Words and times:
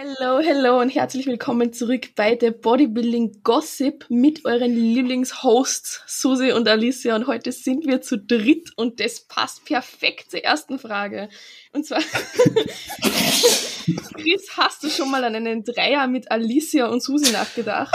Hello, 0.00 0.38
hello 0.38 0.80
und 0.80 0.90
herzlich 0.90 1.26
willkommen 1.26 1.72
zurück 1.72 2.10
bei 2.14 2.36
der 2.36 2.52
Bodybuilding 2.52 3.40
Gossip 3.42 4.06
mit 4.08 4.44
euren 4.44 4.72
Lieblingshosts 4.72 6.04
Susi 6.06 6.52
und 6.52 6.68
Alicia 6.68 7.16
und 7.16 7.26
heute 7.26 7.50
sind 7.50 7.84
wir 7.84 8.00
zu 8.00 8.16
dritt 8.16 8.70
und 8.76 9.00
das 9.00 9.22
passt 9.22 9.64
perfekt 9.64 10.30
zur 10.30 10.44
ersten 10.44 10.78
Frage. 10.78 11.28
Und 11.72 11.84
zwar, 11.84 11.98
Chris, 14.14 14.56
hast 14.56 14.84
du 14.84 14.88
schon 14.88 15.10
mal 15.10 15.24
an 15.24 15.34
einen 15.34 15.64
Dreier 15.64 16.06
mit 16.06 16.30
Alicia 16.30 16.86
und 16.86 17.02
Susi 17.02 17.32
nachgedacht? 17.32 17.92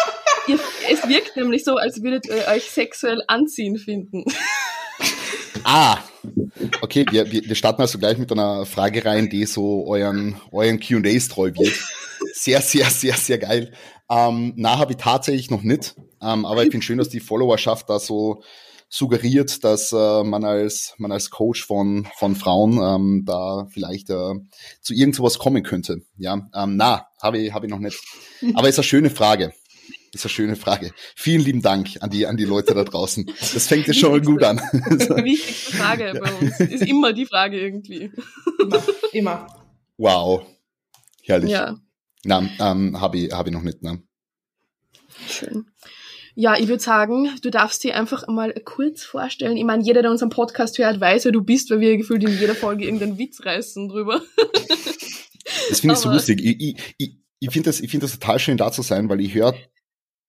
Ihr, 0.48 0.60
es 0.92 1.08
wirkt 1.08 1.38
nämlich 1.38 1.64
so, 1.64 1.78
als 1.78 2.04
würdet 2.04 2.28
ihr 2.28 2.50
euch 2.50 2.70
sexuell 2.70 3.24
anziehen 3.28 3.78
finden. 3.78 4.26
Ah, 5.64 6.00
okay, 6.82 7.06
wir, 7.12 7.32
wir, 7.32 7.56
starten 7.56 7.82
also 7.82 7.98
gleich 7.98 8.18
mit 8.18 8.32
einer 8.32 8.66
Frage 8.66 9.06
rein, 9.06 9.30
die 9.30 9.46
so 9.46 9.86
euren, 9.88 10.40
euren 10.52 10.80
Q&As 10.80 11.28
treu 11.28 11.52
wird. 11.56 11.74
Sehr, 12.34 12.62
sehr, 12.62 12.90
sehr, 12.90 13.16
sehr 13.16 13.38
geil. 13.38 13.72
Ähm, 14.10 14.54
na, 14.56 14.78
habe 14.78 14.94
ich 14.94 14.98
tatsächlich 14.98 15.50
noch 15.50 15.64
nicht, 15.64 15.96
ähm, 16.22 16.46
aber 16.46 16.64
ich 16.64 16.72
finde 16.72 16.86
schön, 16.86 16.98
dass 16.98 17.10
die 17.10 17.20
Followerschaft 17.20 17.90
da 17.90 18.00
so 18.00 18.44
suggeriert, 18.90 19.64
dass 19.64 19.92
äh, 19.92 20.24
man 20.24 20.44
als 20.44 20.94
man 20.98 21.12
als 21.12 21.32
Coach 21.32 21.66
von 21.66 22.08
von 22.16 22.36
Frauen 22.36 22.80
ähm, 22.80 23.24
da 23.26 23.66
vielleicht 23.72 24.12
äh, 24.12 24.34
zu 24.82 24.94
irgend 24.94 25.16
sowas 25.16 25.40
kommen 25.40 25.64
könnte. 25.64 26.02
Ja, 26.18 26.48
ähm, 26.54 26.76
na, 26.76 27.08
habe 27.20 27.40
ich 27.40 27.54
habe 27.54 27.66
ich 27.66 27.72
noch 27.72 27.80
nicht. 27.80 28.00
Aber 28.54 28.70
ist 28.70 28.78
eine 28.78 28.84
schöne 28.84 29.10
Frage. 29.10 29.52
Ist 30.14 30.26
eine 30.26 30.30
schöne 30.30 30.56
Frage. 30.56 30.92
Vielen 31.16 31.42
lieben 31.42 31.62
Dank 31.64 31.98
an 32.02 32.12
die, 32.12 32.28
an 32.28 32.38
die 32.38 32.46
Leute 32.46 32.76
da 32.76 32.84
draußen. 32.84 33.26
Das 33.26 33.68
fängt 33.68 33.88
jetzt 33.88 34.00
schon 34.00 34.12
mal 34.12 34.22
gut 34.22 34.44
an. 34.44 34.62
Die 34.72 35.24
wichtigste 35.24 35.72
Frage 35.78 36.22
bei 36.24 36.32
uns. 36.34 36.60
Ist 36.60 36.88
immer 36.88 37.14
die 37.14 37.26
Frage 37.26 37.60
irgendwie. 37.60 38.12
Immer. 38.60 38.84
immer. 39.12 39.48
Wow. 39.98 40.46
Herrlich. 41.24 41.50
Ja. 41.50 41.80
Na, 42.26 42.48
ähm, 42.60 43.02
habe 43.02 43.18
ich, 43.18 43.32
hab 43.34 43.48
ich 43.48 43.54
noch 43.54 43.64
nicht, 43.64 43.82
ne? 43.82 44.04
Schön. 45.28 45.66
Ja, 46.36 46.58
ich 46.58 46.68
würde 46.68 46.84
sagen, 46.84 47.30
du 47.42 47.50
darfst 47.50 47.84
dir 47.84 47.96
einfach 47.96 48.28
mal 48.28 48.54
kurz 48.66 49.04
vorstellen. 49.04 49.58
Ich 49.58 49.64
meine, 49.64 49.84
jeder, 49.84 50.04
der 50.04 50.12
unseren 50.12 50.30
Podcast 50.30 50.78
hört, 50.78 51.00
weiß, 51.00 51.26
wer 51.26 51.32
du 51.32 51.44
bist, 51.44 51.72
weil 51.72 51.80
wir 51.80 51.98
gefühlt 51.98 52.24
in 52.24 52.40
jeder 52.40 52.56
Folge 52.56 52.86
irgendeinen 52.86 53.18
Witz 53.18 53.44
reißen 53.44 53.90
drüber. 53.90 54.22
Das 55.70 55.80
finde 55.80 55.94
ich 55.94 56.02
so 56.02 56.12
lustig. 56.12 56.40
Ich, 56.44 56.62
ich, 56.62 56.96
ich, 56.98 57.18
ich 57.40 57.50
finde 57.52 57.70
das, 57.70 57.80
ich 57.80 57.90
finde 57.90 58.06
das 58.06 58.20
total 58.20 58.40
schön 58.40 58.58
da 58.58 58.72
zu 58.72 58.82
sein, 58.82 59.10
weil 59.10 59.22
ich 59.22 59.34
höre 59.34 59.56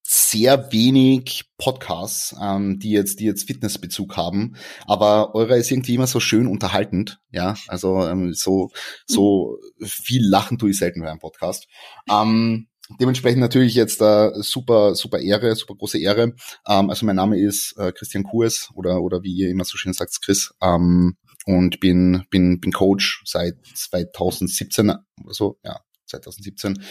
sehr 0.06 0.70
wenig 0.70 1.44
Podcasts, 1.56 2.36
ähm, 2.40 2.78
die 2.78 2.90
jetzt, 2.90 3.20
die 3.20 3.24
jetzt 3.24 3.46
Fitnessbezug 3.46 4.16
haben. 4.16 4.56
Aber 4.86 5.34
eurer 5.34 5.56
ist 5.56 5.70
irgendwie 5.70 5.94
immer 5.94 6.06
so 6.06 6.20
schön 6.20 6.46
unterhaltend, 6.46 7.20
ja. 7.30 7.54
Also 7.68 8.06
ähm, 8.06 8.34
so, 8.34 8.70
so 9.06 9.58
viel 9.82 10.26
lachen 10.26 10.58
tue 10.58 10.70
ich 10.70 10.76
selten 10.76 11.00
bei 11.00 11.10
einem 11.10 11.20
Podcast. 11.20 11.66
Ähm, 12.10 12.68
dementsprechend 13.00 13.40
natürlich 13.40 13.74
jetzt 13.74 14.02
äh, 14.02 14.30
super, 14.34 14.94
super 14.94 15.20
Ehre, 15.20 15.56
super 15.56 15.74
große 15.74 15.98
Ehre. 15.98 16.34
Ähm, 16.68 16.90
also 16.90 17.06
mein 17.06 17.16
Name 17.16 17.38
ist 17.38 17.74
äh, 17.78 17.92
Christian 17.92 18.24
Kurs 18.24 18.70
oder 18.74 19.00
oder 19.00 19.22
wie 19.22 19.32
ihr 19.32 19.48
immer 19.48 19.64
so 19.64 19.78
schön 19.78 19.94
sagt, 19.94 20.20
Chris. 20.22 20.52
Ähm, 20.62 21.16
und 21.46 21.80
bin 21.80 22.24
bin 22.30 22.60
bin 22.60 22.72
Coach 22.72 23.22
seit 23.24 23.54
2017 23.74 24.90
oder 24.90 25.34
so, 25.34 25.58
ja, 25.62 25.80
2017. 26.06 26.82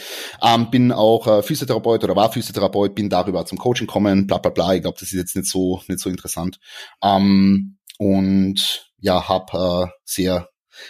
Ähm, 0.42 0.70
bin 0.70 0.92
auch 0.92 1.26
äh, 1.26 1.42
Physiotherapeut 1.42 2.04
oder 2.04 2.16
war 2.16 2.32
Physiotherapeut, 2.32 2.94
bin 2.94 3.08
darüber 3.08 3.46
zum 3.46 3.58
Coaching 3.58 3.86
kommen, 3.86 4.26
bla 4.26 4.38
bla 4.38 4.50
bla. 4.50 4.74
Ich 4.74 4.82
glaube, 4.82 4.96
das 4.98 5.08
ist 5.08 5.18
jetzt 5.18 5.36
nicht 5.36 5.48
so 5.48 5.82
nicht 5.88 6.00
so 6.00 6.10
interessant. 6.10 6.58
Ähm, 7.02 7.78
und 7.98 8.90
ja, 8.98 9.28
habe 9.28 9.88
äh, 9.88 9.98
sehr 10.04 10.48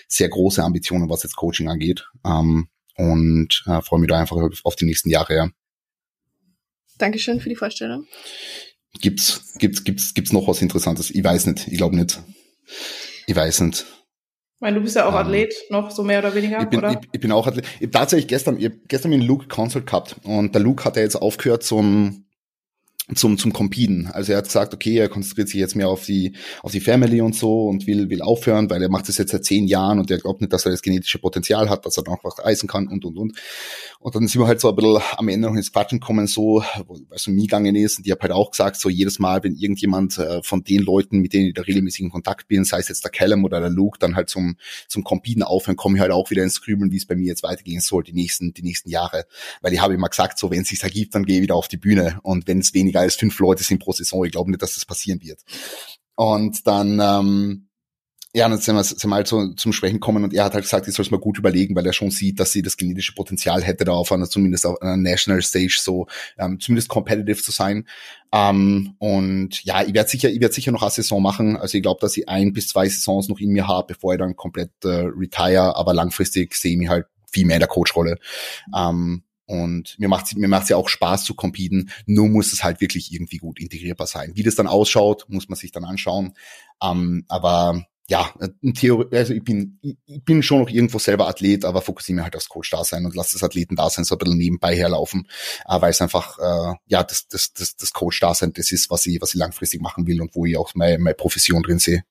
sehr 0.08 0.28
große 0.28 0.62
Ambitionen, 0.62 1.11
was 1.11 1.22
jetzt 1.22 1.36
Coaching 1.36 1.69
angeht. 1.69 2.08
Ähm, 2.25 2.69
und 2.97 3.64
äh, 3.66 3.83
freue 3.83 4.00
mich 4.00 4.08
da 4.08 4.19
einfach 4.19 4.36
auf 4.62 4.77
die 4.77 4.84
nächsten 4.84 5.11
Jahre. 5.11 5.34
Ja. 5.34 5.48
Dankeschön 6.98 7.41
für 7.41 7.48
die 7.48 7.56
Vorstellung. 7.56 8.06
Gibt's 9.00 9.55
gibt's 9.59 9.83
gibt's 9.83 10.14
gibt's 10.14 10.33
noch 10.33 10.47
was 10.47 10.62
Interessantes? 10.62 11.11
Ich 11.11 11.25
weiß 11.25 11.47
nicht. 11.47 11.66
Ich 11.69 11.78
glaube 11.78 11.97
nicht. 11.97 12.22
Ich 13.27 13.34
weiß 13.34 13.62
nicht. 13.62 13.84
Ich 14.56 14.60
meine, 14.60 14.76
du 14.76 14.82
bist 14.82 14.97
ja 14.97 15.06
auch 15.06 15.12
ähm, 15.12 15.16
Athlet, 15.16 15.54
noch 15.70 15.91
so 15.91 16.03
mehr 16.03 16.20
oder 16.20 16.34
weniger, 16.34 16.60
ich 16.60 16.69
bin, 16.69 16.78
oder? 16.78 16.92
Ich, 16.92 17.09
ich 17.12 17.20
bin 17.20 17.32
auch 17.32 17.47
Athlet. 17.47 17.66
Ich 17.81 17.91
tatsächlich 17.91 18.28
gestern, 18.28 18.59
ich 18.59 18.66
hab 18.66 18.72
gestern 18.88 19.10
mit 19.10 19.22
Luke 19.22 19.48
Consult 19.48 19.87
gehabt 19.87 20.16
und 20.25 20.54
der 20.54 20.62
Luke 20.62 20.84
hat 20.84 20.97
ja 20.97 21.03
jetzt 21.03 21.16
aufgehört 21.16 21.65
zum 21.65 22.25
zum 23.15 23.37
zum 23.37 23.53
Competen. 23.53 24.06
Also 24.06 24.32
er 24.32 24.38
hat 24.38 24.47
gesagt, 24.47 24.72
okay, 24.72 24.97
er 24.97 25.10
konzentriert 25.10 25.48
sich 25.48 25.60
jetzt 25.60 25.76
mehr 25.76 25.88
auf 25.88 26.06
die 26.06 26.32
auf 26.62 26.72
die 26.72 26.81
Family 26.81 27.20
und 27.20 27.34
so 27.34 27.66
und 27.66 27.87
will 27.87 28.09
will 28.09 28.22
aufhören, 28.22 28.70
weil 28.70 28.82
er 28.82 28.88
macht 28.88 29.09
das 29.09 29.19
jetzt 29.19 29.32
seit 29.32 29.44
zehn 29.44 29.66
Jahren 29.66 29.98
und 29.98 30.10
er 30.10 30.16
glaubt 30.16 30.41
nicht, 30.41 30.54
dass 30.54 30.65
er 30.65 30.70
das 30.70 30.81
genetische 30.81 31.19
Potenzial 31.19 31.69
hat, 31.69 31.84
dass 31.84 31.98
er 31.98 32.04
noch 32.04 32.25
was 32.25 32.38
reisen 32.38 32.66
kann 32.66 32.88
und 32.88 33.04
und 33.04 33.19
und. 33.19 33.38
Und 34.00 34.15
dann 34.15 34.26
sind 34.26 34.41
wir 34.41 34.47
halt 34.47 34.60
so 34.60 34.70
ein 34.70 34.76
bisschen 34.76 35.03
am 35.19 35.28
Ende 35.28 35.48
noch 35.48 35.54
ins 35.54 35.70
Quatschen 35.70 36.00
kommen, 36.00 36.26
so, 36.26 36.65
was 37.10 37.26
um 37.26 37.34
mich 37.34 37.44
gegangen 37.44 37.76
ist. 37.76 37.98
Und 37.98 38.06
ich 38.06 38.10
habe 38.10 38.22
halt 38.22 38.32
auch 38.32 38.50
gesagt, 38.50 38.76
so 38.76 38.88
jedes 38.88 39.19
Mal, 39.19 39.44
wenn 39.44 39.54
irgendjemand 39.54 40.16
äh, 40.16 40.42
von 40.42 40.65
den 40.65 40.81
Leuten, 40.82 41.19
mit 41.19 41.34
denen 41.34 41.48
ich 41.48 41.54
da 41.54 41.62
regelmäßig 41.62 42.04
in 42.04 42.10
Kontakt 42.10 42.48
bin, 42.48 42.65
sei 42.65 42.78
es 42.78 42.88
jetzt 42.88 43.04
der 43.04 43.10
Callum 43.10 43.44
oder 43.44 43.60
der 43.60 43.71
Luke, 43.71 43.98
dann 43.98 44.16
halt 44.16 44.31
zum 44.31 44.56
zum 44.88 45.04
Competen 45.04 45.42
aufhören, 45.42 45.76
komme 45.76 45.97
ich 45.97 46.00
halt 46.00 46.12
auch 46.12 46.31
wieder 46.31 46.42
ins 46.42 46.62
Grübeln, 46.62 46.91
wie 46.91 46.97
es 46.97 47.06
bei 47.06 47.16
mir 47.16 47.26
jetzt 47.26 47.42
weitergehen 47.42 47.81
soll, 47.81 48.03
die 48.03 48.15
nächsten 48.15 48.54
die 48.54 48.62
nächsten 48.62 48.88
Jahre. 48.88 49.26
Weil 49.60 49.75
ich 49.75 49.81
habe 49.81 49.92
immer 49.92 50.09
gesagt, 50.09 50.38
so 50.38 50.50
wenn 50.50 50.62
es 50.62 50.69
sich 50.69 50.82
ergibt, 50.82 51.15
dann 51.15 51.26
gehe 51.26 51.36
ich 51.36 51.42
wieder 51.42 51.54
auf 51.54 51.69
die 51.69 51.76
Bühne 51.76 52.19
und 52.22 52.47
wenn 52.47 52.60
es 52.60 52.72
weniger 52.72 52.94
weniger 52.94 53.00
als 53.00 53.16
fünf 53.16 53.38
Leute 53.38 53.65
sind 53.65 53.82
pro 53.82 53.93
Saison. 53.93 54.25
Ich 54.25 54.32
glaube 54.32 54.50
nicht, 54.50 54.62
dass 54.62 54.75
das 54.75 54.84
passieren 54.84 55.21
wird. 55.22 55.41
Und 56.16 56.66
dann, 56.66 57.00
ähm, 57.00 57.69
ja, 58.37 58.49
dann 58.49 58.59
sind 58.59 58.75
wir, 58.75 58.82
sind 58.82 59.09
wir 59.10 59.15
halt 59.15 59.28
so 59.28 59.53
zum 59.55 59.72
Sprechen 59.72 60.00
kommen 60.00 60.25
und 60.25 60.34
er 60.34 60.44
hat 60.44 60.55
halt 60.55 60.65
gesagt, 60.65 60.88
ich 60.88 60.94
soll 60.94 61.04
es 61.04 61.10
mal 61.12 61.21
gut 61.21 61.38
überlegen, 61.38 61.77
weil 61.77 61.87
er 61.87 61.93
schon 61.93 62.10
sieht, 62.10 62.41
dass 62.41 62.50
sie 62.50 62.62
das 62.62 62.77
genetische 62.77 63.15
Potenzial 63.15 63.62
hätte, 63.62 63.84
da 63.84 63.93
auf 63.93 64.10
einer, 64.10 64.28
zumindest 64.28 64.66
auf 64.66 64.81
einer 64.83 64.97
National 64.97 65.41
Stage 65.41 65.78
so 65.81 66.06
ähm, 66.37 66.59
zumindest 66.59 66.88
competitive 66.88 67.41
zu 67.41 67.53
sein. 67.53 67.87
Ähm, 68.33 68.94
und 68.99 69.62
ja, 69.65 69.84
ich 69.84 69.94
werde 69.94 70.10
sicher, 70.10 70.31
ich 70.31 70.41
werde 70.41 70.54
sicher 70.54 70.72
noch 70.72 70.83
eine 70.83 70.91
Saison 70.91 71.22
machen. 71.22 71.56
Also 71.56 71.77
ich 71.78 71.83
glaube, 71.83 72.00
dass 72.00 72.16
ich 72.16 72.28
ein 72.28 72.53
bis 72.53 72.69
zwei 72.69 72.88
Saisons 72.88 73.28
noch 73.28 73.38
in 73.38 73.50
mir 73.50 73.69
habe, 73.69 73.94
bevor 73.94 74.15
ich 74.15 74.19
dann 74.19 74.34
komplett 74.34 74.72
äh, 74.84 75.06
retire, 75.16 75.77
aber 75.77 75.94
langfristig 75.94 76.54
sehe 76.54 76.72
ich 76.72 76.78
mich 76.78 76.88
halt 76.88 77.06
viel 77.31 77.47
mehr 77.47 77.56
in 77.56 77.60
der 77.60 77.69
Coach-Rolle. 77.69 78.19
Ähm, 78.77 79.23
und 79.47 79.99
mir 79.99 80.09
macht 80.09 80.37
mir 80.37 80.49
macht's 80.49 80.69
ja 80.69 80.77
auch 80.77 80.88
Spaß 80.88 81.25
zu 81.25 81.34
competen. 81.34 81.91
Nur 82.06 82.28
muss 82.28 82.53
es 82.53 82.65
halt 82.65 82.81
wirklich 82.81 83.12
irgendwie 83.12 83.38
gut 83.38 83.60
integrierbar 83.60 84.06
sein. 84.06 84.32
Wie 84.34 84.43
das 84.43 84.55
dann 84.55 84.66
ausschaut, 84.66 85.27
muss 85.28 85.49
man 85.49 85.56
sich 85.56 85.72
dann 85.72 85.84
anschauen. 85.84 86.34
Ähm, 86.82 87.25
aber 87.28 87.84
ja, 88.06 88.34
in 88.60 88.75
Theorie, 88.75 89.16
also 89.16 89.33
ich 89.33 89.43
bin, 89.43 89.78
ich 89.83 90.25
bin 90.25 90.43
schon 90.43 90.60
noch 90.60 90.69
irgendwo 90.69 90.99
selber 90.99 91.27
Athlet, 91.27 91.65
aber 91.65 91.81
fokussiere 91.81 92.16
mir 92.16 92.25
halt 92.25 92.37
aufs 92.37 92.50
Coach 92.50 92.71
da 92.71 92.84
sein 92.84 93.06
und 93.06 93.15
lasse 93.15 93.33
das 93.33 93.43
Athleten 93.43 93.77
da 93.77 93.88
sein, 93.88 94.04
so 94.04 94.15
ein 94.15 94.19
bisschen 94.19 94.37
nebenbei 94.37 94.77
herlaufen, 94.77 95.27
äh, 95.66 95.81
weil 95.81 95.91
es 95.91 96.03
einfach, 96.03 96.38
äh, 96.38 96.75
ja, 96.87 97.03
das, 97.03 97.28
das, 97.28 97.54
das, 97.54 97.77
das 97.77 97.93
Coach 97.93 98.21
da 98.21 98.34
sein, 98.34 98.53
das 98.53 98.72
ist, 98.72 98.91
was 98.91 99.06
ich, 99.06 99.22
was 99.22 99.34
ich 99.34 99.41
langfristig 99.41 99.81
machen 99.81 100.06
will 100.06 100.21
und 100.21 100.34
wo 100.34 100.44
ich 100.44 100.59
auch 100.59 100.75
meine, 100.75 100.99
meine 100.99 101.15
Profession 101.15 101.62
drin 101.62 101.78
sehe. 101.78 102.04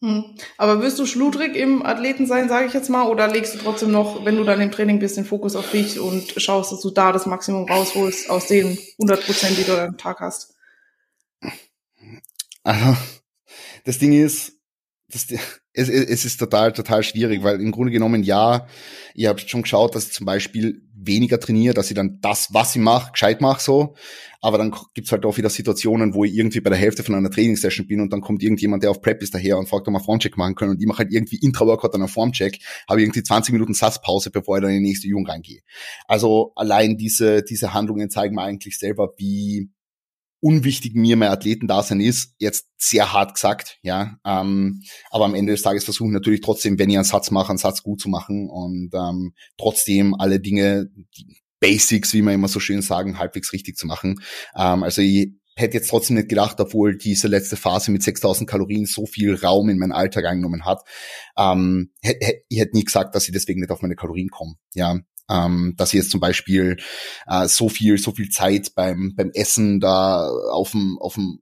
Hm. 0.00 0.36
Aber 0.56 0.80
wirst 0.80 0.98
du 1.00 1.06
schludrig 1.06 1.56
im 1.56 1.84
Athleten 1.84 2.26
sein, 2.26 2.48
sage 2.48 2.66
ich 2.66 2.72
jetzt 2.72 2.88
mal, 2.88 3.08
oder 3.08 3.26
legst 3.26 3.54
du 3.54 3.58
trotzdem 3.58 3.90
noch, 3.90 4.24
wenn 4.24 4.36
du 4.36 4.44
dann 4.44 4.60
im 4.60 4.70
Training 4.70 5.00
bist, 5.00 5.16
den 5.16 5.24
Fokus 5.24 5.56
auf 5.56 5.70
dich 5.72 5.98
und 5.98 6.40
schaust, 6.40 6.70
dass 6.70 6.80
du 6.80 6.90
da 6.90 7.10
das 7.10 7.26
Maximum 7.26 7.68
rausholst 7.68 8.30
aus 8.30 8.46
den 8.46 8.78
100 9.00 9.26
Prozent, 9.26 9.58
die 9.58 9.64
du 9.64 9.76
am 9.76 9.98
Tag 9.98 10.20
hast? 10.20 10.54
Also, 12.62 12.96
das 13.84 13.98
Ding 13.98 14.12
ist, 14.12 14.52
das, 15.08 15.26
es, 15.72 15.88
es 15.88 16.24
ist 16.24 16.38
total, 16.38 16.72
total 16.72 17.02
schwierig, 17.02 17.42
weil 17.42 17.60
im 17.60 17.70
Grunde 17.70 17.92
genommen, 17.92 18.22
ja, 18.22 18.66
ihr 19.14 19.28
habt 19.28 19.48
schon 19.48 19.62
geschaut, 19.62 19.94
dass 19.94 20.06
ich 20.06 20.12
zum 20.12 20.26
Beispiel 20.26 20.82
weniger 20.94 21.38
trainiere, 21.38 21.74
dass 21.74 21.90
ich 21.90 21.94
dann 21.94 22.18
das, 22.20 22.48
was 22.52 22.74
ich 22.74 22.82
mache, 22.82 23.12
gescheit 23.12 23.40
mache 23.40 23.62
so. 23.62 23.94
Aber 24.40 24.58
dann 24.58 24.74
gibt's 24.94 25.10
halt 25.10 25.24
auch 25.24 25.36
wieder 25.36 25.50
Situationen, 25.50 26.14
wo 26.14 26.24
ich 26.24 26.34
irgendwie 26.34 26.60
bei 26.60 26.70
der 26.70 26.78
Hälfte 26.78 27.02
von 27.02 27.14
einer 27.14 27.30
Trainingssession 27.30 27.86
bin 27.86 28.00
und 28.00 28.12
dann 28.12 28.20
kommt 28.20 28.42
irgendjemand, 28.42 28.82
der 28.82 28.90
auf 28.90 29.00
Prep 29.00 29.22
ist, 29.22 29.34
daher 29.34 29.58
und 29.58 29.68
fragt, 29.68 29.88
ob 29.88 29.94
wir 29.94 30.00
Formcheck 30.00 30.36
machen 30.36 30.54
können. 30.54 30.72
Und 30.72 30.80
ich 30.80 30.86
mache 30.86 30.98
halt 30.98 31.12
irgendwie 31.12 31.36
Intra-Workout 31.36 31.94
an 31.94 32.02
einem 32.02 32.08
Formcheck, 32.08 32.60
habe 32.88 33.02
irgendwie 33.02 33.22
20 33.22 33.52
Minuten 33.52 33.74
Satzpause, 33.74 34.30
bevor 34.30 34.56
ich 34.56 34.62
dann 34.62 34.70
in 34.70 34.82
die 34.82 34.88
nächste 34.88 35.08
Übung 35.08 35.26
reingehe. 35.26 35.60
Also 36.06 36.52
allein 36.54 36.96
diese, 36.96 37.42
diese 37.42 37.74
Handlungen 37.74 38.10
zeigen 38.10 38.36
mir 38.36 38.42
eigentlich 38.42 38.78
selber, 38.78 39.14
wie 39.16 39.70
unwichtig 40.40 40.94
mir 40.94 41.16
mein 41.16 41.30
Athletendasein 41.30 42.00
ist, 42.00 42.34
jetzt 42.38 42.66
sehr 42.76 43.12
hart 43.12 43.34
gesagt, 43.34 43.78
ja. 43.82 44.16
Ähm, 44.24 44.82
aber 45.10 45.24
am 45.24 45.34
Ende 45.34 45.52
des 45.52 45.62
Tages 45.62 45.84
versuche 45.84 46.08
ich 46.08 46.14
natürlich 46.14 46.40
trotzdem, 46.40 46.78
wenn 46.78 46.90
ich 46.90 46.96
einen 46.96 47.04
Satz 47.04 47.30
mache, 47.30 47.50
einen 47.50 47.58
Satz 47.58 47.82
gut 47.82 48.00
zu 48.00 48.08
machen 48.08 48.48
und 48.48 48.90
ähm, 48.94 49.34
trotzdem 49.56 50.14
alle 50.14 50.40
Dinge, 50.40 50.88
die 51.16 51.40
Basics, 51.60 52.14
wie 52.14 52.22
man 52.22 52.34
immer 52.34 52.48
so 52.48 52.60
schön 52.60 52.82
sagen, 52.82 53.18
halbwegs 53.18 53.52
richtig 53.52 53.76
zu 53.76 53.86
machen. 53.86 54.20
Ähm, 54.56 54.82
also 54.82 55.02
ich 55.02 55.32
hätte 55.56 55.76
jetzt 55.76 55.90
trotzdem 55.90 56.16
nicht 56.16 56.28
gedacht, 56.28 56.60
obwohl 56.60 56.96
diese 56.96 57.26
letzte 57.26 57.56
Phase 57.56 57.90
mit 57.90 58.02
6000 58.02 58.48
Kalorien 58.48 58.86
so 58.86 59.06
viel 59.06 59.34
Raum 59.34 59.68
in 59.68 59.78
meinen 59.78 59.92
Alltag 59.92 60.24
eingenommen 60.24 60.64
hat. 60.64 60.82
Ähm, 61.36 61.92
ich 62.48 62.60
hätte 62.60 62.76
nie 62.76 62.84
gesagt, 62.84 63.14
dass 63.14 63.26
ich 63.26 63.32
deswegen 63.32 63.60
nicht 63.60 63.70
auf 63.70 63.82
meine 63.82 63.96
Kalorien 63.96 64.28
komme. 64.28 64.54
Ja, 64.74 65.00
ähm, 65.28 65.74
dass 65.76 65.92
ich 65.92 65.98
jetzt 65.98 66.10
zum 66.10 66.20
Beispiel 66.20 66.76
äh, 67.26 67.46
so 67.48 67.68
viel, 67.68 67.98
so 67.98 68.12
viel 68.12 68.28
Zeit 68.30 68.74
beim, 68.74 69.14
beim 69.16 69.30
Essen 69.34 69.80
da 69.80 70.28
auf 70.50 70.72
dem, 70.72 70.98
auf 71.00 71.14
dem 71.14 71.40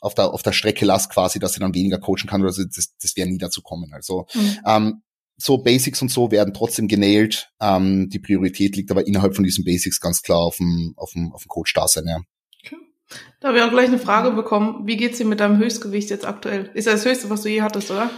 auf 0.00 0.14
der, 0.14 0.32
auf 0.32 0.42
der 0.42 0.52
Strecke 0.52 0.86
lasse 0.86 1.08
quasi, 1.10 1.38
dass 1.38 1.52
ich 1.52 1.60
dann 1.60 1.74
weniger 1.74 1.98
coachen 1.98 2.26
kann 2.26 2.40
oder 2.40 2.52
so, 2.52 2.64
das, 2.64 2.94
das 3.00 3.16
wäre 3.16 3.28
nie 3.28 3.38
dazu 3.38 3.60
kommen. 3.60 3.92
Also 3.92 4.26
mhm. 4.34 4.58
ähm, 4.66 5.02
so 5.36 5.58
Basics 5.58 6.02
und 6.02 6.10
so 6.10 6.30
werden 6.30 6.54
trotzdem 6.54 6.88
genailt. 6.88 7.50
Ähm, 7.60 8.08
die 8.10 8.18
Priorität 8.18 8.76
liegt 8.76 8.90
aber 8.90 9.06
innerhalb 9.06 9.34
von 9.34 9.44
diesen 9.44 9.64
Basics 9.64 10.00
ganz 10.00 10.22
klar 10.22 10.38
auf 10.38 10.56
dem, 10.56 10.94
auf 10.96 11.12
dem, 11.12 11.32
auf 11.32 11.42
dem 11.42 11.48
Coach 11.48 11.72
da 11.74 11.88
sein, 11.88 12.04
ja. 12.06 12.20
Okay. 12.64 12.76
Da 13.40 13.48
habe 13.48 13.58
ich 13.58 13.64
auch 13.64 13.70
gleich 13.70 13.88
eine 13.88 13.98
Frage 13.98 14.30
bekommen. 14.32 14.86
Wie 14.86 14.96
geht's 14.96 15.18
dir 15.18 15.24
mit 15.24 15.40
deinem 15.40 15.58
Höchstgewicht 15.58 16.10
jetzt 16.10 16.26
aktuell? 16.26 16.70
Ist 16.74 16.86
das 16.86 17.02
das 17.02 17.04
Höchste, 17.04 17.30
was 17.30 17.42
du 17.42 17.48
je 17.48 17.62
hattest, 17.62 17.90
oder? 17.90 18.10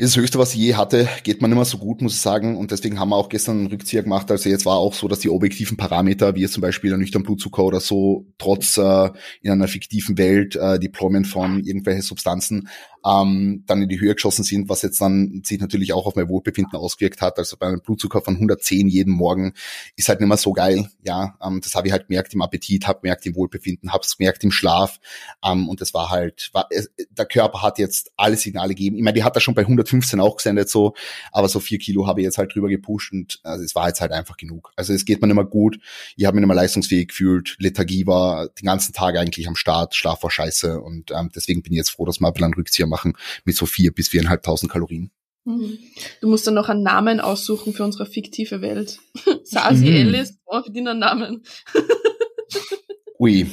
Ist 0.00 0.14
das 0.14 0.22
Höchste, 0.22 0.38
was 0.38 0.54
ich 0.54 0.60
je 0.60 0.76
hatte, 0.76 1.08
geht 1.24 1.42
man 1.42 1.50
immer 1.50 1.64
so 1.64 1.76
gut, 1.76 2.02
muss 2.02 2.14
ich 2.14 2.20
sagen. 2.20 2.56
Und 2.56 2.70
deswegen 2.70 3.00
haben 3.00 3.08
wir 3.08 3.16
auch 3.16 3.28
gestern 3.28 3.58
einen 3.58 3.66
Rückzieher 3.66 4.04
gemacht. 4.04 4.30
Also 4.30 4.48
jetzt 4.48 4.64
war 4.64 4.76
auch 4.76 4.94
so, 4.94 5.08
dass 5.08 5.18
die 5.18 5.28
objektiven 5.28 5.76
Parameter, 5.76 6.36
wie 6.36 6.42
jetzt 6.42 6.52
zum 6.52 6.60
Beispiel 6.60 6.90
der 6.90 6.98
nüchtern 6.98 7.24
Blutzucker 7.24 7.64
oder 7.64 7.80
so, 7.80 8.24
trotz 8.38 8.76
äh, 8.76 9.10
in 9.42 9.50
einer 9.50 9.66
fiktiven 9.66 10.16
Welt 10.16 10.54
äh, 10.54 10.78
Deployment 10.78 11.26
von 11.26 11.58
irgendwelchen 11.58 12.02
Substanzen, 12.02 12.68
ähm, 13.04 13.64
dann 13.66 13.82
in 13.82 13.88
die 13.88 14.00
Höhe 14.00 14.14
geschossen 14.14 14.44
sind, 14.44 14.68
was 14.68 14.82
jetzt 14.82 15.00
dann 15.00 15.42
sich 15.44 15.60
natürlich 15.60 15.92
auch 15.92 16.06
auf 16.06 16.16
mein 16.16 16.28
Wohlbefinden 16.28 16.78
ausgewirkt 16.78 17.20
hat. 17.20 17.38
Also 17.38 17.56
bei 17.56 17.66
einem 17.66 17.80
Blutzucker 17.80 18.20
von 18.20 18.34
110 18.34 18.88
jeden 18.88 19.12
Morgen 19.12 19.54
ist 19.96 20.08
halt 20.08 20.20
nicht 20.20 20.28
mehr 20.28 20.36
so 20.36 20.52
geil. 20.52 20.88
Ja, 21.02 21.36
ähm, 21.42 21.60
das 21.62 21.74
habe 21.74 21.86
ich 21.86 21.92
halt 21.92 22.08
gemerkt 22.08 22.34
im 22.34 22.42
Appetit, 22.42 22.86
habe 22.86 23.00
gemerkt 23.00 23.26
im 23.26 23.34
Wohlbefinden, 23.34 23.92
habe 23.92 24.04
es 24.04 24.16
gemerkt 24.16 24.44
im 24.44 24.50
Schlaf. 24.50 24.98
Ähm, 25.44 25.68
und 25.68 25.80
das 25.80 25.94
war 25.94 26.10
halt, 26.10 26.50
war, 26.52 26.68
der 27.10 27.26
Körper 27.26 27.62
hat 27.62 27.78
jetzt 27.78 28.10
alle 28.16 28.36
Signale 28.36 28.70
gegeben. 28.70 28.96
Ich 28.96 29.02
meine, 29.02 29.14
die 29.14 29.24
hat 29.24 29.36
er 29.36 29.40
schon 29.40 29.54
bei 29.54 29.62
115 29.62 30.20
auch 30.20 30.36
gesendet 30.36 30.68
so, 30.68 30.94
aber 31.32 31.48
so 31.48 31.60
vier 31.60 31.78
Kilo 31.78 32.06
habe 32.06 32.20
ich 32.20 32.24
jetzt 32.24 32.38
halt 32.38 32.54
drüber 32.54 32.68
gepusht 32.68 33.12
und 33.12 33.40
also 33.42 33.64
es 33.64 33.74
war 33.74 33.88
jetzt 33.88 34.00
halt 34.00 34.12
einfach 34.12 34.36
genug. 34.36 34.72
Also 34.76 34.92
es 34.92 35.04
geht 35.04 35.20
mir 35.20 35.28
nicht 35.28 35.36
mehr 35.36 35.44
gut. 35.44 35.78
Ich 36.16 36.24
habe 36.24 36.34
mich 36.34 36.42
nicht 36.42 36.48
mehr 36.48 36.56
leistungsfähig 36.56 37.08
gefühlt. 37.08 37.56
Lethargie 37.58 38.06
war 38.06 38.48
den 38.48 38.66
ganzen 38.66 38.92
Tag 38.92 39.16
eigentlich 39.16 39.46
am 39.48 39.56
Start. 39.56 39.94
Schlaf 39.94 40.22
war 40.22 40.30
scheiße 40.30 40.80
und 40.80 41.10
ähm, 41.12 41.30
deswegen 41.34 41.62
bin 41.62 41.72
ich 41.72 41.78
jetzt 41.78 41.90
froh, 41.90 42.04
dass 42.04 42.20
wir 42.20 42.26
ein 42.26 42.32
bisschen 42.32 42.44
einen 42.46 42.54
Rückzieher 42.54 42.86
machen 42.88 43.14
mit 43.44 43.56
so 43.56 43.66
vier 43.66 43.92
bis 43.92 44.08
viereinhalbtausend 44.08 44.70
Kalorien. 44.70 45.10
Mhm. 45.48 45.78
Du 46.20 46.28
musst 46.28 46.46
dann 46.46 46.54
noch 46.54 46.68
einen 46.68 46.82
Namen 46.82 47.20
aussuchen 47.20 47.72
für 47.72 47.82
unsere 47.82 48.04
fiktive 48.04 48.60
Welt. 48.60 48.98
Sasi 49.44 49.86
mhm. 49.86 49.96
Ellis, 49.96 50.38
oh, 50.44 50.62
für 50.62 50.70
den 50.70 50.84
Namen. 50.84 51.42
Ui, 53.18 53.46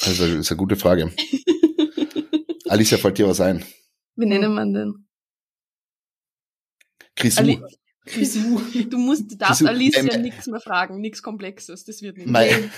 also 0.00 0.26
das 0.26 0.34
ist 0.34 0.50
eine 0.50 0.58
gute 0.58 0.76
Frage. 0.76 1.12
Alicia, 2.68 2.98
fällt 2.98 3.18
dir 3.18 3.28
was 3.28 3.40
ein? 3.40 3.64
Wie 4.16 4.26
nennt 4.26 4.48
man 4.48 4.72
den? 4.72 5.06
Grisou. 7.16 7.40
Ali 7.40 7.60
Grisou. 8.06 8.60
Du 8.88 8.96
musst, 8.98 9.30
du 9.30 9.36
darfst 9.36 9.60
Grisou. 9.60 9.74
Alicia 9.74 10.14
ähm, 10.14 10.22
nichts 10.22 10.46
mehr 10.46 10.60
fragen, 10.60 11.00
nichts 11.00 11.22
Komplexes, 11.22 11.84
das 11.84 12.00
wird 12.00 12.16
nicht. 12.16 12.28
Mein, 12.28 12.70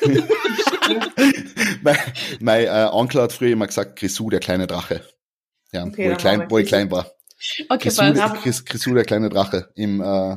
mein, 1.83 1.97
mein 2.41 2.65
äh, 2.65 2.89
Onkel 2.91 3.23
hat 3.23 3.33
früher 3.33 3.53
immer 3.53 3.69
gesagt, 3.69 3.99
Grisou, 3.99 4.31
der 4.31 4.41
kleine 4.41 4.67
Drache. 4.67 5.07
Ja, 5.73 5.85
okay, 5.85 6.09
wo, 6.09 6.13
ich 6.13 6.19
klein, 6.19 6.47
wo 6.49 6.59
ich 6.59 6.67
klein 6.67 6.91
war. 6.91 7.11
Okay, 7.69 7.91
Chris, 8.43 8.65
Grisou, 8.65 8.95
der 8.95 9.05
kleine 9.05 9.29
Drache 9.29 9.71
im, 9.75 10.01
äh, 10.01 10.37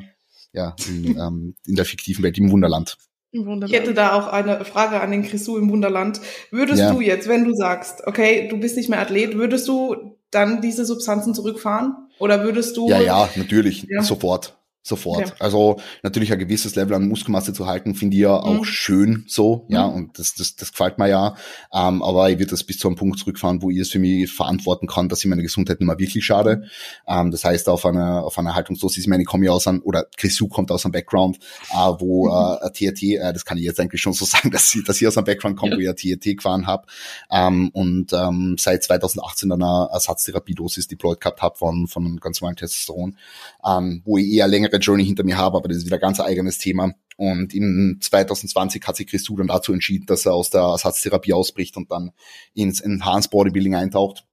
ja, 0.54 0.76
in, 0.88 1.06
ähm, 1.20 1.56
in 1.66 1.76
der 1.76 1.86
fiktiven 1.86 2.24
Welt, 2.24 2.38
im 2.38 2.52
Wunderland. 2.52 2.98
Ich 3.32 3.74
hätte 3.74 3.94
da 3.94 4.14
auch 4.14 4.28
eine 4.28 4.64
Frage 4.64 5.02
an 5.02 5.12
den 5.12 5.24
Grisou 5.24 5.58
im 5.58 5.70
Wunderland. 5.70 6.22
Würdest 6.52 6.80
ja. 6.80 6.94
du 6.94 7.02
jetzt, 7.02 7.28
wenn 7.28 7.44
du 7.44 7.54
sagst, 7.54 8.08
okay, 8.08 8.48
du 8.48 8.58
bist 8.58 8.78
nicht 8.78 8.88
mehr 8.88 9.02
Athlet, 9.02 9.36
würdest 9.36 9.68
du 9.68 10.18
dann 10.32 10.62
diese 10.62 10.86
Substanzen 10.86 11.34
zurückfahren? 11.34 11.96
Oder 12.18 12.44
würdest 12.44 12.78
du? 12.78 12.88
Ja, 12.88 13.02
ja, 13.02 13.30
natürlich, 13.36 13.88
ja. 13.90 14.04
sofort 14.04 14.58
sofort. 14.86 15.30
Ja. 15.30 15.34
Also 15.40 15.78
natürlich 16.04 16.32
ein 16.32 16.38
gewisses 16.40 16.76
Level 16.76 16.94
an 16.94 17.08
Muskelmasse 17.08 17.54
zu 17.54 17.66
halten, 17.66 17.96
finde 17.96 18.16
ich 18.16 18.22
ja 18.22 18.36
auch 18.36 18.60
mhm. 18.60 18.64
schön 18.66 19.26
so, 19.28 19.66
ja, 19.68 19.88
mhm. 19.88 19.96
und 19.96 20.20
das, 20.20 20.36
das, 20.36 20.56
das 20.56 20.72
gefällt 20.72 21.00
mir 21.00 21.10
ja. 21.10 21.36
Ähm, 21.74 22.04
aber 22.04 22.30
ich 22.30 22.38
würde 22.38 22.52
das 22.52 22.64
bis 22.64 22.78
zu 22.78 22.88
einem 22.88 22.96
Punkt 22.96 23.18
zurückfahren, 23.18 23.62
wo 23.64 23.72
ich 23.72 23.80
es 23.80 23.90
für 23.90 24.00
mich 24.00 24.32
verantworten 24.32 24.86
kann, 24.86 25.10
dass 25.10 25.20
ich 25.20 25.26
meine 25.26 25.42
Gesundheit 25.42 25.80
nicht 25.80 25.88
mehr 25.88 25.98
wirklich 25.98 26.24
schade. 26.24 26.66
Ähm, 27.08 27.32
das 27.32 27.44
heißt, 27.44 27.68
auf 27.68 27.86
einer 27.86 28.24
auf 28.24 28.38
einer 28.38 28.54
Haltungsdosis, 28.54 29.04
ich 29.04 29.08
meine, 29.08 29.24
ich 29.24 29.28
komme 29.28 29.46
ja 29.46 29.52
aus 29.52 29.68
einem, 29.68 29.82
oder 29.82 30.06
Chrisu 30.18 30.48
kommt 30.48 30.70
aus 30.72 30.86
einem 30.86 30.92
Background, 30.92 31.40
äh, 31.72 31.76
wo 32.00 32.28
mhm. 32.28 32.58
äh, 32.62 32.72
TRT, 32.72 33.04
äh, 33.04 33.34
das 33.34 33.44
kann 33.44 33.58
ich 33.58 33.64
jetzt 33.64 33.80
eigentlich 33.80 34.02
schon 34.02 34.14
so 34.14 34.26
sagen, 34.26 34.52
dass 34.52 34.74
ich, 34.76 34.84
dass 34.84 35.02
ich 35.02 35.08
aus 35.08 35.18
einem 35.18 35.26
Background 35.26 35.58
komme, 35.58 35.82
ja. 35.82 35.90
wo 35.90 35.96
ich 35.96 36.20
TRT 36.20 36.38
gefahren 36.38 36.68
habe 36.68 36.86
ähm, 37.32 37.70
und 37.74 38.14
ähm, 38.14 38.56
seit 38.60 38.84
2018 38.84 39.52
eine 39.52 39.90
Ersatztherapiedosis 39.92 40.88
deployed 40.88 41.20
gehabt 41.20 41.42
habe 41.42 41.58
von, 41.58 41.88
von 41.88 42.06
einem 42.06 42.20
ganz 42.20 42.40
normalen 42.42 42.58
Testosteron, 42.58 43.18
ähm, 43.66 44.04
wo 44.06 44.20
ich 44.20 44.32
eher 44.32 44.48
längere 44.48 44.75
Journey 44.80 45.06
hinter 45.06 45.24
mir 45.24 45.38
habe, 45.38 45.58
aber 45.58 45.68
das 45.68 45.78
ist 45.78 45.86
wieder 45.86 45.98
ein 45.98 46.02
ganz 46.02 46.20
eigenes 46.20 46.58
Thema. 46.58 46.94
Und 47.18 47.54
in 47.54 48.00
2020 48.02 48.84
hat 48.86 48.98
sich 48.98 49.08
Chris 49.08 49.24
dann 49.24 49.48
dazu 49.48 49.74
entschieden, 49.74 50.06
dass 50.06 50.26
er 50.26 50.34
aus 50.34 50.50
der 50.50 50.62
Ersatztherapie 50.62 51.34
ausbricht 51.34 51.78
und 51.78 51.92
dann 51.92 52.12
ins 52.54 52.80
Enhanced 52.82 53.32
Bodybuilding 53.32 53.76
eintaucht 53.76 54.26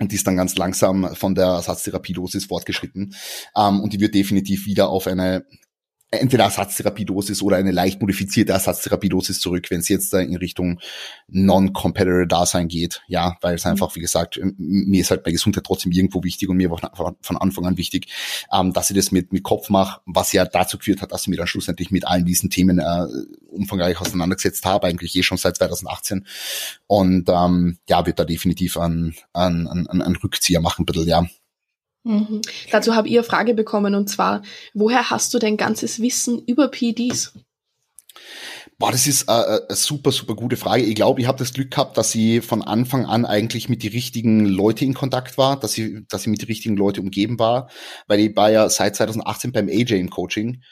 und 0.00 0.12
die 0.12 0.16
ist 0.16 0.26
dann 0.26 0.36
ganz 0.36 0.56
langsam 0.56 1.14
von 1.14 1.34
der 1.34 1.46
Ersatztherapiedosis 1.46 2.46
fortgeschritten. 2.46 3.14
Ähm, 3.54 3.80
und 3.80 3.92
die 3.92 4.00
wird 4.00 4.14
definitiv 4.14 4.64
wieder 4.64 4.88
auf 4.88 5.06
eine 5.06 5.44
entweder 6.10 6.44
Ersatztherapiedosis 6.44 7.40
oder 7.42 7.56
eine 7.56 7.70
leicht 7.70 8.00
modifizierte 8.00 8.52
Ersatztherapiedosis 8.52 9.40
zurück, 9.40 9.70
wenn 9.70 9.80
es 9.80 9.88
jetzt 9.88 10.12
da 10.12 10.18
in 10.18 10.36
Richtung 10.36 10.80
Non-Competitor-Dasein 11.28 12.68
geht. 12.68 13.02
Ja, 13.06 13.36
weil 13.40 13.54
es 13.54 13.64
mhm. 13.64 13.72
einfach, 13.72 13.94
wie 13.94 14.00
gesagt, 14.00 14.40
mir 14.56 15.00
ist 15.00 15.10
halt 15.10 15.22
bei 15.22 15.30
Gesundheit 15.30 15.64
trotzdem 15.64 15.92
irgendwo 15.92 16.24
wichtig 16.24 16.48
und 16.48 16.56
mir 16.56 16.70
war 16.70 17.16
von 17.20 17.36
Anfang 17.36 17.66
an 17.66 17.76
wichtig, 17.76 18.08
ähm, 18.52 18.72
dass 18.72 18.90
ich 18.90 18.96
das 18.96 19.12
mit, 19.12 19.32
mit 19.32 19.44
Kopf 19.44 19.70
mache, 19.70 20.00
was 20.06 20.32
ja 20.32 20.44
dazu 20.44 20.78
geführt 20.78 21.00
hat, 21.00 21.12
dass 21.12 21.22
ich 21.22 21.28
mich 21.28 21.38
dann 21.38 21.46
schlussendlich 21.46 21.90
mit 21.90 22.06
allen 22.06 22.24
diesen 22.24 22.50
Themen 22.50 22.80
äh, 22.80 23.06
umfangreich 23.50 24.00
auseinandergesetzt 24.00 24.64
habe, 24.64 24.88
eigentlich 24.88 25.14
eh 25.14 25.22
schon 25.22 25.38
seit 25.38 25.56
2018. 25.56 26.26
Und 26.86 27.28
ähm, 27.28 27.78
ja, 27.88 28.04
wird 28.04 28.18
da 28.18 28.24
definitiv 28.24 28.76
ein, 28.78 29.14
ein, 29.32 29.68
ein, 29.68 30.02
ein 30.02 30.16
Rückzieher 30.16 30.60
machen, 30.60 30.82
ein 30.82 30.86
bisschen, 30.86 31.08
ja. 31.08 31.26
Mhm. 32.04 32.40
Dazu 32.70 32.94
habe 32.94 33.08
ich 33.08 33.14
eine 33.14 33.24
Frage 33.24 33.54
bekommen 33.54 33.94
und 33.94 34.08
zwar, 34.08 34.42
woher 34.74 35.10
hast 35.10 35.34
du 35.34 35.38
dein 35.38 35.56
ganzes 35.56 36.00
Wissen 36.00 36.42
über 36.46 36.68
PDs? 36.68 37.32
Boah, 38.78 38.92
das 38.92 39.06
ist 39.06 39.28
eine, 39.28 39.66
eine 39.68 39.76
super, 39.76 40.10
super 40.10 40.34
gute 40.34 40.56
Frage. 40.56 40.82
Ich 40.82 40.94
glaube, 40.94 41.20
ich 41.20 41.26
habe 41.26 41.36
das 41.36 41.52
Glück 41.52 41.70
gehabt, 41.70 41.98
dass 41.98 42.14
ich 42.14 42.42
von 42.42 42.62
Anfang 42.62 43.04
an 43.04 43.26
eigentlich 43.26 43.68
mit 43.68 43.82
die 43.82 43.88
richtigen 43.88 44.46
Leute 44.46 44.86
in 44.86 44.94
Kontakt 44.94 45.36
war, 45.36 45.60
dass 45.60 45.76
ich, 45.76 46.06
dass 46.08 46.22
ich 46.22 46.28
mit 46.28 46.40
die 46.40 46.46
richtigen 46.46 46.76
Leute 46.76 47.02
umgeben 47.02 47.38
war, 47.38 47.68
weil 48.06 48.20
ich 48.20 48.36
war 48.36 48.50
ja 48.50 48.68
seit 48.70 48.96
2018 48.96 49.52
beim 49.52 49.68
AJ 49.68 50.00
im 50.00 50.08
Coaching. 50.08 50.62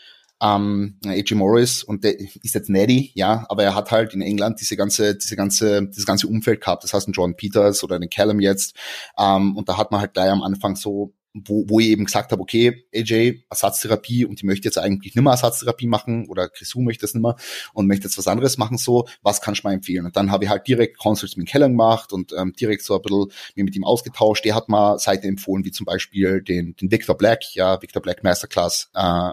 Ähm, 0.41 0.99
AJ 1.05 1.35
Morris 1.35 1.83
und 1.83 2.05
der 2.05 2.19
ist 2.19 2.55
jetzt 2.55 2.71
Neddy, 2.71 3.11
ja, 3.15 3.45
aber 3.49 3.65
er 3.65 3.75
hat 3.75 3.91
halt 3.91 4.15
in 4.15 4.23
England 4.23 4.61
diese 4.61 4.77
ganze, 4.77 5.17
diese 5.17 5.37
ganze, 5.37 5.87
dieses 5.89 6.07
ganze 6.07 6.29
Umfeld 6.29 6.61
gehabt. 6.63 6.85
Das 6.85 6.95
heißt, 6.95 7.09
ein 7.09 7.13
John 7.13 7.37
Peters 7.37 7.85
oder 7.85 7.97
einen 7.97 8.09
Callum 8.09 8.41
jetzt. 8.41 8.75
Ähm, 9.19 9.57
und 9.57 9.69
da 9.69 9.77
hat 9.77 9.91
man 9.91 10.01
halt 10.01 10.15
gleich 10.15 10.31
am 10.31 10.43
Anfang 10.43 10.77
so 10.77 11.13
wo, 11.47 11.65
wo 11.69 11.81
ich 11.81 11.89
eben 11.89 12.05
gesagt 12.05 12.33
habe, 12.33 12.41
okay, 12.43 12.85
AJ, 12.95 13.43
Ersatztherapie 13.51 14.25
und 14.25 14.41
die 14.41 14.47
möchte 14.47 14.67
jetzt 14.67 14.79
eigentlich 14.79 15.15
nicht 15.15 15.23
mehr 15.23 15.33
Ersatztherapie 15.33 15.87
machen 15.87 16.27
oder 16.29 16.49
Chrisu 16.49 16.81
möchte 16.81 17.03
das 17.03 17.15
nicht 17.15 17.23
mehr 17.23 17.37
und 17.73 17.87
möchte 17.87 18.05
jetzt 18.05 18.19
was 18.19 18.29
anderes 18.29 18.59
machen, 18.59 18.79
so, 18.79 19.07
was 19.23 19.41
kannst 19.41 19.65
du 19.65 19.69
mir 19.69 19.75
empfehlen? 19.75 20.07
Und 20.07 20.17
dann 20.17 20.31
habe 20.31 20.45
ich 20.45 20.51
halt 20.51 20.67
direkt 20.67 20.99
Consults 20.99 21.37
mit 21.37 21.49
Keller 21.49 21.69
gemacht 21.69 22.13
und 22.13 22.33
ähm, 22.33 22.53
direkt 22.53 22.83
so 22.83 22.95
ein 22.97 23.03
bisschen 23.03 23.27
mir 23.55 23.65
mit 23.65 23.77
ihm 23.77 23.85
ausgetauscht. 23.85 24.45
Der 24.45 24.55
hat 24.55 24.69
mal 24.69 24.99
Seiten 24.99 25.27
empfohlen, 25.27 25.65
wie 25.65 25.73
zum 25.73 25.87
Beispiel 25.87 26.43
den, 26.43 26.75
den 26.77 26.91
Victor 26.91 27.17
Black, 27.17 27.55
ja, 27.55 27.81
Victor 27.81 28.03
Black 28.03 28.25
Masterclass, 28.25 28.91
äh, 28.95 29.31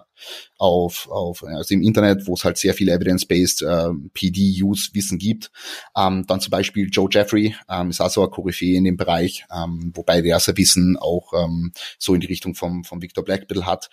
auf, 0.57 1.09
auf 1.09 1.43
also 1.43 1.73
im 1.73 1.81
Internet, 1.81 2.27
wo 2.27 2.33
es 2.33 2.43
halt 2.43 2.57
sehr 2.57 2.73
viel 2.73 2.89
evidence-based 2.89 3.61
äh, 3.63 3.89
PD-Use-Wissen 4.13 5.17
gibt. 5.17 5.51
Ähm, 5.95 6.25
dann 6.27 6.39
zum 6.39 6.51
Beispiel 6.51 6.89
Joe 6.91 7.09
Jeffrey 7.11 7.55
ähm, 7.69 7.89
ist 7.89 8.01
also 8.01 8.23
ein 8.23 8.31
Koryphäe 8.31 8.77
in 8.77 8.83
dem 8.83 8.97
Bereich, 8.97 9.45
ähm, 9.53 9.91
wobei 9.93 10.21
der 10.21 10.39
sein 10.39 10.57
Wissen 10.57 10.97
auch 10.97 11.33
ähm, 11.33 11.71
so 11.97 12.13
in 12.13 12.21
die 12.21 12.27
Richtung 12.27 12.55
vom, 12.55 12.83
vom 12.83 13.01
Victor 13.01 13.23
Blackbill 13.23 13.65
hat. 13.65 13.89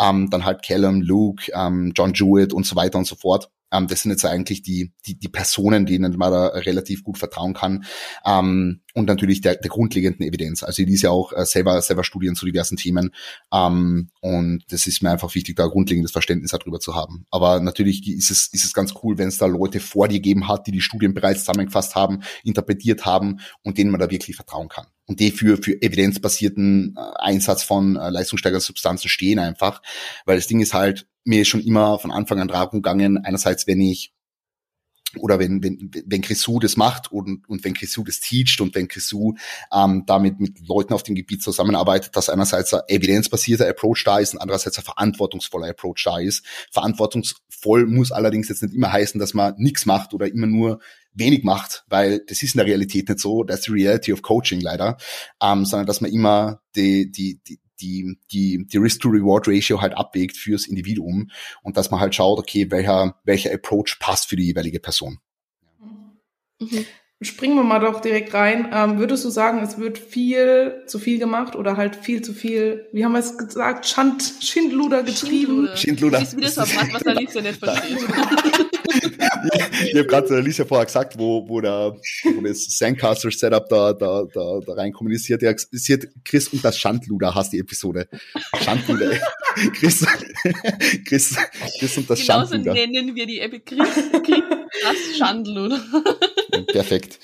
Ähm, 0.00 0.30
dann 0.30 0.44
halt 0.44 0.62
Callum, 0.64 1.02
Luke, 1.02 1.50
ähm, 1.54 1.92
John 1.96 2.14
Jewett 2.14 2.52
und 2.52 2.66
so 2.66 2.76
weiter 2.76 2.98
und 2.98 3.06
so 3.06 3.16
fort. 3.16 3.50
Ähm, 3.74 3.88
das 3.88 4.02
sind 4.02 4.12
jetzt 4.12 4.24
eigentlich 4.24 4.62
die, 4.62 4.92
die, 5.06 5.18
die 5.18 5.28
Personen, 5.28 5.86
denen 5.86 6.16
man 6.16 6.32
da 6.32 6.46
relativ 6.46 7.02
gut 7.02 7.18
vertrauen 7.18 7.54
kann. 7.54 7.84
Ähm, 8.24 8.80
und 8.94 9.06
natürlich 9.06 9.40
der, 9.40 9.56
der 9.56 9.70
grundlegenden 9.70 10.26
Evidenz. 10.26 10.62
Also 10.62 10.82
ich 10.82 10.88
lese 10.88 11.04
ja 11.04 11.10
auch 11.10 11.32
äh, 11.32 11.44
selber, 11.44 11.82
selber 11.82 12.04
Studien 12.04 12.36
zu 12.36 12.46
diversen 12.46 12.76
Themen. 12.76 13.10
Ähm, 13.52 14.10
und 14.20 14.64
das 14.68 14.86
ist 14.86 15.02
mir 15.02 15.10
einfach 15.10 15.34
wichtig, 15.34 15.56
da 15.56 15.66
grundlegendes 15.66 16.12
Verständnis 16.12 16.52
darüber 16.52 16.78
zu 16.78 16.94
haben. 16.94 17.26
Aber 17.30 17.60
natürlich 17.60 18.06
ist 18.08 18.30
es, 18.30 18.46
ist 18.46 18.64
es 18.64 18.72
ganz 18.72 18.94
cool, 19.02 19.18
wenn 19.18 19.28
es 19.28 19.38
da 19.38 19.46
Leute 19.46 19.80
vor 19.80 20.06
dir 20.08 20.14
gegeben 20.14 20.46
hat, 20.46 20.66
die 20.66 20.72
die 20.72 20.80
Studien 20.80 21.12
bereits 21.12 21.40
zusammengefasst 21.40 21.96
haben, 21.96 22.20
interpretiert 22.44 23.04
haben 23.04 23.40
und 23.62 23.78
denen 23.78 23.90
man 23.90 24.00
da 24.00 24.10
wirklich 24.10 24.36
vertrauen 24.36 24.68
kann. 24.68 24.86
Und 25.06 25.20
die 25.20 25.32
für, 25.32 25.58
für 25.58 25.82
evidenzbasierten 25.82 26.94
äh, 26.96 27.00
Einsatz 27.18 27.62
von 27.62 27.96
äh, 27.96 28.10
leistungssteigernden 28.10 28.64
Substanzen 28.64 29.08
stehen 29.08 29.38
einfach. 29.38 29.82
Weil 30.24 30.36
das 30.36 30.46
Ding 30.46 30.60
ist 30.60 30.72
halt, 30.72 31.06
mir 31.24 31.44
schon 31.44 31.62
immer 31.62 31.98
von 31.98 32.10
Anfang 32.10 32.40
an 32.40 32.48
darum 32.48 32.82
gegangen, 32.82 33.18
einerseits, 33.24 33.66
wenn 33.66 33.80
ich 33.80 34.12
oder 35.20 35.38
wenn, 35.38 35.62
wenn, 35.62 35.90
wenn 36.06 36.22
Grisou 36.22 36.58
das 36.58 36.76
macht 36.76 37.12
und, 37.12 37.48
und 37.48 37.64
wenn 37.64 37.74
Grisou 37.74 38.04
das 38.04 38.20
teacht 38.20 38.60
und 38.60 38.74
wenn 38.74 38.88
Grisou 38.88 39.34
ähm, 39.72 40.04
damit 40.06 40.40
mit 40.40 40.66
Leuten 40.66 40.92
auf 40.92 41.02
dem 41.02 41.14
Gebiet 41.14 41.42
zusammenarbeitet, 41.42 42.16
dass 42.16 42.28
einerseits 42.28 42.74
ein 42.74 42.82
evidenzbasierter 42.88 43.68
Approach 43.68 44.02
da 44.04 44.18
ist 44.18 44.34
und 44.34 44.40
andererseits 44.40 44.78
ein 44.78 44.84
verantwortungsvoller 44.84 45.68
Approach 45.68 46.02
da 46.04 46.18
ist. 46.18 46.44
Verantwortungsvoll 46.70 47.86
muss 47.86 48.12
allerdings 48.12 48.48
jetzt 48.48 48.62
nicht 48.62 48.74
immer 48.74 48.92
heißen, 48.92 49.18
dass 49.18 49.34
man 49.34 49.54
nichts 49.56 49.86
macht 49.86 50.14
oder 50.14 50.26
immer 50.26 50.46
nur 50.46 50.80
wenig 51.12 51.44
macht, 51.44 51.84
weil 51.88 52.20
das 52.26 52.42
ist 52.42 52.54
in 52.54 52.58
der 52.58 52.66
Realität 52.66 53.08
nicht 53.08 53.20
so, 53.20 53.44
that's 53.44 53.64
the 53.64 53.72
reality 53.72 54.12
of 54.12 54.22
coaching 54.22 54.60
leider, 54.60 54.96
ähm, 55.40 55.64
sondern 55.64 55.86
dass 55.86 56.00
man 56.00 56.10
immer 56.10 56.60
die, 56.74 57.10
die, 57.10 57.40
die, 57.46 57.60
die, 57.80 58.18
die, 58.32 58.66
die 58.66 58.76
Risk-to-Reward-Ratio 58.76 59.80
halt 59.80 59.94
abwägt 59.94 60.36
fürs 60.36 60.66
Individuum 60.66 61.30
und 61.62 61.76
dass 61.76 61.90
man 61.90 62.00
halt 62.00 62.14
schaut, 62.14 62.38
okay, 62.38 62.70
welcher, 62.70 63.20
welcher 63.24 63.52
Approach 63.52 63.98
passt 63.98 64.28
für 64.28 64.36
die 64.36 64.46
jeweilige 64.46 64.80
Person. 64.80 65.18
Mhm. 66.58 66.86
Springen 67.22 67.54
wir 67.56 67.62
mal 67.62 67.78
doch 67.78 68.00
direkt 68.00 68.34
rein. 68.34 68.68
Ähm, 68.72 68.98
würdest 68.98 69.24
du 69.24 69.30
sagen, 69.30 69.60
es 69.62 69.78
wird 69.78 69.98
viel 69.98 70.82
zu 70.86 70.98
viel 70.98 71.18
gemacht 71.18 71.54
oder 71.56 71.76
halt 71.76 71.96
viel 71.96 72.22
zu 72.22 72.34
viel, 72.34 72.86
wie 72.92 73.04
haben 73.04 73.12
wir 73.12 73.20
es 73.20 73.38
gesagt, 73.38 73.86
Schand, 73.86 74.34
Schindluder 74.40 75.02
getrieben? 75.04 75.68
Schindluder. 75.74 76.18
Das 76.18 76.30
ist 76.30 76.36
wieder 76.36 76.50
so 76.50 76.62
ein 76.62 76.68
Wort, 76.74 76.92
was 76.92 77.06
Alicia 77.06 77.40
nicht 77.40 77.58
versteht. 77.58 77.98
ich 79.84 79.94
habe 79.94 80.06
gerade 80.06 80.34
Alicia 80.34 80.64
vorher 80.64 80.86
gesagt, 80.86 81.16
wo, 81.16 81.48
wo, 81.48 81.60
der, 81.60 81.96
wo 82.34 82.40
das 82.42 82.66
Sandcaster-Setup 82.76 83.68
da, 83.68 83.92
da, 83.92 84.24
da, 84.32 84.60
da 84.66 84.72
reinkommt. 84.74 85.16
Sie 85.18 85.32
hat 85.32 85.42
ja 85.42 85.54
sie 85.56 85.94
hat 85.94 86.08
Chris 86.24 86.48
und 86.48 86.64
das 86.64 86.76
Schandluder 86.78 87.34
hast 87.34 87.52
die 87.52 87.60
Episode. 87.60 88.08
Schandluder. 88.62 89.12
Chris, 89.78 90.04
Chris, 91.06 91.36
Chris 91.78 91.96
und 91.96 92.10
das 92.10 92.20
Genauso 92.20 92.54
Schandluder. 92.54 92.74
nennen 92.74 93.14
wir 93.14 93.26
die 93.26 93.38
Episode. 93.40 93.64
Chris, 93.64 94.22
Chris 94.24 94.42
das 94.82 95.16
Schandluder. 95.16 95.80
Perfekt. 96.74 97.20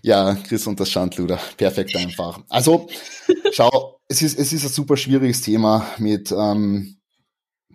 Ja, 0.00 0.34
Chris 0.34 0.66
und 0.66 0.80
das 0.80 0.90
Schandluder. 0.90 1.38
Perfekt 1.58 1.94
einfach. 1.94 2.42
Also, 2.48 2.88
schau, 3.52 4.00
es 4.08 4.22
ist, 4.22 4.38
es 4.38 4.50
ist 4.54 4.64
ein 4.64 4.70
super 4.70 4.96
schwieriges 4.96 5.42
Thema 5.42 5.86
mit 5.98 6.32
ähm, 6.32 6.96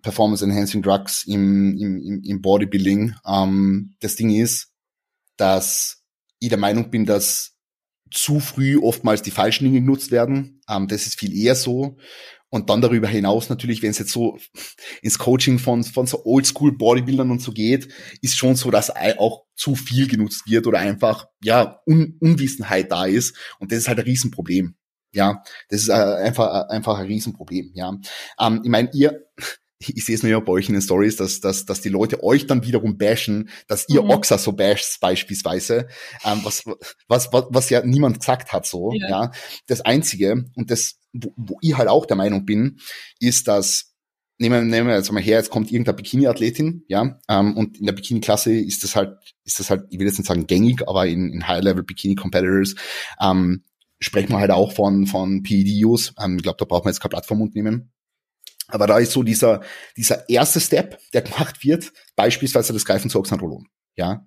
Performance 0.01 0.43
Enhancing 0.43 0.82
Drugs 0.82 1.24
im, 1.27 1.77
im, 1.77 2.24
im 2.24 2.41
Bodybuilding. 2.41 3.13
Ähm, 3.27 3.93
das 4.00 4.15
Ding 4.15 4.32
ist, 4.32 4.72
dass 5.38 6.01
ich 6.39 6.50
der 6.50 6.58
Meinung 6.58 6.89
bin, 6.89 7.05
dass 7.05 7.58
zu 8.10 8.39
früh 8.39 8.79
oftmals 8.82 9.22
die 9.22 9.29
falschen 9.29 9.65
Dinge 9.65 9.82
genutzt 9.82 10.10
werden. 10.10 10.62
Ähm, 10.67 10.88
das 10.88 11.05
ist 11.05 11.20
viel 11.20 11.38
eher 11.38 11.53
so. 11.53 11.98
Und 12.53 12.69
dann 12.69 12.81
darüber 12.81 13.07
hinaus 13.07 13.50
natürlich, 13.50 13.81
wenn 13.81 13.89
es 13.89 13.98
jetzt 13.98 14.12
so 14.12 14.38
ins 15.01 15.17
Coaching 15.17 15.57
von, 15.57 15.83
von 15.83 16.05
so 16.05 16.24
Oldschool 16.24 16.77
Bodybuildern 16.77 17.31
und 17.31 17.41
so 17.41 17.51
geht, 17.51 17.91
ist 18.22 18.38
schon 18.38 18.55
so, 18.55 18.69
dass 18.69 18.91
auch 18.91 19.45
zu 19.55 19.74
viel 19.74 20.07
genutzt 20.07 20.43
wird 20.45 20.67
oder 20.67 20.77
einfach, 20.77 21.25
ja, 21.43 21.79
Un 21.88 22.15
Unwissenheit 22.19 22.91
da 22.91 23.05
ist. 23.05 23.36
Und 23.57 23.72
das 23.72 23.79
ist 23.79 23.88
halt 23.88 23.98
ein 23.98 24.05
Riesenproblem. 24.05 24.75
Ja, 25.13 25.41
das 25.69 25.81
ist 25.81 25.89
äh, 25.89 25.93
einfach, 25.93 26.69
äh, 26.69 26.72
einfach 26.72 27.00
ein 27.00 27.07
Riesenproblem. 27.07 27.72
Ja, 27.74 27.98
ähm, 28.39 28.62
ich 28.63 28.69
meine, 28.69 28.91
ihr, 28.93 29.25
ich 29.89 30.05
sehe 30.05 30.15
es 30.15 30.23
nur 30.23 30.31
ja 30.31 30.39
bei 30.39 30.51
euch 30.51 30.67
in 30.67 30.73
den 30.73 30.81
Stories, 30.81 31.15
dass, 31.15 31.39
dass, 31.39 31.65
dass 31.65 31.81
die 31.81 31.89
Leute 31.89 32.23
euch 32.23 32.47
dann 32.47 32.63
wiederum 32.65 32.97
bashen, 32.97 33.49
dass 33.67 33.87
ihr 33.89 34.03
mhm. 34.03 34.11
Oxa 34.11 34.37
so 34.37 34.53
basht 34.53 34.99
beispielsweise, 34.99 35.87
ähm, 36.25 36.41
was, 36.43 36.63
was, 37.07 37.31
was, 37.31 37.45
was 37.49 37.69
ja 37.69 37.85
niemand 37.85 38.19
gesagt 38.19 38.53
hat 38.53 38.65
so. 38.65 38.91
Ja. 38.93 39.09
ja. 39.09 39.31
Das 39.67 39.81
Einzige, 39.81 40.45
und 40.55 40.71
das, 40.71 40.99
wo, 41.13 41.33
wo 41.35 41.57
ich 41.61 41.77
halt 41.77 41.89
auch 41.89 42.05
der 42.05 42.17
Meinung 42.17 42.45
bin, 42.45 42.79
ist, 43.19 43.47
dass 43.47 43.93
nehmen, 44.39 44.67
nehmen 44.67 44.87
wir 44.87 44.95
jetzt 44.95 45.11
mal 45.11 45.21
her, 45.21 45.37
jetzt 45.37 45.49
kommt 45.49 45.71
irgendeine 45.71 45.95
Bikini-Athletin, 45.95 46.83
ja, 46.87 47.19
ähm, 47.29 47.55
und 47.55 47.79
in 47.79 47.85
der 47.85 47.93
Bikini-Klasse 47.93 48.53
ist 48.53 48.83
das 48.83 48.95
halt, 48.95 49.17
ist 49.43 49.59
das 49.59 49.69
halt, 49.69 49.85
ich 49.89 49.99
will 49.99 50.07
jetzt 50.07 50.17
nicht 50.17 50.27
sagen 50.27 50.47
gängig, 50.47 50.87
aber 50.87 51.07
in, 51.07 51.31
in 51.31 51.47
High-Level-Bikini-Competitors 51.47 52.75
ähm, 53.21 53.63
sprechen 53.99 54.31
wir 54.31 54.39
halt 54.39 54.51
auch 54.51 54.73
von, 54.73 55.07
von 55.07 55.43
PED-Use. 55.43 56.13
Ähm, 56.21 56.37
ich 56.37 56.43
glaube, 56.43 56.57
da 56.59 56.65
braucht 56.65 56.85
man 56.85 56.91
jetzt 56.91 56.99
keine 56.99 57.11
Plattform 57.11 57.41
unternehmen. 57.41 57.91
Aber 58.74 58.88
da 58.88 58.98
ist 58.98 59.12
so 59.12 59.22
dieser, 59.22 59.62
dieser 59.96 60.27
erste 60.27 60.60
Step, 60.60 61.00
der 61.13 61.22
gemacht 61.22 61.63
wird, 61.63 61.94
beispielsweise 62.15 62.74
das 62.74 62.86
Greifen 62.86 63.08
zu 63.08 63.20
Oxandrolon. 63.20 63.68
Ja, 63.96 64.25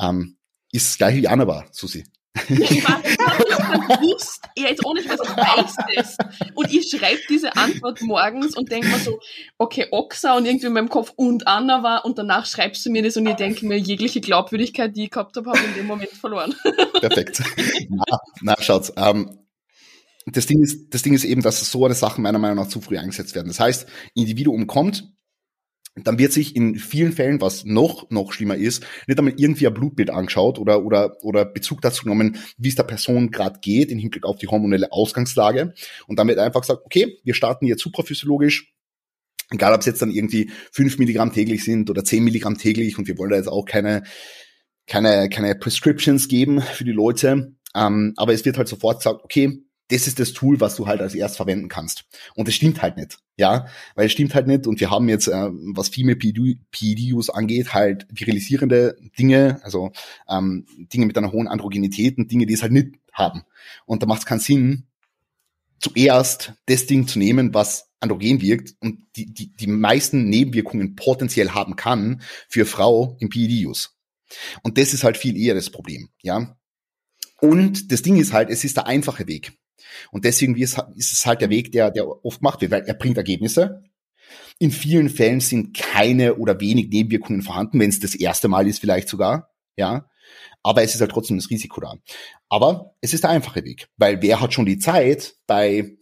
ähm, 0.00 0.38
ist 0.72 0.88
das 0.88 0.96
gleiche 0.96 1.18
wie 1.18 1.28
Anna 1.28 1.46
war, 1.46 1.66
Susi. 1.70 2.04
Ich 2.48 2.88
war 2.88 3.00
bewusst, 3.88 4.40
er 4.56 4.70
jetzt 4.70 4.84
ohne 4.84 5.00
was 5.04 5.20
ich 5.20 5.36
weiß 5.36 5.76
das. 5.94 6.16
Und 6.54 6.72
ich 6.72 6.90
schreibe 6.90 7.20
diese 7.28 7.54
Antwort 7.56 8.00
morgens 8.00 8.56
und 8.56 8.72
denke 8.72 8.88
mir 8.88 8.98
so, 8.98 9.20
okay, 9.58 9.86
Oxa 9.90 10.34
und 10.34 10.46
irgendwie 10.46 10.66
in 10.66 10.72
meinem 10.72 10.88
Kopf 10.88 11.12
und 11.14 11.46
Anna 11.46 11.82
war 11.82 12.06
und 12.06 12.18
danach 12.18 12.46
schreibst 12.46 12.84
du 12.86 12.90
mir 12.90 13.02
das 13.02 13.18
und 13.18 13.28
ich 13.28 13.36
denke 13.36 13.66
mir, 13.66 13.78
jegliche 13.78 14.22
Glaubwürdigkeit, 14.22 14.96
die 14.96 15.04
ich 15.04 15.10
gehabt 15.10 15.36
habe, 15.36 15.50
habe 15.50 15.58
ich 15.58 15.66
in 15.66 15.74
dem 15.74 15.86
Moment 15.86 16.10
verloren. 16.10 16.54
Perfekt. 17.00 17.42
Na, 17.90 18.18
na 18.40 18.56
schaut, 18.60 18.92
ähm, 18.96 19.43
das 20.26 20.46
Ding 20.46 20.62
ist, 20.62 20.94
das 20.94 21.02
Ding 21.02 21.14
ist 21.14 21.24
eben, 21.24 21.42
dass 21.42 21.70
so 21.70 21.84
eine 21.84 21.94
Sachen 21.94 22.22
meiner 22.22 22.38
Meinung 22.38 22.56
nach 22.56 22.68
zu 22.68 22.80
früh 22.80 22.98
eingesetzt 22.98 23.34
werden. 23.34 23.48
Das 23.48 23.60
heißt, 23.60 23.86
Individuum 24.14 24.66
kommt, 24.66 25.14
dann 25.96 26.18
wird 26.18 26.32
sich 26.32 26.56
in 26.56 26.74
vielen 26.76 27.12
Fällen, 27.12 27.40
was 27.40 27.64
noch, 27.64 28.10
noch 28.10 28.32
schlimmer 28.32 28.56
ist, 28.56 28.84
nicht 29.06 29.18
einmal 29.18 29.34
irgendwie 29.36 29.66
ein 29.66 29.74
Blutbild 29.74 30.10
angeschaut 30.10 30.58
oder, 30.58 30.84
oder, 30.84 31.16
oder 31.22 31.44
Bezug 31.44 31.82
dazu 31.82 32.04
genommen, 32.04 32.36
wie 32.58 32.68
es 32.68 32.74
der 32.74 32.82
Person 32.82 33.30
gerade 33.30 33.60
geht, 33.60 33.90
im 33.90 33.98
Hinblick 33.98 34.24
auf 34.24 34.36
die 34.36 34.48
hormonelle 34.48 34.90
Ausgangslage. 34.90 35.72
Und 36.08 36.18
damit 36.18 36.38
einfach 36.38 36.62
gesagt, 36.62 36.82
okay, 36.84 37.18
wir 37.22 37.34
starten 37.34 37.66
jetzt 37.66 37.82
supraphysiologisch, 37.82 38.72
egal 39.50 39.72
ob 39.72 39.80
es 39.80 39.86
jetzt 39.86 40.02
dann 40.02 40.10
irgendwie 40.10 40.50
fünf 40.72 40.98
Milligramm 40.98 41.32
täglich 41.32 41.62
sind 41.62 41.90
oder 41.90 42.02
zehn 42.02 42.24
Milligramm 42.24 42.58
täglich 42.58 42.98
und 42.98 43.06
wir 43.06 43.16
wollen 43.16 43.30
da 43.30 43.36
jetzt 43.36 43.48
auch 43.48 43.64
keine, 43.64 44.02
keine, 44.86 45.28
keine 45.28 45.54
Prescriptions 45.54 46.26
geben 46.26 46.60
für 46.60 46.84
die 46.84 46.92
Leute. 46.92 47.54
Ähm, 47.76 48.14
aber 48.16 48.32
es 48.32 48.44
wird 48.44 48.58
halt 48.58 48.68
sofort 48.68 48.98
gesagt, 48.98 49.20
okay, 49.22 49.64
das 49.88 50.06
ist 50.06 50.18
das 50.18 50.32
Tool, 50.32 50.60
was 50.60 50.76
du 50.76 50.86
halt 50.86 51.00
als 51.00 51.14
erst 51.14 51.36
verwenden 51.36 51.68
kannst. 51.68 52.04
Und 52.34 52.48
das 52.48 52.54
stimmt 52.54 52.80
halt 52.80 52.96
nicht. 52.96 53.18
Ja, 53.36 53.66
weil 53.94 54.06
es 54.06 54.12
stimmt 54.12 54.34
halt 54.34 54.46
nicht. 54.46 54.66
Und 54.66 54.80
wir 54.80 54.90
haben 54.90 55.08
jetzt, 55.08 55.28
äh, 55.28 55.50
was 55.74 55.88
Female 55.88 56.16
PDUs 56.16 57.30
angeht, 57.30 57.74
halt 57.74 58.06
virilisierende 58.10 58.96
Dinge, 59.18 59.60
also 59.62 59.92
ähm, 60.28 60.66
Dinge 60.92 61.06
mit 61.06 61.18
einer 61.18 61.32
hohen 61.32 61.48
Androgenität 61.48 62.16
und 62.16 62.30
Dinge, 62.30 62.46
die 62.46 62.54
es 62.54 62.62
halt 62.62 62.72
nicht 62.72 62.92
haben. 63.12 63.42
Und 63.84 64.02
da 64.02 64.06
macht 64.06 64.20
es 64.20 64.26
keinen 64.26 64.40
Sinn, 64.40 64.84
zuerst 65.80 66.54
das 66.66 66.86
Ding 66.86 67.06
zu 67.06 67.18
nehmen, 67.18 67.52
was 67.52 67.90
androgen 68.00 68.40
wirkt 68.40 68.74
und 68.80 69.04
die, 69.16 69.32
die, 69.32 69.54
die 69.54 69.66
meisten 69.66 70.28
Nebenwirkungen 70.28 70.94
potenziell 70.94 71.50
haben 71.50 71.76
kann 71.76 72.22
für 72.48 72.66
Frau 72.66 73.16
im 73.20 73.28
PED-Use. 73.28 73.88
Und 74.62 74.78
das 74.78 74.94
ist 74.94 75.04
halt 75.04 75.16
viel 75.16 75.36
eher 75.36 75.54
das 75.54 75.70
Problem, 75.70 76.08
ja. 76.22 76.56
Und 77.40 77.92
das 77.92 78.02
Ding 78.02 78.16
ist 78.16 78.32
halt, 78.32 78.48
es 78.48 78.64
ist 78.64 78.76
der 78.76 78.86
einfache 78.86 79.26
Weg. 79.26 79.52
Und 80.10 80.24
deswegen 80.24 80.56
ist 80.56 80.78
es 80.96 81.26
halt 81.26 81.40
der 81.40 81.50
Weg, 81.50 81.72
der, 81.72 81.90
der 81.90 82.06
oft 82.24 82.40
gemacht 82.40 82.60
wird, 82.60 82.70
weil 82.70 82.84
er 82.84 82.94
bringt 82.94 83.16
Ergebnisse. 83.16 83.82
In 84.58 84.70
vielen 84.70 85.08
Fällen 85.10 85.40
sind 85.40 85.76
keine 85.76 86.36
oder 86.36 86.60
wenig 86.60 86.88
Nebenwirkungen 86.88 87.42
vorhanden, 87.42 87.80
wenn 87.80 87.90
es 87.90 88.00
das 88.00 88.14
erste 88.14 88.48
Mal 88.48 88.66
ist 88.66 88.78
vielleicht 88.78 89.08
sogar, 89.08 89.50
ja. 89.76 90.08
Aber 90.62 90.82
es 90.82 90.94
ist 90.94 91.00
halt 91.00 91.10
trotzdem 91.10 91.36
das 91.36 91.50
Risiko 91.50 91.80
da. 91.80 91.94
Aber 92.48 92.94
es 93.00 93.12
ist 93.12 93.24
der 93.24 93.30
einfache 93.30 93.64
Weg, 93.64 93.88
weil 93.96 94.22
wer 94.22 94.40
hat 94.40 94.54
schon 94.54 94.64
die 94.64 94.78
Zeit 94.78 95.34
bei 95.46 95.96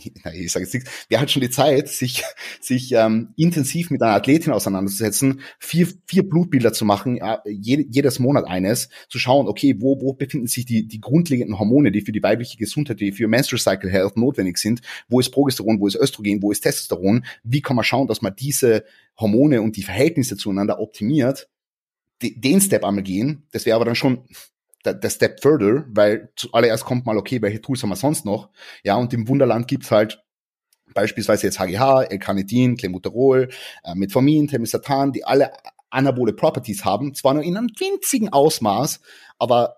ich 0.34 0.52
sage 0.52 0.64
jetzt 0.64 0.74
nichts, 0.74 0.90
wer 1.08 1.20
hat 1.20 1.30
schon 1.30 1.42
die 1.42 1.50
Zeit, 1.50 1.88
sich, 1.88 2.22
sich 2.60 2.92
ähm, 2.92 3.34
intensiv 3.36 3.90
mit 3.90 4.02
einer 4.02 4.14
Athletin 4.14 4.52
auseinanderzusetzen, 4.52 5.40
vier, 5.58 5.88
vier 6.06 6.28
Blutbilder 6.28 6.72
zu 6.72 6.84
machen, 6.84 7.18
äh, 7.18 7.38
je, 7.46 7.86
jedes 7.88 8.18
Monat 8.18 8.46
eines, 8.46 8.88
zu 9.08 9.18
schauen, 9.18 9.48
okay, 9.48 9.76
wo, 9.78 10.00
wo 10.00 10.12
befinden 10.14 10.46
sich 10.46 10.64
die, 10.64 10.86
die 10.86 11.00
grundlegenden 11.00 11.58
Hormone, 11.58 11.92
die 11.92 12.00
für 12.00 12.12
die 12.12 12.22
weibliche 12.22 12.56
Gesundheit, 12.56 13.00
die 13.00 13.12
für 13.12 13.28
Menstrual 13.28 13.60
Cycle 13.60 13.90
Health 13.90 14.16
notwendig 14.16 14.58
sind, 14.58 14.80
wo 15.08 15.20
ist 15.20 15.30
Progesteron, 15.30 15.80
wo 15.80 15.86
ist 15.86 15.96
Östrogen, 15.96 16.42
wo 16.42 16.52
ist 16.52 16.60
Testosteron, 16.60 17.24
wie 17.42 17.62
kann 17.62 17.76
man 17.76 17.84
schauen, 17.84 18.06
dass 18.06 18.22
man 18.22 18.34
diese 18.36 18.84
Hormone 19.18 19.62
und 19.62 19.76
die 19.76 19.82
Verhältnisse 19.82 20.36
zueinander 20.36 20.80
optimiert, 20.80 21.48
den 22.22 22.60
Step 22.60 22.84
einmal 22.84 23.02
gehen, 23.02 23.46
das 23.52 23.64
wäre 23.64 23.76
aber 23.76 23.86
dann 23.86 23.94
schon 23.94 24.24
der, 24.84 24.94
der 24.94 25.10
Step 25.10 25.40
further, 25.42 25.84
weil 25.88 26.30
zuallererst 26.36 26.84
kommt 26.84 27.06
mal, 27.06 27.16
okay, 27.16 27.42
welche 27.42 27.60
Tools 27.60 27.82
haben 27.82 27.90
wir 27.90 27.96
sonst 27.96 28.24
noch? 28.24 28.50
Ja, 28.82 28.96
und 28.96 29.12
im 29.12 29.28
Wunderland 29.28 29.68
gibt's 29.68 29.90
halt 29.90 30.22
beispielsweise 30.94 31.46
jetzt 31.46 31.58
HGH, 31.58 32.04
L-Carnitin, 32.04 32.76
Clenbuterol, 32.76 33.48
äh, 33.84 33.94
Metformin, 33.94 34.48
Temistatan, 34.48 35.12
die 35.12 35.24
alle 35.24 35.52
anabole 35.90 36.32
Properties 36.32 36.84
haben, 36.84 37.14
zwar 37.14 37.34
nur 37.34 37.42
in 37.42 37.56
einem 37.56 37.68
winzigen 37.78 38.28
Ausmaß, 38.28 39.00
aber 39.38 39.76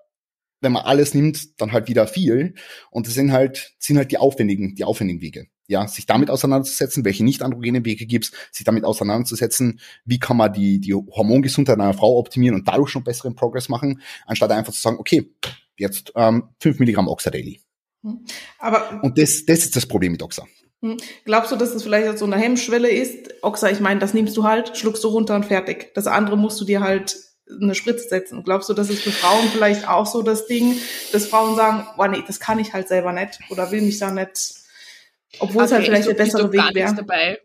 wenn 0.60 0.72
man 0.72 0.84
alles 0.84 1.14
nimmt, 1.14 1.60
dann 1.60 1.72
halt 1.72 1.88
wieder 1.88 2.06
viel. 2.06 2.54
Und 2.90 3.06
das 3.06 3.14
sind 3.14 3.32
halt, 3.32 3.74
sind 3.78 3.96
halt 3.96 4.12
die 4.12 4.18
aufwendigen, 4.18 4.74
die 4.74 4.84
aufwendigen 4.84 5.20
Wege 5.20 5.46
ja, 5.72 5.88
sich 5.88 6.06
damit 6.06 6.30
auseinanderzusetzen, 6.30 7.04
welche 7.04 7.24
nicht 7.24 7.42
androgene 7.42 7.84
Wege 7.84 8.06
gibt's, 8.06 8.30
sich 8.52 8.64
damit 8.64 8.84
auseinanderzusetzen, 8.84 9.80
wie 10.04 10.20
kann 10.20 10.36
man 10.36 10.52
die, 10.52 10.78
die 10.78 10.94
Hormongesundheit 10.94 11.80
einer 11.80 11.94
Frau 11.94 12.18
optimieren 12.18 12.54
und 12.54 12.68
dadurch 12.68 12.90
schon 12.90 13.02
besseren 13.02 13.34
Progress 13.34 13.68
machen, 13.68 14.00
anstatt 14.26 14.52
einfach 14.52 14.72
zu 14.72 14.80
sagen, 14.80 14.98
okay, 14.98 15.32
jetzt 15.76 16.12
ähm, 16.14 16.50
5 16.60 16.78
Milligramm 16.78 17.08
Oxa 17.08 17.30
daily. 17.30 17.60
Hm. 18.04 18.24
Aber 18.58 19.00
und 19.02 19.18
das, 19.18 19.44
das 19.46 19.60
ist 19.60 19.74
das 19.74 19.86
Problem 19.86 20.12
mit 20.12 20.22
Oxa. 20.22 20.46
Hm. 20.82 20.98
Glaubst 21.24 21.50
du, 21.52 21.56
dass 21.56 21.74
es 21.74 21.82
vielleicht 21.82 22.18
so 22.18 22.24
eine 22.24 22.36
Hemmschwelle 22.36 22.90
ist? 22.90 23.34
Oxa, 23.42 23.70
ich 23.70 23.80
meine, 23.80 24.00
das 24.00 24.14
nimmst 24.14 24.36
du 24.36 24.44
halt, 24.44 24.76
schluckst 24.76 25.02
du 25.02 25.08
runter 25.08 25.34
und 25.34 25.46
fertig. 25.46 25.92
Das 25.94 26.06
andere 26.06 26.36
musst 26.36 26.60
du 26.60 26.64
dir 26.64 26.80
halt 26.80 27.16
eine 27.60 27.74
Spritze 27.74 28.08
setzen. 28.08 28.44
Glaubst 28.44 28.68
du, 28.68 28.74
das 28.74 28.90
ist 28.90 29.02
für 29.02 29.10
Frauen 29.10 29.48
vielleicht 29.52 29.88
auch 29.88 30.06
so 30.06 30.22
das 30.22 30.46
Ding, 30.46 30.76
dass 31.12 31.26
Frauen 31.26 31.56
sagen, 31.56 31.86
oh 31.98 32.06
nee, 32.06 32.22
das 32.26 32.40
kann 32.40 32.58
ich 32.58 32.72
halt 32.72 32.88
selber 32.88 33.12
nicht 33.12 33.40
oder 33.50 33.70
will 33.70 33.82
mich 33.82 33.98
da 33.98 34.10
nicht 34.10 34.61
obwohl 35.38 35.62
okay, 35.62 35.64
es 35.64 35.72
halt 35.72 35.84
vielleicht 35.84 36.08
der 36.08 36.14
bessere 36.14 36.52
Weg 36.52 36.74
wäre. 36.74 36.94
dabei. 36.94 37.38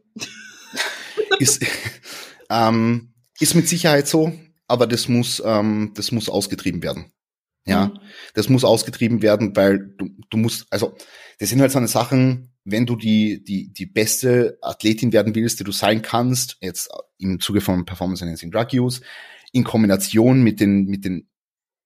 ist, 1.40 1.66
ähm, 2.50 3.14
ist 3.40 3.56
mit 3.56 3.68
Sicherheit 3.68 4.08
so, 4.08 4.34
aber 4.68 4.88
das 4.88 5.08
muss, 5.08 5.42
ähm, 5.46 5.92
das 5.96 6.12
muss 6.12 6.30
ausgetrieben 6.30 6.84
werden. 6.84 7.12
Ja, 7.66 7.88
mhm. 7.88 8.00
das 8.34 8.48
muss 8.48 8.64
ausgetrieben 8.64 9.22
werden, 9.22 9.56
weil 9.56 9.94
du, 9.98 10.10
du 10.30 10.38
musst, 10.38 10.68
also, 10.72 10.96
das 11.40 11.50
sind 11.50 11.60
halt 11.60 11.72
so 11.72 11.78
eine 11.78 11.90
Sachen, 11.90 12.54
wenn 12.64 12.86
du 12.86 12.96
die, 12.96 13.44
die, 13.44 13.74
die 13.74 13.86
beste 13.86 14.58
Athletin 14.62 15.12
werden 15.12 15.36
willst, 15.36 15.60
die 15.60 15.66
du 15.66 15.74
sein 15.74 16.02
kannst, 16.02 16.58
jetzt 16.62 16.90
im 17.18 17.40
Zuge 17.40 17.62
von 17.62 17.86
Performance 17.86 18.24
Enhancing 18.24 18.52
Drug 18.52 18.68
Use, 18.74 19.02
in 19.52 19.66
Kombination 19.66 20.44
mit 20.44 20.60
den, 20.62 20.86
mit 20.86 21.04
den, 21.04 21.30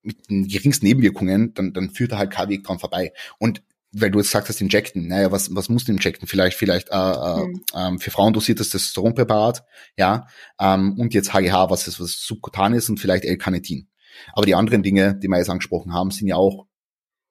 mit 0.03 0.29
den 0.29 0.47
geringsten 0.47 0.85
Nebenwirkungen, 0.85 1.53
dann, 1.55 1.73
dann 1.73 1.89
führt 1.89 2.11
da 2.11 2.17
halt 2.17 2.31
kein 2.31 2.49
Weg 2.49 2.63
dran 2.63 2.79
vorbei. 2.79 3.11
Und 3.39 3.63
weil 3.91 4.11
du 4.11 4.19
jetzt 4.19 4.31
sagst, 4.31 4.49
das 4.49 4.61
injecten, 4.61 5.07
naja, 5.07 5.31
was, 5.31 5.53
was 5.53 5.69
musst 5.69 5.87
du 5.87 5.91
injecten? 5.91 6.27
Vielleicht, 6.27 6.57
vielleicht 6.57 6.89
äh, 6.89 6.93
äh, 6.93 7.45
mhm. 7.45 7.63
ähm, 7.75 7.99
für 7.99 8.11
Frauen 8.11 8.33
dosiertes 8.33 8.69
Testosteronpräparat, 8.69 9.63
ja, 9.97 10.27
ähm, 10.59 10.97
und 10.97 11.13
jetzt 11.13 11.33
HGH, 11.33 11.69
was 11.69 11.87
ist, 11.87 11.99
was 11.99 12.13
subkutan 12.13 12.73
ist 12.73 12.89
und 12.89 12.99
vielleicht 12.99 13.25
L-Carnitin. 13.25 13.89
Aber 14.33 14.45
die 14.45 14.55
anderen 14.55 14.83
Dinge, 14.83 15.15
die 15.15 15.27
wir 15.27 15.37
jetzt 15.37 15.49
angesprochen 15.49 15.93
haben, 15.93 16.11
sind 16.11 16.27
ja 16.27 16.35
auch 16.35 16.67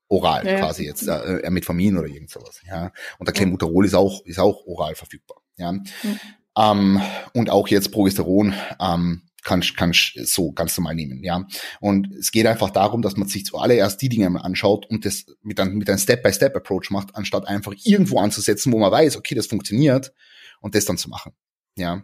oral 0.09 0.47
ja, 0.47 0.59
quasi 0.59 0.85
jetzt, 0.85 1.07
äh, 1.07 1.39
äh, 1.39 1.51
Metformin 1.51 1.97
oder 1.97 2.09
irgend 2.09 2.31
sowas, 2.31 2.61
ja. 2.67 2.93
Und 3.19 3.27
der 3.27 3.33
Clenbuterol 3.33 3.87
ist 3.87 3.95
auch, 3.95 4.25
ist 4.27 4.39
auch 4.39 4.67
oral 4.67 4.95
verfügbar, 4.95 5.39
ja. 5.57 5.73
Mhm. 5.73 6.21
Ähm, 6.59 7.01
und 7.33 7.49
auch 7.49 7.69
jetzt 7.69 7.93
Progesteron, 7.93 8.55
ähm, 8.81 9.23
kannst 9.43 9.77
kannst 9.77 10.13
so 10.25 10.53
ganz 10.53 10.77
normal 10.77 10.95
nehmen, 10.95 11.23
ja. 11.23 11.47
Und 11.81 12.13
es 12.15 12.31
geht 12.33 12.47
einfach 12.47 12.71
darum, 12.71 13.03
dass 13.03 13.17
man 13.17 13.29
sich 13.29 13.45
zuallererst 13.45 14.01
die 14.01 14.09
Dinge 14.09 14.43
anschaut 14.43 14.87
und 14.89 15.05
das 15.05 15.27
mit 15.43 15.59
einem 15.61 15.77
mit 15.77 15.89
einem 15.89 15.99
Step-by-Step-Approach 15.99 16.91
macht, 16.91 17.15
anstatt 17.17 17.47
einfach 17.47 17.75
irgendwo 17.85 18.19
anzusetzen, 18.21 18.73
wo 18.73 18.79
man 18.79 18.93
weiß, 18.93 19.17
okay, 19.17 19.35
das 19.35 19.47
funktioniert 19.47 20.13
und 20.61 20.75
das 20.75 20.85
dann 20.85 20.99
zu 20.99 21.09
machen, 21.09 21.33
ja. 21.77 22.03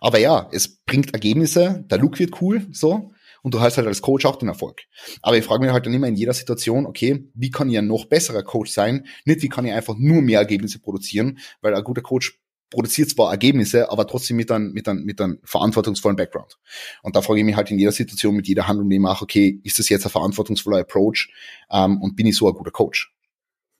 Aber 0.00 0.18
ja, 0.18 0.48
es 0.52 0.78
bringt 0.84 1.14
Ergebnisse, 1.14 1.84
der 1.90 1.98
Look 1.98 2.18
wird 2.18 2.40
cool, 2.40 2.66
so. 2.72 3.12
Und 3.42 3.54
du 3.54 3.60
hast 3.60 3.78
halt 3.78 3.86
als 3.86 4.02
Coach 4.02 4.26
auch 4.26 4.36
den 4.36 4.48
Erfolg. 4.48 4.82
Aber 5.22 5.36
ich 5.36 5.44
frage 5.44 5.64
mich 5.64 5.72
halt 5.72 5.86
dann 5.86 5.94
immer 5.94 6.08
in 6.08 6.16
jeder 6.16 6.34
Situation, 6.34 6.86
okay, 6.86 7.30
wie 7.34 7.50
kann 7.50 7.70
ich 7.70 7.78
ein 7.78 7.86
noch 7.86 8.04
besserer 8.04 8.42
Coach 8.42 8.70
sein? 8.70 9.06
Nicht, 9.24 9.42
wie 9.42 9.48
kann 9.48 9.64
ich 9.64 9.72
einfach 9.72 9.96
nur 9.96 10.20
mehr 10.20 10.40
Ergebnisse 10.40 10.78
produzieren, 10.78 11.38
weil 11.62 11.74
ein 11.74 11.84
guter 11.84 12.02
Coach 12.02 12.38
produziert 12.70 13.10
zwar 13.10 13.30
Ergebnisse, 13.30 13.90
aber 13.90 14.06
trotzdem 14.06 14.36
mit 14.36 14.50
einem, 14.50 14.72
mit 14.72 14.88
einem, 14.88 15.04
mit 15.04 15.20
einem 15.20 15.38
verantwortungsvollen 15.44 16.16
Background. 16.16 16.58
Und 17.02 17.16
da 17.16 17.22
frage 17.22 17.40
ich 17.40 17.44
mich 17.44 17.56
halt 17.56 17.70
in 17.70 17.78
jeder 17.78 17.92
Situation, 17.92 18.36
mit 18.36 18.48
jeder 18.48 18.68
Handlung, 18.68 18.88
die 18.88 18.96
ich 18.96 19.02
mache, 19.02 19.22
okay, 19.22 19.60
ist 19.64 19.78
das 19.78 19.88
jetzt 19.88 20.06
ein 20.06 20.10
verantwortungsvoller 20.10 20.78
Approach 20.78 21.30
ähm, 21.70 22.00
und 22.00 22.16
bin 22.16 22.26
ich 22.26 22.36
so 22.36 22.48
ein 22.48 22.54
guter 22.54 22.70
Coach? 22.70 23.12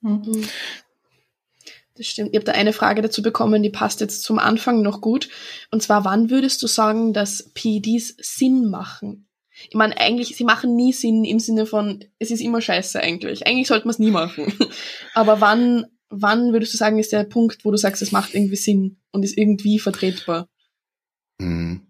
Mhm. 0.01 0.43
Das 1.95 2.07
stimmt. 2.07 2.29
Ich 2.31 2.35
habe 2.35 2.45
da 2.45 2.53
eine 2.53 2.73
Frage 2.73 3.01
dazu 3.01 3.21
bekommen, 3.21 3.63
die 3.63 3.69
passt 3.69 4.01
jetzt 4.01 4.23
zum 4.23 4.39
Anfang 4.39 4.81
noch 4.81 5.01
gut. 5.01 5.29
Und 5.71 5.83
zwar, 5.83 6.05
wann 6.05 6.29
würdest 6.29 6.61
du 6.63 6.67
sagen, 6.67 7.13
dass 7.13 7.51
PEDs 7.53 8.15
Sinn 8.17 8.69
machen? 8.69 9.27
Ich 9.69 9.75
meine, 9.75 9.97
eigentlich, 9.97 10.35
sie 10.35 10.43
machen 10.43 10.75
nie 10.75 10.93
Sinn 10.93 11.23
im 11.23 11.39
Sinne 11.39 11.65
von, 11.65 12.03
es 12.17 12.31
ist 12.31 12.41
immer 12.41 12.61
scheiße 12.61 12.99
eigentlich. 12.99 13.45
Eigentlich 13.45 13.67
sollte 13.67 13.85
man 13.85 13.91
es 13.91 13.99
nie 13.99 14.09
machen. 14.09 14.53
Aber 15.13 15.41
wann 15.41 15.85
wann 16.11 16.53
würdest 16.53 16.73
du 16.73 16.77
sagen, 16.77 16.99
ist 16.99 17.11
der 17.11 17.23
Punkt, 17.23 17.65
wo 17.65 17.71
du 17.71 17.77
sagst, 17.77 18.01
es 18.01 18.11
macht 18.11 18.35
irgendwie 18.35 18.55
Sinn 18.55 18.97
und 19.11 19.23
ist 19.23 19.37
irgendwie 19.37 19.79
vertretbar? 19.79 20.49
Mhm. 21.39 21.87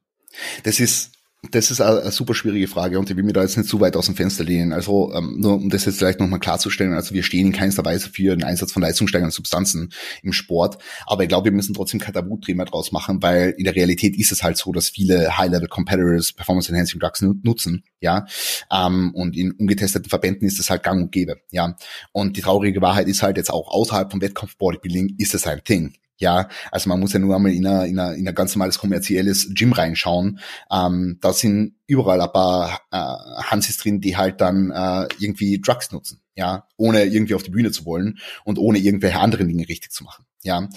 Das 0.64 0.80
ist, 0.80 1.12
das 1.50 1.72
ist 1.72 1.82
eine, 1.82 2.12
super 2.12 2.36
schwierige 2.36 2.68
Frage 2.68 3.00
und 3.00 3.10
ich 3.10 3.18
will 3.18 3.24
mir 3.24 3.34
da 3.34 3.42
jetzt 3.42 3.58
nicht 3.58 3.68
zu 3.68 3.80
weit 3.82 3.96
aus 3.96 4.06
dem 4.06 4.16
Fenster 4.16 4.44
lehnen. 4.44 4.74
Also 4.74 5.12
ähm, 5.16 5.40
nur 5.40 5.56
um 5.56 5.70
das 5.70 5.86
jetzt 5.86 5.98
vielleicht 5.98 6.20
nochmal 6.20 6.40
klarzustellen, 6.40 6.94
also 6.94 7.16
wir 7.16 7.24
stehen 7.24 7.48
in 7.48 7.52
keinster 7.52 7.84
Weise 7.84 8.10
für 8.10 8.36
den 8.36 8.44
Einsatz 8.44 8.72
von 8.72 8.84
leistungssteigernden 8.84 9.32
Substanzen 9.32 9.92
im 10.22 10.34
Sport, 10.34 10.78
aber 11.08 11.24
ich 11.24 11.30
glaube, 11.30 11.46
wir 11.46 11.52
müssen 11.52 11.74
trotzdem 11.74 12.00
kein 12.00 12.14
Tabuthema 12.14 12.66
draus 12.66 12.92
machen, 12.92 13.24
weil 13.24 13.56
in 13.58 13.64
der 13.64 13.76
Realität 13.76 14.16
ist 14.18 14.32
es 14.32 14.44
halt 14.44 14.58
so, 14.58 14.72
dass 14.72 14.90
viele 14.90 15.36
High-Level 15.36 15.68
Competitors 15.68 16.32
Performance 16.32 16.72
Enhancing 16.72 17.00
Drugs 17.00 17.22
nutzen, 17.22 17.84
ja, 18.02 18.28
ähm, 18.72 19.12
und 19.16 19.36
in 19.36 19.52
ungetesteten 19.52 20.10
Verbänden 20.10 20.48
ist 20.48 20.60
es 20.60 20.70
halt 20.70 20.84
gang 20.84 21.02
und 21.02 21.12
gäbe, 21.12 21.38
ja. 21.50 21.76
Und 22.12 22.38
die 22.38 22.42
traurige 22.42 22.82
Wahrheit 22.82 23.08
ist 23.08 23.24
halt 23.24 23.38
jetzt 23.38 23.52
auch 23.52 23.68
außerhalb 23.68 24.12
vom 24.12 24.22
Wettkampf 24.22 24.58
Bodybuilding 24.58 25.16
ist 25.18 25.34
es 25.34 25.48
ein 25.48 25.64
Thing, 25.64 25.96
ja, 26.22 26.48
also 26.72 26.88
man 26.88 27.00
muss 27.00 27.14
ja 27.14 27.20
nur 27.20 27.36
einmal 27.36 27.52
in 27.52 27.66
ein, 27.68 27.98
in 27.98 28.28
in 28.28 28.36
ganz 28.36 28.56
normales 28.56 28.78
kommerzielles 28.78 29.50
Gym 29.54 29.74
reinschauen. 29.74 30.40
Ähm, 30.72 31.18
da 31.20 31.34
sind 31.34 31.76
überall 31.88 32.22
ein 32.22 32.32
paar 32.32 32.82
äh, 32.92 33.44
Hansis 33.44 33.78
drin, 33.78 34.00
die 34.00 34.16
halt 34.16 34.40
dann 34.40 34.72
äh, 34.72 35.08
irgendwie 35.20 35.60
Drugs 35.60 35.92
nutzen, 35.92 36.22
ja, 36.36 36.68
ohne 36.78 37.04
irgendwie 37.06 37.34
auf 37.34 37.44
die 37.44 37.52
Bühne 37.52 37.72
zu 37.72 37.86
wollen 37.86 38.20
und 38.46 38.60
ohne 38.60 38.78
irgendwelche 38.78 39.20
anderen 39.20 39.48
Dinge 39.48 39.68
richtig 39.68 39.92
zu 39.92 40.04
machen, 40.04 40.26
ja. 40.44 40.70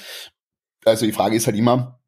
Also 0.85 1.07
die 1.07 1.13
Frage 1.13 1.37
ist 1.37 1.47
halt 1.47 1.57
immer, 1.57 2.01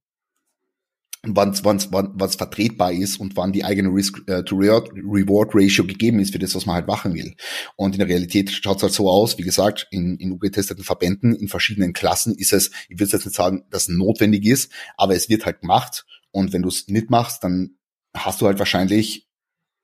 wann 1.23 1.59
wann 1.63 1.83
wann 1.91 2.11
was 2.15 2.37
vertretbar 2.37 2.93
ist 2.93 3.19
und 3.19 3.37
wann 3.37 3.53
die 3.53 3.65
eigene 3.65 3.89
Risk-to-Reward-Ratio 3.89 5.85
äh, 5.85 5.87
gegeben 5.87 6.21
ist 6.21 6.33
für 6.33 6.39
das, 6.39 6.55
was 6.55 6.67
man 6.67 6.77
halt 6.77 6.87
machen 6.87 7.15
will. 7.15 7.35
Und 7.77 7.95
in 7.95 7.99
der 7.99 8.09
Realität 8.09 8.51
schaut 8.51 8.79
es 8.79 8.83
halt 8.83 8.93
so 8.93 9.11
aus, 9.11 9.39
wie 9.39 9.43
gesagt, 9.43 9.87
in, 9.91 10.17
in 10.19 10.39
getesteten 10.39 10.85
Verbänden, 10.85 11.35
in 11.35 11.49
verschiedenen 11.49 11.93
Klassen 11.93 12.35
ist 12.35 12.53
es, 12.53 12.71
ich 12.89 12.99
würde 12.99 13.13
jetzt 13.13 13.25
nicht 13.25 13.37
sagen, 13.37 13.65
dass 13.71 13.89
es 13.89 13.89
notwendig 13.89 14.45
ist, 14.47 14.73
aber 14.97 15.15
es 15.15 15.29
wird 15.29 15.47
halt 15.47 15.61
gemacht. 15.61 16.05
Und 16.31 16.53
wenn 16.53 16.63
du 16.63 16.69
es 16.69 16.89
nicht 16.89 17.11
machst, 17.11 17.43
dann 17.45 17.77
hast 18.15 18.41
du 18.41 18.47
halt 18.47 18.59
wahrscheinlich 18.59 19.27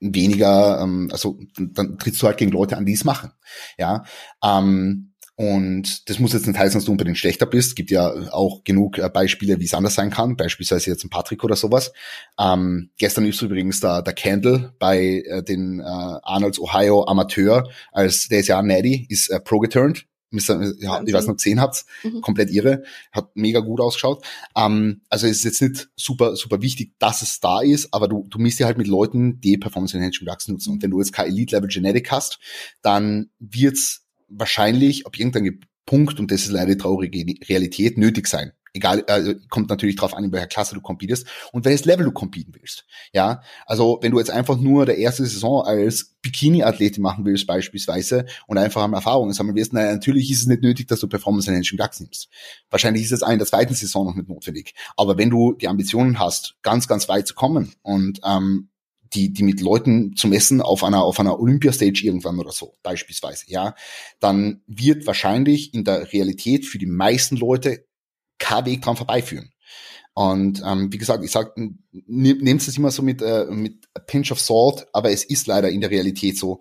weniger, 0.01 0.81
ähm, 0.83 1.09
also 1.12 1.38
dann 1.57 1.99
trittst 1.99 2.21
du 2.23 2.27
halt 2.27 2.38
gegen 2.38 2.51
Leute 2.51 2.77
an, 2.77 2.85
die 2.85 2.92
es 2.92 3.05
machen. 3.05 3.33
Ja. 3.79 4.05
Ähm, 4.45 5.12
und 5.35 6.09
das 6.11 6.18
muss 6.18 6.35
jetzt 6.35 6.47
nicht 6.47 6.59
heißen, 6.59 6.79
dass 6.79 6.85
du 6.85 6.92
unbedingt 6.92 7.16
schlechter 7.16 7.47
bist. 7.47 7.75
Gibt 7.75 7.90
ja 7.90 8.09
auch 8.33 8.64
genug 8.64 8.99
äh, 8.99 9.09
Beispiele, 9.09 9.59
wie 9.61 9.64
es 9.64 9.75
anders 9.75 9.95
sein 9.95 10.11
kann. 10.11 10.37
Beispielsweise 10.37 10.90
jetzt 10.90 11.05
ein 11.05 11.11
Patrick 11.11 11.42
oder 11.42 11.57
sowas. 11.57 11.92
Ähm, 12.38 12.90
gestern 12.99 13.25
ist 13.25 13.40
übrigens 13.40 13.81
der, 13.81 14.03
der 14.03 14.12
Candle 14.12 14.75
bei 14.79 15.23
äh, 15.27 15.42
den 15.42 15.81
äh, 15.81 15.85
Arnolds 15.85 16.61
Ohio 16.61 17.07
Amateur 17.07 17.68
als 17.92 18.29
der 18.29 18.40
ist 18.40 18.49
ja 18.49 18.62
Natty, 18.62 19.07
ist 19.09 19.31
äh, 19.31 19.40
pro 19.40 19.59
geturnt. 19.59 20.07
Ja, 20.35 21.03
ich 21.05 21.12
weiß 21.12 21.27
noch, 21.27 21.37
gesehen 21.37 21.61
habt, 21.61 21.85
mhm. 22.03 22.23
komplett 22.23 22.49
irre, 22.51 22.85
hat 23.12 23.37
mega 23.37 23.61
gut 23.61 23.83
ausgeschaut. 23.83 24.25
Ähm, 24.57 25.03
also 25.11 25.27
es 25.27 25.38
ist 25.38 25.45
jetzt 25.45 25.61
nicht 25.61 25.90
super, 25.95 26.37
super 26.37 26.62
wichtig, 26.62 26.95
dass 26.99 27.21
es 27.21 27.38
da 27.40 27.61
ist, 27.61 27.92
aber 27.92 28.09
du, 28.09 28.27
du 28.31 28.38
misst 28.38 28.59
ja 28.59 28.64
halt 28.64 28.79
mit 28.79 28.87
Leuten, 28.87 29.40
die 29.40 29.59
Performance 29.59 29.95
Enhancing 29.95 30.27
Drugs 30.27 30.49
nutzen. 30.49 30.73
Und 30.73 30.83
wenn 30.83 30.90
du 30.90 31.01
jetzt 31.01 31.12
kein 31.12 31.27
Elite-Level 31.27 31.68
Genetic 31.68 32.11
hast, 32.11 32.38
dann 32.81 33.31
wird's 33.40 34.02
wahrscheinlich 34.35 35.07
ab 35.07 35.18
irgendeinem 35.18 35.61
Punkt, 35.87 36.21
und 36.21 36.31
das 36.31 36.42
ist 36.42 36.51
leider 36.51 36.73
die 36.73 36.79
traurige 36.79 37.35
Realität, 37.49 37.99
nötig 37.99 38.29
sein. 38.29 38.53
Egal, 38.75 39.05
also 39.07 39.35
kommt 39.51 39.68
natürlich 39.68 39.97
drauf 39.97 40.14
an, 40.14 40.25
in 40.25 40.33
welcher 40.33 40.47
Klasse 40.47 40.75
du 40.75 40.81
competest 40.81 41.27
und 41.53 41.66
welches 41.66 41.85
Level 41.85 42.07
du 42.07 42.12
competen 42.12 42.55
willst. 42.59 42.87
Ja, 43.12 43.42
also 43.66 43.99
wenn 44.01 44.12
du 44.12 44.18
jetzt 44.18 44.31
einfach 44.31 44.57
nur 44.57 44.87
der 44.87 44.97
erste 44.97 45.27
Saison 45.27 45.62
als 45.62 46.16
Bikini-Athletin 46.23 47.03
machen 47.03 47.27
willst 47.27 47.47
beispielsweise 47.47 48.25
und 48.47 48.57
einfach 48.57 48.81
am 48.83 48.95
Erfahrungen 48.95 49.35
sammeln 49.35 49.57
wirst, 49.57 49.75
naja, 49.75 49.92
natürlich 49.92 50.31
ist 50.31 50.40
es 50.40 50.47
nicht 50.47 50.62
nötig, 50.62 50.88
dass 50.88 51.01
du 51.01 51.09
Performance 51.09 51.51
Enhancing 51.51 51.77
Drugs 51.77 52.01
nimmst. 52.01 52.31
Wahrscheinlich 52.71 53.03
ist 53.03 53.12
es 53.12 53.21
in 53.21 53.38
der 53.38 53.47
zweiten 53.47 53.75
Saison 53.75 54.07
noch 54.07 54.14
nicht 54.14 54.31
notwendig. 54.31 54.75
Aber 54.97 55.18
wenn 55.18 55.29
du 55.29 55.53
die 55.53 55.68
Ambitionen 55.68 56.18
hast, 56.18 56.55
ganz, 56.62 56.88
ganz 56.88 57.11
weit 57.11 57.27
zu 57.27 57.35
kommen 57.35 57.75
und 57.83 58.21
ähm, 58.25 58.71
die, 59.14 59.33
die 59.33 59.42
mit 59.42 59.61
Leuten 59.61 60.16
zu 60.16 60.29
messen 60.29 60.61
auf 60.61 60.85
einer, 60.85 61.03
auf 61.03 61.20
einer 61.20 61.38
Olympiastage 61.38 62.05
irgendwann 62.05 62.38
oder 62.38 62.53
so, 62.53 62.75
beispielsweise, 62.83 63.44
ja, 63.48 63.75
dann 64.20 64.62
wird 64.66 65.07
wahrscheinlich 65.07 65.75
in 65.75 65.85
der 65.85 66.12
Realität 66.12 66.66
für 66.66 66.79
die 66.79 66.87
meisten 66.87 67.37
Leute 67.37 67.87
kein 68.38 68.66
Weg 68.66 68.83
dran 68.83 68.96
vorbeiführen. 68.96 69.53
Und 70.14 70.62
ähm, 70.64 70.92
wie 70.92 70.98
gesagt, 70.98 71.25
ich 71.25 71.31
sag, 71.31 71.57
nehmt 71.57 72.61
es 72.61 72.77
immer 72.77 72.90
so 72.90 73.03
mit, 73.03 73.22
äh, 73.22 73.46
mit 73.46 73.88
a 73.94 74.01
pinch 74.01 74.31
of 74.31 74.40
salt, 74.40 74.87
aber 74.92 75.11
es 75.11 75.25
ist 75.25 75.46
leider 75.46 75.70
in 75.70 75.81
der 75.81 75.90
Realität 75.90 76.37
so. 76.37 76.61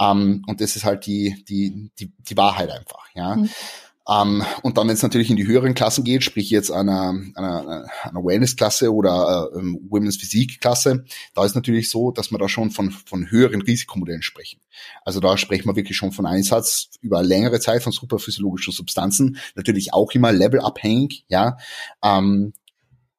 Ähm, 0.00 0.44
und 0.46 0.60
das 0.60 0.76
ist 0.76 0.84
halt 0.84 1.06
die, 1.06 1.44
die, 1.48 1.90
die, 1.98 2.12
die 2.16 2.36
Wahrheit 2.36 2.70
einfach, 2.70 3.04
ja. 3.14 3.36
Mhm. 3.36 3.50
Ähm, 4.12 4.44
und 4.62 4.76
dann, 4.76 4.88
wenn 4.88 4.94
es 4.94 5.02
natürlich 5.02 5.30
in 5.30 5.36
die 5.36 5.46
höheren 5.46 5.74
Klassen 5.74 6.04
geht, 6.04 6.24
sprich 6.24 6.50
jetzt 6.50 6.70
einer, 6.70 7.14
einer, 7.34 7.86
einer 8.02 8.24
Wellness-Klasse 8.24 8.92
oder 8.92 9.50
äh, 9.54 9.58
Women's 9.88 10.16
Physik-Klasse, 10.16 11.04
da 11.34 11.44
ist 11.44 11.54
natürlich 11.54 11.88
so, 11.88 12.10
dass 12.10 12.30
wir 12.30 12.38
da 12.38 12.48
schon 12.48 12.70
von, 12.70 12.90
von 12.90 13.30
höheren 13.30 13.62
Risikomodellen 13.62 14.22
sprechen. 14.22 14.60
Also 15.04 15.20
da 15.20 15.36
sprechen 15.38 15.68
wir 15.68 15.76
wirklich 15.76 15.96
schon 15.96 16.12
von 16.12 16.26
Einsatz 16.26 16.90
über 17.00 17.22
längere 17.22 17.60
Zeit 17.60 17.82
von 17.82 17.92
superphysiologischen 17.92 18.72
Substanzen, 18.72 19.38
natürlich 19.54 19.92
auch 19.94 20.10
immer 20.12 20.32
levelabhängig, 20.32 21.24
ja. 21.28 21.56
Ähm, 22.02 22.52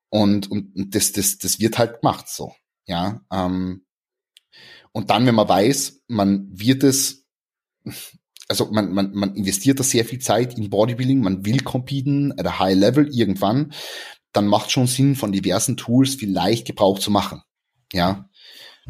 und, 0.09 0.51
und 0.51 0.93
das, 0.93 1.11
das, 1.11 1.39
das 1.39 1.59
wird 1.59 1.77
halt 1.77 2.01
gemacht 2.01 2.27
so, 2.27 2.53
ja. 2.85 3.21
Ähm, 3.31 3.85
und 4.91 5.09
dann, 5.09 5.25
wenn 5.25 5.35
man 5.35 5.49
weiß, 5.49 6.03
man 6.07 6.47
wird 6.51 6.83
es 6.83 7.25
also 8.47 8.69
man, 8.71 8.93
man, 8.93 9.13
man 9.13 9.35
investiert 9.35 9.79
da 9.79 9.83
sehr 9.83 10.05
viel 10.05 10.19
Zeit 10.19 10.57
in 10.57 10.69
Bodybuilding, 10.69 11.21
man 11.21 11.45
will 11.45 11.61
competen 11.61 12.33
at 12.37 12.45
a 12.45 12.59
high 12.59 12.75
level 12.75 13.07
irgendwann, 13.11 13.73
dann 14.31 14.47
macht 14.47 14.71
schon 14.71 14.87
Sinn, 14.87 15.15
von 15.15 15.31
diversen 15.31 15.77
Tools 15.77 16.15
vielleicht 16.15 16.65
Gebrauch 16.65 16.99
zu 16.99 17.11
machen. 17.11 17.41
Ja. 17.93 18.29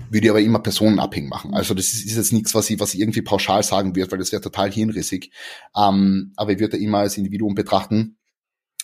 Würde 0.09 0.31
aber 0.31 0.41
immer 0.41 0.59
personenabhängig 0.59 1.29
machen. 1.29 1.53
Also 1.53 1.75
das 1.75 1.93
ist, 1.93 2.05
ist 2.05 2.15
jetzt 2.15 2.33
nichts, 2.33 2.55
was 2.55 2.69
ich, 2.69 2.79
was 2.79 2.95
ich 2.95 2.99
irgendwie 2.99 3.21
pauschal 3.21 3.61
sagen 3.61 3.95
würde, 3.95 4.11
weil 4.11 4.19
das 4.19 4.31
wäre 4.31 4.41
total 4.41 4.71
hirnrissig. 4.71 5.31
Ähm, 5.75 6.33
aber 6.35 6.53
ich 6.53 6.59
würde 6.59 6.77
immer 6.77 6.99
als 6.99 7.17
Individuum 7.17 7.53
betrachten, 7.53 8.17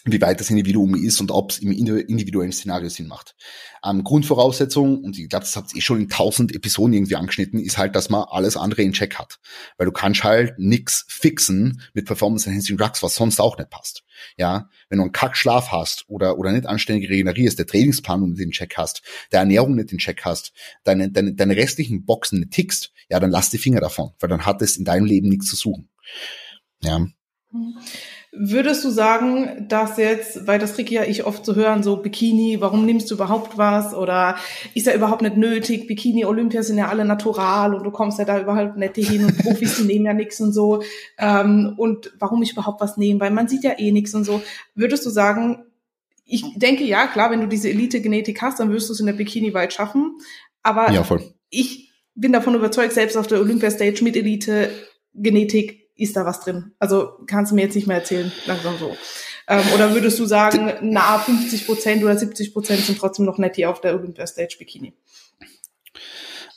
wie 0.06 0.22
weit 0.22 0.40
das 0.40 0.50
Individuum 0.50 0.96
ist 0.96 1.20
und 1.20 1.32
ob 1.32 1.52
es 1.52 1.60
im 1.60 1.72
individuellen 1.72 2.52
Szenario 2.52 2.90
Sinn 2.90 3.08
macht. 3.08 3.36
Ähm, 3.84 4.04
Grundvoraussetzung, 4.04 5.04
und 5.04 5.18
ich 5.18 5.30
glaube, 5.30 5.44
das 5.44 5.56
habt 5.56 5.74
ihr 5.74 5.80
eh 5.80 5.82
schon 5.82 6.00
in 6.00 6.10
tausend 6.10 6.56
Episoden 6.56 6.94
irgendwie 6.94 7.16
angeschnitten, 7.16 7.60
ist 7.60 7.78
halt, 7.78 7.96
dass 7.96 8.10
man 8.10 8.24
alles 8.30 8.56
andere 8.56 8.82
in 8.82 8.94
Check 8.94 9.16
hat. 9.16 9.40
Weil 9.78 9.86
du 9.86 9.92
kannst 9.92 10.24
halt 10.24 10.54
nix 10.58 11.06
fixen 11.10 11.82
mit 11.94 12.06
Performance 12.06 12.50
Enhancing 12.50 12.78
Drugs, 12.78 13.04
was 13.04 13.16
sonst 13.16 13.40
auch 13.40 13.58
nicht 13.58 13.70
passt. 13.70 14.04
Ja, 14.38 14.70
wenn 14.90 14.98
du 14.98 15.04
einen 15.04 15.12
Kackschlaf 15.12 15.72
hast 15.72 16.06
oder, 16.08 16.38
oder 16.38 16.52
nicht 16.52 16.66
anständig 16.66 17.10
regenerierst, 17.10 17.60
der 17.60 17.68
Trainingsplan 17.68 18.32
nicht 18.32 18.42
in 18.42 18.52
Check 18.52 18.78
hast, 18.78 19.02
der 19.32 19.42
Ernährung 19.42 19.76
nicht 19.76 19.92
in 19.92 19.98
Check 19.98 20.24
hast, 20.26 20.54
deine, 20.84 21.10
deine, 21.10 21.36
deine 21.36 21.56
restlichen 21.56 22.06
Boxen 22.06 22.40
nicht 22.40 22.52
tickst, 22.52 22.92
ja, 23.10 23.20
dann 23.20 23.32
lass 23.32 23.50
die 23.50 23.58
Finger 23.58 23.80
davon, 23.82 24.12
weil 24.20 24.30
dann 24.30 24.46
hat 24.46 24.62
es 24.62 24.78
in 24.78 24.86
deinem 24.86 25.06
Leben 25.06 25.30
nichts 25.30 25.48
zu 25.48 25.56
suchen. 25.56 25.90
Ja. 26.82 27.00
Mhm. 27.00 27.80
Würdest 28.42 28.86
du 28.86 28.90
sagen, 28.90 29.66
dass 29.68 29.98
jetzt, 29.98 30.48
weil 30.48 30.60
das 30.60 30.78
Ricky 30.78 30.96
ja 30.96 31.04
ich 31.04 31.26
oft 31.26 31.44
zu 31.44 31.56
hören, 31.56 31.84
so 31.84 31.98
Bikini, 31.98 32.62
warum 32.62 32.86
nimmst 32.86 33.12
du 33.12 33.16
überhaupt 33.16 33.58
was? 33.58 33.94
Oder 33.94 34.38
ist 34.74 34.88
ja 34.88 34.94
überhaupt 34.94 35.22
nicht 35.22 35.36
nötig? 35.36 35.88
Bikini, 35.88 36.24
Olympia 36.24 36.64
sind 36.64 36.78
ja 36.78 36.88
alle 36.88 37.04
natural 37.04 37.74
und 37.74 37.84
du 37.84 37.92
kommst 37.92 38.18
ja 38.18 38.24
da 38.24 38.40
überhaupt 38.40 38.78
nicht 38.78 38.96
hin 38.96 39.26
und 39.26 39.38
Profis, 39.40 39.76
die 39.76 39.84
nehmen 39.84 40.06
ja 40.06 40.14
nichts 40.14 40.40
und 40.40 40.54
so. 40.54 40.82
Ähm, 41.18 41.74
und 41.76 42.14
warum 42.18 42.42
ich 42.42 42.54
überhaupt 42.54 42.80
was 42.80 42.96
nehmen? 42.96 43.20
Weil 43.20 43.32
man 43.32 43.50
sieht 43.50 43.66
ja 43.66 43.78
eh 43.78 43.92
nichts 43.92 44.16
und 44.16 44.24
so. 44.24 44.42
Würdest 44.74 45.06
du 45.06 45.10
sagen, 45.10 45.66
ich 46.24 46.46
denke 46.56 46.86
ja, 46.86 47.08
klar, 47.08 47.32
wenn 47.32 47.42
du 47.42 47.48
diese 47.48 47.70
Elite-Genetik 47.70 48.42
hast, 48.42 48.62
dann 48.62 48.72
wirst 48.72 48.88
du 48.88 48.94
es 48.94 49.02
in 49.02 49.08
der 49.08 49.14
Bikini 49.14 49.54
weit 49.54 49.74
schaffen. 49.74 50.18
Aber 50.64 50.90
ja, 50.94 51.04
voll. 51.04 51.24
ich 51.50 51.92
bin 52.16 52.32
davon 52.32 52.56
überzeugt, 52.56 52.94
selbst 52.94 53.18
auf 53.18 53.28
der 53.28 53.42
Olympia-Stage 53.42 54.02
mit 54.02 54.16
Elite-Genetik 54.16 55.79
ist 56.00 56.16
da 56.16 56.26
was 56.26 56.42
drin? 56.42 56.74
Also 56.80 57.12
kannst 57.28 57.52
du 57.52 57.56
mir 57.56 57.64
jetzt 57.64 57.76
nicht 57.76 57.88
mehr 57.88 57.98
erzählen, 57.98 58.32
langsam 58.46 58.78
so. 58.78 58.96
Ähm, 59.48 59.64
oder 59.74 59.94
würdest 59.94 60.20
du 60.20 60.26
sagen, 60.26 60.74
na 60.82 61.18
50 61.18 61.66
Prozent 61.66 62.04
oder 62.04 62.18
70 62.18 62.54
Prozent 62.54 62.82
sind 62.82 62.98
trotzdem 62.98 63.26
noch 63.26 63.38
nett 63.38 63.56
hier 63.56 63.70
auf 63.70 63.82
der 63.82 63.96
Olympia 63.96 64.28
Stage 64.28 64.56
Bikini? 64.60 64.94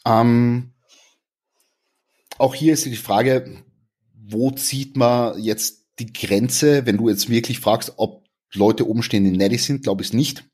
Ähm, 0.07 0.72
auch 2.38 2.55
hier 2.55 2.74
ist 2.74 2.85
die 2.85 2.96
Frage, 2.96 3.62
wo 4.14 4.50
zieht 4.50 4.96
man 4.96 5.38
jetzt 5.40 5.87
die 5.98 6.12
Grenze, 6.12 6.87
wenn 6.87 6.96
du 6.96 7.09
jetzt 7.09 7.28
wirklich 7.28 7.61
fragst, 7.61 7.94
ob 7.96 8.24
Leute 8.55 8.87
oben 8.88 9.02
stehen, 9.02 9.24
die 9.24 9.37
netty 9.37 9.59
sind, 9.59 9.83
glaube 9.83 10.02
ich 10.02 10.12
nicht 10.12 10.44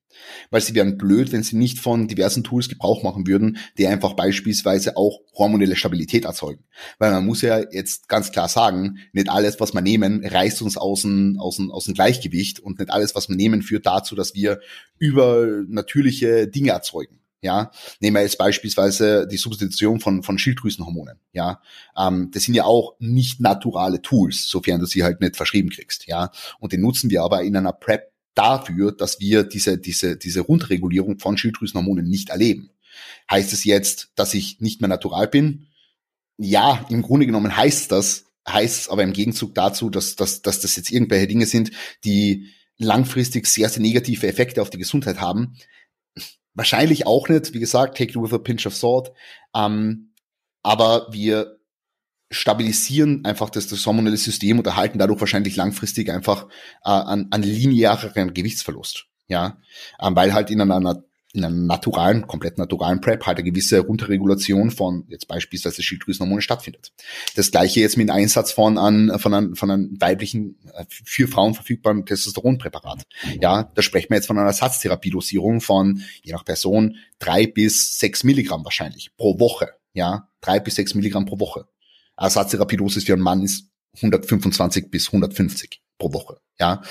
weil 0.50 0.61
sie 0.61 0.74
wären 0.74 0.98
blöd, 0.98 1.33
wenn 1.33 1.42
sie 1.42 1.57
nicht 1.57 1.78
von 1.78 2.09
diversen 2.09 2.44
Tools 2.44 2.68
Gebrauch 2.68 3.02
machen 3.02 3.26
würden, 3.26 3.59
die 3.76 3.87
einfach 3.87 4.14
beispielsweise 4.14 4.96
auch 4.96 5.20
hormonelle 5.35 5.76
Stabilität 5.76 6.24
erzeugen. 6.24 6.64
Weil 6.98 7.12
man 7.12 7.26
muss 7.26 7.42
ja 7.42 7.61
jetzt 7.70 8.09
ganz 8.09 8.33
klar 8.33 8.48
sagen, 8.48 8.98
nicht 9.12 9.28
alles, 9.28 9.61
was 9.61 9.74
wir 9.74 9.81
nehmen, 9.81 10.24
reißt 10.24 10.62
uns 10.62 10.76
aus 10.76 11.02
dem, 11.02 11.38
aus 11.38 11.57
dem, 11.57 11.70
aus 11.70 11.85
dem 11.85 11.94
Gleichgewicht 11.94 12.61
und 12.61 12.78
nicht 12.78 12.90
alles, 12.90 13.14
was 13.14 13.28
wir 13.28 13.37
nehmen, 13.37 13.62
führt 13.62 13.87
dazu, 13.87 14.14
dass 14.14 14.35
wir 14.35 14.61
übernatürliche 14.98 16.48
Dinge 16.48 16.70
erzeugen. 16.70 17.20
Ja, 17.40 17.70
nehmen 18.00 18.16
wir 18.16 18.22
jetzt 18.22 18.37
beispielsweise 18.37 19.28
die 19.28 19.37
Substitution 19.37 20.00
von, 20.00 20.24
von 20.24 20.38
Schilddrüsenhormonen. 20.38 21.20
Ja, 21.33 21.61
ähm, 21.96 22.31
das 22.33 22.42
sind 22.42 22.54
ja 22.54 22.64
auch 22.64 22.96
nicht 22.98 23.40
naturale 23.40 24.02
Tools, 24.02 24.48
sofern 24.48 24.81
du 24.81 24.87
sie 24.87 25.04
halt 25.04 25.20
nicht 25.20 25.37
verschrieben 25.37 25.70
kriegst. 25.70 26.09
Ja, 26.09 26.33
und 26.59 26.72
den 26.72 26.81
nutzen 26.81 27.11
wir 27.11 27.22
aber 27.22 27.42
in 27.44 27.57
einer 27.57 27.72
Prep 27.72 28.08
dafür, 28.38 28.92
dass 28.92 29.20
wir 29.20 29.42
diese, 29.42 29.79
diese, 29.79 30.16
diese 30.16 30.40
Rundregulierung 30.40 31.18
von 31.18 31.37
Schilddrüsenhormonen 31.37 32.07
nicht 32.09 32.31
erleben. 32.31 32.70
Heißt 33.31 33.53
es 33.53 33.64
jetzt, 33.64 34.12
dass 34.14 34.33
ich 34.33 34.61
nicht 34.61 34.81
mehr 34.81 34.88
natural 34.88 35.29
bin? 35.29 35.66
Ja, 36.37 36.87
im 36.88 37.03
Grunde 37.03 37.27
genommen 37.27 37.57
heißt 37.57 37.90
das, 37.90 38.27
heißt 38.48 38.83
es 38.83 38.88
aber 38.88 39.03
im 39.03 39.12
Gegenzug 39.12 39.55
dazu, 39.55 39.90
dass, 39.90 40.14
dass, 40.14 40.40
dass 40.40 40.61
das 40.61 40.77
jetzt 40.77 40.90
irgendwelche 40.90 41.27
Dinge 41.27 41.46
sind, 41.46 41.72
die 42.05 42.46
langfristig 42.79 43.46
sehr, 43.46 43.68
sehr 43.68 43.83
negative 43.83 44.27
Effekte 44.27 44.62
auf 44.62 44.70
die 44.70 44.79
Gesundheit 44.79 45.20
haben. 45.20 45.57
Wahrscheinlich 46.55 47.07
auch 47.07 47.29
nicht, 47.29 47.53
wie 47.53 47.61
gesagt, 47.61 47.98
take 47.98 48.11
it 48.11 48.16
with 48.16 48.33
a 48.33 48.38
pinch 48.38 48.66
of 48.66 48.77
salt. 48.77 49.11
Ähm, 49.55 50.12
aber 50.62 51.09
wir 51.12 51.58
stabilisieren 52.31 53.25
einfach 53.25 53.51
das, 53.51 53.69
das 53.69 53.85
hormonelle 53.87 54.17
System 54.17 54.59
und 54.59 54.67
erhalten 54.67 54.99
dadurch 54.99 55.21
wahrscheinlich 55.21 55.57
langfristig 55.57 56.11
einfach 56.11 56.47
äh, 56.85 56.91
an, 56.91 57.29
an 57.31 57.43
lineareren 57.43 58.35
Gewichtsverlust. 58.35 59.07
Ja, 59.29 59.59
ähm, 60.01 60.17
weil 60.17 60.33
halt 60.33 60.51
in 60.51 60.61
einer 60.61 61.03
in 61.35 61.45
einer 61.45 61.55
naturalen, 61.55 62.27
komplett 62.27 62.57
naturalen 62.57 63.01
Prep 63.01 63.27
halt 63.27 63.38
eine 63.38 63.51
gewisse 63.51 63.81
Runterregulation 63.81 64.71
von 64.71 65.05
jetzt 65.09 65.29
beispielsweise 65.29 65.83
Schilddrüsenhormone 65.83 66.41
stattfindet. 66.41 66.93
Das 67.37 67.51
gleiche 67.51 67.81
jetzt 67.81 67.99
mit 67.99 68.09
dem 68.09 68.14
Einsatz 68.14 68.53
von 68.53 68.79
an, 68.79 69.19
von 69.19 69.35
einem, 69.35 69.55
von 69.55 69.71
einem 69.71 70.01
weiblichen, 70.01 70.59
äh, 70.73 70.85
für 70.88 71.29
Frauen 71.29 71.55
verfügbaren 71.55 72.07
Testosteronpräparat. 72.07 73.07
Ja, 73.41 73.71
da 73.75 73.83
sprechen 73.83 74.11
wir 74.11 74.17
jetzt 74.17 74.27
von 74.27 74.38
einer 74.38 74.47
Ersatztherapiedosierung 74.47 75.61
von, 75.61 76.03
je 76.23 76.33
nach 76.33 76.45
Person, 76.45 76.97
drei 77.19 77.47
bis 77.47 77.99
sechs 77.99 78.25
Milligramm 78.25 78.64
wahrscheinlich 78.64 79.14
pro 79.17 79.38
Woche. 79.38 79.69
Ja, 79.93 80.29
drei 80.41 80.61
bis 80.61 80.77
sechs 80.77 80.95
Milligramm 80.95 81.27
pro 81.27 81.38
Woche. 81.38 81.67
Ersatztherapiedosis 82.18 83.04
für 83.04 83.14
einen 83.14 83.22
Mann 83.22 83.42
ist 83.42 83.70
125 83.96 84.90
bis 84.90 85.07
150 85.09 85.81
pro 85.98 86.12
Woche. 86.12 86.40
Ja, 86.61 86.83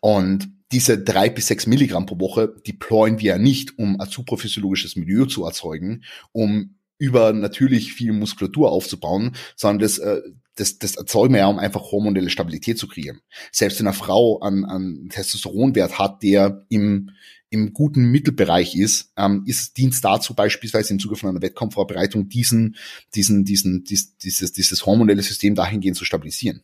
und 0.00 0.48
diese 0.72 0.98
drei 0.98 1.28
bis 1.28 1.48
sechs 1.48 1.66
Milligramm 1.66 2.06
pro 2.06 2.18
Woche 2.18 2.54
deployen 2.66 3.20
wir 3.20 3.32
ja 3.32 3.38
nicht, 3.38 3.78
um 3.78 4.00
ein 4.00 4.08
supraphysiologisches 4.08 4.96
Milieu 4.96 5.26
zu 5.26 5.44
erzeugen, 5.44 6.04
um 6.32 6.76
über 6.98 7.32
natürlich 7.32 7.92
viel 7.92 8.12
Muskulatur 8.12 8.70
aufzubauen, 8.70 9.34
sondern 9.56 9.80
das, 9.80 9.98
äh, 9.98 10.22
das, 10.54 10.78
das 10.78 10.96
erzeugen 10.96 11.34
wir 11.34 11.40
ja, 11.40 11.46
um 11.48 11.58
einfach 11.58 11.90
hormonelle 11.90 12.30
Stabilität 12.30 12.78
zu 12.78 12.86
kreieren. 12.86 13.20
Selbst 13.50 13.80
wenn 13.80 13.86
eine 13.86 13.94
Frau 13.94 14.40
einen, 14.40 14.64
einen 14.64 15.08
Testosteronwert 15.08 15.98
hat, 15.98 16.22
der 16.22 16.64
im, 16.68 17.10
im 17.52 17.74
guten 17.74 18.10
Mittelbereich 18.10 18.74
ist, 18.74 19.12
ähm, 19.16 19.44
ist 19.46 19.76
Dienst 19.76 20.04
dazu 20.04 20.34
beispielsweise 20.34 20.94
im 20.94 20.98
Zuge 20.98 21.16
von 21.16 21.28
einer 21.28 21.42
Wettkampfvorbereitung 21.42 22.28
diesen, 22.28 22.76
diesen, 23.14 23.44
diesen, 23.44 23.84
dies, 23.84 24.16
dieses, 24.16 24.52
dieses 24.52 24.86
hormonelle 24.86 25.22
System 25.22 25.54
dahingehend 25.54 25.98
zu 25.98 26.06
stabilisieren. 26.06 26.62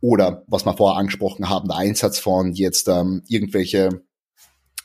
Oder 0.00 0.44
was 0.46 0.64
wir 0.64 0.76
vorher 0.76 0.98
angesprochen 0.98 1.48
haben, 1.48 1.68
der 1.68 1.76
Einsatz 1.76 2.20
von 2.20 2.52
jetzt 2.52 2.88
ähm, 2.88 3.22
irgendwelche, 3.26 4.02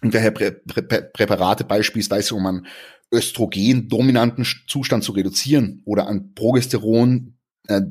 irgendwelche 0.02 0.32
Prä 0.32 0.52
Prä 0.52 1.02
Präparate 1.13 1.63
beispielsweise, 1.63 2.34
um 2.34 2.45
einen 2.45 2.67
Östrogen-dominanten 3.13 4.45
Zustand 4.67 5.04
zu 5.04 5.12
reduzieren 5.12 5.84
oder 5.86 6.08
an 6.08 6.34
Progesteron 6.34 7.37
äh, 7.67 7.82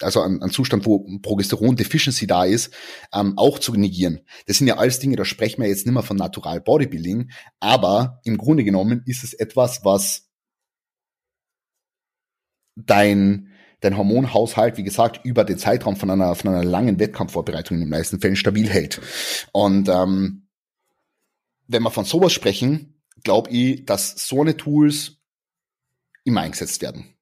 also 0.00 0.22
ein, 0.22 0.42
ein 0.42 0.50
Zustand, 0.50 0.86
wo 0.86 1.06
Progesteron-Deficiency 1.20 2.26
da 2.26 2.44
ist, 2.44 2.72
ähm, 3.12 3.34
auch 3.36 3.58
zu 3.58 3.74
negieren. 3.74 4.20
Das 4.46 4.58
sind 4.58 4.66
ja 4.66 4.76
alles 4.76 4.98
Dinge, 4.98 5.16
da 5.16 5.24
sprechen 5.24 5.62
wir 5.62 5.68
jetzt 5.68 5.86
nicht 5.86 5.94
mehr 5.94 6.02
von 6.02 6.16
Natural 6.16 6.60
Bodybuilding, 6.60 7.30
aber 7.60 8.20
im 8.24 8.38
Grunde 8.38 8.64
genommen 8.64 9.02
ist 9.06 9.24
es 9.24 9.32
etwas, 9.32 9.84
was 9.84 10.28
dein, 12.76 13.48
dein 13.80 13.96
Hormonhaushalt, 13.96 14.76
wie 14.76 14.84
gesagt, 14.84 15.24
über 15.24 15.44
den 15.44 15.58
Zeitraum 15.58 15.96
von 15.96 16.10
einer, 16.10 16.34
von 16.34 16.52
einer 16.52 16.64
langen 16.64 16.98
Wettkampfvorbereitung 16.98 17.76
in 17.76 17.84
den 17.84 17.90
meisten 17.90 18.20
Fällen 18.20 18.36
stabil 18.36 18.68
hält. 18.68 19.00
Und 19.52 19.88
ähm, 19.88 20.46
wenn 21.66 21.82
wir 21.82 21.90
von 21.90 22.04
sowas 22.04 22.32
sprechen, 22.32 23.00
glaube 23.22 23.50
ich, 23.50 23.84
dass 23.84 24.26
so 24.26 24.40
eine 24.40 24.56
Tools 24.56 25.18
immer 26.24 26.42
eingesetzt 26.42 26.82
werden. 26.82 27.14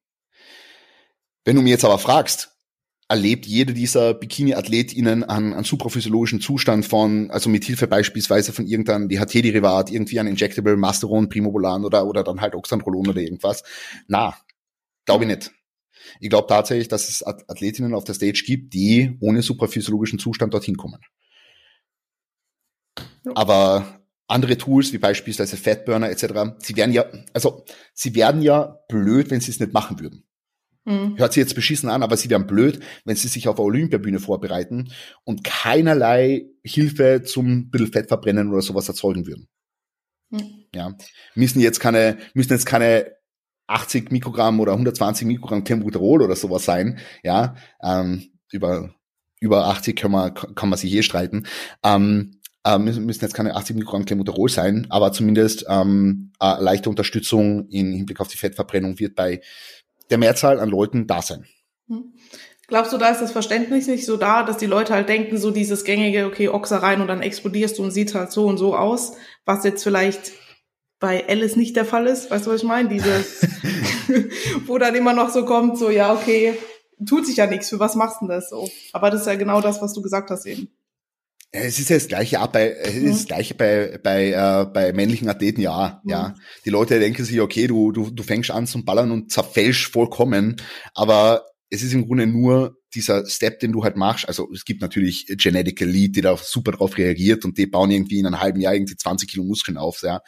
Wenn 1.49 1.57
du 1.57 1.63
mir 1.63 1.71
jetzt 1.71 1.87
aber 1.87 1.99
fragst, 1.99 2.55
erlebt 3.09 3.47
jede 3.47 3.73
dieser 3.73 4.13
Bikini-AthletInnen 4.13 5.25
einen, 5.25 5.55
einen 5.55 5.65
supraphysiologischen 5.65 6.43
Zustand 6.43 6.85
von, 6.85 7.31
also 7.31 7.49
mit 7.49 7.65
Hilfe 7.65 7.87
beispielsweise 7.87 8.53
von 8.53 8.67
irgendeinem 8.67 9.09
DHT-Derivat, 9.09 9.91
irgendwie 9.91 10.21
ein 10.21 10.27
Injectable, 10.27 10.77
Masteron, 10.77 11.31
Primobolan 11.31 11.87
oder, 11.87 12.07
oder 12.07 12.23
dann 12.23 12.43
halt 12.43 12.55
Oxandrolon 12.55 13.09
oder 13.09 13.23
irgendwas. 13.23 13.65
Na, 14.09 14.37
glaube 15.07 15.25
ich 15.25 15.31
nicht. 15.31 15.51
Ich 16.21 16.29
glaube 16.29 16.49
tatsächlich, 16.49 16.89
dass 16.89 17.09
es 17.09 17.27
Athletinnen 17.27 17.95
auf 17.95 18.05
der 18.05 18.15
Stage 18.15 18.43
gibt, 18.45 18.75
die 18.75 19.17
ohne 19.21 19.41
supraphysiologischen 19.41 20.19
Zustand 20.19 20.53
dorthin 20.53 20.77
kommen. 20.77 21.01
Ja. 23.25 23.33
Aber 23.37 24.03
andere 24.27 24.59
Tools, 24.59 24.93
wie 24.93 24.99
beispielsweise 24.99 25.57
Fatburner 25.57 26.11
etc., 26.11 26.59
sie 26.59 26.77
werden 26.77 26.93
ja, 26.93 27.07
also 27.33 27.65
sie 27.95 28.15
werden 28.15 28.43
ja 28.43 28.81
blöd, 28.91 29.31
wenn 29.31 29.41
sie 29.41 29.51
es 29.51 29.61
nicht 29.61 29.73
machen 29.73 29.99
würden. 29.99 30.29
Mhm. 30.89 31.19
Hört 31.19 31.35
sich 31.35 31.43
jetzt 31.43 31.55
beschissen 31.55 31.91
an, 31.91 32.03
aber 32.03 32.17
sie 32.17 32.31
wären 32.31 32.47
blöd, 32.47 32.81
wenn 33.05 33.15
sie 33.15 33.29
sich 33.29 33.47
auf 33.47 33.57
der 33.57 33.65
Olympiabühne 33.67 34.21
vorbereiten 34.21 34.91
und 35.23 35.45
keinerlei 35.45 36.47
Hilfe 36.65 37.23
zum 37.25 37.71
bisschen 37.71 37.93
Fett 37.93 38.09
verbrennen 38.09 38.51
oder 38.51 38.63
sowas 38.63 38.89
erzeugen 38.89 39.27
würden. 39.27 39.49
Mhm. 40.31 40.65
Ja, 40.75 40.97
müssen 41.35 41.61
jetzt 41.61 41.81
keine, 41.81 42.17
müssen 42.33 42.53
jetzt 42.53 42.65
keine 42.65 43.13
80 43.67 44.11
Mikrogramm 44.11 44.61
oder 44.61 44.73
120 44.73 45.27
Mikrogramm 45.27 45.65
Tembuterol 45.65 46.23
oder 46.23 46.37
sowas 46.37 46.65
sein. 46.65 46.99
Ja, 47.23 47.57
ähm, 47.83 48.31
über 48.51 48.95
über 49.41 49.67
80 49.67 49.95
kann 49.95 50.11
man 50.11 50.33
kann 50.33 50.71
man 50.71 50.79
sich 50.79 50.91
hier 50.91 51.03
streiten. 51.03 51.45
Ähm, 51.85 52.39
äh, 52.65 52.79
müssen, 52.79 53.05
müssen 53.05 53.25
jetzt 53.25 53.35
keine 53.35 53.55
80 53.57 53.77
Mikrogramm 53.77 54.05
Clenbuterol 54.05 54.49
sein, 54.49 54.87
aber 54.91 55.13
zumindest 55.13 55.67
ähm, 55.69 56.33
äh, 56.41 56.61
leichte 56.61 56.91
Unterstützung 56.91 57.69
im 57.69 57.93
Hinblick 57.93 58.21
auf 58.21 58.29
die 58.29 58.37
Fettverbrennung 58.37 58.99
wird 58.99 59.15
bei 59.15 59.41
der 60.11 60.19
Mehrzahl 60.19 60.61
an 60.61 60.69
Leuten 60.69 61.07
da 61.07 61.23
sein. 61.23 61.47
Hm. 61.89 62.13
Glaubst 62.67 62.93
du, 62.93 62.99
da 62.99 63.09
ist 63.09 63.23
das 63.23 63.33
Verständnis 63.33 63.87
nicht 63.87 64.05
so 64.05 64.19
da, 64.19 64.43
dass 64.43 64.59
die 64.59 64.67
Leute 64.67 64.93
halt 64.93 65.09
denken, 65.09 65.39
so 65.39 65.51
dieses 65.51 65.85
gängige, 65.85 66.27
okay, 66.27 66.49
Ochser 66.49 66.83
rein 66.83 67.01
und 67.01 67.09
dann 67.09 67.23
explodierst 67.23 67.79
du 67.79 67.83
und 67.83 67.93
sieht 67.93 68.15
halt 68.15 68.31
so 68.31 68.47
und 68.47 68.59
so 68.59 68.77
aus, 68.77 69.13
was 69.47 69.65
jetzt 69.65 69.83
vielleicht 69.83 70.33
bei 71.01 71.27
Alice 71.29 71.57
nicht 71.57 71.77
der 71.77 71.87
Fall 71.87 72.07
ist, 72.07 72.31
weißt 72.31 72.47
du, 72.47 72.51
was 72.51 72.63
ich 72.63 72.69
meine? 72.69 72.91
Dieses, 72.91 73.41
wo 74.67 74.79
dann 74.79 74.95
immer 74.95 75.15
noch 75.15 75.31
so 75.31 75.45
kommt, 75.45 75.79
so, 75.79 75.91
ja, 75.91 76.13
okay, 76.13 76.59
tut 77.07 77.27
sich 77.27 77.37
ja 77.37 77.47
nichts, 77.47 77.69
für 77.71 77.81
was 77.81 77.95
machst 77.95 78.21
du 78.21 78.27
denn 78.27 78.37
das 78.37 78.51
so? 78.51 78.69
Aber 78.93 79.11
das 79.11 79.23
ist 79.23 79.27
ja 79.27 79.37
genau 79.37 79.61
das, 79.61 79.81
was 79.81 79.95
du 79.95 80.03
gesagt 80.03 80.31
hast 80.31 80.47
eben. 80.47 80.69
Es 81.51 81.79
ist 81.79 81.89
ja 81.89 81.97
das 81.97 82.09
gleiche 82.09 82.43
auch 82.43 82.49
bei, 82.49 82.73
es 82.73 82.95
ist 82.95 83.21
das 83.21 83.27
gleiche 83.27 83.55
bei, 83.55 83.99
bei, 84.03 84.33
äh, 84.33 84.67
bei 84.67 84.93
männlichen 84.93 85.29
Athleten, 85.29 85.63
ja, 85.63 86.01
mhm. 86.05 86.11
ja. 86.11 86.35
Die 86.65 86.71
Leute 86.71 86.99
denken 86.99 87.25
sich, 87.25 87.41
okay, 87.41 87.67
du, 87.67 87.91
du, 87.93 88.11
du 88.11 88.23
fängst 88.23 88.51
an 88.51 88.67
zum 88.67 88.85
Ballern 88.85 89.11
und 89.11 89.33
zerfällst 89.33 89.85
vollkommen, 89.85 90.57
aber 90.95 91.47
es 91.71 91.83
ist 91.83 91.93
im 91.93 92.07
Grunde 92.07 92.27
nur 92.27 92.77
dieser 92.95 93.27
Step, 93.27 93.61
den 93.61 93.73
du 93.73 93.85
halt 93.85 93.97
machst. 93.97 94.27
Also 94.27 94.49
es 94.55 94.65
gibt 94.65 94.81
natürlich 94.81 95.27
Genetical 95.29 95.89
Lead, 95.89 96.17
die 96.17 96.23
da 96.23 96.37
super 96.37 96.73
drauf 96.73 96.97
reagiert 96.97 97.45
und 97.45 97.59
die 97.59 97.67
bauen 97.67 97.91
irgendwie 97.91 98.19
in 98.19 98.27
einem 98.27 98.41
halben 98.41 98.61
Jahr 98.61 98.75
irgendwie 98.75 98.97
20 98.97 99.31
Kilo 99.31 99.45
Muskeln 99.45 99.77
auf, 99.77 100.03
ja. 100.03 100.21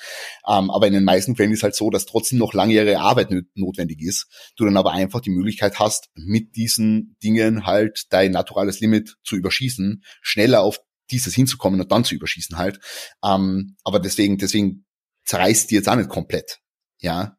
Ähm, 0.47 0.71
aber 0.71 0.87
in 0.87 0.93
den 0.93 1.05
meisten 1.05 1.37
Fällen 1.37 1.53
ist 1.53 1.63
halt 1.63 1.75
so, 1.75 1.91
dass 1.91 2.07
trotzdem 2.07 2.39
noch 2.39 2.53
langjährige 2.53 3.01
Arbeit 3.01 3.31
notwendig 3.55 4.03
ist. 4.03 4.27
Du 4.57 4.65
dann 4.65 4.77
aber 4.77 4.93
einfach 4.93 5.21
die 5.21 5.31
Möglichkeit 5.31 5.79
hast, 5.79 6.09
mit 6.15 6.57
diesen 6.57 7.17
Dingen 7.23 7.67
halt 7.67 8.05
dein 8.11 8.33
naturales 8.33 8.81
Limit 8.81 9.17
zu 9.25 9.37
überschießen, 9.37 10.03
schneller 10.21 10.61
auf 10.61 10.81
dieses 11.11 11.35
hinzukommen 11.35 11.81
und 11.81 11.93
dann 11.93 12.05
zu 12.05 12.15
überschießen 12.15 12.59
halt. 12.59 12.81
Ähm, 13.25 13.77
aber 13.85 14.01
deswegen, 14.01 14.39
deswegen 14.39 14.85
zerreißt 15.25 15.71
die 15.71 15.75
jetzt 15.75 15.89
auch 15.89 15.97
nicht 15.97 16.09
komplett, 16.09 16.61
ja. 17.01 17.37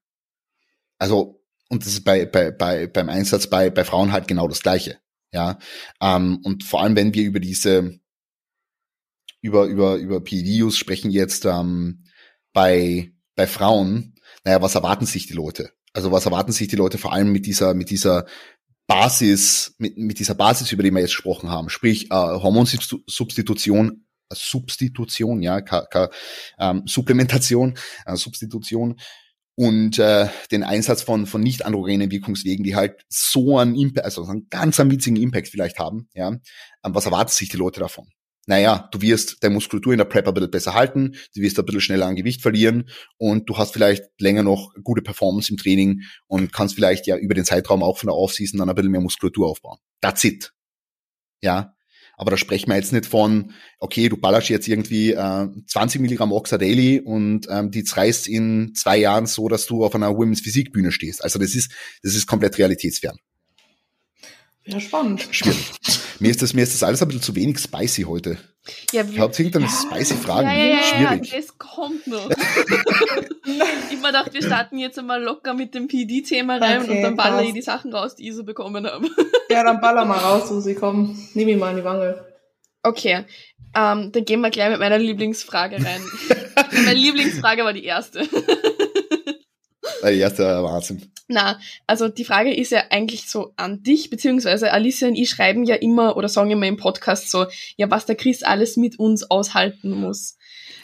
Also 0.97 1.41
und 1.71 1.85
das 1.85 1.93
ist 1.93 2.03
bei, 2.03 2.25
bei, 2.25 2.51
bei, 2.51 2.87
beim 2.87 3.07
Einsatz 3.07 3.47
bei, 3.47 3.69
bei 3.69 3.85
Frauen 3.85 4.11
halt 4.11 4.27
genau 4.27 4.49
das 4.49 4.61
Gleiche. 4.61 4.99
Ja. 5.31 5.57
Ähm, 6.01 6.39
und 6.43 6.65
vor 6.65 6.81
allem, 6.83 6.97
wenn 6.97 7.13
wir 7.13 7.23
über 7.23 7.39
diese, 7.39 7.97
über, 9.39 9.67
über, 9.67 9.95
über 9.95 10.21
PED-Use 10.21 10.75
sprechen 10.75 11.11
jetzt 11.11 11.45
ähm, 11.45 12.03
bei, 12.51 13.13
bei 13.35 13.47
Frauen, 13.47 14.15
naja, 14.43 14.61
was 14.61 14.75
erwarten 14.75 15.05
sich 15.05 15.27
die 15.27 15.33
Leute? 15.33 15.71
Also 15.93 16.11
was 16.11 16.25
erwarten 16.25 16.51
sich 16.51 16.67
die 16.67 16.75
Leute 16.75 16.97
vor 16.97 17.13
allem 17.13 17.31
mit 17.31 17.45
dieser, 17.45 17.73
mit 17.73 17.89
dieser 17.89 18.25
Basis, 18.91 19.73
mit, 19.77 19.97
mit 19.97 20.19
dieser 20.19 20.35
Basis, 20.35 20.71
über 20.71 20.83
die 20.83 20.91
wir 20.91 20.99
jetzt 20.99 21.11
gesprochen 21.11 21.49
haben, 21.49 21.69
sprich 21.69 22.11
äh, 22.11 22.15
Hormonsubstitution, 22.15 24.05
Substitution, 24.33 25.41
ja, 25.41 25.61
ka, 25.61 25.85
ka, 25.85 26.09
ähm, 26.59 26.83
Supplementation, 26.85 27.77
äh, 28.05 28.17
Substitution 28.17 28.99
und 29.55 29.97
äh, 29.97 30.27
den 30.51 30.63
Einsatz 30.63 31.03
von 31.03 31.25
von 31.25 31.41
nicht 31.41 31.65
androgenen 31.65 32.11
Wirkungswegen, 32.11 32.65
die 32.65 32.75
halt 32.75 33.05
so 33.07 33.57
einen 33.57 33.75
Impact, 33.75 34.03
also 34.03 34.25
einen 34.25 34.47
ganz 34.49 34.77
einen 34.79 34.91
witzigen 34.91 35.21
Impact 35.21 35.47
vielleicht 35.47 35.79
haben, 35.79 36.09
ja. 36.13 36.27
Ähm, 36.27 36.41
was 36.83 37.05
erwarten 37.05 37.31
sich 37.31 37.47
die 37.47 37.57
Leute 37.57 37.79
davon? 37.79 38.09
Naja, 38.51 38.89
du 38.91 39.01
wirst 39.01 39.41
deine 39.41 39.53
Muskulatur 39.53 39.93
in 39.93 39.97
der 39.97 40.03
Prep 40.03 40.27
ein 40.27 40.33
bisschen 40.33 40.51
besser 40.51 40.73
halten, 40.73 41.15
du 41.33 41.41
wirst 41.41 41.57
ein 41.57 41.63
bisschen 41.63 41.79
schneller 41.79 42.05
an 42.05 42.17
Gewicht 42.17 42.41
verlieren 42.41 42.89
und 43.17 43.49
du 43.49 43.57
hast 43.57 43.71
vielleicht 43.71 44.03
länger 44.19 44.43
noch 44.43 44.73
gute 44.83 45.01
Performance 45.01 45.49
im 45.49 45.55
Training 45.55 46.01
und 46.27 46.51
kannst 46.51 46.75
vielleicht 46.75 47.07
ja 47.07 47.15
über 47.15 47.33
den 47.33 47.45
Zeitraum 47.45 47.81
auch 47.81 47.97
von 47.97 48.07
der 48.07 48.15
Offseason 48.17 48.59
dann 48.59 48.67
ein 48.67 48.75
bisschen 48.75 48.91
mehr 48.91 48.99
Muskulatur 48.99 49.47
aufbauen. 49.47 49.77
That's 50.01 50.25
it. 50.25 50.51
Ja, 51.41 51.75
aber 52.17 52.31
da 52.31 52.35
sprechen 52.35 52.67
wir 52.67 52.75
jetzt 52.75 52.91
nicht 52.91 53.05
von, 53.05 53.53
okay, 53.79 54.09
du 54.09 54.17
ballerst 54.17 54.49
jetzt 54.49 54.67
irgendwie 54.67 55.13
äh, 55.13 55.47
20 55.67 56.01
Milligramm 56.01 56.33
Oxa 56.33 56.57
Daily 56.57 56.99
und 56.99 57.47
ähm, 57.49 57.71
die 57.71 57.85
zerreißt 57.85 58.27
in 58.27 58.73
zwei 58.75 58.97
Jahren 58.97 59.27
so, 59.27 59.47
dass 59.47 59.65
du 59.65 59.85
auf 59.85 59.95
einer 59.95 60.13
Women's 60.13 60.41
Physikbühne 60.41 60.91
stehst. 60.91 61.23
Also 61.23 61.39
das 61.39 61.55
ist, 61.55 61.71
das 62.03 62.15
ist 62.15 62.27
komplett 62.27 62.57
realitätsfern. 62.57 63.15
Ja, 64.65 64.79
spannend. 64.79 65.27
Schwierig. 65.31 65.71
mir 66.19 66.31
ist 66.31 66.41
das, 66.41 66.53
mir 66.53 66.63
ist 66.63 66.73
das 66.73 66.83
alles 66.83 67.01
ein 67.01 67.07
bisschen 67.07 67.23
zu 67.23 67.35
wenig 67.35 67.59
spicy 67.59 68.03
heute. 68.03 68.37
Ja, 68.91 69.03
Habt 69.17 69.39
ihr 69.39 69.45
irgendeine 69.45 69.65
ja, 69.65 69.71
spicy 69.71 70.13
Fragen? 70.15 70.47
Ja, 70.47 70.53
ja, 70.53 70.83
Schwierig. 70.83 71.31
Ja, 71.31 71.39
das 71.39 71.57
kommt 71.57 72.05
noch. 72.05 72.29
ich 72.29 73.97
mir 73.99 74.07
gedacht, 74.07 74.33
wir 74.33 74.43
starten 74.43 74.77
jetzt 74.77 74.99
einmal 74.99 75.21
locker 75.21 75.55
mit 75.55 75.73
dem 75.73 75.87
PD-Thema 75.87 76.57
rein 76.57 76.83
okay, 76.83 76.97
und 76.97 77.01
dann 77.01 77.15
baller 77.15 77.41
ich 77.41 77.53
die 77.53 77.63
Sachen 77.63 77.91
raus, 77.91 78.15
die 78.15 78.29
ich 78.29 78.35
so 78.35 78.43
bekommen 78.43 78.85
habe. 78.85 79.09
ja, 79.49 79.63
dann 79.63 79.81
baller 79.81 80.05
mal 80.05 80.19
raus, 80.19 80.49
Susi, 80.49 80.75
komm. 80.75 81.17
Nimm 81.33 81.47
ihn 81.47 81.57
mal 81.57 81.71
in 81.71 81.77
die 81.77 81.83
Wange. 81.83 82.23
Okay, 82.83 83.25
ähm, 83.75 84.11
dann 84.11 84.25
gehen 84.25 84.41
wir 84.41 84.49
gleich 84.49 84.69
mit 84.69 84.79
meiner 84.79 84.97
Lieblingsfrage 84.97 85.77
rein. 85.77 86.01
Meine 86.85 86.99
Lieblingsfrage 86.99 87.63
war 87.63 87.73
die 87.73 87.85
erste. 87.85 88.27
Die 90.09 90.19
erste 90.19 90.43
war 90.43 90.63
Wahnsinn. 90.63 91.11
Na, 91.27 91.59
also 91.87 92.09
die 92.09 92.25
Frage 92.25 92.53
ist 92.53 92.71
ja 92.71 92.83
eigentlich 92.89 93.29
so 93.29 93.53
an 93.55 93.83
dich, 93.83 94.09
beziehungsweise 94.09 94.71
Alicia 94.71 95.07
und 95.07 95.15
ich 95.15 95.29
schreiben 95.29 95.63
ja 95.63 95.75
immer 95.75 96.17
oder 96.17 96.27
sagen 96.27 96.51
immer 96.51 96.67
im 96.67 96.77
Podcast 96.77 97.31
so, 97.31 97.45
ja, 97.77 97.89
was 97.89 98.05
der 98.05 98.15
Chris 98.15 98.43
alles 98.43 98.75
mit 98.75 98.99
uns 98.99 99.29
aushalten 99.29 99.91
muss. 99.91 100.37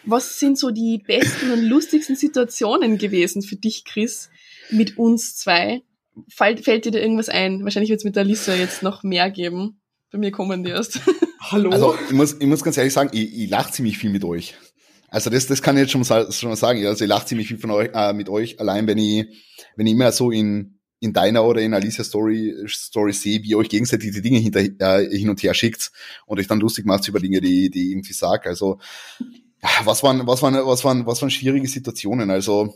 Was 0.06 0.40
sind 0.40 0.58
so 0.58 0.72
die 0.72 1.04
besten 1.06 1.52
und 1.52 1.64
lustigsten 1.64 2.16
Situationen 2.16 2.98
gewesen 2.98 3.42
für 3.42 3.58
dich, 3.58 3.84
Chris, 3.84 4.30
mit 4.70 4.98
uns 4.98 5.36
zwei? 5.36 5.82
Fällt, 6.30 6.64
fällt 6.64 6.86
dir 6.86 6.92
da 6.92 7.00
irgendwas 7.00 7.30
ein? 7.30 7.64
Wahrscheinlich 7.64 7.90
wird 7.90 8.00
es 8.00 8.06
mit 8.06 8.16
der 8.16 8.24
Alicia 8.24 8.56
jetzt 8.56 8.84
noch 8.84 9.04
mehr 9.04 9.30
geben. 9.30 9.82
Bei 10.12 10.18
mir 10.18 10.32
kommen 10.32 10.64
die 10.64 10.70
erst. 10.70 11.02
Hallo? 11.42 11.72
Also 11.72 11.98
ich 12.08 12.14
muss, 12.14 12.38
ich 12.40 12.48
muss 12.48 12.64
ganz 12.64 12.78
ehrlich 12.78 12.94
sagen, 12.94 13.10
ich, 13.12 13.38
ich 13.38 13.50
lache 13.50 13.74
ziemlich 13.74 13.98
viel 13.98 14.10
mit 14.10 14.24
euch. 14.24 14.56
Also 15.08 15.30
das, 15.30 15.48
das 15.48 15.62
kann 15.62 15.78
ich 15.78 15.82
jetzt 15.82 15.92
schon 15.92 16.02
mal, 16.02 16.32
schon 16.32 16.50
mal 16.50 16.56
sagen. 16.56 16.86
Also 16.86 17.04
ich 17.04 17.10
lache 17.10 17.26
ziemlich 17.26 17.48
viel 17.48 17.58
von 17.58 17.72
euch, 17.72 17.90
äh, 17.94 18.14
mit 18.14 18.30
euch, 18.30 18.60
allein 18.60 18.88
wenn 18.88 18.98
ich, 18.98 19.28
wenn 19.76 19.88
ich 19.88 19.94
immer 19.94 20.12
so 20.12 20.32
in, 20.32 20.80
in 21.00 21.14
deiner 21.14 21.46
oder 21.46 21.62
in 21.62 21.74
Alicia 21.74 22.04
Story, 22.04 22.54
Story 22.68 23.14
sehe, 23.14 23.42
wie 23.44 23.50
ihr 23.50 23.58
euch 23.58 23.70
gegenseitig 23.70 24.12
die 24.12 24.22
Dinge 24.22 24.40
hinter, 24.40 24.60
äh, 24.60 25.10
hin 25.10 25.30
und 25.30 25.42
her 25.42 25.54
schickt 25.54 25.92
und 26.26 26.40
euch 26.40 26.48
dann 26.48 26.60
lustig 26.60 26.86
macht 26.86 27.08
über 27.08 27.20
Dinge, 27.20 27.40
die, 27.40 27.70
die 27.70 27.92
irgendwie 27.92 28.14
sag. 28.14 28.46
Also 28.48 28.80
was 29.84 30.04
waren, 30.04 30.26
was 30.28 30.42
waren, 30.42 30.54
was 30.54 30.84
waren, 30.84 31.06
was 31.06 31.22
waren 31.22 31.32
schwierige 31.32 31.68
Situationen? 31.68 32.30
Also 32.30 32.76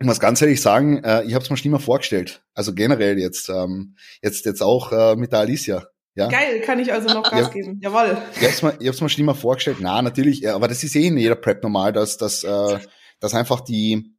ich 0.00 0.06
muss 0.06 0.20
ganz 0.20 0.42
ehrlich 0.42 0.60
sagen, 0.60 1.02
äh, 1.04 1.24
ich 1.24 1.34
habe 1.34 1.44
es 1.44 1.50
mir 1.50 1.56
schon 1.56 1.66
immer 1.66 1.80
vorgestellt. 1.80 2.42
Also 2.54 2.74
generell 2.74 3.18
jetzt, 3.18 3.48
ähm, 3.48 3.96
jetzt, 4.22 4.44
jetzt 4.44 4.62
auch 4.62 4.92
äh, 4.92 5.16
mit 5.16 5.32
der 5.32 5.40
Alicia. 5.40 5.86
Ja. 6.16 6.28
Geil, 6.28 6.60
kann 6.60 6.78
ich 6.78 6.92
also 6.92 7.08
noch 7.08 7.24
Gas 7.24 7.40
ja. 7.40 7.48
geben. 7.48 7.80
Jawoll. 7.82 8.16
Ich 8.36 8.46
hab's 8.46 8.62
mir, 8.62 8.76
ich 8.78 8.86
hab's 8.86 9.00
mir 9.00 9.08
schon 9.08 9.22
immer 9.22 9.34
vorgestellt. 9.34 9.78
Na, 9.80 10.00
natürlich, 10.00 10.48
aber 10.48 10.68
das 10.68 10.84
ist 10.84 10.94
eh 10.94 11.08
in 11.08 11.18
jeder 11.18 11.34
Prep 11.34 11.62
normal, 11.62 11.92
dass, 11.92 12.16
dass, 12.16 12.44
äh, 12.44 12.78
dass 13.18 13.34
einfach 13.34 13.60
die, 13.60 14.14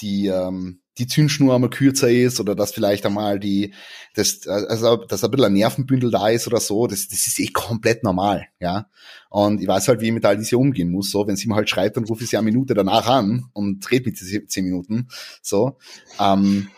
die, 0.00 0.26
ähm, 0.26 0.80
die 0.98 1.06
Zündschnur 1.06 1.54
einmal 1.54 1.70
kürzer 1.70 2.10
ist 2.10 2.40
oder 2.40 2.54
dass 2.54 2.72
vielleicht 2.72 3.04
einmal 3.04 3.38
die, 3.38 3.74
das, 4.14 4.46
also, 4.46 4.96
dass 4.96 5.22
ein 5.22 5.30
bisschen 5.30 5.46
ein 5.46 5.52
Nervenbündel 5.52 6.10
da 6.10 6.28
ist 6.28 6.46
oder 6.46 6.58
so, 6.58 6.86
das, 6.86 7.08
das 7.08 7.26
ist 7.26 7.38
eh 7.38 7.48
komplett 7.48 8.02
normal, 8.02 8.46
ja. 8.60 8.88
Und 9.28 9.60
ich 9.60 9.68
weiß 9.68 9.88
halt, 9.88 10.00
wie 10.00 10.06
ich 10.06 10.12
mit 10.12 10.24
all 10.24 10.38
diese 10.38 10.56
umgehen 10.56 10.90
muss, 10.90 11.10
so, 11.10 11.26
wenn 11.26 11.36
sie 11.36 11.48
mir 11.48 11.54
halt 11.54 11.68
schreibt, 11.68 11.96
dann 11.96 12.04
rufe 12.04 12.24
ich 12.24 12.30
sie 12.30 12.38
eine 12.38 12.46
Minute 12.46 12.72
danach 12.72 13.06
an 13.06 13.44
und 13.52 13.90
red 13.90 14.06
mit 14.06 14.16
sie 14.16 14.46
zehn 14.46 14.64
Minuten, 14.64 15.08
so. 15.42 15.76
Ähm, 16.18 16.68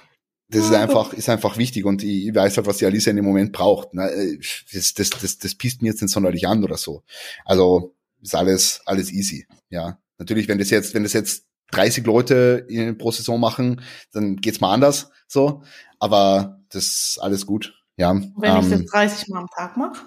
das 0.50 0.64
ist 0.64 0.74
einfach, 0.74 1.12
ist 1.12 1.28
einfach 1.28 1.58
wichtig 1.58 1.84
und 1.84 2.02
ich 2.02 2.34
weiß 2.34 2.56
halt, 2.56 2.66
was 2.66 2.78
die 2.78 2.86
Alice 2.86 3.06
in 3.06 3.16
dem 3.16 3.24
Moment 3.24 3.52
braucht. 3.52 3.88
Äh, 3.94 4.38
das, 4.72 4.94
das, 4.94 5.10
das, 5.10 5.38
das 5.38 5.54
pisst 5.54 5.82
mir 5.82 5.88
jetzt 5.88 6.00
nicht 6.00 6.10
sonderlich 6.10 6.48
an 6.48 6.64
oder 6.64 6.78
so. 6.78 7.02
Also 7.44 7.94
ist 8.22 8.34
alles, 8.34 8.80
alles 8.86 9.12
easy. 9.12 9.46
Ja, 9.68 9.98
natürlich, 10.16 10.48
wenn 10.48 10.58
das 10.58 10.70
jetzt, 10.70 10.94
wenn 10.94 11.02
das 11.02 11.12
jetzt 11.12 11.44
30 11.72 12.06
Leute 12.06 12.66
in, 12.68 12.96
pro 12.96 13.10
Saison 13.10 13.38
machen, 13.38 13.82
dann 14.12 14.36
geht's 14.36 14.60
mal 14.60 14.72
anders. 14.72 15.10
So, 15.26 15.62
aber 15.98 16.60
das 16.70 16.84
ist 16.86 17.18
alles 17.20 17.44
gut. 17.44 17.74
Ja. 17.96 18.14
Wenn 18.14 18.56
ähm, 18.56 18.60
ich 18.62 18.70
das 18.70 18.84
30 18.86 19.28
Mal 19.28 19.40
am 19.40 19.48
Tag 19.54 19.76
mache. 19.76 20.06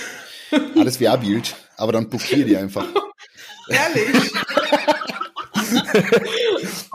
alles 0.76 1.00
wie 1.00 1.06
wild, 1.06 1.56
aber 1.76 1.92
dann 1.92 2.08
blockiere 2.08 2.44
die 2.44 2.56
einfach. 2.56 2.86
Ehrlich. 3.68 4.32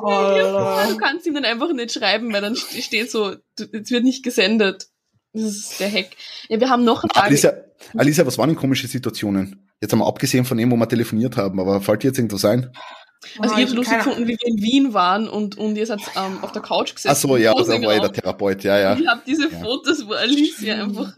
oh. 0.07 0.89
Du 0.89 0.97
kannst 0.97 1.25
ihm 1.25 1.33
dann 1.33 1.45
einfach 1.45 1.71
nicht 1.73 1.91
schreiben, 1.91 2.31
weil 2.33 2.41
dann 2.41 2.55
steht 2.55 3.11
so, 3.11 3.35
es 3.57 3.91
wird 3.91 4.03
nicht 4.03 4.23
gesendet. 4.23 4.87
Das 5.33 5.43
ist 5.43 5.79
der 5.79 5.91
Hack. 5.91 6.09
Ja, 6.49 6.59
wir 6.59 6.69
haben 6.69 6.83
noch 6.83 7.03
eine 7.03 7.09
Frage. 7.13 7.27
Alisa, 7.27 7.53
Alisa, 7.95 8.25
was 8.25 8.37
waren 8.37 8.49
denn 8.49 8.57
komische 8.57 8.87
Situationen? 8.87 9.69
Jetzt 9.81 9.91
haben 9.91 9.99
wir 9.99 10.07
abgesehen 10.07 10.45
von 10.45 10.57
dem, 10.57 10.71
wo 10.71 10.75
wir 10.75 10.89
telefoniert 10.89 11.37
haben, 11.37 11.59
aber 11.59 11.81
fällt 11.81 12.03
dir 12.03 12.07
jetzt 12.07 12.17
irgendwas 12.17 12.45
ein? 12.45 12.71
Also 13.39 13.55
oh, 13.55 13.57
ich 13.57 13.65
habe 13.65 13.75
lustig 13.75 13.97
gefunden, 13.97 14.27
wie 14.27 14.37
wir 14.39 14.47
in 14.47 14.61
Wien 14.61 14.93
waren 14.93 15.27
und, 15.27 15.57
und 15.57 15.75
ihr 15.75 15.85
seid 15.85 15.99
ähm, 16.15 16.39
auf 16.43 16.51
der 16.51 16.61
Couch 16.61 16.95
gesessen. 16.95 17.15
Ach 17.15 17.19
so, 17.19 17.35
ja, 17.35 17.53
da 17.53 17.67
war 17.67 17.93
ja 17.93 17.99
der 17.99 18.11
Therapeut, 18.11 18.63
ja, 18.63 18.79
ja. 18.79 18.97
Ich 18.97 19.07
habe 19.07 19.21
diese 19.25 19.51
ja. 19.51 19.59
Fotos, 19.59 20.07
wo 20.07 20.13
Alicia 20.13 20.83
einfach... 20.83 21.15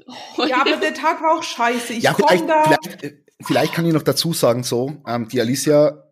Ja, 0.48 0.62
aber 0.62 0.78
der 0.78 0.94
Tag 0.94 1.22
war 1.22 1.38
auch 1.38 1.44
scheiße. 1.44 1.94
Ich 1.94 2.04
ja, 2.04 2.14
vielleicht, 2.14 2.50
da 2.50 2.64
vielleicht, 2.64 3.16
vielleicht 3.42 3.74
kann 3.74 3.86
ich 3.86 3.94
noch 3.94 4.02
dazu 4.02 4.34
sagen 4.34 4.64
so, 4.64 4.98
ähm, 5.08 5.28
die 5.28 5.40
Alicia 5.40 6.09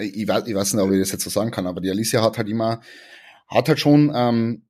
ich 0.00 0.26
weiß, 0.26 0.46
ich 0.46 0.54
weiß 0.54 0.74
nicht, 0.74 0.82
ob 0.82 0.90
ich 0.92 1.00
das 1.00 1.12
jetzt 1.12 1.24
so 1.24 1.30
sagen 1.30 1.50
kann, 1.50 1.66
aber 1.66 1.80
die 1.80 1.90
Alicia 1.90 2.22
hat 2.22 2.38
halt 2.38 2.48
immer, 2.48 2.80
hat 3.48 3.68
halt 3.68 3.78
schon 3.78 4.12
ähm, 4.14 4.62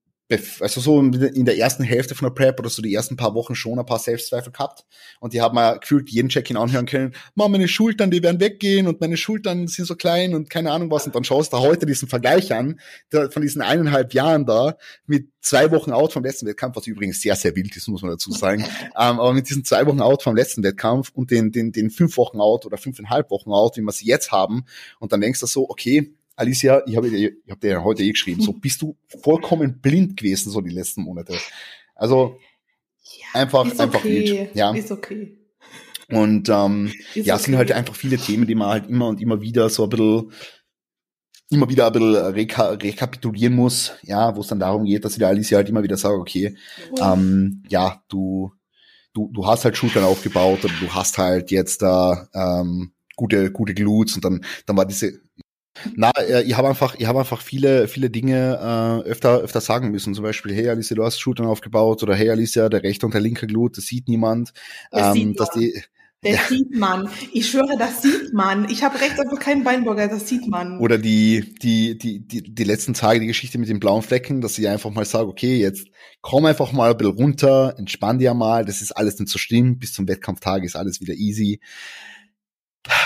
also 0.61 0.81
so 0.81 1.01
in 1.01 1.45
der 1.45 1.59
ersten 1.59 1.83
Hälfte 1.83 2.15
von 2.15 2.27
der 2.27 2.35
Prep 2.35 2.59
oder 2.59 2.71
so 2.71 2.81
die 2.81 2.95
ersten 2.95 3.17
paar 3.17 3.35
Wochen 3.35 3.55
schon 3.55 3.79
ein 3.79 3.87
paar 3.87 3.99
Selbstzweifel 3.99 4.53
gehabt. 4.53 4.85
Und 5.21 5.35
die 5.35 5.41
haben 5.41 5.55
mir 5.55 5.79
gefühlt 5.79 6.11
jeden 6.11 6.29
Check-in 6.29 6.57
anhören 6.57 6.87
können, 6.87 7.15
Mann, 7.35 7.53
meine 7.53 7.69
Schultern, 7.69 8.11
die 8.11 8.23
werden 8.23 8.41
weggehen 8.41 8.87
und 8.87 9.01
meine 9.01 9.17
Schultern 9.17 9.67
sind 9.69 9.85
so 9.85 9.95
klein 9.95 10.35
und 10.35 10.49
keine 10.49 10.71
Ahnung 10.71 10.91
was. 10.91 11.07
Und 11.07 11.15
dann 11.15 11.25
schaust 11.25 11.53
du 11.53 11.59
heute 11.59 11.87
diesen 11.87 12.09
Vergleich 12.09 12.53
an 12.53 12.81
der, 13.13 13.31
von 13.31 13.43
diesen 13.43 13.63
eineinhalb 13.63 14.15
Jahren 14.15 14.47
da 14.47 14.77
mit 15.07 15.29
zwei 15.41 15.71
Wochen 15.71 15.93
out 15.93 16.13
vom 16.13 16.25
letzten 16.25 16.47
Wettkampf, 16.47 16.77
was 16.77 16.87
übrigens 16.87 17.21
sehr, 17.21 17.37
sehr 17.37 17.55
wild 17.55 17.77
ist, 17.77 17.89
muss 17.89 18.03
man 18.03 18.13
dazu 18.13 18.31
sagen, 18.33 18.63
ähm, 18.85 19.21
aber 19.21 19.33
mit 19.33 19.49
diesen 19.49 19.65
zwei 19.65 19.87
Wochen 19.87 20.01
out 20.01 20.23
vom 20.23 20.37
letzten 20.37 20.63
Wettkampf 20.63 21.11
und 21.13 21.31
den, 21.31 21.53
den, 21.53 21.73
den 21.73 21.91
fünf 21.91 22.17
Wochen 22.17 22.41
out 22.41 22.65
oder 22.65 22.79
fünfeinhalb 22.79 23.31
Wochen 23.31 23.53
out, 23.53 23.77
wie 23.77 23.83
wir 23.83 23.93
sie 23.93 24.07
jetzt 24.07 24.33
haben. 24.33 24.65
Und 24.99 25.13
dann 25.13 25.21
denkst 25.21 25.41
du 25.41 25.47
so, 25.47 25.69
okay, 25.69 26.15
Alicia, 26.37 26.83
ich 26.87 26.97
habe 26.97 27.09
ich 27.09 27.33
hab 27.51 27.61
dir 27.61 27.71
ja 27.71 27.85
heute 27.85 28.03
eh 28.03 28.11
geschrieben, 28.11 28.43
so 28.43 28.53
bist 28.61 28.83
du 28.83 28.97
vollkommen 29.23 29.81
blind 29.81 30.17
gewesen, 30.17 30.51
so 30.51 30.61
die 30.61 30.71
letzten 30.71 31.03
Monate. 31.03 31.35
Also 31.95 32.39
ja, 33.03 33.41
einfach, 33.41 33.67
okay. 33.67 33.79
einfach 33.79 34.05
wild. 34.05 34.55
Ja. 34.55 34.75
Ist 34.75 34.91
okay. 34.91 35.39
Und 36.11 36.49
ähm, 36.49 36.93
ist 37.15 37.27
ja, 37.27 37.35
okay. 37.35 37.45
sind 37.45 37.57
halt 37.57 37.73
einfach 37.73 37.95
viele 37.95 38.19
Themen, 38.19 38.47
die 38.47 38.55
man 38.55 38.69
halt 38.69 38.89
immer 38.89 39.09
und 39.09 39.21
immer 39.21 39.41
wieder 39.41 39.71
so 39.71 39.85
ein 39.85 39.89
bisschen 39.89 40.33
immer 41.53 41.69
wieder 41.69 41.87
ein 41.87 41.93
bisschen 41.93 42.17
reka 42.17 42.71
rekapitulieren 42.71 43.55
muss, 43.55 43.93
ja, 44.03 44.35
wo 44.35 44.41
es 44.41 44.47
dann 44.47 44.59
darum 44.59 44.85
geht, 44.85 45.05
dass 45.05 45.13
ich 45.13 45.19
der 45.19 45.29
Alicia 45.29 45.59
halt 45.59 45.69
immer 45.69 45.83
wieder 45.83 45.97
sage, 45.97 46.15
okay, 46.15 46.57
ähm, 47.01 47.63
ja, 47.69 48.03
du, 48.09 48.53
du, 49.13 49.31
du 49.33 49.47
hast 49.47 49.65
halt 49.65 49.77
Schultern 49.77 50.05
aufgebaut 50.05 50.65
oder 50.65 50.73
du 50.81 50.89
hast 50.95 51.19
halt 51.19 51.51
jetzt 51.51 51.83
da 51.83 52.29
ähm, 52.33 52.93
gute, 53.17 53.53
gute 53.53 53.75
Glutes 53.75 54.17
und 54.17 54.25
dann, 54.25 54.45
dann 54.67 54.77
war 54.77 54.87
diese 54.87 55.21
na, 55.97 56.11
äh, 56.19 56.43
ich 56.43 56.57
habe 56.57 56.69
einfach, 56.69 56.95
ich 56.97 57.07
habe 57.07 57.19
einfach 57.19 57.41
viele, 57.41 57.89
viele 57.89 58.11
Dinge 58.11 59.03
äh, 59.07 59.09
öfter, 59.09 59.39
öfter 59.39 59.61
sagen 59.61 59.91
müssen. 59.91 60.15
Zum 60.15 60.25
Beispiel, 60.25 60.55
hey 60.55 60.69
Alicia, 60.69 60.97
du 60.97 61.05
hast 61.05 61.19
Schultern 61.19 61.47
aufgebaut 61.47 62.03
oder 62.03 62.15
hey 62.15 62.31
Alicia, 62.31 62.69
der 62.69 62.83
rechte 62.83 63.07
und 63.07 63.15
der 63.15 63.21
linke 63.21 63.47
Glut, 63.47 63.79
das 63.79 63.87
sieht 63.87 64.09
niemand. 64.09 64.53
Das 64.91 65.09
ähm, 65.09 65.29
sieht 65.29 65.41
dass 65.41 65.51
die, 65.51 65.83
das 66.23 66.35
ja. 66.35 66.43
sieht 66.49 66.77
man. 66.77 67.09
Ich 67.33 67.51
schwöre, 67.51 67.77
das 67.77 68.01
sieht 68.03 68.33
man. 68.33 68.69
Ich 68.71 68.85
habe 68.85 69.01
rechts 69.01 69.19
einfach 69.19 69.41
keinen 69.41 69.65
Beinburger, 69.65 70.07
das 70.07 70.29
sieht 70.29 70.47
man. 70.47 70.79
Oder 70.79 70.97
die, 70.97 71.55
die, 71.61 71.99
die, 71.99 72.21
die, 72.21 72.55
die 72.55 72.65
letzten 72.65 72.95
Tage, 72.95 73.19
die 73.19 73.27
Geschichte 73.27 73.59
mit 73.59 73.69
den 73.69 73.81
blauen 73.81 74.03
Flecken, 74.03 74.41
dass 74.41 74.57
ich 74.57 74.69
einfach 74.69 74.91
mal 74.91 75.05
sage, 75.05 75.27
okay, 75.27 75.59
jetzt 75.59 75.89
komm 76.21 76.45
einfach 76.45 76.71
mal 76.71 76.93
ein 76.93 76.97
bisschen 76.97 77.17
runter, 77.17 77.75
entspann 77.77 78.21
dir 78.21 78.35
mal, 78.35 78.65
das 78.65 78.83
ist 78.83 78.93
alles 78.93 79.19
nicht 79.19 79.31
so 79.31 79.39
schlimm, 79.39 79.81
bis 79.81 79.95
zum 79.95 80.07
Wettkampftag 80.07 80.63
ist 80.63 80.77
alles 80.77 81.01
wieder 81.01 81.15
easy. 81.15 81.61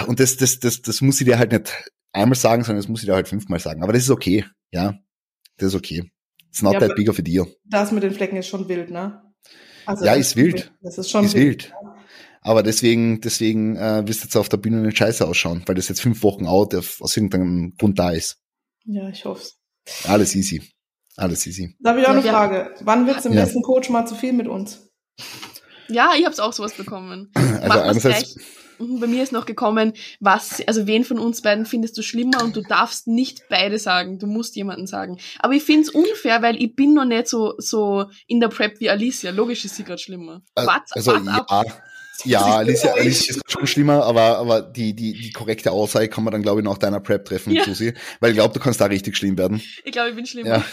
Und 0.06 0.20
das, 0.20 0.36
das, 0.36 0.58
das, 0.58 0.82
das 0.82 1.00
muss 1.00 1.20
ich 1.20 1.26
dir 1.26 1.38
halt 1.38 1.52
nicht 1.52 1.72
einmal 2.16 2.36
sagen, 2.36 2.64
sondern 2.64 2.82
das 2.82 2.88
muss 2.88 3.00
ich 3.00 3.06
dir 3.06 3.14
halt 3.14 3.28
fünfmal 3.28 3.60
sagen. 3.60 3.82
Aber 3.82 3.92
das 3.92 4.02
ist 4.02 4.10
okay, 4.10 4.44
ja. 4.72 4.94
Das 5.58 5.68
ist 5.68 5.74
okay. 5.74 6.10
It's 6.48 6.62
not 6.62 6.74
ja, 6.74 6.80
that 6.80 6.96
big 6.96 7.08
of 7.08 7.18
a 7.18 7.22
deal. 7.22 7.46
Das 7.64 7.92
mit 7.92 8.02
den 8.02 8.12
Flecken 8.12 8.36
ist 8.36 8.48
schon 8.48 8.68
wild, 8.68 8.90
ne? 8.90 9.22
Also 9.86 10.04
ja, 10.04 10.14
ist 10.14 10.36
wild. 10.36 10.72
Das 10.82 10.98
ist 10.98 11.10
schon 11.10 11.24
ist 11.24 11.34
wild. 11.34 11.64
wild. 11.64 11.74
Aber 12.42 12.62
deswegen, 12.62 13.20
deswegen 13.20 13.76
äh, 13.76 14.06
wirst 14.06 14.20
du 14.20 14.26
jetzt 14.26 14.36
auf 14.36 14.48
der 14.48 14.56
Bühne 14.56 14.78
nicht 14.78 14.98
scheiße 14.98 15.26
ausschauen, 15.26 15.62
weil 15.66 15.74
das 15.74 15.88
jetzt 15.88 16.00
fünf 16.00 16.22
Wochen 16.22 16.46
out 16.46 16.74
auf, 16.74 17.00
aus 17.00 17.16
irgendeinem 17.16 17.74
Grund 17.76 17.98
da 17.98 18.10
ist. 18.10 18.38
Ja, 18.84 19.08
ich 19.08 19.24
hoffe 19.24 19.50
Alles 20.04 20.34
easy. 20.34 20.62
Alles 21.16 21.46
easy. 21.46 21.74
Da 21.80 21.90
habe 21.90 22.00
ich 22.00 22.06
auch 22.06 22.10
eine 22.10 22.22
Frage. 22.22 22.74
Wann 22.82 23.06
wird's 23.06 23.24
im 23.24 23.32
ja. 23.32 23.42
besten 23.42 23.62
Coach 23.62 23.88
mal 23.90 24.06
zu 24.06 24.14
viel 24.14 24.32
mit 24.32 24.46
uns? 24.46 24.88
Ja, 25.88 26.12
ich 26.16 26.24
habe 26.24 26.42
auch 26.42 26.52
sowas 26.52 26.74
bekommen. 26.74 27.30
Also 27.34 27.80
einerseits, 27.80 28.36
bei 28.78 29.06
mir 29.06 29.22
ist 29.22 29.32
noch 29.32 29.46
gekommen, 29.46 29.92
was, 30.20 30.62
also 30.66 30.86
wen 30.86 31.04
von 31.04 31.18
uns 31.18 31.42
beiden 31.42 31.66
findest 31.66 31.96
du 31.98 32.02
schlimmer 32.02 32.42
und 32.42 32.56
du 32.56 32.62
darfst 32.62 33.06
nicht 33.06 33.42
beide 33.48 33.78
sagen, 33.78 34.18
du 34.18 34.26
musst 34.26 34.56
jemanden 34.56 34.86
sagen. 34.86 35.18
Aber 35.38 35.54
ich 35.54 35.62
find's 35.62 35.90
unfair, 35.90 36.42
weil 36.42 36.60
ich 36.62 36.74
bin 36.74 36.94
noch 36.94 37.04
nicht 37.04 37.28
so, 37.28 37.54
so 37.58 38.06
in 38.26 38.40
der 38.40 38.48
Prep 38.48 38.80
wie 38.80 38.90
Alicia. 38.90 39.30
Logisch 39.30 39.64
ist 39.64 39.76
sie 39.76 39.84
gerade 39.84 40.00
schlimmer. 40.00 40.42
Äh, 40.54 40.66
wart, 40.66 40.88
also, 40.92 41.16
ja. 41.16 41.64
Ja, 42.24 42.56
Alicia, 42.56 42.92
Alicia 42.94 43.34
ist 43.34 43.50
schon 43.50 43.66
schlimmer, 43.66 44.04
aber, 44.04 44.38
aber 44.38 44.62
die, 44.62 44.94
die, 44.94 45.12
die 45.12 45.32
korrekte 45.32 45.70
Aussage 45.70 46.08
kann 46.08 46.24
man 46.24 46.32
dann, 46.32 46.42
glaube 46.42 46.60
ich, 46.60 46.64
nach 46.64 46.78
deiner 46.78 47.00
Prep 47.00 47.26
treffen, 47.26 47.52
ja. 47.52 47.64
Susi. 47.64 47.92
Weil 48.20 48.30
ich 48.30 48.36
glaube, 48.36 48.54
du 48.54 48.60
kannst 48.60 48.80
da 48.80 48.86
richtig 48.86 49.16
schlimm 49.16 49.36
werden. 49.36 49.60
Ich 49.84 49.92
glaube, 49.92 50.10
ich 50.10 50.16
bin 50.16 50.26
schlimmer. 50.26 50.48
Ja. 50.48 50.64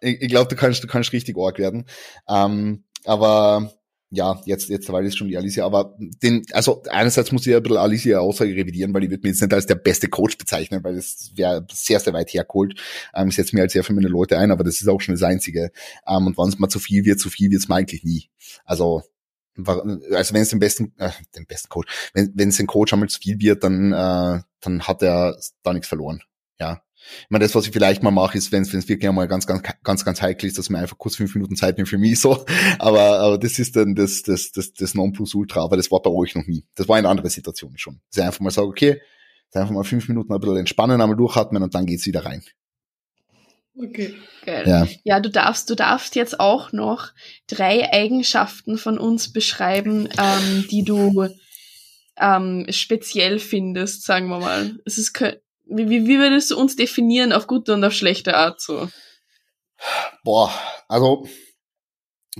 Ich, 0.00 0.20
ich 0.20 0.28
glaube, 0.28 0.48
du 0.48 0.56
kannst, 0.56 0.82
du 0.82 0.88
kannst 0.88 1.12
richtig 1.12 1.36
arg 1.38 1.58
werden. 1.58 1.86
Ähm, 2.28 2.84
aber 3.04 3.72
ja, 4.14 4.38
jetzt, 4.44 4.68
jetzt 4.68 4.92
weil 4.92 5.06
es 5.06 5.16
schon 5.16 5.28
die 5.28 5.38
Alicia, 5.38 5.64
aber 5.64 5.96
den, 5.98 6.44
also 6.52 6.82
einerseits 6.90 7.32
muss 7.32 7.46
ich 7.46 7.52
ja 7.52 7.56
ein 7.56 7.62
bisschen 7.62 7.78
Alicia 7.78 8.18
Aussage 8.18 8.54
revidieren, 8.54 8.92
weil 8.92 9.04
ich 9.04 9.10
würde 9.10 9.22
mir 9.22 9.30
jetzt 9.30 9.40
nicht 9.40 9.54
als 9.54 9.64
der 9.64 9.74
beste 9.74 10.08
Coach 10.08 10.36
bezeichnen, 10.36 10.84
weil 10.84 10.96
das 10.96 11.32
wäre 11.34 11.66
sehr, 11.72 11.98
sehr 11.98 12.12
weit 12.12 12.28
hergeholt. 12.34 12.78
Ähm, 13.14 13.28
ich 13.28 13.36
setze 13.36 13.56
mir 13.56 13.62
halt 13.62 13.70
sehr 13.70 13.82
meine 13.88 14.08
Leute 14.08 14.36
ein, 14.36 14.50
aber 14.50 14.64
das 14.64 14.82
ist 14.82 14.88
auch 14.88 15.00
schon 15.00 15.14
das 15.14 15.22
Einzige. 15.22 15.72
Ähm, 16.06 16.26
und 16.26 16.36
wenn 16.36 16.48
es 16.48 16.58
mal 16.58 16.68
zu 16.68 16.78
viel 16.78 17.06
wird, 17.06 17.20
zu 17.20 17.30
viel 17.30 17.50
wird 17.50 17.62
es 17.62 17.68
mal 17.68 17.76
eigentlich 17.76 18.04
nie. 18.04 18.28
Also, 18.66 19.02
also 19.56 20.34
wenn 20.34 20.42
es 20.42 20.50
den 20.50 20.58
besten, 20.58 20.92
äh, 20.98 21.10
den 21.34 21.46
besten 21.46 21.70
Coach, 21.70 22.10
wenn 22.12 22.32
wenn 22.34 22.50
es 22.50 22.58
den 22.58 22.66
Coach 22.66 22.92
einmal 22.92 23.08
zu 23.08 23.18
viel 23.18 23.40
wird, 23.40 23.64
dann, 23.64 23.92
äh, 23.92 24.42
dann 24.60 24.82
hat 24.82 25.02
er 25.02 25.38
da 25.62 25.72
nichts 25.72 25.88
verloren. 25.88 26.22
Ja, 26.60 26.82
ich 27.22 27.30
meine, 27.30 27.44
das, 27.44 27.54
was 27.54 27.66
ich 27.66 27.72
vielleicht 27.72 28.02
mal 28.02 28.10
mache, 28.10 28.38
ist, 28.38 28.52
wenn 28.52 28.62
es 28.62 28.72
wirklich 28.72 29.08
einmal 29.08 29.28
ganz, 29.28 29.46
ganz, 29.46 29.62
ganz, 29.82 30.04
ganz 30.04 30.22
heikel 30.22 30.48
ist, 30.48 30.58
dass 30.58 30.70
man 30.70 30.82
einfach 30.82 30.98
kurz 30.98 31.16
fünf 31.16 31.34
Minuten 31.34 31.56
Zeit 31.56 31.76
nimmt 31.76 31.88
für 31.88 31.98
mich 31.98 32.20
so. 32.20 32.44
Aber, 32.78 33.20
aber 33.20 33.38
das 33.38 33.58
ist 33.58 33.76
dann 33.76 33.94
das, 33.94 34.22
das, 34.22 34.52
das, 34.52 34.72
das 34.72 34.94
Nonplusultra, 34.94 35.62
aber 35.62 35.76
das 35.76 35.90
war 35.90 36.00
bei 36.00 36.10
euch 36.10 36.34
noch 36.34 36.46
nie. 36.46 36.64
Das 36.74 36.88
war 36.88 36.98
in 36.98 37.06
andere 37.06 37.30
Situationen 37.30 37.78
schon. 37.78 38.00
Dass 38.10 38.18
ich 38.18 38.24
einfach 38.24 38.40
mal 38.40 38.50
sage, 38.50 38.68
okay, 38.68 39.00
einfach 39.52 39.72
mal 39.72 39.84
fünf 39.84 40.08
Minuten 40.08 40.32
ein 40.32 40.40
bisschen 40.40 40.56
entspannen, 40.56 41.00
einmal 41.00 41.16
durchatmen 41.16 41.62
und 41.62 41.74
dann 41.74 41.86
geht's 41.86 42.06
wieder 42.06 42.24
rein. 42.24 42.42
Okay. 43.76 44.14
Geil. 44.44 44.64
Ja. 44.66 44.86
ja, 45.04 45.20
du 45.20 45.30
darfst, 45.30 45.70
du 45.70 45.74
darfst 45.74 46.14
jetzt 46.14 46.40
auch 46.40 46.72
noch 46.72 47.12
drei 47.46 47.90
Eigenschaften 47.92 48.76
von 48.76 48.98
uns 48.98 49.32
beschreiben, 49.32 50.08
ähm, 50.18 50.66
die 50.70 50.84
du 50.84 51.28
ähm, 52.18 52.66
speziell 52.68 53.38
findest, 53.38 54.04
sagen 54.04 54.28
wir 54.28 54.40
mal. 54.40 54.78
Es 54.84 54.98
ist 54.98 55.14
wie, 55.64 55.88
wie, 55.88 56.06
wie 56.06 56.18
würdest 56.18 56.50
du 56.50 56.58
uns 56.58 56.76
definieren 56.76 57.32
auf 57.32 57.46
gute 57.46 57.74
und 57.74 57.84
auf 57.84 57.92
schlechte 57.92 58.36
Art 58.36 58.60
so? 58.60 58.88
Boah, 60.24 60.52
also 60.88 61.26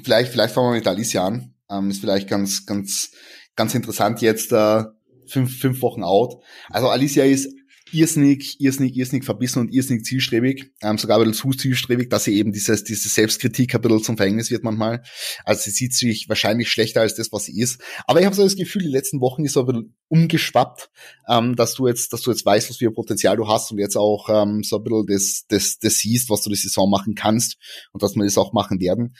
vielleicht, 0.03 0.33
vielleicht 0.33 0.55
fangen 0.55 0.71
wir 0.71 0.79
mit 0.79 0.87
Alicia 0.87 1.27
an. 1.27 1.55
Ähm, 1.71 1.91
ist 1.91 2.01
vielleicht 2.01 2.29
ganz, 2.29 2.67
ganz, 2.67 3.11
ganz 3.57 3.75
interessant 3.75 4.21
jetzt 4.21 4.53
äh, 4.53 4.85
fünf, 5.27 5.59
fünf 5.59 5.83
Wochen 5.83 6.05
out. 6.05 6.43
Also 6.69 6.89
Alicia 6.89 7.25
ist 7.25 7.49
irrsinnig, 7.93 8.61
irrsinnig, 8.61 8.97
irrsinnig 8.97 9.25
verbissen 9.25 9.61
und 9.61 9.73
irrsinnig 9.73 10.05
zielstrebig, 10.05 10.73
ähm, 10.83 10.99
sogar 10.99 11.19
ein 11.19 11.25
bisschen 11.27 11.53
zu 11.53 11.57
zielstrebig, 11.57 12.11
dass 12.11 12.25
sie 12.25 12.35
eben 12.35 12.53
dieses, 12.53 12.85
diese 12.85 13.09
Selbstkritik 13.09 13.75
ein 13.75 13.81
bisschen 13.81 14.03
zum 14.03 14.17
Verhängnis 14.17 14.51
wird 14.51 14.65
manchmal. 14.65 15.03
Also 15.45 15.63
sie 15.63 15.71
sieht 15.71 15.95
sich 15.95 16.29
wahrscheinlich 16.29 16.71
schlechter 16.71 17.01
als 17.01 17.15
das, 17.15 17.33
was 17.33 17.45
sie 17.45 17.61
ist. 17.61 17.81
Aber 18.07 18.21
ich 18.21 18.27
habe 18.27 18.35
so 18.35 18.43
das 18.43 18.57
Gefühl, 18.57 18.83
die 18.83 18.89
letzten 18.89 19.21
Wochen 19.21 19.45
ist 19.45 19.55
so 19.55 19.61
ein 19.61 19.67
bisschen 19.67 19.97
umgeschwappt, 20.09 20.91
ähm, 21.29 21.57
dass 21.57 21.75
du 21.75 21.87
jetzt, 21.87 22.13
dass 22.13 22.23
du 22.23 22.31
jetzt 22.31 22.45
weißt, 22.45 22.71
was 22.71 22.77
für 22.77 22.87
ein 22.87 22.95
Potenzial 22.95 23.37
du 23.37 23.49
hast 23.49 23.71
und 23.73 23.79
jetzt 23.79 23.97
auch 23.97 24.29
ähm, 24.29 24.63
so 24.63 24.77
ein 24.77 24.85
bisschen 24.85 25.07
das, 25.07 25.45
das, 25.49 25.79
das 25.79 25.95
siehst, 25.99 26.31
was 26.31 26.43
du 26.43 26.51
die 26.51 26.57
Saison 26.57 26.91
machen 26.91 27.15
kannst 27.15 27.57
und 27.93 28.03
dass 28.03 28.15
wir 28.15 28.25
das 28.25 28.39
auch 28.39 28.53
machen 28.53 28.81
werden. 28.81 29.15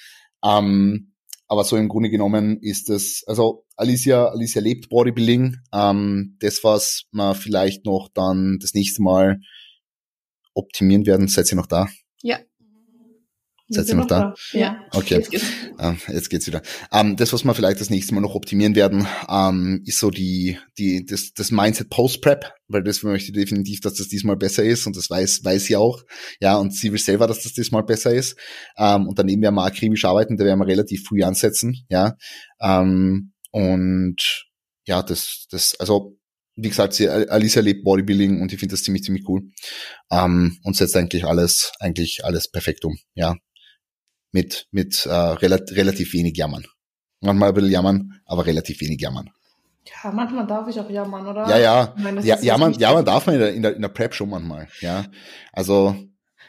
Ähm, 0.45 1.13
aber 1.53 1.65
so 1.65 1.77
im 1.77 1.91
Grunde 1.91 2.09
genommen 2.09 2.59
ist 2.63 2.89
es, 2.89 3.25
also 3.27 3.67
Alicia, 3.83 4.29
Alicia 4.29 4.63
lebt 4.63 4.89
Bodybuilding. 4.89 5.57
Ähm, 5.73 6.37
das, 6.41 6.63
was 6.63 7.05
wir 7.13 7.35
vielleicht 7.35 7.85
noch 7.85 8.09
dann 8.15 8.59
das 8.61 8.75
nächste 8.75 9.03
Mal 9.03 9.41
optimieren 10.55 11.05
werden, 11.05 11.29
seid 11.29 11.51
ihr 11.53 11.57
noch 11.57 11.67
da? 11.67 11.89
Ja. 12.23 12.39
Seid 13.69 13.89
ihr 13.89 13.95
noch 13.95 14.07
da? 14.07 14.35
da? 14.53 14.59
Ja. 14.59 14.81
Okay. 14.93 15.15
Jetzt 15.15 15.31
geht's, 15.31 15.47
ähm, 15.79 15.97
jetzt 16.09 16.31
geht's 16.31 16.47
wieder. 16.47 16.63
Ähm, 16.93 17.17
das, 17.17 17.33
was 17.33 17.45
wir 17.45 17.55
vielleicht 17.55 17.81
das 17.81 17.91
nächste 17.91 18.15
Mal 18.15 18.21
noch 18.21 18.35
optimieren 18.35 18.75
werden, 18.75 19.07
ähm, 19.29 19.83
ist 19.85 19.99
so 19.99 20.11
die, 20.11 20.59
die, 20.79 21.07
das, 21.07 21.33
das 21.33 21.51
Mindset 21.51 21.89
Post-Prep, 21.89 22.53
weil 22.69 22.83
das 22.85 23.03
möchte 23.03 23.29
ich 23.29 23.33
definitiv, 23.33 23.81
dass 23.81 23.95
das 23.95 24.09
diesmal 24.09 24.37
besser 24.37 24.63
ist 24.63 24.87
und 24.87 24.97
das 24.97 25.09
weiß, 25.09 25.41
weiß 25.43 25.65
sie 25.65 25.77
auch. 25.77 26.03
Ja, 26.41 26.57
und 26.57 26.75
sie 26.75 26.93
will 26.93 27.01
selber, 27.01 27.27
dass 27.27 27.43
das 27.43 27.55
diesmal 27.55 27.83
besser 27.83 28.15
ist. 28.15 28.37
Ähm, 28.77 29.09
und 29.09 29.19
daneben 29.19 29.43
werden 29.43 29.55
wir 29.55 29.65
akribisch 29.65 30.05
arbeiten, 30.05 30.37
da 30.37 30.45
werden 30.45 30.61
wir 30.61 30.67
relativ 30.67 31.05
früh 31.05 31.23
ansetzen. 31.23 31.85
Ja. 31.89 32.17
Ähm, 32.61 33.32
und 33.53 34.49
ja, 34.85 35.03
das, 35.03 35.47
das, 35.51 35.79
also 35.79 36.19
wie 36.57 36.69
gesagt, 36.69 36.93
sie, 36.93 37.09
Alicia 37.09 37.63
lebt 37.63 37.85
Bodybuilding 37.85 38.43
und 38.43 38.53
ich 38.53 38.59
finde 38.59 38.75
das 38.75 38.83
ziemlich, 38.83 39.05
ziemlich 39.05 39.27
cool. 39.29 39.43
Ähm, 40.11 40.59
und 40.65 40.77
setzt 40.77 40.97
eigentlich 40.97 41.25
alles, 41.25 41.73
eigentlich 41.81 42.25
alles 42.25 42.51
perfekt 42.51 42.85
um, 42.85 42.99
ja 43.15 43.37
mit, 44.33 44.67
mit 44.71 45.07
äh, 45.07 45.13
relat 45.13 45.71
relativ 45.73 46.13
wenig 46.15 46.37
Jammern. 46.37 46.65
Manchmal 47.21 47.51
ein 47.51 47.55
bisschen 47.55 47.71
jammern, 47.71 48.21
aber 48.27 48.47
relativ 48.47 48.81
wenig 48.81 49.01
jammern. 49.01 49.31
Ja, 49.85 50.11
manchmal 50.11 50.47
darf 50.47 50.67
ich 50.69 50.81
auch 50.81 50.91
jammern, 50.91 51.27
oder? 51.27 51.49
Ja, 51.49 51.59
ja. 51.59 51.95
Meine, 51.99 52.21
ja 52.23 52.41
jammern, 52.41 52.73
jammern 52.73 53.05
darf 53.05 53.27
man 53.27 53.37
in 53.37 53.41
der, 53.41 53.55
in, 53.55 53.63
der, 53.63 53.77
in 53.77 53.83
der 53.83 53.89
Prep 53.89 54.15
schon 54.15 54.31
manchmal, 54.31 54.69
ja. 54.81 55.05
Also. 55.53 55.95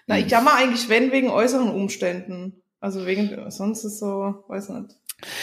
Na, 0.07 0.17
ich 0.17 0.29
jammer 0.29 0.55
eigentlich, 0.55 0.89
wenn, 0.89 1.11
wegen 1.11 1.29
äußeren 1.29 1.69
Umständen. 1.69 2.63
Also 2.79 3.05
wegen, 3.05 3.49
sonst 3.49 3.85
ist 3.85 3.99
so, 3.99 4.43
weiß 4.49 4.69
nicht. 4.69 4.95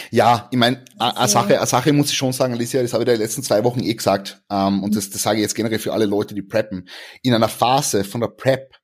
Ja, 0.09 0.47
ich 0.51 0.57
meine, 0.57 0.83
eine 0.97 1.27
Sache, 1.27 1.57
eine 1.57 1.67
Sache 1.67 1.93
muss 1.93 2.11
ich 2.11 2.17
schon 2.17 2.33
sagen, 2.33 2.53
Alicia, 2.53 2.81
das 2.81 2.93
habe 2.93 3.03
ich 3.03 3.09
in 3.09 3.15
den 3.15 3.21
letzten 3.21 3.43
zwei 3.43 3.63
Wochen 3.63 3.81
eh 3.81 3.93
gesagt, 3.93 4.41
ähm, 4.49 4.83
und 4.83 4.95
das, 4.95 5.09
das 5.09 5.21
sage 5.21 5.37
ich 5.37 5.43
jetzt 5.43 5.55
generell 5.55 5.79
für 5.79 5.93
alle 5.93 6.05
Leute, 6.05 6.35
die 6.35 6.41
preppen. 6.41 6.87
In 7.21 7.33
einer 7.33 7.49
Phase 7.49 8.03
von 8.03 8.21
der 8.21 8.27
Prep, 8.27 8.75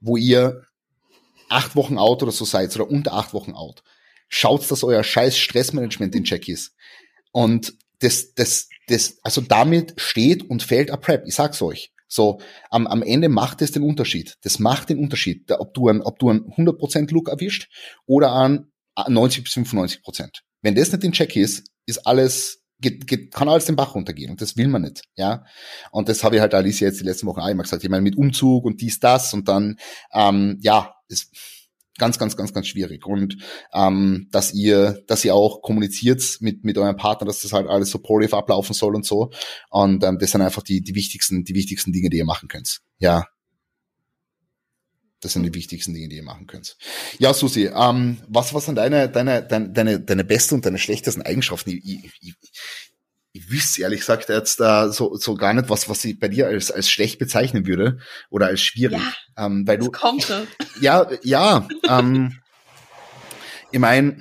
wo 0.00 0.16
ihr 0.16 0.62
acht 1.48 1.76
Wochen 1.76 1.98
out 1.98 2.22
oder 2.22 2.32
so 2.32 2.44
seid 2.44 2.74
oder 2.76 2.90
unter 2.90 3.12
acht 3.12 3.32
Wochen 3.34 3.52
out, 3.52 3.82
schaut, 4.28 4.70
dass 4.70 4.82
euer 4.82 5.04
scheiß 5.04 5.36
Stressmanagement 5.36 6.14
in 6.14 6.24
Check 6.24 6.48
ist. 6.48 6.74
Und 7.32 7.74
das, 8.00 8.34
das, 8.34 8.68
das, 8.88 9.18
also 9.22 9.40
damit 9.40 9.94
steht 9.96 10.48
und 10.48 10.62
fällt 10.62 10.90
a 10.90 10.96
Prep. 10.96 11.24
Ich 11.26 11.34
sag's 11.34 11.62
euch. 11.62 11.92
So, 12.08 12.40
am, 12.70 12.86
am 12.86 13.02
Ende 13.02 13.28
macht 13.28 13.62
es 13.62 13.72
den 13.72 13.82
Unterschied. 13.82 14.36
Das 14.42 14.58
macht 14.58 14.90
den 14.90 14.98
Unterschied, 14.98 15.50
ob 15.50 15.74
du 15.74 15.88
ein, 15.88 16.02
ob 16.02 16.18
du 16.18 16.30
ein 16.30 16.44
100% 16.44 17.12
Look 17.12 17.28
erwischt 17.28 17.68
oder 18.06 18.30
an 18.30 18.70
90 19.08 19.44
bis 19.44 19.52
95%. 19.52 20.40
Wenn 20.62 20.74
das 20.74 20.92
nicht 20.92 21.04
in 21.04 21.12
Check 21.12 21.36
ist, 21.36 21.68
ist 21.86 22.06
alles 22.06 22.62
geht, 22.80 23.06
geht, 23.06 23.32
kann 23.32 23.48
alles 23.48 23.66
den 23.66 23.76
Bach 23.76 23.94
runtergehen 23.94 24.30
und 24.30 24.40
das 24.40 24.56
will 24.56 24.68
man 24.68 24.82
nicht, 24.82 25.02
ja. 25.16 25.44
Und 25.90 26.08
das 26.08 26.24
habe 26.24 26.36
ich 26.36 26.42
halt 26.42 26.54
Alicia 26.54 26.88
jetzt 26.88 27.00
die 27.00 27.04
letzten 27.04 27.26
Wochen 27.26 27.40
auch 27.40 27.48
immer 27.48 27.62
gesagt. 27.62 27.84
Ich 27.84 27.90
meine, 27.90 28.02
mit 28.02 28.16
Umzug 28.16 28.64
und 28.64 28.80
dies, 28.80 29.00
das 29.00 29.32
und 29.32 29.48
dann, 29.48 29.78
ähm, 30.12 30.58
ja, 30.60 30.94
ist 31.08 31.34
ganz, 31.98 32.18
ganz, 32.18 32.36
ganz, 32.36 32.52
ganz 32.52 32.66
schwierig. 32.66 33.06
Und 33.06 33.38
ähm, 33.72 34.28
dass 34.30 34.52
ihr, 34.52 35.02
dass 35.06 35.24
ihr 35.24 35.34
auch 35.34 35.62
kommuniziert 35.62 36.22
mit 36.40 36.64
mit 36.64 36.76
eurem 36.76 36.96
Partner, 36.96 37.26
dass 37.26 37.40
das 37.40 37.52
halt 37.52 37.68
alles 37.68 37.90
supportive 37.90 38.36
ablaufen 38.36 38.74
soll 38.74 38.94
und 38.94 39.06
so. 39.06 39.30
Und 39.70 40.04
ähm, 40.04 40.18
das 40.18 40.32
sind 40.32 40.42
einfach 40.42 40.62
die 40.62 40.82
die 40.82 40.94
wichtigsten, 40.94 41.44
die 41.44 41.54
wichtigsten 41.54 41.92
Dinge, 41.92 42.10
die 42.10 42.18
ihr 42.18 42.26
machen 42.26 42.48
könnt. 42.48 42.80
Ja, 42.98 43.24
das 45.26 45.32
sind 45.32 45.42
die 45.42 45.54
wichtigsten 45.54 45.92
Dinge, 45.92 46.08
die 46.08 46.16
ihr 46.16 46.22
machen 46.22 46.46
könnt. 46.46 46.76
Ja, 47.18 47.34
Susi, 47.34 47.66
ähm, 47.74 48.18
was, 48.28 48.54
was 48.54 48.66
sind 48.66 48.76
deine, 48.76 49.08
deine, 49.08 49.42
deine, 49.42 49.70
deine, 49.70 50.00
deine 50.00 50.24
besten 50.24 50.54
und 50.54 50.66
deine 50.66 50.78
schlechtesten 50.78 51.22
Eigenschaften? 51.22 51.70
Ich, 51.70 51.84
ich, 51.84 52.12
ich, 52.20 52.34
ich 53.32 53.50
wüsste 53.50 53.82
ehrlich 53.82 54.00
gesagt 54.00 54.28
jetzt 54.28 54.60
äh, 54.60 54.88
so, 54.90 55.16
so 55.16 55.34
gar 55.34 55.52
nicht, 55.52 55.68
was, 55.68 55.88
was 55.88 56.04
ich 56.04 56.18
bei 56.18 56.28
dir 56.28 56.46
als, 56.46 56.70
als 56.70 56.88
schlecht 56.88 57.18
bezeichnen 57.18 57.66
würde 57.66 57.98
oder 58.30 58.46
als 58.46 58.62
schwierig. 58.62 59.00
Ja, 59.36 59.46
ähm, 59.46 59.66
weil 59.66 59.78
du, 59.78 59.90
kommt 59.90 60.22
schon. 60.22 60.46
Ja, 60.80 61.08
ja. 61.22 61.66
ähm, 61.88 62.38
ich 63.72 63.80
meine, 63.80 64.18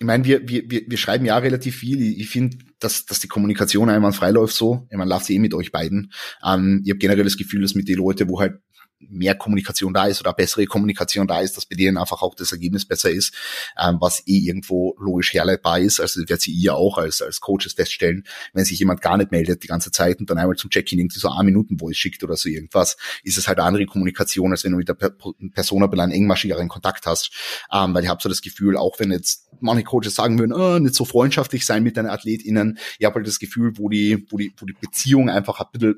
ich 0.00 0.06
meine, 0.06 0.24
wir, 0.24 0.48
wir, 0.48 0.64
wir, 0.66 0.98
schreiben 0.98 1.26
ja 1.26 1.36
relativ 1.36 1.76
viel. 1.76 2.00
Ich, 2.00 2.20
ich 2.20 2.28
finde, 2.28 2.56
dass, 2.80 3.04
dass 3.04 3.20
die 3.20 3.28
Kommunikation 3.28 3.90
einmal 3.90 4.12
frei 4.12 4.30
läuft 4.30 4.54
so. 4.54 4.86
Ich 4.90 4.96
meine, 4.96 5.10
lauf 5.10 5.24
sie 5.24 5.36
eh 5.36 5.38
mit 5.38 5.54
euch 5.54 5.72
beiden. 5.72 6.12
Ähm, 6.44 6.82
ich 6.84 6.90
habe 6.90 6.98
generell 6.98 7.24
das 7.24 7.36
Gefühl, 7.36 7.62
dass 7.62 7.74
mit 7.74 7.86
den 7.86 7.98
Leuten, 7.98 8.28
wo 8.28 8.40
halt 8.40 8.60
mehr 9.00 9.34
Kommunikation 9.34 9.94
da 9.94 10.06
ist 10.06 10.20
oder 10.20 10.32
bessere 10.32 10.66
Kommunikation 10.66 11.26
da 11.26 11.40
ist, 11.40 11.56
dass 11.56 11.66
bei 11.66 11.76
denen 11.76 11.96
einfach 11.96 12.22
auch 12.22 12.34
das 12.34 12.52
Ergebnis 12.52 12.84
besser 12.84 13.10
ist, 13.10 13.34
ähm, 13.78 13.96
was 14.00 14.26
eh 14.26 14.38
irgendwo 14.38 14.94
logisch 14.98 15.32
herleitbar 15.32 15.80
ist. 15.80 16.00
Also 16.00 16.20
wird 16.28 16.40
sie 16.40 16.52
ihr 16.52 16.74
auch 16.74 16.98
als, 16.98 17.22
als 17.22 17.40
Coaches 17.40 17.72
feststellen, 17.74 18.24
wenn 18.52 18.64
sich 18.64 18.78
jemand 18.78 19.00
gar 19.00 19.16
nicht 19.16 19.30
meldet 19.30 19.62
die 19.62 19.68
ganze 19.68 19.90
Zeit 19.90 20.20
und 20.20 20.28
dann 20.28 20.38
einmal 20.38 20.56
zum 20.56 20.70
Check-in 20.70 20.98
irgendwie 20.98 21.18
so 21.18 21.30
ein 21.30 21.46
Minuten 21.46 21.78
Voice 21.78 21.96
schickt 21.96 22.22
oder 22.22 22.36
so 22.36 22.48
irgendwas, 22.48 22.96
ist 23.22 23.38
es 23.38 23.48
halt 23.48 23.58
eine 23.58 23.66
andere 23.68 23.86
Kommunikation, 23.86 24.52
als 24.52 24.64
wenn 24.64 24.72
du 24.72 24.78
mit 24.78 24.88
der 24.88 24.94
Person 24.94 25.82
ein 25.82 26.00
einen 26.00 26.12
engmaschigeren 26.12 26.68
Kontakt 26.68 27.06
hast. 27.06 27.30
Ähm, 27.72 27.94
weil 27.94 28.04
ich 28.04 28.08
habe 28.08 28.22
so 28.22 28.28
das 28.28 28.42
Gefühl, 28.42 28.76
auch 28.76 28.98
wenn 28.98 29.12
jetzt 29.12 29.48
manche 29.60 29.84
Coaches 29.84 30.14
sagen 30.14 30.38
würden, 30.38 30.52
oh, 30.52 30.78
nicht 30.78 30.94
so 30.94 31.04
freundschaftlich 31.04 31.66
sein 31.66 31.82
mit 31.82 31.96
deinen 31.96 32.08
AthletInnen, 32.08 32.78
ich 32.98 33.04
habe 33.04 33.16
halt 33.16 33.26
das 33.26 33.38
Gefühl, 33.38 33.72
wo 33.76 33.88
die, 33.88 34.26
wo 34.30 34.38
die, 34.38 34.52
wo 34.56 34.66
die 34.66 34.76
Beziehung 34.80 35.28
einfach 35.28 35.60
ein 35.60 35.66
bisschen 35.72 35.96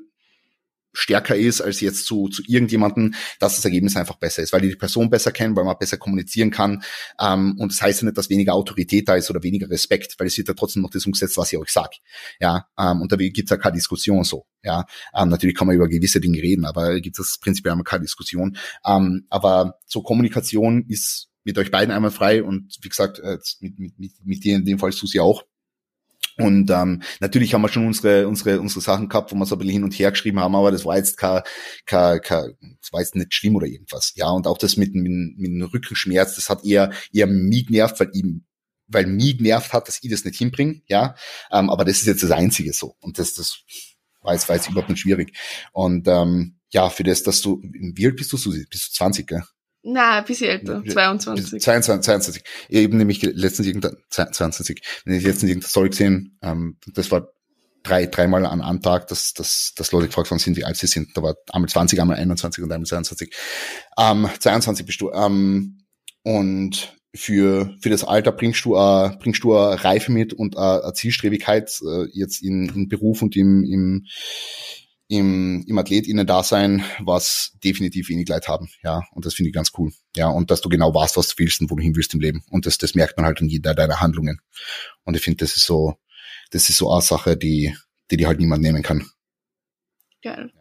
stärker 0.93 1.35
ist 1.35 1.61
als 1.61 1.81
jetzt 1.81 2.05
zu, 2.05 2.29
zu 2.29 2.43
irgendjemanden, 2.47 3.15
dass 3.39 3.55
das 3.55 3.65
Ergebnis 3.65 3.95
einfach 3.95 4.15
besser 4.15 4.43
ist, 4.43 4.53
weil 4.53 4.61
die 4.61 4.69
die 4.69 4.75
Person 4.75 5.09
besser 5.09 5.31
kennen, 5.31 5.55
weil 5.55 5.65
man 5.65 5.75
besser 5.77 5.97
kommunizieren 5.97 6.51
kann. 6.51 6.83
Ähm, 7.19 7.55
und 7.59 7.71
das 7.71 7.81
heißt 7.81 8.01
ja 8.01 8.05
nicht, 8.05 8.17
dass 8.17 8.29
weniger 8.29 8.53
Autorität 8.53 9.07
da 9.09 9.15
ist 9.15 9.29
oder 9.29 9.43
weniger 9.43 9.69
Respekt, 9.69 10.15
weil 10.19 10.27
es 10.27 10.37
wird 10.37 10.47
ja 10.47 10.53
trotzdem 10.53 10.83
noch 10.83 10.89
das 10.89 11.05
umgesetzt, 11.05 11.37
was 11.37 11.51
ich 11.51 11.59
euch 11.59 11.69
sage. 11.69 11.97
Ja, 12.39 12.67
ähm, 12.77 13.01
und 13.01 13.11
da 13.11 13.15
gibt's 13.15 13.51
ja 13.51 13.57
keine 13.57 13.75
Diskussion 13.75 14.23
so. 14.23 14.45
Ja, 14.63 14.85
ähm, 15.15 15.29
natürlich 15.29 15.55
kann 15.55 15.67
man 15.67 15.75
über 15.75 15.89
gewisse 15.89 16.21
Dinge 16.21 16.41
reden, 16.41 16.65
aber 16.65 16.99
gibt 17.01 17.19
es 17.19 17.37
prinzipiell 17.39 17.73
einmal 17.73 17.83
keine 17.83 18.03
Diskussion. 18.03 18.57
Ähm, 18.85 19.25
aber 19.29 19.79
so 19.85 20.01
Kommunikation 20.01 20.85
ist 20.87 21.29
mit 21.43 21.57
euch 21.57 21.71
beiden 21.71 21.93
einmal 21.93 22.11
frei 22.11 22.43
und 22.43 22.77
wie 22.81 22.89
gesagt, 22.89 23.19
äh, 23.19 23.37
mit, 23.59 23.77
mit, 23.77 23.99
mit, 23.99 24.11
mit 24.23 24.43
dir 24.43 24.55
in 24.55 24.65
dem 24.65 24.79
Fall 24.79 24.91
Susi 24.91 25.19
auch. 25.19 25.43
Und 26.37 26.69
ähm, 26.71 27.03
natürlich 27.19 27.53
haben 27.53 27.61
wir 27.61 27.69
schon 27.69 27.85
unsere, 27.85 28.27
unsere, 28.27 28.59
unsere 28.59 28.81
Sachen 28.81 29.09
gehabt, 29.09 29.31
wo 29.31 29.35
wir 29.35 29.45
so 29.45 29.55
ein 29.55 29.59
bisschen 29.59 29.73
hin 29.73 29.83
und 29.83 29.93
her 29.93 30.11
geschrieben 30.11 30.39
haben, 30.39 30.55
aber 30.55 30.71
das 30.71 30.85
war 30.85 30.97
jetzt 30.97 31.17
kein, 31.17 31.41
kein, 31.85 32.21
kein 32.21 32.57
das 32.81 32.91
war 32.91 33.01
jetzt 33.01 33.15
nicht 33.15 33.33
schlimm 33.33 33.55
oder 33.55 33.67
irgendwas. 33.67 34.13
Ja, 34.15 34.29
und 34.29 34.47
auch 34.47 34.57
das 34.57 34.77
mit, 34.77 34.95
mit, 34.95 35.11
mit 35.37 35.51
dem 35.51 35.61
Rückenschmerz, 35.61 36.35
das 36.35 36.49
hat 36.49 36.65
eher, 36.65 36.91
eher 37.11 37.27
mich 37.27 37.67
genervt, 37.67 37.99
weil 37.99 38.09
ihm 38.13 38.45
weil 38.87 39.05
mich 39.07 39.37
genervt 39.37 39.73
hat, 39.73 39.87
dass 39.87 39.99
ich 40.01 40.11
das 40.11 40.25
nicht 40.25 40.37
hinbringe, 40.37 40.81
ja. 40.87 41.15
Ähm, 41.51 41.69
aber 41.69 41.85
das 41.85 41.97
ist 42.01 42.05
jetzt 42.05 42.21
das 42.21 42.31
Einzige 42.31 42.73
so. 42.73 42.95
Und 42.99 43.17
das, 43.17 43.33
das 43.33 43.63
war 44.21 44.33
jetzt, 44.33 44.49
war 44.49 44.55
jetzt 44.55 44.69
überhaupt 44.69 44.89
nicht 44.89 44.99
schwierig. 44.99 45.37
Und 45.71 46.07
ähm, 46.07 46.59
ja, 46.69 46.89
für 46.89 47.03
das, 47.03 47.23
dass 47.23 47.41
du, 47.41 47.61
wie 47.63 48.05
alt 48.05 48.17
bist 48.17 48.31
du, 48.33 48.37
Susi? 48.37 48.65
Bist 48.69 48.89
du 48.89 48.93
20, 48.93 49.27
gell? 49.27 49.43
Na, 49.83 50.19
ein 50.19 50.25
bisschen 50.25 50.49
älter, 50.49 50.81
22. 50.83 51.61
22, 51.61 52.05
22. 52.05 52.43
Eben 52.69 52.97
nämlich 52.97 53.21
letztens 53.21 53.67
irgendein, 53.67 53.97
22, 54.09 54.81
wenn 55.03 55.15
ich 55.15 55.23
letztens 55.23 55.49
irgendeine 55.49 55.69
Story 55.69 55.89
gesehen, 55.89 56.37
ähm, 56.41 56.77
das 56.93 57.11
war 57.11 57.27
drei, 57.83 58.05
dreimal 58.05 58.45
an 58.45 58.61
einem 58.61 58.81
Tag, 58.81 59.07
dass, 59.07 59.33
dass, 59.33 59.73
dass 59.75 59.91
Leute 59.91 60.07
gefragt 60.07 60.31
worden 60.31 60.39
sind, 60.39 60.55
wie 60.55 60.63
alt 60.63 60.77
sie 60.77 60.87
sind. 60.87 61.09
Da 61.15 61.21
war 61.21 61.35
einmal 61.51 61.69
20, 61.69 61.99
einmal 61.99 62.17
21 62.17 62.63
und 62.63 62.71
einmal 62.71 62.87
22. 62.87 63.35
Ähm, 63.99 64.29
22 64.39 64.85
bist 64.85 65.01
du. 65.01 65.11
Ähm, 65.11 65.79
und 66.23 66.95
für, 67.13 67.75
für 67.81 67.89
das 67.89 68.03
Alter 68.03 68.31
bringst 68.31 68.63
du, 68.65 68.75
äh, 68.75 69.11
bringst 69.19 69.43
du 69.43 69.55
eine 69.55 69.83
Reife 69.83 70.11
mit 70.11 70.33
und 70.33 70.57
eine 70.57 70.93
Zielstrebigkeit 70.93 71.77
äh, 71.85 72.05
jetzt 72.13 72.41
in, 72.41 72.69
in 72.69 72.87
Beruf 72.87 73.21
und 73.21 73.35
im, 73.35 73.63
im, 73.63 74.05
im, 75.07 75.63
im 75.67 75.77
AthletInnen-Dasein, 75.77 76.83
was 76.99 77.53
definitiv 77.63 78.09
wenig 78.09 78.27
Leid 78.27 78.47
haben, 78.47 78.69
ja, 78.83 79.03
und 79.11 79.25
das 79.25 79.33
finde 79.33 79.49
ich 79.49 79.55
ganz 79.55 79.71
cool, 79.77 79.91
ja, 80.15 80.27
und 80.27 80.51
dass 80.51 80.61
du 80.61 80.69
genau 80.69 80.93
weißt, 80.93 81.17
was 81.17 81.27
du 81.29 81.35
willst 81.37 81.61
und 81.61 81.69
wo 81.69 81.75
du 81.75 81.83
hin 81.83 81.95
willst 81.95 82.13
im 82.13 82.19
Leben, 82.19 82.43
und 82.49 82.65
das, 82.65 82.77
das 82.77 82.95
merkt 82.95 83.17
man 83.17 83.25
halt 83.25 83.41
in 83.41 83.47
jeder 83.47 83.73
deiner 83.73 84.01
Handlungen, 84.01 84.41
und 85.03 85.15
ich 85.15 85.21
finde, 85.21 85.37
das 85.37 85.55
ist 85.55 85.65
so, 85.65 85.95
das 86.51 86.69
ist 86.69 86.77
so 86.77 86.91
eine 86.91 87.01
Sache, 87.01 87.37
die, 87.37 87.75
die 88.11 88.17
dir 88.17 88.27
halt 88.27 88.39
niemand 88.39 88.61
nehmen 88.61 88.83
kann. 88.83 89.09
Geil. 90.21 90.51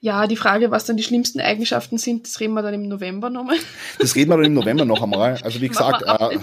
Ja, 0.00 0.26
die 0.26 0.36
Frage, 0.36 0.70
was 0.70 0.86
dann 0.86 0.96
die 0.96 1.02
schlimmsten 1.02 1.40
Eigenschaften 1.40 1.98
sind, 1.98 2.26
das 2.26 2.40
reden 2.40 2.54
wir 2.54 2.62
dann 2.62 2.74
im 2.74 2.88
November 2.88 3.30
nochmal. 3.30 3.58
Das 3.98 4.14
reden 4.16 4.30
wir 4.30 4.36
dann 4.36 4.46
im 4.46 4.54
November 4.54 4.84
noch 4.84 5.02
einmal. 5.02 5.38
Also 5.42 5.60
wie 5.60 5.68
gesagt, 5.68 6.02
äh, 6.06 6.38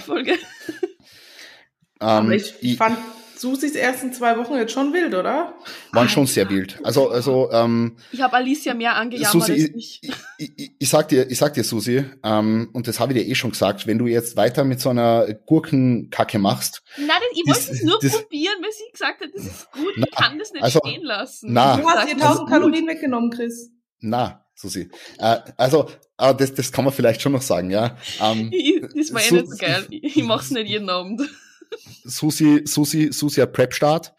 ähm, 1.99 2.31
ich, 2.31 2.53
ich 2.61 2.77
fand 2.77 2.97
Susis 3.39 3.75
ersten 3.75 4.13
zwei 4.13 4.37
Wochen 4.37 4.55
jetzt 4.55 4.73
schon 4.73 4.93
wild, 4.93 5.13
oder? 5.13 5.53
Waren 5.91 6.09
schon 6.09 6.25
sehr 6.27 6.49
wild. 6.49 6.79
Also, 6.83 7.09
also 7.09 7.49
ähm, 7.51 7.97
Ich 8.11 8.21
habe 8.21 8.35
Alicia 8.35 8.73
mehr 8.73 8.95
angejammert 8.95 9.31
Susi, 9.31 9.51
als 9.51 9.61
ich. 9.75 10.01
Ich, 10.01 10.51
ich, 10.57 10.71
ich 10.77 10.89
sag 10.89 11.07
dir, 11.09 11.29
ich 11.29 11.37
sag 11.37 11.53
dir, 11.53 11.63
Susi, 11.63 12.05
ähm, 12.23 12.69
und 12.73 12.87
das 12.87 12.99
habe 12.99 13.13
ich 13.13 13.19
dir 13.19 13.29
eh 13.29 13.35
schon 13.35 13.51
gesagt, 13.51 13.87
wenn 13.87 13.97
du 13.97 14.07
jetzt 14.07 14.35
weiter 14.35 14.63
mit 14.63 14.79
so 14.79 14.89
einer 14.89 15.27
Gurkenkacke 15.45 16.39
machst. 16.39 16.83
Nein, 16.97 17.09
ich 17.33 17.43
wollte 17.47 17.71
es 17.71 17.83
nur 17.83 17.99
das, 18.01 18.11
probieren, 18.13 18.55
weil 18.61 18.71
sie 18.71 18.91
gesagt 18.91 19.21
hat, 19.21 19.29
das 19.33 19.45
ist 19.45 19.71
gut, 19.71 19.93
na, 19.97 20.05
ich 20.09 20.15
kann 20.15 20.39
das 20.39 20.51
nicht 20.51 20.63
also, 20.63 20.79
stehen 20.83 21.03
lassen. 21.03 21.53
Na, 21.53 21.77
du 21.77 21.87
hast 21.87 22.07
dir 22.07 22.15
1000 22.15 22.49
Kalorien 22.49 22.87
weggenommen, 22.87 23.29
Chris. 23.31 23.71
Na, 23.99 24.45
Susi. 24.55 24.89
Äh, 25.19 25.37
also, 25.57 25.87
äh, 26.17 26.33
das, 26.33 26.53
das 26.53 26.71
kann 26.71 26.83
man 26.83 26.93
vielleicht 26.93 27.21
schon 27.21 27.31
noch 27.31 27.41
sagen, 27.41 27.69
ja. 27.69 27.97
Ähm, 28.21 28.49
ich, 28.51 28.81
das 28.95 29.13
war 29.13 29.21
eh 29.21 29.31
nicht 29.31 29.49
so 29.49 29.57
geil. 29.57 29.85
Ich 29.89 30.23
mach's 30.23 30.51
nicht 30.51 30.67
jeden 30.67 30.89
Abend. 30.89 31.21
Susi, 32.03 32.61
Susi, 32.65 33.11
Susi 33.11 33.41
hat 33.41 33.53
Prep-Start. 33.53 34.13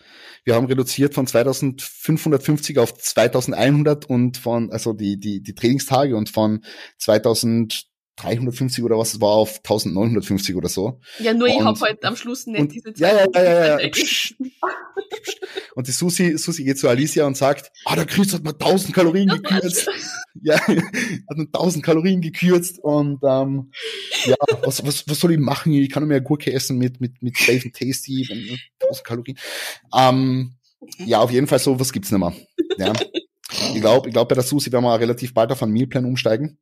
Wir 0.45 0.55
haben 0.55 0.67
reduziert 0.67 1.15
von 1.15 1.27
2550 1.27 2.79
auf 2.79 2.95
2100 2.95 4.07
und 4.07 4.37
von, 4.39 4.71
also 4.71 4.93
die, 4.93 5.19
die, 5.19 5.43
die 5.43 5.55
Trainingstage 5.55 6.17
und 6.17 6.31
von 6.31 6.65
2350 8.19 8.85
oder 8.85 8.99
was 8.99 9.15
es 9.15 9.21
war 9.21 9.31
auf 9.31 9.59
1950 9.59 10.57
oder 10.57 10.69
so. 10.69 11.01
Ja, 11.19 11.33
nur 11.35 11.49
und, 11.49 11.55
ich 11.55 11.61
hab 11.61 11.81
halt 11.81 12.05
am 12.05 12.17
Schluss 12.17 12.47
nicht 12.47 12.61
und, 12.61 12.73
diese 12.73 12.93
Ja, 12.97 13.17
ja, 13.17 13.27
ja, 13.35 13.43
ja, 13.43 13.81
ja. 13.81 13.91
und 15.75 15.87
die 15.87 15.93
Susi, 15.93 16.37
Susi 16.37 16.65
geht 16.65 16.79
zu 16.79 16.89
Alicia 16.89 17.27
und 17.27 17.37
sagt, 17.37 17.71
ah, 17.85 17.95
der 17.95 18.07
Chris 18.07 18.33
hat 18.35 18.43
mal 18.43 18.53
1000 18.53 18.95
Kalorien 18.95 19.29
gekürzt. 19.29 19.89
ja, 20.43 20.59
hat 20.67 21.37
nur 21.37 21.47
1000 21.47 21.85
Kalorien 21.85 22.21
gekürzt 22.21 22.79
und 22.81 23.21
ähm, 23.23 23.71
ja, 24.25 24.37
was, 24.63 24.85
was, 24.85 25.09
was 25.09 25.21
soll 25.21 25.33
ich 25.33 25.39
machen? 25.39 25.73
Ich 25.73 25.91
kann 25.91 26.03
nur 26.03 26.09
mehr 26.09 26.21
Gurke 26.21 26.53
essen 26.53 26.79
mit, 26.79 27.01
mit, 27.01 27.23
mit 27.23 27.37
Safe 27.37 27.63
and 27.65 27.75
Tasty, 27.75 28.27
1000 28.83 29.05
Kalorien. 29.05 29.39
Ähm, 29.97 30.55
ja, 30.99 31.21
auf 31.21 31.31
jeden 31.31 31.47
Fall 31.47 31.59
so, 31.59 31.79
was 31.79 31.93
gibt's 31.93 32.11
nicht 32.11 32.21
mehr. 32.21 32.35
Ja. 32.79 32.93
Ich 33.75 33.81
glaube, 33.81 34.09
ich 34.09 34.13
glaub, 34.13 34.29
bei 34.29 34.35
der 34.35 34.45
Susi 34.45 34.71
werden 34.71 34.85
wir 34.85 35.01
relativ 35.01 35.33
bald 35.33 35.51
auf 35.51 35.63
einen 35.63 35.73
Mealplan 35.73 36.05
umsteigen. 36.05 36.59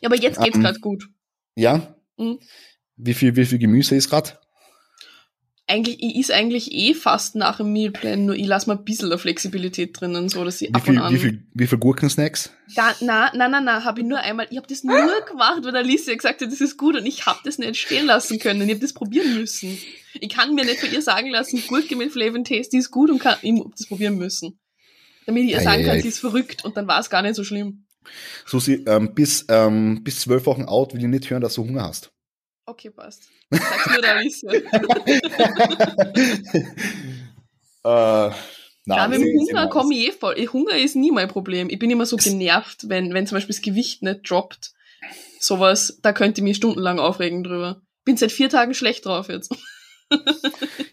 Ja, 0.00 0.08
aber 0.08 0.16
jetzt 0.16 0.40
geht's 0.40 0.56
ähm, 0.56 0.62
gerade 0.62 0.80
gut. 0.80 1.08
Ja? 1.54 1.94
Mhm. 2.16 2.38
Wie 2.96 3.14
viel, 3.14 3.36
wie 3.36 3.44
viel 3.44 3.58
Gemüse 3.58 3.94
ist 3.94 4.10
gerade? 4.10 4.38
Eigentlich, 5.70 6.02
ich 6.02 6.16
is 6.16 6.30
eigentlich 6.30 6.72
eh 6.72 6.94
fast 6.94 7.36
nach 7.36 7.58
dem 7.58 7.74
Mealplan, 7.74 8.24
nur 8.24 8.34
ich 8.34 8.46
lasse 8.46 8.68
mal 8.68 8.78
ein 8.78 8.84
bisschen 8.84 9.10
der 9.10 9.18
Flexibilität 9.18 10.00
drinnen, 10.00 10.30
so 10.30 10.42
dass 10.42 10.62
ich 10.62 10.70
Wie 10.70 10.74
ab 10.74 10.86
viel, 10.86 10.94
und 10.94 11.04
an... 11.04 11.12
wie 11.12 11.18
viel, 11.18 11.46
wie 11.52 11.66
viel 11.66 11.76
Gurkensnacks? 11.76 12.50
Ga, 12.74 12.94
na, 13.02 13.30
na, 13.34 13.48
na, 13.48 13.60
na, 13.60 13.84
habe 13.84 14.00
ich 14.00 14.06
nur 14.06 14.18
einmal, 14.18 14.46
ich 14.48 14.56
habe 14.56 14.66
das 14.66 14.82
nur 14.82 14.96
gemacht, 15.28 15.62
weil 15.62 15.76
Alicia 15.76 16.14
gesagt 16.14 16.40
hat, 16.40 16.50
das 16.50 16.62
ist 16.62 16.78
gut 16.78 16.96
und 16.96 17.04
ich 17.04 17.26
habe 17.26 17.40
das 17.44 17.58
nicht 17.58 17.76
stehen 17.76 18.06
lassen 18.06 18.38
können. 18.38 18.62
Ich 18.62 18.70
habe 18.70 18.80
das 18.80 18.94
probieren 18.94 19.34
müssen. 19.34 19.76
Ich 20.14 20.30
kann 20.30 20.54
mir 20.54 20.64
nicht 20.64 20.80
von 20.80 20.90
ihr 20.90 21.02
sagen 21.02 21.28
lassen, 21.28 21.62
Gurke 21.68 21.96
mit 21.96 22.12
Flavor 22.12 22.42
Taste 22.42 22.78
ist 22.78 22.90
gut 22.90 23.10
und 23.10 23.18
kann, 23.18 23.36
ich 23.42 23.60
hab 23.60 23.76
das 23.76 23.86
probieren 23.86 24.16
müssen. 24.16 24.58
Damit 25.26 25.44
ich 25.44 25.50
ihr 25.50 25.60
sagen 25.60 25.82
ei, 25.82 25.84
kann, 25.84 25.96
ei. 25.96 26.00
sie 26.00 26.08
ist 26.08 26.18
verrückt 26.18 26.64
und 26.64 26.78
dann 26.78 26.88
war 26.88 26.98
es 26.98 27.10
gar 27.10 27.20
nicht 27.20 27.34
so 27.34 27.44
schlimm. 27.44 27.84
Susi, 28.46 28.84
ähm, 28.86 29.14
bis, 29.14 29.44
ähm, 29.48 30.02
bis 30.04 30.20
zwölf 30.20 30.46
Wochen 30.46 30.64
out 30.64 30.92
will 30.94 31.00
ich 31.00 31.06
nicht 31.08 31.28
hören, 31.30 31.40
dass 31.42 31.54
du 31.54 31.64
Hunger 31.64 31.82
hast. 31.84 32.10
Okay, 32.66 32.90
passt. 32.90 33.28
Sag's 33.50 33.90
nur 33.90 34.02
der 34.02 34.16
Alicia. 34.16 34.52
äh, 37.84 37.84
Ja, 37.84 38.34
nein, 38.86 39.10
mit 39.10 39.20
dem 39.20 39.38
Hunger 39.38 39.68
komme 39.68 39.94
ich 39.94 40.08
eh 40.08 40.12
voll. 40.12 40.36
Hunger 40.52 40.76
ist 40.76 40.96
nie 40.96 41.10
mein 41.10 41.28
Problem. 41.28 41.68
Ich 41.70 41.78
bin 41.78 41.90
immer 41.90 42.06
so 42.06 42.16
genervt, 42.16 42.88
wenn, 42.88 43.12
wenn 43.14 43.26
zum 43.26 43.36
Beispiel 43.36 43.54
das 43.54 43.62
Gewicht 43.62 44.02
nicht 44.02 44.28
droppt. 44.30 44.72
Sowas, 45.40 45.98
da 46.02 46.12
könnte 46.12 46.40
ich 46.40 46.44
mich 46.44 46.56
stundenlang 46.56 46.98
aufregen 46.98 47.44
drüber. 47.44 47.82
Bin 48.04 48.16
seit 48.16 48.32
vier 48.32 48.48
Tagen 48.48 48.74
schlecht 48.74 49.06
drauf 49.06 49.28
jetzt. 49.28 49.54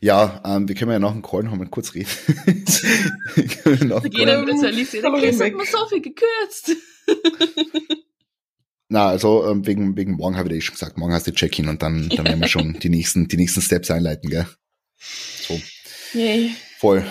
Ja, 0.01 0.41
ähm, 0.45 0.68
wir 0.68 0.76
können 0.76 0.91
ja 0.91 0.99
nach 0.99 1.13
dem 1.13 1.22
Call 1.22 1.43
noch 1.43 1.55
mal 1.55 1.66
kurz 1.70 1.93
reden. 1.93 2.09
Wir 3.36 3.47
können 3.47 3.89
Da 3.89 4.01
dem 4.01 4.11
geht 4.11 4.28
Call- 4.28 4.66
Alicia, 4.66 5.01
der 5.01 5.11
hat 5.13 5.39
weg. 5.39 5.55
mir 5.55 5.66
so 5.66 5.88
viel 5.88 6.01
gekürzt. 6.01 6.72
Na, 8.89 9.07
also 9.07 9.47
ähm, 9.47 9.65
wegen, 9.65 9.97
wegen 9.97 10.13
morgen 10.13 10.37
habe 10.37 10.49
ich 10.49 10.55
eh 10.55 10.61
schon 10.61 10.75
gesagt, 10.75 10.97
morgen 10.97 11.13
hast 11.13 11.27
du 11.27 11.33
Check-in 11.33 11.67
und 11.67 11.81
dann, 11.81 12.09
dann 12.09 12.25
werden 12.25 12.39
wir 12.39 12.47
schon 12.47 12.73
die 12.79 12.89
nächsten, 12.89 13.27
die 13.27 13.37
nächsten 13.37 13.61
Steps 13.61 13.89
einleiten, 13.89 14.29
gell? 14.29 14.47
So, 14.97 15.59
Yay. 16.13 16.51
voll, 16.77 17.05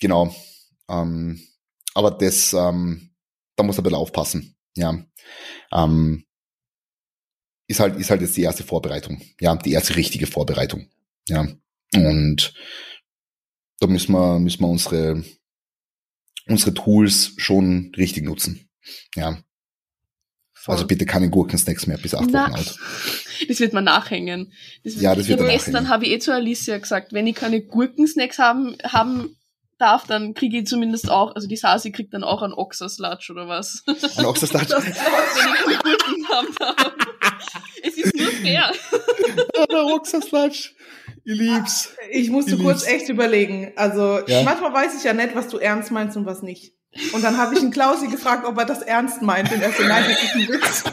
genau. 0.00 0.34
Ähm, 0.88 1.40
aber 1.94 2.10
das, 2.10 2.52
ähm, 2.52 3.10
da 3.56 3.64
muss 3.64 3.76
er 3.76 3.80
ein 3.80 3.84
bisschen 3.84 3.98
aufpassen, 3.98 4.56
ja. 4.76 5.02
Ähm, 5.72 6.24
ist 7.66 7.80
halt, 7.80 7.96
ist 7.96 8.10
halt 8.10 8.20
jetzt 8.20 8.36
die 8.36 8.42
erste 8.42 8.62
Vorbereitung, 8.62 9.22
ja, 9.40 9.56
die 9.56 9.72
erste 9.72 9.96
richtige 9.96 10.26
Vorbereitung, 10.26 10.88
ja. 11.28 11.48
Und 11.94 12.54
da 13.80 13.86
müssen 13.86 14.12
wir, 14.12 14.38
müssen 14.38 14.60
wir 14.60 14.68
unsere, 14.68 15.24
unsere 16.46 16.74
Tools 16.74 17.34
schon 17.38 17.92
richtig 17.96 18.24
nutzen, 18.24 18.68
ja. 19.14 19.38
Voll. 20.52 20.74
Also 20.76 20.86
bitte 20.86 21.04
keine 21.04 21.28
Gurkensnacks 21.28 21.86
mehr 21.86 21.98
bis 21.98 22.14
acht 22.14 22.28
Na, 22.30 22.44
Wochen 22.44 22.54
alt. 22.54 22.76
Das 23.48 23.60
wird 23.60 23.74
mir 23.74 23.82
nachhängen. 23.82 24.52
Das 24.82 24.94
Ja, 24.98 25.14
das 25.14 25.28
wird 25.28 25.38
ich 25.40 25.44
hab 25.44 25.50
dir 25.50 25.52
gestern 25.56 25.72
nachhängen. 25.74 25.90
habe 25.90 26.04
ich 26.06 26.10
eh 26.12 26.18
zu 26.20 26.32
Alicia 26.32 26.78
gesagt, 26.78 27.12
wenn 27.12 27.26
ich 27.26 27.34
keine 27.36 27.60
Gurkensnacks 27.60 28.38
haben, 28.38 28.76
haben 28.82 29.36
darf, 29.78 30.06
dann 30.06 30.32
kriege 30.32 30.58
ich 30.60 30.66
zumindest 30.66 31.10
auch, 31.10 31.34
also 31.34 31.48
die 31.48 31.56
Sasi 31.56 31.92
kriegt 31.92 32.14
dann 32.14 32.24
auch 32.24 32.40
einen 32.40 32.54
Oxerslutsch 32.54 33.28
oder 33.30 33.46
was. 33.48 33.82
Und 33.86 34.24
Oxerstatsch. 34.24 34.70
wenn 34.70 34.90
ich 34.90 34.96
keine 34.96 35.76
Gurken 35.78 36.28
haben 36.30 36.48
darf. 36.58 36.94
Es 37.82 37.98
ist 37.98 38.14
nur 38.16 38.30
fair. 38.30 38.72
Der 39.70 39.84
Oxerstatsch. 39.86 40.70
Ich 41.24 41.38
lieb's. 41.38 41.94
Ich 42.10 42.30
musste 42.30 42.56
kurz 42.56 42.86
lieb's. 42.86 43.00
echt 43.00 43.08
überlegen. 43.10 43.72
Also 43.76 44.20
Ja. 44.26 44.42
manchmal 44.44 44.72
weiß 44.72 44.96
ich 44.96 45.04
ja 45.04 45.12
nicht, 45.12 45.34
was 45.34 45.48
du 45.48 45.58
ernst 45.58 45.90
meinst 45.90 46.16
und 46.16 46.24
was 46.24 46.40
nicht. 46.42 46.72
Und 47.12 47.22
dann 47.22 47.38
habe 47.38 47.54
ich 47.54 47.60
einen 47.60 47.70
Klausi 47.70 48.08
gefragt, 48.08 48.46
ob 48.46 48.58
er 48.58 48.64
das 48.64 48.82
ernst 48.82 49.22
meint. 49.22 49.50
Und 49.52 49.60
er 49.60 49.72
so, 49.72 49.82
nein, 49.82 50.04
das 50.08 50.22
ist 50.22 50.34
ein 50.34 50.48
Witz. 50.48 50.84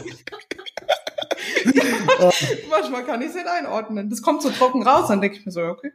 ja, 2.20 2.30
manchmal 2.70 3.04
kann 3.04 3.22
ich 3.22 3.28
es 3.28 3.34
nicht 3.34 3.46
einordnen. 3.46 4.10
Das 4.10 4.22
kommt 4.22 4.42
so 4.42 4.50
trocken 4.50 4.82
raus, 4.82 5.08
dann 5.08 5.20
denke 5.20 5.38
ich 5.38 5.46
mir 5.46 5.52
so, 5.52 5.62
okay. 5.62 5.92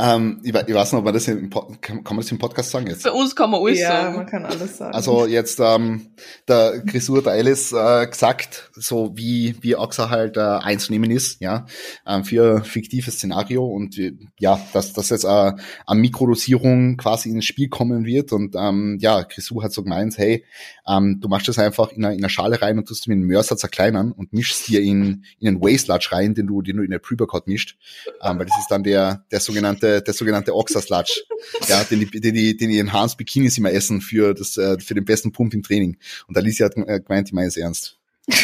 Ähm, 0.00 0.40
ich, 0.42 0.54
ich 0.54 0.74
weiß 0.74 0.92
noch, 0.92 1.00
ob 1.00 1.04
man 1.04 1.14
das 1.14 1.28
im 1.28 1.50
Pod 1.50 1.82
kann, 1.82 2.02
man 2.02 2.16
das 2.18 2.30
im 2.30 2.38
Podcast 2.38 2.70
sagen 2.70 2.86
jetzt? 2.86 3.02
Bei 3.02 3.10
uns 3.10 3.34
kann 3.34 3.50
man 3.50 3.60
alles 3.60 3.80
ja, 3.80 3.88
sagen. 3.88 4.16
man 4.16 4.26
kann 4.26 4.44
alles 4.46 4.78
sagen. 4.78 4.94
Also 4.94 5.26
jetzt 5.26 5.60
ähm, 5.60 6.12
der 6.48 6.80
Grisur 6.80 7.22
der 7.22 7.32
Alice 7.32 7.72
äh, 7.72 8.06
gesagt, 8.06 8.70
so 8.74 9.12
wie 9.16 9.56
wie 9.60 9.76
Oxa 9.76 10.08
halt 10.10 10.36
äh, 10.36 10.40
einzunehmen 10.40 11.10
ist, 11.10 11.40
ja, 11.40 11.66
ähm, 12.06 12.24
für 12.24 12.56
ein 12.56 12.64
fiktives 12.64 13.14
Szenario 13.14 13.66
und 13.66 13.98
äh, 13.98 14.12
ja, 14.38 14.60
dass 14.72 14.92
das 14.92 15.10
jetzt 15.10 15.24
äh, 15.24 15.52
an 15.86 15.98
Mikrodosierung 15.98 16.96
quasi 16.96 17.30
ins 17.30 17.44
Spiel 17.44 17.68
kommen 17.68 18.04
wird 18.04 18.32
und 18.32 18.54
ähm, 18.56 18.98
ja, 19.00 19.22
Grisur 19.22 19.62
hat 19.62 19.72
so 19.72 19.82
gemeint, 19.82 20.16
hey, 20.18 20.44
ähm, 20.88 21.18
du 21.20 21.28
machst 21.28 21.48
das 21.48 21.58
einfach 21.58 21.92
in 21.92 22.04
eine, 22.04 22.14
in 22.14 22.20
eine 22.20 22.30
Schale 22.30 22.62
rein 22.62 22.78
und 22.78 22.86
tust 22.88 23.08
mit 23.08 23.16
dem 23.16 23.26
Mörser 23.26 23.56
zerkleinern 23.56 24.12
und 24.12 24.32
mischst 24.32 24.68
dir 24.68 24.80
in 24.80 25.24
in 25.38 25.48
einen 25.48 25.60
Waste-Lutsch 25.60 26.12
rein, 26.12 26.34
den 26.34 26.46
du 26.46 26.62
den 26.62 26.78
du 26.78 26.82
in 26.82 26.90
der 26.90 26.98
Pre-Workout 27.00 27.46
mischt, 27.46 27.76
ähm, 28.22 28.38
weil 28.38 28.46
das 28.46 28.58
ist 28.58 28.70
dann 28.70 28.82
der 28.82 29.24
der 29.30 29.40
sogenannte 29.50 30.02
der 30.02 30.14
sogenannte 30.14 30.54
Oxa-Sludge, 30.54 31.22
ja, 31.68 31.84
den 31.84 32.00
die, 32.00 32.20
den 32.20 32.34
die, 32.34 32.56
den 32.56 32.70
die 32.70 32.78
Enhanced 32.78 33.18
Bikinis 33.18 33.58
immer 33.58 33.72
essen 33.72 34.00
für 34.00 34.34
das, 34.34 34.56
äh, 34.56 34.78
für 34.78 34.94
den 34.94 35.04
besten 35.04 35.32
Pump 35.32 35.54
im 35.54 35.62
Training. 35.62 35.98
Und 36.26 36.36
Alicia 36.36 36.66
hat 36.66 36.76
äh, 36.76 37.00
gemeint, 37.00 37.28
ich 37.28 37.32
meine 37.32 37.48
es 37.48 37.56
ernst. 37.56 37.98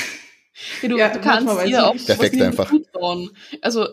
Ja, 0.80 0.88
du, 0.88 0.96
Ja, 0.96 1.08
du 1.10 1.20
kannst 1.20 1.66
ich 1.66 1.76
auch 1.76 1.92
nicht. 1.92 2.06
Perfekt 2.06 2.40
einfach. 2.40 2.70
gut 2.70 2.90
bauen. 2.92 3.28
Also 3.60 3.88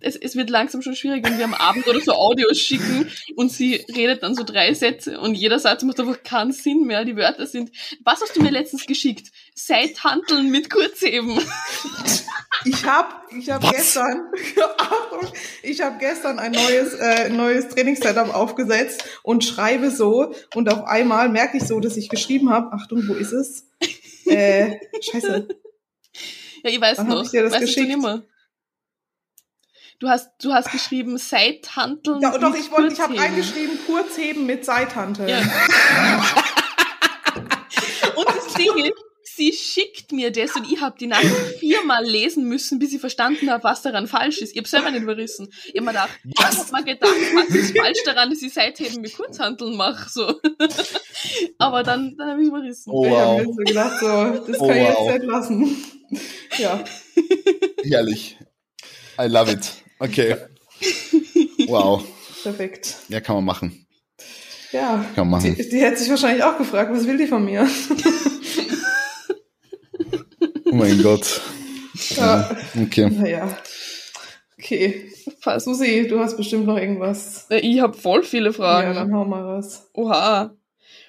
es, 0.00 0.16
es 0.16 0.36
wird 0.36 0.50
langsam 0.50 0.82
schon 0.82 0.94
schwierig, 0.94 1.24
wenn 1.24 1.38
wir 1.38 1.44
am 1.44 1.54
Abend 1.54 1.86
oder 1.86 2.00
so 2.00 2.12
Audios 2.12 2.58
schicken 2.58 3.08
und 3.36 3.52
sie 3.52 3.84
redet 3.94 4.22
dann 4.22 4.34
so 4.34 4.44
drei 4.44 4.74
Sätze 4.74 5.20
und 5.20 5.34
jeder 5.34 5.58
Satz 5.58 5.82
macht 5.82 6.00
einfach 6.00 6.22
keinen 6.22 6.52
Sinn 6.52 6.84
mehr. 6.84 7.04
Die 7.04 7.16
Wörter 7.16 7.46
sind, 7.46 7.70
was 8.04 8.20
hast 8.20 8.36
du 8.36 8.42
mir 8.42 8.50
letztens 8.50 8.86
geschickt? 8.86 9.28
Seithanteln 9.54 10.50
mit 10.50 10.70
Kurzheben. 10.70 11.38
Ich 12.64 12.84
habe 12.84 13.14
ich 13.38 13.48
hab 13.48 13.62
Was? 13.62 13.72
gestern, 13.72 14.24
ich 15.62 15.80
habe 15.80 15.96
gestern 15.98 16.38
ein 16.38 16.52
neues, 16.52 16.94
äh, 16.94 17.28
neues 17.30 17.68
Trainingssetup 17.68 18.34
aufgesetzt 18.34 19.04
und 19.22 19.44
schreibe 19.44 19.90
so 19.90 20.34
und 20.54 20.70
auf 20.70 20.84
einmal 20.84 21.28
merke 21.28 21.56
ich 21.58 21.64
so, 21.64 21.80
dass 21.80 21.96
ich 21.96 22.08
geschrieben 22.08 22.50
habe, 22.50 22.72
Achtung, 22.72 23.06
wo 23.08 23.14
ist 23.14 23.32
es? 23.32 23.66
Äh, 24.26 24.78
scheiße. 25.00 25.48
Ja, 26.62 26.70
ich 26.70 26.80
weiß 26.80 26.98
Wann 26.98 27.08
noch. 27.08 27.24
ich 27.24 27.30
dir 27.30 27.42
das 27.42 27.52
weißt 27.52 27.62
du 27.62 27.66
geschickt? 27.66 27.86
schon 27.90 27.98
immer. 27.98 28.22
Du 30.00 30.08
hast, 30.08 30.30
du 30.42 30.52
hast 30.54 30.70
geschrieben 30.72 31.18
Seithanteln 31.18 32.20
Ja, 32.22 32.36
doch, 32.38 32.54
ich 32.54 32.70
wollte, 32.70 32.94
ich 32.94 33.00
habe 33.00 33.14
Kurzheben. 33.14 33.18
reingeschrieben, 33.18 33.78
Kurzheben 33.86 34.46
mit 34.46 34.64
Seithanteln. 34.64 35.28
Ja. 35.28 35.40
Und 38.16 38.28
das 38.28 38.54
Ding 38.54 38.84
ist, 38.84 38.92
sie 39.36 39.52
schickt 39.52 40.12
mir 40.12 40.30
das 40.32 40.54
und 40.56 40.70
ich 40.70 40.80
habe 40.80 40.96
die 40.98 41.06
Nachricht 41.06 41.58
viermal 41.60 42.04
lesen 42.04 42.44
müssen, 42.44 42.78
bis 42.78 42.92
ich 42.92 43.00
verstanden 43.00 43.50
habe, 43.50 43.64
was 43.64 43.82
daran 43.82 44.06
falsch 44.06 44.38
ist. 44.38 44.52
Ich 44.52 44.58
habe 44.58 44.68
selber 44.68 44.90
nicht 44.90 45.02
überrissen. 45.02 45.48
Ich 45.66 45.74
habe 45.76 45.82
mir 45.82 45.92
gedacht, 45.92 46.10
ich 46.24 46.44
hab 46.44 46.72
mir 46.72 46.82
gedacht, 46.84 47.10
was 47.34 47.48
ist 47.54 47.78
falsch 47.78 47.98
daran, 48.04 48.30
dass 48.30 48.42
ich 48.42 48.52
Seitheben 48.52 49.00
mit 49.00 49.16
Kurzhanteln 49.16 49.76
mache. 49.76 50.08
So. 50.10 50.40
Aber 51.58 51.82
dann, 51.82 52.16
dann 52.18 52.30
habe 52.30 52.42
ich 52.42 52.48
überrissen. 52.48 52.90
Oh, 52.90 53.06
Ich 53.06 53.12
habe 53.12 53.22
wow. 53.22 53.38
mir 53.38 53.44
so 53.46 53.54
gedacht, 53.64 54.00
so, 54.00 54.06
das 54.52 54.60
Oh, 54.60 54.68
kann 54.68 54.76
ich 54.76 54.88
wow. 54.88 55.10
jetzt 55.10 55.20
nicht 55.20 55.30
lassen. 55.30 55.76
Ja. 56.58 56.82
Herrlich. 57.84 58.36
I 59.18 59.26
love 59.28 59.50
it. 59.52 59.60
Okay. 60.00 60.36
Wow. 61.68 62.02
Perfekt. 62.42 62.96
Ja, 63.08 63.20
kann 63.20 63.36
man 63.36 63.44
machen. 63.44 63.86
Ja. 64.72 65.04
Kann 65.14 65.28
man 65.30 65.40
Die, 65.42 65.50
machen. 65.50 65.66
die 65.70 65.80
hätte 65.80 65.98
sich 65.98 66.10
wahrscheinlich 66.10 66.42
auch 66.42 66.58
gefragt, 66.58 66.90
was 66.92 67.06
will 67.06 67.16
die 67.16 67.28
von 67.28 67.44
mir? 67.44 67.68
Oh 70.64 70.74
mein 70.74 71.02
Gott. 71.02 71.40
Ja. 72.16 72.56
Okay. 72.80 73.10
Naja. 73.10 73.56
Okay. 74.58 75.12
Susi, 75.58 76.06
du 76.08 76.18
hast 76.18 76.36
bestimmt 76.36 76.66
noch 76.66 76.76
irgendwas. 76.76 77.46
Ich 77.50 77.80
habe 77.80 77.96
voll 77.96 78.22
viele 78.22 78.46
Ja, 78.46 78.52
Fragen. 78.52 78.94
dann 78.94 79.14
hau 79.14 79.24
mal 79.24 79.42
raus. 79.42 79.88
Oha. 79.94 80.54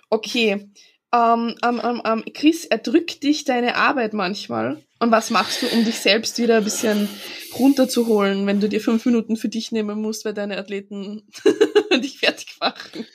Okay. 0.10 0.70
Ähm, 1.14 1.56
ähm, 1.64 1.82
ähm, 1.84 2.02
ähm, 2.06 2.24
Chris, 2.34 2.66
erdrückt 2.66 3.24
dich 3.24 3.46
deine 3.46 3.76
Arbeit 3.76 4.14
manchmal? 4.14 4.82
Und 5.02 5.10
was 5.10 5.32
machst 5.32 5.64
du, 5.64 5.68
um 5.70 5.84
dich 5.84 5.96
selbst 5.96 6.38
wieder 6.38 6.58
ein 6.58 6.64
bisschen 6.64 7.10
runterzuholen, 7.58 8.46
wenn 8.46 8.60
du 8.60 8.70
dir 8.70 8.80
fünf 8.80 9.04
Minuten 9.08 9.36
für 9.36 9.50
dich 9.50 9.72
nehmen 9.72 10.00
musst, 10.00 10.26
weil 10.26 10.36
deine 10.36 10.60
Athleten 10.60 11.24
dich 12.04 12.20
fertig 12.20 12.58
machen? 12.60 13.08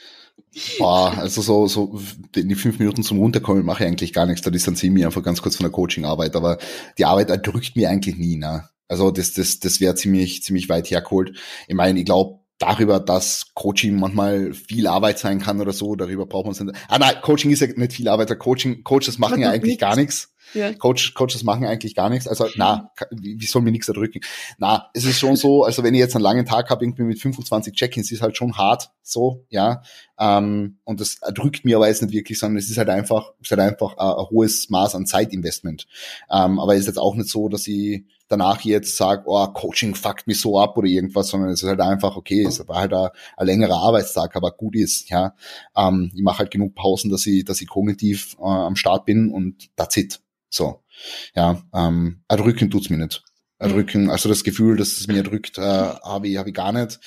Boah, 0.79 1.17
also 1.17 1.43
so, 1.43 1.69
so 1.69 2.01
die 2.35 2.57
fünf 2.57 2.81
Minuten 2.81 3.05
zum 3.05 3.21
Runterkommen 3.21 3.65
mache 3.65 3.85
ich 3.85 3.89
eigentlich 3.89 4.13
gar 4.13 4.27
nichts. 4.27 4.43
Da 4.43 4.51
distanziere 4.51 4.89
ich 4.89 4.95
mich 4.95 5.07
einfach 5.07 5.23
ganz 5.23 5.41
kurz 5.41 5.55
von 5.55 5.63
der 5.63 5.71
Coaching-Arbeit. 5.71 6.35
Aber 6.35 6.59
die 6.99 7.05
Arbeit 7.05 7.31
erdrückt 7.31 7.77
mir 7.77 7.89
eigentlich 7.89 8.17
nie. 8.17 8.35
Ne? 8.35 8.69
Also 8.89 9.13
das, 9.13 9.35
das, 9.35 9.61
das 9.61 9.81
wäre 9.81 9.95
ziemlich, 9.95 10.43
ziemlich 10.43 10.69
weit 10.69 10.91
hergeholt. 10.91 11.39
Ich 11.69 11.77
meine, 11.77 12.01
ich 12.01 12.05
glaube 12.05 12.41
darüber, 12.59 12.99
dass 12.99 13.55
Coaching 13.55 13.95
manchmal 13.95 14.55
viel 14.55 14.89
Arbeit 14.89 15.21
sein 15.21 15.41
kann 15.41 15.61
oder 15.61 15.73
so, 15.73 15.95
darüber 15.95 16.27
braucht 16.27 16.47
man 16.47 16.53
es 16.53 16.61
nicht. 16.61 16.77
Ah 16.89 16.99
nein, 16.99 17.15
Coaching 17.23 17.53
ist 17.53 17.61
ja 17.61 17.69
nicht 17.69 17.93
viel 17.93 18.09
Arbeit. 18.09 18.37
Coaching, 18.41 18.83
Coaches 18.83 19.19
machen 19.19 19.35
Man 19.35 19.43
ja 19.43 19.51
eigentlich 19.51 19.75
nichts. 19.75 19.81
gar 19.81 19.95
nichts. 19.95 20.33
Ja. 20.55 20.73
Coach, 20.73 21.15
Coaches 21.15 21.43
machen 21.43 21.65
eigentlich 21.65 21.95
gar 21.95 22.09
nichts. 22.09 22.29
Also, 22.29 22.49
na, 22.57 22.93
wie 23.11 23.47
soll 23.47 23.63
mir 23.63 23.73
nichts 23.73 23.89
erdrücken? 23.89 24.21
Na, 24.59 24.91
es 24.95 25.05
ist 25.05 25.19
schon 25.19 25.37
so, 25.37 25.65
also 25.65 25.83
wenn 25.83 25.95
ich 25.95 26.01
jetzt 26.01 26.15
einen 26.15 26.23
langen 26.23 26.47
Tag 26.47 26.71
habe, 26.71 26.85
irgendwie 26.85 27.03
mit 27.03 27.21
25 27.21 27.75
Check-ins, 27.75 28.11
ist 28.13 28.23
halt 28.23 28.37
schon 28.37 28.57
hart, 28.57 28.91
so, 29.03 29.45
ja. 29.49 29.83
Ähm, 30.19 30.79
und 30.85 31.01
das 31.01 31.19
erdrückt 31.21 31.65
mir 31.65 31.77
aber 31.77 31.89
jetzt 31.89 32.03
nicht 32.03 32.13
wirklich, 32.13 32.39
sondern 32.39 32.59
es 32.59 32.71
ist 32.71 32.79
halt 32.79 32.89
einfach, 32.89 33.33
es 33.41 33.49
ist 33.49 33.59
halt 33.59 33.61
einfach 33.61 33.97
ein, 33.97 34.19
ein 34.19 34.27
hohes 34.31 34.71
Maß 34.71 34.95
an 34.95 35.07
Zeitinvestment. 35.07 35.87
Ähm, 36.31 36.59
aber 36.59 36.75
es 36.75 36.81
ist 36.81 36.87
jetzt 36.87 36.99
auch 36.99 37.15
nicht 37.15 37.29
so, 37.29 37.49
dass 37.49 37.67
ich 37.67 38.05
danach 38.29 38.61
jetzt 38.63 38.97
sage, 38.97 39.23
oh, 39.27 39.47
Coaching 39.49 39.95
fuckt 39.95 40.27
mich 40.27 40.41
so 40.41 40.59
ab 40.59 40.77
oder 40.77 40.89
irgendwas, 40.89 41.29
sondern 41.29 41.51
es 41.51 41.63
ist 41.63 41.69
halt 41.69 41.81
einfach, 41.81 42.17
okay, 42.17 42.45
es 42.45 42.67
war 42.67 42.81
halt 42.81 42.93
ein, 42.93 43.09
ein 43.37 43.47
längerer 43.47 43.77
Arbeitstag, 43.77 44.37
aber 44.37 44.51
gut 44.51 44.75
ist, 44.75 45.11
ja. 45.11 45.35
Ähm, 45.77 46.11
ich 46.15 46.23
mache 46.23 46.41
halt 46.41 46.51
genug 46.51 46.75
Pausen, 46.75 47.11
dass 47.11 47.27
ich, 47.27 47.45
dass 47.45 47.61
ich 47.61 47.69
kognitiv 47.69 48.37
äh, 48.39 48.45
am 48.45 48.77
Start 48.77 49.05
bin 49.07 49.31
und 49.31 49.69
that's 49.77 49.97
it. 49.97 50.21
So, 50.49 50.83
ja, 51.35 51.63
ähm, 51.75 52.23
erdrücken 52.29 52.71
tut's 52.71 52.91
mir 52.91 52.99
nicht. 52.99 53.25
Erdrücken, 53.59 54.11
also 54.11 54.29
das 54.29 54.45
Gefühl, 54.45 54.77
dass 54.77 54.99
es 54.99 55.07
mir 55.07 55.19
erdrückt, 55.19 55.59
äh, 55.59 55.63
habe 55.63 56.29
ich, 56.29 56.37
hab 56.37 56.47
ich 56.47 56.55
gar 56.55 56.73
nicht. 56.73 57.01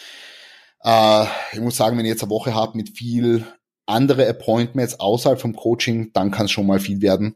Äh, 0.83 1.25
ich 1.53 1.59
muss 1.59 1.77
sagen, 1.77 1.97
wenn 1.97 2.05
ich 2.05 2.11
jetzt 2.11 2.23
eine 2.23 2.31
Woche 2.31 2.53
habe 2.53 2.77
mit 2.77 2.97
viel 2.97 3.45
andere 3.85 4.27
Appointments 4.27 4.99
außerhalb 4.99 5.39
vom 5.39 5.55
Coaching, 5.55 6.11
dann 6.13 6.31
kann 6.31 6.45
es 6.45 6.51
schon 6.51 6.67
mal 6.67 6.79
viel 6.79 7.01
werden. 7.01 7.35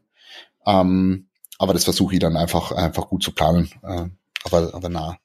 Ähm, 0.66 1.28
aber 1.58 1.72
das 1.72 1.84
versuche 1.84 2.14
ich 2.14 2.20
dann 2.20 2.36
einfach, 2.36 2.72
einfach 2.72 3.08
gut 3.08 3.22
zu 3.22 3.32
planen. 3.32 3.70
Äh, 3.82 4.06
aber, 4.44 4.74
aber 4.74 4.88
na, 4.88 5.18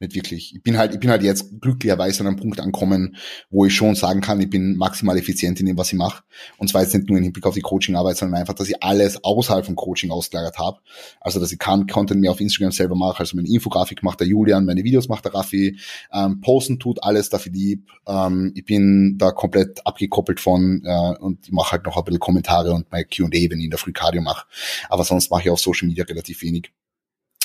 nicht 0.00 0.14
wirklich. 0.14 0.54
Ich 0.54 0.62
bin 0.62 0.78
halt, 0.78 0.94
ich 0.94 1.00
bin 1.00 1.10
halt 1.10 1.22
jetzt 1.22 1.60
glücklicherweise 1.60 2.20
an 2.20 2.28
einem 2.28 2.36
Punkt 2.36 2.60
ankommen, 2.60 3.16
wo 3.50 3.64
ich 3.64 3.74
schon 3.74 3.94
sagen 3.94 4.20
kann, 4.20 4.40
ich 4.40 4.50
bin 4.50 4.76
maximal 4.76 5.16
effizient 5.16 5.60
in 5.60 5.66
dem, 5.66 5.78
was 5.78 5.92
ich 5.92 5.98
mache. 5.98 6.22
Und 6.58 6.68
zwar 6.68 6.82
jetzt 6.82 6.94
nicht 6.94 7.08
nur 7.08 7.18
im 7.18 7.24
Hinblick 7.24 7.46
auf 7.46 7.54
die 7.54 7.60
Coachingarbeit, 7.60 8.16
sondern 8.16 8.40
einfach, 8.40 8.54
dass 8.54 8.68
ich 8.68 8.82
alles 8.82 9.22
außerhalb 9.24 9.64
vom 9.64 9.76
Coaching 9.76 10.10
ausgelagert 10.10 10.58
habe. 10.58 10.78
Also, 11.20 11.40
dass 11.40 11.52
ich 11.52 11.58
kann 11.58 11.86
Content 11.86 12.20
mehr 12.20 12.30
auf 12.30 12.40
Instagram 12.40 12.72
selber 12.72 12.96
mache. 12.96 13.20
Also 13.20 13.36
meine 13.36 13.48
Infografik 13.48 14.02
macht 14.02 14.20
der 14.20 14.26
Julian, 14.26 14.64
meine 14.64 14.84
Videos 14.84 15.08
macht 15.08 15.24
der 15.24 15.34
Raffi, 15.34 15.78
ähm, 16.12 16.40
posten 16.40 16.78
tut 16.78 17.02
alles 17.02 17.28
dafür 17.30 17.52
lieb. 17.52 17.88
Ähm, 18.06 18.52
ich 18.54 18.64
bin 18.64 19.16
da 19.18 19.30
komplett 19.30 19.86
abgekoppelt 19.86 20.40
von 20.40 20.82
äh, 20.84 21.18
und 21.18 21.46
ich 21.46 21.52
mache 21.52 21.72
halt 21.72 21.84
noch 21.84 21.96
ein 21.96 22.04
bisschen 22.04 22.20
Kommentare 22.20 22.72
und 22.72 22.90
mein 22.90 23.04
Q&A, 23.04 23.28
wenn 23.30 23.58
ich 23.58 23.64
in 23.64 23.70
der 23.70 23.78
Früh 23.78 23.92
Cardio 23.92 24.22
mache. 24.22 24.46
Aber 24.88 25.04
sonst 25.04 25.30
mache 25.30 25.42
ich 25.42 25.50
auf 25.50 25.60
Social 25.60 25.88
Media 25.88 26.04
relativ 26.04 26.42
wenig 26.42 26.72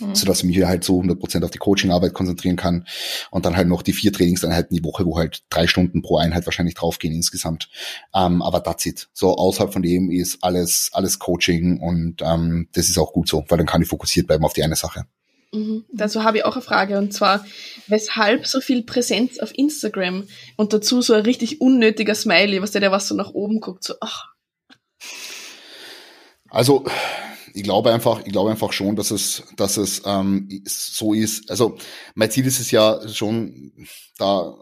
mhm. 0.01 0.15
so 0.15 0.25
dass 0.25 0.39
ich 0.39 0.45
mich 0.45 0.63
halt 0.63 0.83
so 0.83 0.99
100% 0.99 1.43
auf 1.43 1.51
die 1.51 1.57
Coachingarbeit 1.57 2.13
konzentrieren 2.13 2.55
kann 2.55 2.87
und 3.31 3.45
dann 3.45 3.55
halt 3.55 3.67
noch 3.67 3.81
die 3.81 3.93
vier 3.93 4.13
Trainingseinheiten 4.13 4.75
die 4.75 4.83
Woche, 4.83 5.05
wo 5.05 5.17
halt 5.17 5.43
drei 5.49 5.67
Stunden 5.67 6.01
pro 6.01 6.17
Einheit 6.17 6.45
wahrscheinlich 6.45 6.75
draufgehen 6.75 7.13
insgesamt. 7.13 7.69
Ähm, 8.13 8.41
aber 8.41 8.63
that's 8.63 8.85
it. 8.85 9.09
So 9.13 9.35
außerhalb 9.35 9.73
von 9.73 9.81
dem 9.81 10.11
ist 10.11 10.43
alles 10.43 10.89
alles 10.93 11.19
Coaching 11.19 11.79
und 11.79 12.21
ähm, 12.21 12.69
das 12.73 12.89
ist 12.89 12.97
auch 12.97 13.13
gut 13.13 13.27
so, 13.27 13.45
weil 13.49 13.57
dann 13.57 13.67
kann 13.67 13.81
ich 13.81 13.87
fokussiert 13.87 14.27
bleiben 14.27 14.45
auf 14.45 14.53
die 14.53 14.63
eine 14.63 14.75
Sache. 14.75 15.05
Mhm. 15.53 15.85
Dazu 15.93 16.23
habe 16.23 16.37
ich 16.37 16.45
auch 16.45 16.53
eine 16.53 16.61
Frage 16.61 16.97
und 16.97 17.13
zwar, 17.13 17.45
weshalb 17.87 18.47
so 18.47 18.59
viel 18.59 18.83
Präsenz 18.83 19.39
auf 19.39 19.57
Instagram 19.57 20.27
und 20.55 20.73
dazu 20.73 21.01
so 21.01 21.13
ein 21.13 21.23
richtig 21.23 21.61
unnötiger 21.61 22.15
Smiley, 22.15 22.61
was 22.61 22.71
der, 22.71 22.81
der 22.81 22.91
was 22.91 23.07
so 23.07 23.15
nach 23.15 23.31
oben 23.31 23.59
guckt, 23.59 23.83
so 23.83 23.95
ach. 24.01 24.25
Also 26.49 26.85
ich 27.57 27.63
glaube 27.63 27.91
einfach, 27.91 28.21
ich 28.23 28.31
glaube 28.31 28.51
einfach 28.51 28.71
schon, 28.71 28.95
dass 28.95 29.09
es, 29.09 29.43
dass 29.55 29.77
es 29.77 30.03
ähm, 30.05 30.47
so 30.65 31.13
ist. 31.13 31.49
Also 31.49 31.77
mein 32.13 32.29
Ziel 32.29 32.45
ist 32.45 32.59
es 32.59 32.69
ja 32.69 33.07
schon, 33.09 33.73
da 34.19 34.53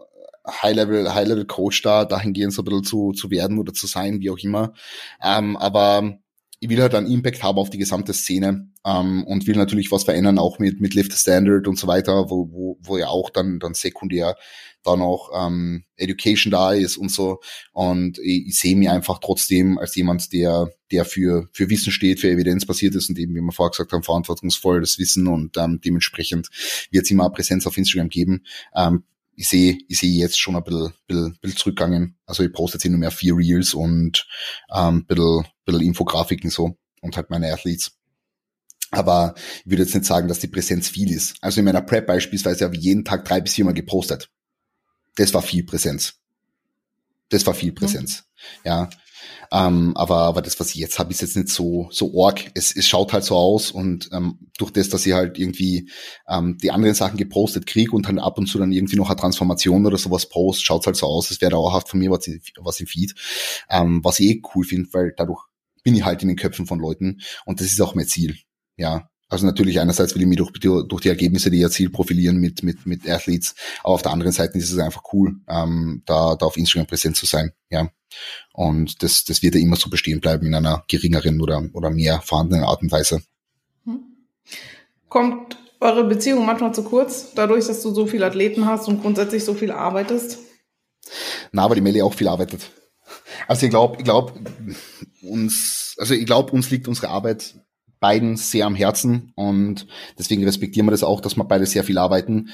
High-Level, 0.48 1.12
High-Level-Coach 1.14 1.82
da 1.82 2.06
dahingehend 2.06 2.54
so 2.54 2.62
ein 2.62 2.64
bisschen 2.64 2.84
zu, 2.84 3.12
zu 3.12 3.30
werden 3.30 3.58
oder 3.58 3.74
zu 3.74 3.86
sein, 3.86 4.20
wie 4.20 4.30
auch 4.30 4.38
immer. 4.38 4.72
Ähm, 5.22 5.56
aber 5.58 6.18
ich 6.58 6.68
will 6.68 6.80
halt 6.80 6.94
einen 6.94 7.10
Impact 7.10 7.42
haben 7.42 7.58
auf 7.58 7.70
die 7.70 7.78
gesamte 7.78 8.14
Szene 8.14 8.70
ähm, 8.84 9.24
und 9.24 9.46
will 9.46 9.56
natürlich 9.56 9.92
was 9.92 10.04
verändern, 10.04 10.38
auch 10.38 10.58
mit, 10.58 10.80
mit 10.80 10.94
Lift 10.94 11.12
Standard 11.12 11.68
und 11.68 11.78
so 11.78 11.86
weiter, 11.86 12.30
wo, 12.30 12.50
wo, 12.50 12.78
wo 12.80 12.96
ja 12.96 13.08
auch 13.08 13.30
dann, 13.30 13.58
dann 13.58 13.74
sekundär 13.74 14.36
da 14.82 14.96
noch 14.96 15.30
ähm, 15.34 15.84
Education 15.96 16.50
da 16.50 16.72
ist 16.72 16.96
und 16.96 17.10
so. 17.10 17.40
Und 17.72 18.18
ich, 18.18 18.46
ich 18.46 18.58
sehe 18.58 18.76
mich 18.76 18.88
einfach 18.88 19.18
trotzdem 19.18 19.78
als 19.78 19.94
jemand, 19.96 20.32
der, 20.32 20.70
der 20.92 21.04
für, 21.04 21.48
für 21.52 21.68
Wissen 21.68 21.92
steht, 21.92 22.20
für 22.20 22.30
Evidenz 22.30 22.64
basiert 22.64 22.94
ist 22.94 23.08
und 23.08 23.18
eben, 23.18 23.34
wie 23.34 23.40
wir 23.40 23.52
vorher 23.52 23.72
gesagt 23.72 23.92
haben, 23.92 24.04
verantwortungsvoll 24.04 24.80
das 24.80 24.98
Wissen 24.98 25.26
und 25.26 25.56
ähm, 25.58 25.80
dementsprechend 25.84 26.48
wird 26.90 27.04
es 27.04 27.10
immer 27.10 27.28
Präsenz 27.30 27.66
auf 27.66 27.76
Instagram 27.76 28.08
geben. 28.08 28.44
Ähm, 28.74 29.04
ich 29.36 29.48
sehe 29.48 29.78
ich 29.88 29.98
sehe 29.98 30.18
jetzt 30.18 30.40
schon 30.40 30.56
ein 30.56 30.64
bisschen, 30.64 30.92
bisschen, 31.06 31.38
bisschen 31.40 31.56
zurückgegangen. 31.58 32.18
Also 32.26 32.42
ich 32.42 32.52
poste 32.52 32.78
jetzt 32.78 32.84
nur 32.86 32.98
mehr 32.98 33.10
vier 33.10 33.36
Reels 33.36 33.74
und 33.74 34.26
ähm, 34.74 34.96
ein 34.96 35.06
bisschen, 35.06 35.46
bisschen 35.64 35.82
Infografiken 35.82 36.50
so 36.50 36.76
und 37.02 37.16
halt 37.16 37.30
meine 37.30 37.52
Athletes. 37.52 37.92
Aber 38.90 39.34
ich 39.64 39.70
würde 39.70 39.82
jetzt 39.82 39.94
nicht 39.94 40.06
sagen, 40.06 40.28
dass 40.28 40.38
die 40.38 40.46
Präsenz 40.46 40.88
viel 40.88 41.10
ist. 41.12 41.36
Also 41.42 41.60
in 41.60 41.66
meiner 41.66 41.82
Prep 41.82 42.06
beispielsweise 42.06 42.64
habe 42.64 42.76
ich 42.76 42.82
jeden 42.82 43.04
Tag 43.04 43.24
drei 43.24 43.40
bis 43.40 43.54
viermal 43.54 43.74
gepostet. 43.74 44.30
Das 45.16 45.34
war 45.34 45.42
viel 45.42 45.64
Präsenz. 45.64 46.14
Das 47.28 47.46
war 47.46 47.54
viel 47.54 47.72
Präsenz. 47.72 48.24
Mhm. 48.24 48.60
Ja. 48.64 48.90
Ähm, 49.52 49.96
aber, 49.96 50.18
aber 50.18 50.42
das, 50.42 50.58
was 50.60 50.70
ich 50.70 50.76
jetzt 50.76 50.98
habe, 50.98 51.10
ist 51.10 51.22
jetzt 51.22 51.36
nicht 51.36 51.48
so, 51.48 51.88
so 51.90 52.12
org. 52.14 52.50
Es, 52.54 52.74
es 52.74 52.86
schaut 52.86 53.12
halt 53.12 53.24
so 53.24 53.36
aus 53.36 53.70
und 53.70 54.08
ähm, 54.12 54.38
durch 54.58 54.70
das, 54.72 54.88
dass 54.88 55.06
ich 55.06 55.12
halt 55.12 55.38
irgendwie 55.38 55.90
ähm, 56.28 56.58
die 56.58 56.70
anderen 56.70 56.94
Sachen 56.94 57.16
gepostet 57.16 57.66
krieg 57.66 57.92
und 57.92 58.08
dann 58.08 58.18
ab 58.18 58.38
und 58.38 58.46
zu 58.46 58.58
dann 58.58 58.72
irgendwie 58.72 58.96
noch 58.96 59.10
eine 59.10 59.16
Transformation 59.16 59.86
oder 59.86 59.98
sowas 59.98 60.28
post, 60.28 60.64
schaut 60.64 60.86
halt 60.86 60.96
so 60.96 61.06
aus, 61.06 61.30
als 61.30 61.40
wäre 61.40 61.52
da 61.52 61.56
auch 61.56 61.86
von 61.86 62.00
mir 62.00 62.10
was, 62.10 62.28
was 62.58 62.80
im 62.80 62.86
Feed. 62.86 63.14
Ähm, 63.70 64.00
was 64.02 64.20
ich 64.20 64.28
eh 64.28 64.42
cool 64.54 64.64
finde, 64.64 64.88
weil 64.92 65.14
dadurch 65.16 65.44
bin 65.82 65.94
ich 65.94 66.04
halt 66.04 66.22
in 66.22 66.28
den 66.28 66.36
Köpfen 66.36 66.66
von 66.66 66.80
Leuten 66.80 67.20
und 67.44 67.60
das 67.60 67.68
ist 67.68 67.80
auch 67.80 67.94
mein 67.94 68.06
Ziel. 68.06 68.36
Ja, 68.76 69.08
also 69.28 69.46
natürlich 69.46 69.80
einerseits 69.80 70.14
will 70.14 70.22
ich 70.22 70.28
mich 70.28 70.38
durch, 70.38 70.52
durch 70.60 71.02
die 71.02 71.08
Ergebnisse, 71.08 71.50
die 71.50 71.58
ich 71.58 71.62
erzielt, 71.64 71.92
profilieren 71.92 72.36
mit, 72.38 72.62
mit, 72.62 72.86
mit 72.86 73.08
Athletes, 73.08 73.54
aber 73.82 73.94
auf 73.94 74.02
der 74.02 74.12
anderen 74.12 74.32
Seite 74.32 74.56
ist 74.58 74.70
es 74.70 74.78
einfach 74.78 75.02
cool, 75.12 75.36
ähm, 75.48 76.02
da, 76.06 76.36
da 76.36 76.46
auf 76.46 76.56
Instagram 76.56 76.86
präsent 76.86 77.16
zu 77.16 77.26
sein, 77.26 77.52
ja. 77.70 77.90
Und 78.52 79.02
das, 79.02 79.24
das 79.24 79.42
wird 79.42 79.56
ja 79.56 79.60
immer 79.60 79.76
so 79.76 79.90
bestehen 79.90 80.20
bleiben 80.20 80.46
in 80.46 80.54
einer 80.54 80.84
geringeren 80.88 81.40
oder, 81.40 81.62
oder 81.72 81.90
mehr 81.90 82.20
vorhandenen 82.22 82.64
Art 82.64 82.80
und 82.82 82.92
Weise. 82.92 83.20
Hm. 83.84 84.04
Kommt 85.08 85.58
eure 85.80 86.04
Beziehung 86.04 86.46
manchmal 86.46 86.74
zu 86.74 86.84
kurz, 86.84 87.34
dadurch, 87.34 87.66
dass 87.66 87.82
du 87.82 87.92
so 87.92 88.06
viele 88.06 88.26
Athleten 88.26 88.66
hast 88.66 88.88
und 88.88 89.02
grundsätzlich 89.02 89.44
so 89.44 89.54
viel 89.54 89.72
arbeitest? 89.72 90.38
Na, 91.52 91.62
aber 91.62 91.74
die 91.74 91.80
Melli 91.80 92.02
auch 92.02 92.14
viel 92.14 92.28
arbeitet. 92.28 92.70
Also 93.46 93.66
ich 93.66 93.70
glaube, 93.70 93.96
ich 93.98 94.04
glaube, 94.04 94.32
uns, 95.22 95.94
also 95.98 96.14
ich 96.14 96.26
glaube, 96.26 96.52
uns 96.52 96.70
liegt 96.70 96.88
unsere 96.88 97.08
Arbeit 97.08 97.54
beiden 98.00 98.36
sehr 98.36 98.66
am 98.66 98.74
Herzen 98.74 99.32
und 99.34 99.86
deswegen 100.18 100.44
respektieren 100.44 100.86
wir 100.86 100.90
das 100.90 101.04
auch, 101.04 101.20
dass 101.20 101.36
wir 101.36 101.44
beide 101.44 101.66
sehr 101.66 101.84
viel 101.84 101.98
arbeiten. 101.98 102.50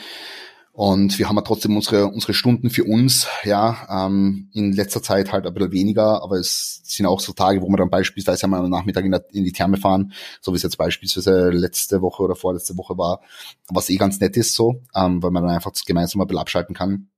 Und 0.75 1.19
wir 1.19 1.29
haben 1.29 1.37
ja 1.37 1.43
trotzdem 1.43 1.77
unsere, 1.77 2.07
unsere 2.07 2.33
Stunden 2.33 2.71
für 2.71 2.85
uns, 2.85 3.27
ja, 3.45 4.07
ähm, 4.07 4.49
in 4.55 4.73
letzter 4.73 5.03
Zeit 5.03 5.31
halt 5.31 5.47
ein 5.47 5.53
bisschen 5.53 5.73
weniger, 5.73 6.23
aber 6.23 6.37
es 6.37 6.81
sind 6.85 7.05
auch 7.05 7.21
so 7.21 7.35
Tage, 7.35 7.61
wo 7.61 7.69
wir 7.69 7.77
dann 7.77 7.91
beispielsweise 7.91 8.45
einmal 8.45 8.65
am 8.65 8.71
Nachmittag 8.71 9.05
in, 9.05 9.11
der, 9.11 9.23
in 9.33 9.45
die 9.45 9.53
Therme 9.53 9.77
fahren, 9.77 10.15
so 10.41 10.53
wie 10.53 10.57
es 10.57 10.63
jetzt 10.63 10.79
beispielsweise 10.79 11.51
letzte 11.51 12.01
Woche 12.01 12.23
oder 12.23 12.37
vorletzte 12.37 12.79
Woche 12.79 12.97
war, 12.97 13.21
was 13.69 13.91
eh 13.91 13.97
ganz 13.97 14.19
nett 14.21 14.35
ist 14.39 14.55
so, 14.55 14.81
ähm, 14.95 15.23
weil 15.23 15.31
man 15.31 15.43
dann 15.43 15.53
einfach 15.55 15.73
gemeinsam 15.87 16.23
ein 16.23 16.27
bisschen 16.27 16.41
abschalten 16.41 16.75
kann 16.75 17.09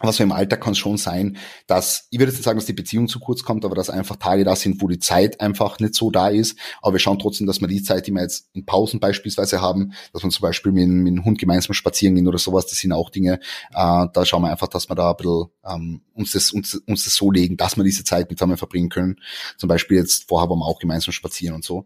aber 0.00 0.12
so 0.12 0.22
im 0.22 0.32
Alltag 0.32 0.60
kann 0.60 0.72
es 0.72 0.78
schon 0.78 0.96
sein, 0.96 1.36
dass, 1.66 2.08
ich 2.10 2.18
würde 2.18 2.30
jetzt 2.30 2.38
nicht 2.38 2.44
sagen, 2.44 2.58
dass 2.58 2.66
die 2.66 2.72
Beziehung 2.72 3.08
zu 3.08 3.20
kurz 3.20 3.42
kommt, 3.42 3.64
aber 3.64 3.74
dass 3.74 3.90
einfach 3.90 4.16
Tage 4.16 4.44
da 4.44 4.56
sind, 4.56 4.80
wo 4.82 4.88
die 4.88 4.98
Zeit 4.98 5.40
einfach 5.40 5.78
nicht 5.78 5.94
so 5.94 6.10
da 6.10 6.28
ist. 6.28 6.58
Aber 6.82 6.94
wir 6.94 6.98
schauen 6.98 7.18
trotzdem, 7.18 7.46
dass 7.46 7.60
wir 7.60 7.68
die 7.68 7.82
Zeit, 7.82 8.06
die 8.06 8.12
wir 8.12 8.22
jetzt 8.22 8.48
in 8.52 8.66
Pausen 8.66 9.00
beispielsweise 9.00 9.60
haben, 9.60 9.92
dass 10.12 10.22
wir 10.22 10.30
zum 10.30 10.42
Beispiel 10.42 10.72
mit, 10.72 10.88
mit 10.88 11.14
dem 11.14 11.24
Hund 11.24 11.38
gemeinsam 11.38 11.74
spazieren 11.74 12.14
gehen 12.14 12.28
oder 12.28 12.38
sowas, 12.38 12.66
das 12.66 12.78
sind 12.78 12.92
auch 12.92 13.10
Dinge, 13.10 13.34
äh, 13.72 14.06
da 14.12 14.24
schauen 14.24 14.42
wir 14.42 14.50
einfach, 14.50 14.68
dass 14.68 14.88
wir 14.88 14.94
da 14.94 15.10
ein 15.10 15.16
bisschen 15.16 15.44
ähm, 15.64 16.00
uns, 16.14 16.32
das, 16.32 16.50
uns, 16.50 16.74
uns 16.74 17.04
das 17.04 17.14
so 17.14 17.30
legen, 17.30 17.56
dass 17.56 17.76
wir 17.76 17.84
diese 17.84 18.04
Zeit 18.04 18.30
mit 18.30 18.38
zusammen 18.38 18.56
verbringen 18.56 18.88
können. 18.88 19.16
Zum 19.56 19.68
Beispiel 19.68 19.96
jetzt 19.96 20.28
vorher 20.28 20.48
wollen 20.48 20.60
wir 20.60 20.66
auch 20.66 20.78
gemeinsam 20.78 21.12
spazieren 21.12 21.54
und 21.54 21.64
so. 21.64 21.84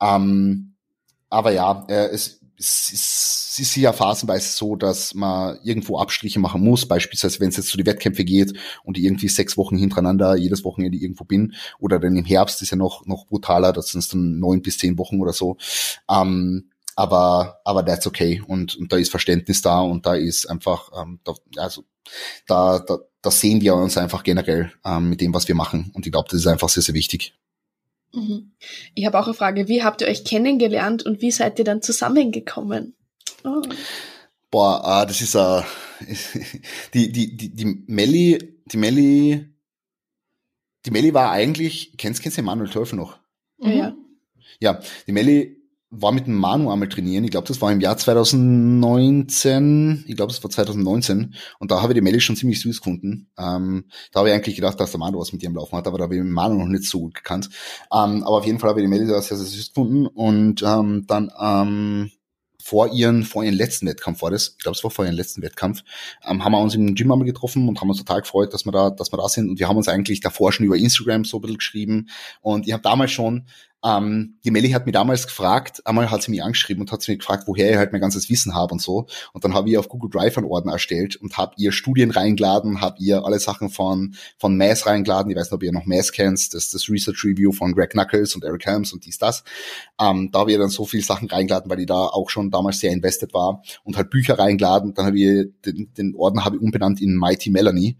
Ähm, 0.00 0.74
aber 1.30 1.52
ja, 1.52 1.84
äh, 1.88 2.06
es, 2.06 2.37
es 2.58 2.90
ist, 2.92 3.48
es 3.52 3.58
ist 3.60 3.76
ja 3.76 3.92
phasenweise 3.92 4.52
so, 4.52 4.74
dass 4.74 5.14
man 5.14 5.58
irgendwo 5.62 5.98
Abstriche 5.98 6.40
machen 6.40 6.62
muss, 6.62 6.86
beispielsweise 6.86 7.38
wenn 7.40 7.50
es 7.50 7.56
jetzt 7.56 7.68
zu 7.68 7.76
die 7.76 7.86
Wettkämpfe 7.86 8.24
geht 8.24 8.52
und 8.82 8.98
ich 8.98 9.04
irgendwie 9.04 9.28
sechs 9.28 9.56
Wochen 9.56 9.76
hintereinander 9.76 10.36
jedes 10.36 10.64
Wochenende 10.64 10.98
irgendwo 10.98 11.24
bin 11.24 11.54
oder 11.78 11.98
dann 11.98 12.16
im 12.16 12.24
Herbst 12.24 12.60
ist 12.62 12.70
ja 12.70 12.76
noch, 12.76 13.06
noch 13.06 13.26
brutaler, 13.26 13.72
das 13.72 13.88
sind 13.90 14.12
dann 14.12 14.38
neun 14.40 14.62
bis 14.62 14.78
zehn 14.78 14.98
Wochen 14.98 15.20
oder 15.20 15.32
so. 15.32 15.56
Ähm, 16.10 16.70
aber, 16.96 17.60
aber 17.64 17.84
that's 17.84 18.08
okay 18.08 18.42
und, 18.44 18.76
und 18.76 18.92
da 18.92 18.96
ist 18.96 19.10
Verständnis 19.10 19.62
da 19.62 19.80
und 19.80 20.04
da 20.04 20.14
ist 20.14 20.46
einfach, 20.46 20.90
ähm, 21.00 21.20
da, 21.22 21.34
also 21.56 21.84
da, 22.46 22.80
da, 22.80 22.98
da 23.22 23.30
sehen 23.30 23.60
wir 23.60 23.76
uns 23.76 23.96
einfach 23.96 24.24
generell 24.24 24.72
ähm, 24.84 25.10
mit 25.10 25.20
dem, 25.20 25.32
was 25.32 25.46
wir 25.46 25.54
machen 25.54 25.92
und 25.94 26.06
ich 26.06 26.12
glaube, 26.12 26.28
das 26.30 26.40
ist 26.40 26.46
einfach 26.48 26.68
sehr, 26.68 26.82
sehr 26.82 26.94
wichtig. 26.94 27.34
Mhm. 28.12 28.52
Ich 28.94 29.06
habe 29.06 29.18
auch 29.18 29.26
eine 29.26 29.34
Frage. 29.34 29.68
Wie 29.68 29.82
habt 29.82 30.00
ihr 30.00 30.08
euch 30.08 30.24
kennengelernt 30.24 31.04
und 31.04 31.20
wie 31.20 31.30
seid 31.30 31.58
ihr 31.58 31.64
dann 31.64 31.82
zusammengekommen? 31.82 32.94
Oh. 33.44 33.62
Boah, 34.50 35.02
äh, 35.02 35.06
das 35.06 35.20
ist 35.20 35.34
äh, 35.34 35.62
die, 36.94 37.12
die, 37.12 37.36
die, 37.36 37.50
die 37.54 37.84
Melli, 37.86 38.60
die 38.66 38.76
Melli, 38.76 39.46
die 40.86 40.90
Melli 40.90 41.12
war 41.12 41.30
eigentlich, 41.30 41.96
kennst, 41.98 42.22
kennst 42.22 42.38
du 42.38 42.42
Manuel 42.42 42.70
Teufel 42.70 42.96
noch? 42.96 43.18
Ja. 43.58 43.94
Ja, 44.60 44.80
die 45.06 45.12
Melli 45.12 45.57
war 45.90 46.12
mit 46.12 46.26
dem 46.26 46.34
Manu 46.34 46.70
einmal 46.70 46.88
trainieren. 46.88 47.24
Ich 47.24 47.30
glaube, 47.30 47.48
das 47.48 47.62
war 47.62 47.72
im 47.72 47.80
Jahr 47.80 47.96
2019. 47.96 50.04
Ich 50.06 50.16
glaube, 50.16 50.32
das 50.32 50.42
war 50.42 50.50
2019. 50.50 51.34
Und 51.58 51.70
da 51.70 51.80
habe 51.80 51.92
ich 51.92 51.96
die 51.96 52.02
Melli 52.02 52.20
schon 52.20 52.36
ziemlich 52.36 52.60
süß 52.60 52.78
gefunden. 52.78 53.30
Ähm, 53.38 53.84
da 54.12 54.20
habe 54.20 54.28
ich 54.28 54.34
eigentlich 54.34 54.56
gedacht, 54.56 54.78
dass 54.80 54.90
der 54.90 55.00
Manu 55.00 55.18
was 55.18 55.32
mit 55.32 55.42
ihrem 55.42 55.56
Laufen 55.56 55.76
hat, 55.76 55.86
aber 55.86 55.98
da 55.98 56.04
habe 56.04 56.16
ich 56.16 56.20
den 56.20 56.30
Manu 56.30 56.56
noch 56.56 56.66
nicht 56.66 56.84
so 56.84 57.00
gut 57.00 57.14
gekannt. 57.14 57.48
Ähm, 57.92 58.22
aber 58.22 58.38
auf 58.38 58.46
jeden 58.46 58.58
Fall 58.58 58.70
habe 58.70 58.80
ich 58.80 58.84
die 58.84 58.90
Melli 58.90 59.06
da 59.06 59.20
sehr, 59.22 59.38
sehr 59.38 59.46
süß 59.46 59.68
gefunden. 59.68 60.06
Und 60.06 60.62
ähm, 60.62 61.04
dann 61.06 61.30
ähm, 61.40 62.10
vor 62.68 62.92
ihren, 62.92 63.22
vor 63.22 63.44
ihren 63.44 63.54
letzten 63.54 63.86
Wettkampf 63.86 64.20
war 64.20 64.30
das, 64.30 64.56
ich 64.58 64.58
glaube, 64.58 64.76
es 64.76 64.84
war 64.84 64.90
vor 64.90 65.06
ihren 65.06 65.14
letzten 65.14 65.40
Wettkampf, 65.40 65.82
ähm, 66.26 66.44
haben 66.44 66.52
wir 66.52 66.60
uns 66.60 66.74
im 66.74 66.94
Gym 66.94 67.10
einmal 67.10 67.26
getroffen 67.26 67.66
und 67.66 67.80
haben 67.80 67.88
uns 67.88 67.98
total 67.98 68.20
gefreut, 68.20 68.52
dass 68.52 68.66
wir 68.66 68.72
da, 68.72 68.90
dass 68.90 69.10
wir 69.10 69.16
da 69.16 69.26
sind. 69.26 69.48
Und 69.48 69.58
wir 69.58 69.68
haben 69.68 69.78
uns 69.78 69.88
eigentlich 69.88 70.20
davor 70.20 70.52
schon 70.52 70.66
über 70.66 70.76
Instagram 70.76 71.24
so 71.24 71.38
ein 71.38 71.40
bisschen 71.40 71.56
geschrieben. 71.56 72.08
Und 72.42 72.66
ich 72.66 72.74
habe 72.74 72.82
damals 72.82 73.10
schon 73.10 73.46
Ähm, 73.84 74.38
die 74.44 74.50
Melli 74.50 74.70
hat 74.70 74.86
mich 74.86 74.92
damals 74.92 75.26
gefragt, 75.26 75.86
einmal 75.86 76.10
hat 76.10 76.22
sie 76.22 76.32
mich 76.32 76.42
angeschrieben 76.42 76.82
und 76.82 76.90
hat 76.90 77.02
sie 77.02 77.12
mich 77.12 77.20
gefragt, 77.20 77.44
woher 77.46 77.70
ich 77.70 77.76
halt 77.76 77.92
mein 77.92 78.00
ganzes 78.00 78.28
Wissen 78.28 78.54
habe 78.54 78.72
und 78.72 78.82
so. 78.82 79.06
Und 79.32 79.44
dann 79.44 79.54
habe 79.54 79.70
ich 79.70 79.78
auf 79.78 79.88
Google 79.88 80.10
Drive 80.10 80.36
einen 80.36 80.46
Ordner 80.46 80.72
erstellt 80.72 81.16
und 81.16 81.36
habe 81.36 81.54
ihr 81.56 81.70
Studien 81.70 82.10
reingeladen, 82.10 82.80
habe 82.80 82.96
ihr 82.98 83.24
alle 83.24 83.38
Sachen 83.38 83.70
von, 83.70 84.16
von 84.38 84.56
Mass 84.56 84.86
reingeladen. 84.86 85.30
Ich 85.30 85.36
weiß 85.36 85.46
nicht, 85.46 85.52
ob 85.52 85.62
ihr 85.62 85.72
noch 85.72 85.86
Mass 85.86 86.10
kennt, 86.10 86.54
das, 86.54 86.70
das 86.70 86.88
Research 86.88 87.24
Review 87.24 87.52
von 87.52 87.72
Greg 87.72 87.90
Knuckles 87.90 88.34
und 88.34 88.44
Eric 88.44 88.66
Helms 88.66 88.92
und 88.92 89.06
dies, 89.06 89.18
das. 89.18 89.44
Ähm, 90.00 90.30
da 90.32 90.40
habe 90.40 90.52
ich 90.52 90.58
dann 90.58 90.70
so 90.70 90.84
viele 90.84 91.04
Sachen 91.04 91.28
reingeladen, 91.28 91.70
weil 91.70 91.80
ich 91.80 91.86
da 91.86 92.06
auch 92.06 92.30
schon 92.30 92.50
damals 92.50 92.80
sehr 92.80 92.90
invested 92.90 93.32
war 93.32 93.62
und 93.84 93.96
halt 93.96 94.10
Bücher 94.10 94.38
reingeladen. 94.38 94.94
Dann 94.94 95.06
habe 95.06 95.18
ich 95.18 95.48
den, 95.64 95.92
den 95.94 96.14
Ordner 96.16 96.44
habe 96.44 96.56
ich 96.56 96.62
umbenannt 96.62 97.00
in 97.00 97.14
Mighty 97.14 97.50
Melanie 97.50 97.96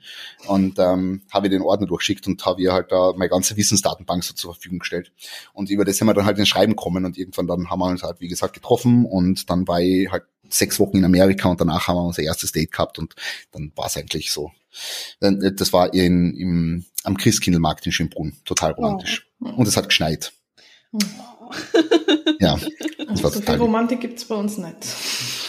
und 0.47 0.79
ähm, 0.79 1.23
habe 1.31 1.49
den 1.49 1.63
Ordner 1.63 1.87
durchschickt 1.87 2.27
und 2.27 2.45
habe 2.45 2.63
ihr 2.63 2.73
halt 2.73 2.91
da 2.91 3.13
meine 3.17 3.31
ganze 3.31 3.57
Wissensdatenbank 3.57 4.25
so 4.25 4.35
zur 4.35 4.55
Verfügung 4.55 4.81
gestellt. 4.81 5.13
Und 5.53 5.68
über 5.71 5.85
das 5.85 5.97
sind 5.97 6.07
wir 6.07 6.15
dann 6.15 6.27
halt 6.27 6.39
ins 6.39 6.49
Schreiben 6.49 6.77
kommen 6.77 7.05
und 7.05 7.19
irgendwann 7.19 7.47
dann 7.47 7.71
haben 7.71 7.81
wir 7.81 7.87
uns 7.87 8.03
halt, 8.03 8.21
wie 8.21 8.29
gesagt, 8.29 8.55
getroffen 8.55 9.05
und 9.05 9.51
dann 9.51 9.67
war 9.69 9.81
ich 9.81 10.11
halt 10.11 10.25
sechs 10.51 10.81
Wochen 10.81 10.97
in 10.97 11.05
Amerika 11.05 11.49
und 11.49 11.61
danach 11.61 11.89
haben 11.89 11.97
wir 11.97 12.05
unser 12.05 12.23
erstes 12.23 12.53
Date 12.53 12.73
gehabt 12.73 12.99
und 12.99 13.15
dann 13.53 13.73
war 13.77 13.87
es 13.87 13.97
eigentlich 13.97 14.31
so. 14.31 14.51
Das 15.21 15.73
war 15.73 15.95
in, 15.95 16.37
im, 16.37 16.85
am 17.05 17.17
Christkindlmarkt 17.17 17.87
in 17.87 17.93
Schönbrunn, 17.93 18.37
total 18.45 18.73
romantisch. 18.73 19.27
Oh. 19.41 19.51
Und 19.51 19.69
es 19.69 19.77
hat 19.77 19.89
geschneit. 19.89 20.33
Oh. 20.93 20.99
Ja, 22.41 22.59
das 23.09 23.23
war 23.23 23.31
so 23.31 23.41
total 23.41 23.57
viel 23.57 23.65
Romantik 23.65 24.01
gibt's 24.01 24.27
bei 24.27 24.35
uns 24.35 24.59
nicht. 24.59 24.77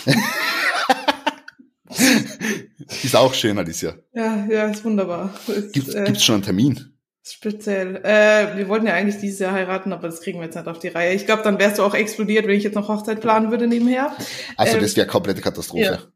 ist 3.03 3.15
auch 3.15 3.34
schön, 3.34 3.57
Alicia. 3.57 3.95
Ja, 4.13 4.45
ja, 4.47 4.67
ist 4.67 4.86
wunderbar. 4.86 5.34
Ist, 5.47 5.74
Gibt, 5.74 5.93
äh, 5.93 6.05
gibt's 6.05 6.24
schon 6.24 6.36
einen 6.36 6.43
Termin? 6.43 6.99
Speziell. 7.32 7.97
Äh, 8.03 8.57
wir 8.57 8.67
wollten 8.69 8.88
ja 8.88 8.93
eigentlich 8.93 9.17
dieses 9.17 9.39
Jahr 9.39 9.53
heiraten, 9.53 9.93
aber 9.93 10.07
das 10.07 10.21
kriegen 10.21 10.39
wir 10.39 10.45
jetzt 10.45 10.55
nicht 10.55 10.67
auf 10.67 10.80
die 10.80 10.88
Reihe. 10.88 11.13
Ich 11.13 11.25
glaube, 11.25 11.43
dann 11.43 11.59
wärst 11.59 11.77
du 11.77 11.84
auch 11.84 11.93
explodiert, 11.93 12.47
wenn 12.47 12.55
ich 12.55 12.63
jetzt 12.63 12.75
noch 12.75 12.88
Hochzeit 12.88 13.21
planen 13.21 13.51
würde 13.51 13.67
nebenher. 13.67 14.15
Also 14.57 14.77
ähm, 14.77 14.82
das 14.82 14.95
wäre 14.95 15.07
komplette 15.07 15.41
Katastrophe. 15.41 16.11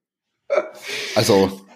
Ja. 0.49 0.63
Also. 1.15 1.61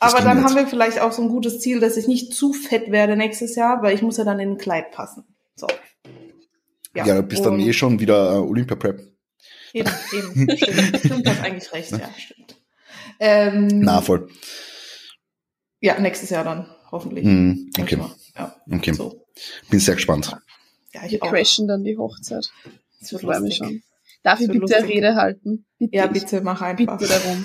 Aber 0.00 0.20
dann 0.20 0.42
haben 0.42 0.56
wir 0.56 0.66
vielleicht 0.66 1.00
auch 1.00 1.12
so 1.12 1.22
ein 1.22 1.28
gutes 1.28 1.60
Ziel, 1.60 1.78
dass 1.78 1.96
ich 1.96 2.08
nicht 2.08 2.34
zu 2.34 2.52
fett 2.52 2.90
werde 2.90 3.16
nächstes 3.16 3.54
Jahr, 3.54 3.82
weil 3.82 3.94
ich 3.94 4.02
muss 4.02 4.16
ja 4.16 4.24
dann 4.24 4.40
in 4.40 4.52
ein 4.52 4.58
Kleid 4.58 4.90
passen. 4.90 5.24
So. 5.54 5.68
Ja, 6.94 7.06
ja 7.06 7.14
du 7.16 7.22
bist 7.22 7.44
dann 7.46 7.60
eh 7.60 7.72
schon 7.72 8.00
wieder 8.00 8.34
äh, 8.34 8.38
Olympia-Prep. 8.38 9.00
Eben, 9.72 9.90
eben. 10.12 10.50
stimmt. 10.56 10.98
stimmt, 10.98 11.28
hast 11.28 11.44
eigentlich 11.44 11.72
recht, 11.72 11.92
ja, 11.92 12.10
stimmt. 12.18 12.56
Ähm, 13.20 13.68
Na, 13.80 14.00
voll. 14.00 14.28
Ja, 15.80 15.98
nächstes 15.98 16.30
Jahr 16.30 16.44
dann, 16.44 16.66
hoffentlich. 16.90 17.24
Mm, 17.24 17.70
okay. 17.78 17.98
Ja, 18.36 18.54
okay. 18.70 18.92
So. 18.92 19.24
Bin 19.70 19.80
sehr 19.80 19.94
gespannt. 19.94 20.36
Ja, 20.92 21.04
ich 21.04 21.12
Wir 21.12 21.22
auch. 21.22 21.30
crashen 21.30 21.66
dann 21.68 21.84
die 21.84 21.96
Hochzeit. 21.96 22.50
Das 23.00 23.12
wird 23.12 23.22
freue 23.22 23.40
mich 23.40 23.56
schon. 23.56 23.82
Darf 24.22 24.40
ich 24.40 24.46
bitte 24.46 24.58
lustig. 24.60 24.78
eine 24.78 24.88
Rede 24.88 25.14
halten? 25.16 25.66
Bitte. 25.78 25.96
Ja, 25.96 26.06
bitte, 26.06 26.40
mach 26.42 26.62
einfach. 26.62 26.98
Bitte 26.98 27.10
darum. 27.10 27.44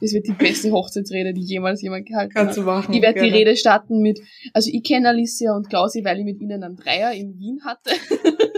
Das 0.00 0.12
wird 0.12 0.26
die 0.28 0.32
beste 0.32 0.70
Hochzeitsrede, 0.70 1.32
die 1.32 1.40
jemals 1.40 1.82
jemand 1.82 2.06
gehalten 2.06 2.32
Kannst 2.32 2.56
hat. 2.56 2.64
Kannst 2.64 2.84
du 2.84 2.90
machen. 2.90 2.94
Ich 2.94 3.02
werde 3.02 3.20
die 3.20 3.30
Rede 3.30 3.56
starten 3.56 4.00
mit, 4.00 4.20
also 4.52 4.70
ich 4.72 4.84
kenne 4.84 5.08
Alicia 5.08 5.56
und 5.56 5.68
Klausi, 5.68 6.04
weil 6.04 6.18
ich 6.18 6.24
mit 6.24 6.40
ihnen 6.40 6.62
einen 6.62 6.76
Dreier 6.76 7.12
in 7.12 7.36
Wien 7.38 7.60
hatte. 7.64 7.90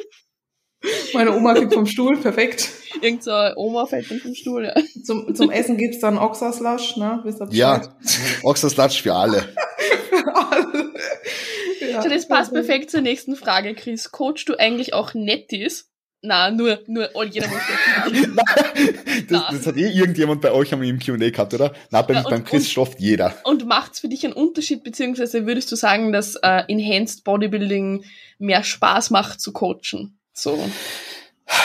Meine 1.14 1.36
Oma 1.36 1.54
fällt 1.54 1.74
vom 1.74 1.86
Stuhl, 1.86 2.16
perfekt. 2.16 2.70
Irgend 3.02 3.22
so 3.22 3.32
Oma 3.56 3.86
fällt 3.86 4.10
dann 4.10 4.18
vom 4.18 4.34
Stuhl, 4.34 4.64
ja. 4.64 4.74
Zum, 5.04 5.34
zum 5.34 5.50
Essen 5.50 5.76
gibt's 5.76 6.00
dann 6.00 6.18
Oxaslash, 6.18 6.96
ne? 6.96 7.22
Ja, 7.50 7.82
Oxaslash 8.42 9.02
für 9.02 9.14
alle. 9.14 9.40
für 10.10 10.36
alle. 10.36 10.92
Ja. 11.80 12.02
So, 12.02 12.08
das 12.08 12.28
passt 12.28 12.52
perfekt 12.52 12.90
zur 12.90 13.00
nächsten 13.00 13.36
Frage, 13.36 13.74
Chris. 13.74 14.10
Coachst 14.10 14.48
du 14.48 14.56
eigentlich 14.56 14.94
auch 14.94 15.14
Nettis? 15.14 15.90
Na, 16.22 16.50
nur, 16.50 16.80
nur, 16.86 17.08
oh, 17.14 17.22
jeder 17.22 17.48
muss 17.48 17.62
das, 18.04 18.12
das, 19.28 19.42
das 19.50 19.66
hat 19.66 19.76
eh 19.76 19.88
irgendjemand 19.88 20.42
bei 20.42 20.52
euch 20.52 20.70
im 20.70 20.98
Q&A 20.98 21.16
gehabt, 21.16 21.54
oder? 21.54 21.72
Na, 21.90 22.02
beim, 22.02 22.16
ja, 22.16 22.22
und, 22.22 22.30
beim 22.30 22.44
Chris 22.44 22.76
und, 22.76 23.00
jeder. 23.00 23.34
Und 23.44 23.66
macht's 23.66 24.00
für 24.00 24.08
dich 24.08 24.24
einen 24.24 24.34
Unterschied, 24.34 24.84
beziehungsweise 24.84 25.46
würdest 25.46 25.72
du 25.72 25.76
sagen, 25.76 26.12
dass 26.12 26.34
äh, 26.34 26.64
Enhanced 26.68 27.24
Bodybuilding 27.24 28.04
mehr 28.38 28.62
Spaß 28.62 29.10
macht 29.10 29.40
zu 29.40 29.52
coachen? 29.52 30.18
So. 30.34 30.62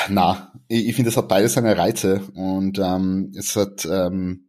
Na, 0.07 0.53
ich, 0.69 0.87
ich 0.87 0.95
finde, 0.95 1.09
es 1.09 1.17
hat 1.17 1.27
beides 1.27 1.53
seine 1.53 1.77
Reize 1.77 2.21
und 2.33 2.79
ähm, 2.79 3.33
es 3.37 3.57
hat 3.57 3.85
ähm, 3.85 4.44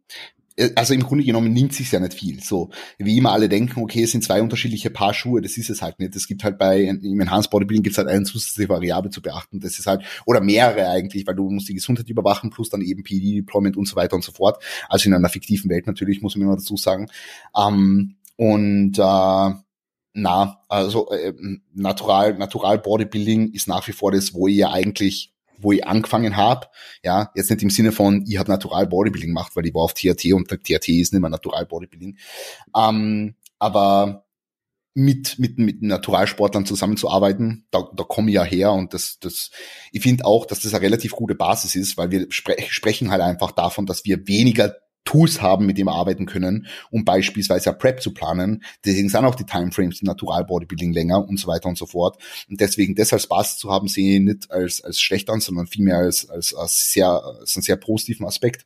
also 0.75 0.93
im 0.93 1.03
Grunde 1.03 1.23
genommen 1.23 1.53
nimmt 1.53 1.73
sich 1.73 1.91
ja 1.91 1.99
nicht 1.99 2.15
viel. 2.15 2.41
So, 2.41 2.69
wie 2.97 3.17
immer 3.17 3.31
alle 3.31 3.49
denken, 3.49 3.81
okay, 3.81 4.03
es 4.03 4.11
sind 4.11 4.23
zwei 4.23 4.41
unterschiedliche 4.41 4.89
Paar 4.89 5.13
Schuhe, 5.13 5.41
das 5.41 5.57
ist 5.57 5.69
es 5.69 5.81
halt 5.81 5.99
nicht. 5.99 6.15
Es 6.15 6.27
gibt 6.27 6.43
halt 6.43 6.57
bei, 6.57 6.81
im 6.81 7.21
Enhanced 7.21 7.51
Bodybuilding 7.51 7.83
gibt 7.83 7.93
es 7.93 7.97
halt 7.97 8.07
eine 8.07 8.23
zusätzliche 8.23 8.69
Variable 8.69 9.11
zu 9.11 9.21
beachten. 9.21 9.59
Das 9.59 9.77
ist 9.77 9.85
halt, 9.85 10.03
oder 10.25 10.41
mehrere 10.41 10.89
eigentlich, 10.89 11.27
weil 11.27 11.35
du 11.35 11.49
musst 11.49 11.69
die 11.69 11.75
Gesundheit 11.75 12.09
überwachen, 12.09 12.49
plus 12.49 12.69
dann 12.69 12.81
eben 12.81 13.03
PD-Deployment 13.03 13.77
und 13.77 13.87
so 13.87 13.95
weiter 13.95 14.15
und 14.15 14.23
so 14.23 14.31
fort. 14.31 14.63
Also 14.89 15.07
in 15.07 15.13
einer 15.13 15.29
fiktiven 15.29 15.69
Welt 15.69 15.87
natürlich, 15.87 16.21
muss 16.21 16.35
man 16.35 16.47
immer 16.47 16.55
dazu 16.55 16.75
sagen. 16.75 17.07
Ähm, 17.55 18.15
und 18.35 18.97
äh, 18.97 19.51
na, 20.19 20.63
also 20.67 21.11
äh, 21.11 21.33
natural, 21.73 22.35
natural 22.37 22.79
Bodybuilding 22.79 23.51
ist 23.51 23.67
nach 23.67 23.87
wie 23.87 23.91
vor 23.91 24.11
das, 24.11 24.33
wo 24.33 24.47
ja 24.47 24.71
eigentlich, 24.71 25.33
wo 25.57 25.71
ich 25.71 25.85
angefangen 25.85 26.35
habe. 26.35 26.67
Ja, 27.03 27.31
jetzt 27.35 27.49
nicht 27.49 27.63
im 27.63 27.69
Sinne 27.69 27.91
von, 27.91 28.25
ich 28.27 28.37
habe 28.37 28.51
Natural 28.51 28.87
Bodybuilding 28.87 29.29
gemacht, 29.29 29.55
weil 29.55 29.65
ich 29.65 29.73
war 29.73 29.83
auf 29.83 29.93
TRT 29.93 30.33
und 30.33 30.47
TRT 30.47 30.89
ist 30.89 31.13
nicht 31.13 31.21
mehr 31.21 31.29
Natural 31.29 31.65
Bodybuilding. 31.65 32.17
Ähm, 32.75 33.35
aber 33.59 34.25
mit, 34.93 35.37
mit, 35.37 35.59
mit 35.59 35.83
Naturalsportlern 35.83 36.65
zusammenzuarbeiten, 36.65 37.67
da, 37.69 37.87
da 37.95 38.03
komme 38.03 38.31
ich 38.31 38.35
ja 38.35 38.43
her 38.43 38.71
und 38.71 38.95
das, 38.95 39.19
das, 39.19 39.51
ich 39.91 40.01
finde 40.01 40.25
auch, 40.25 40.47
dass 40.47 40.61
das 40.61 40.73
eine 40.73 40.81
relativ 40.81 41.11
gute 41.11 41.35
Basis 41.35 41.75
ist, 41.75 41.97
weil 41.97 42.09
wir 42.09 42.25
spre 42.31 42.55
sprechen 42.67 43.11
halt 43.11 43.21
einfach 43.21 43.51
davon, 43.51 43.85
dass 43.85 44.05
wir 44.05 44.27
weniger 44.27 44.75
Tools 45.07 45.41
haben, 45.41 45.65
mit 45.65 45.77
dem 45.77 45.87
wir 45.87 45.95
arbeiten 45.95 46.25
können, 46.25 46.67
um 46.91 47.05
beispielsweise 47.05 47.69
eine 47.69 47.79
Prep 47.79 48.01
zu 48.01 48.13
planen. 48.13 48.63
Deswegen 48.83 49.07
sind 49.07 49.23
auch 49.23 49.35
die 49.35 49.45
Timeframes 49.45 50.01
im 50.01 50.05
Natural 50.05 50.43
Bodybuilding 50.43 50.91
länger 50.91 51.25
und 51.25 51.39
so 51.39 51.47
weiter 51.47 51.69
und 51.69 51.77
so 51.77 51.85
fort. 51.85 52.21
Und 52.49 52.59
deswegen 52.59 52.93
das 52.93 53.13
als 53.13 53.27
Basis 53.27 53.57
zu 53.57 53.71
haben, 53.71 53.87
sehe 53.87 54.17
ich 54.17 54.21
nicht 54.21 54.51
als, 54.51 54.83
als 54.83 54.99
schlecht 54.99 55.29
an, 55.29 55.39
sondern 55.39 55.67
vielmehr 55.67 55.97
als, 55.97 56.29
als, 56.29 56.53
als 56.53 56.91
sehr, 56.91 57.07
als 57.07 57.55
einen 57.55 57.63
sehr 57.63 57.77
positiven 57.77 58.25
Aspekt 58.25 58.65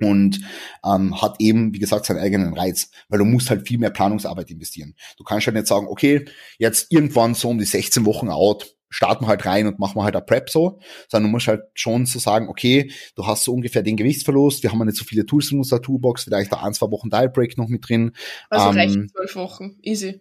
und 0.00 0.40
ähm, 0.84 1.22
hat 1.22 1.36
eben, 1.38 1.72
wie 1.72 1.78
gesagt, 1.78 2.06
seinen 2.06 2.18
eigenen 2.18 2.54
Reiz, 2.54 2.90
weil 3.08 3.20
du 3.20 3.24
musst 3.24 3.48
halt 3.48 3.68
viel 3.68 3.78
mehr 3.78 3.90
Planungsarbeit 3.90 4.50
investieren. 4.50 4.96
Du 5.16 5.22
kannst 5.22 5.46
halt 5.46 5.54
nicht 5.54 5.68
sagen, 5.68 5.86
okay, 5.86 6.24
jetzt 6.58 6.90
irgendwann 6.90 7.34
so 7.34 7.50
um 7.50 7.58
die 7.58 7.64
16 7.64 8.04
Wochen 8.04 8.30
out, 8.30 8.74
starten 8.92 9.24
wir 9.24 9.28
halt 9.28 9.44
rein 9.46 9.66
und 9.66 9.78
machen 9.78 9.96
wir 9.96 10.04
halt 10.04 10.14
eine 10.14 10.24
Prep 10.24 10.50
so, 10.50 10.78
sondern 11.08 11.30
du 11.30 11.32
musst 11.32 11.48
halt 11.48 11.62
schon 11.74 12.06
so 12.06 12.18
sagen, 12.18 12.48
okay, 12.48 12.90
du 13.16 13.26
hast 13.26 13.44
so 13.44 13.52
ungefähr 13.52 13.82
den 13.82 13.96
Gewichtsverlust, 13.96 14.62
wir 14.62 14.70
haben 14.70 14.78
ja 14.78 14.84
nicht 14.84 14.98
so 14.98 15.04
viele 15.04 15.26
Tools 15.26 15.50
in 15.50 15.58
unserer 15.58 15.82
Toolbox, 15.82 16.24
vielleicht 16.24 16.52
da 16.52 16.62
ein, 16.62 16.74
zwei 16.74 16.90
Wochen 16.90 17.10
Dial 17.10 17.30
Break 17.30 17.58
noch 17.58 17.68
mit 17.68 17.88
drin. 17.88 18.12
Also 18.50 18.68
ähm, 18.70 18.76
reicht 18.76 19.10
zwölf 19.10 19.36
Wochen, 19.36 19.76
easy. 19.82 20.20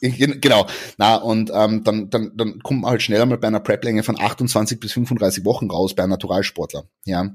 genau, 0.00 0.66
na 0.98 1.16
und 1.16 1.50
ähm, 1.54 1.84
dann, 1.84 2.10
dann, 2.10 2.32
dann 2.36 2.60
kommt 2.60 2.82
man 2.82 2.90
halt 2.90 3.02
schneller 3.02 3.26
mal 3.26 3.38
bei 3.38 3.48
einer 3.48 3.60
Prep-Länge 3.60 4.02
von 4.02 4.20
28 4.20 4.80
bis 4.80 4.92
35 4.92 5.44
Wochen 5.44 5.70
raus 5.70 5.94
bei 5.94 6.02
einem 6.02 6.10
Naturalsportler, 6.10 6.88
ja 7.04 7.30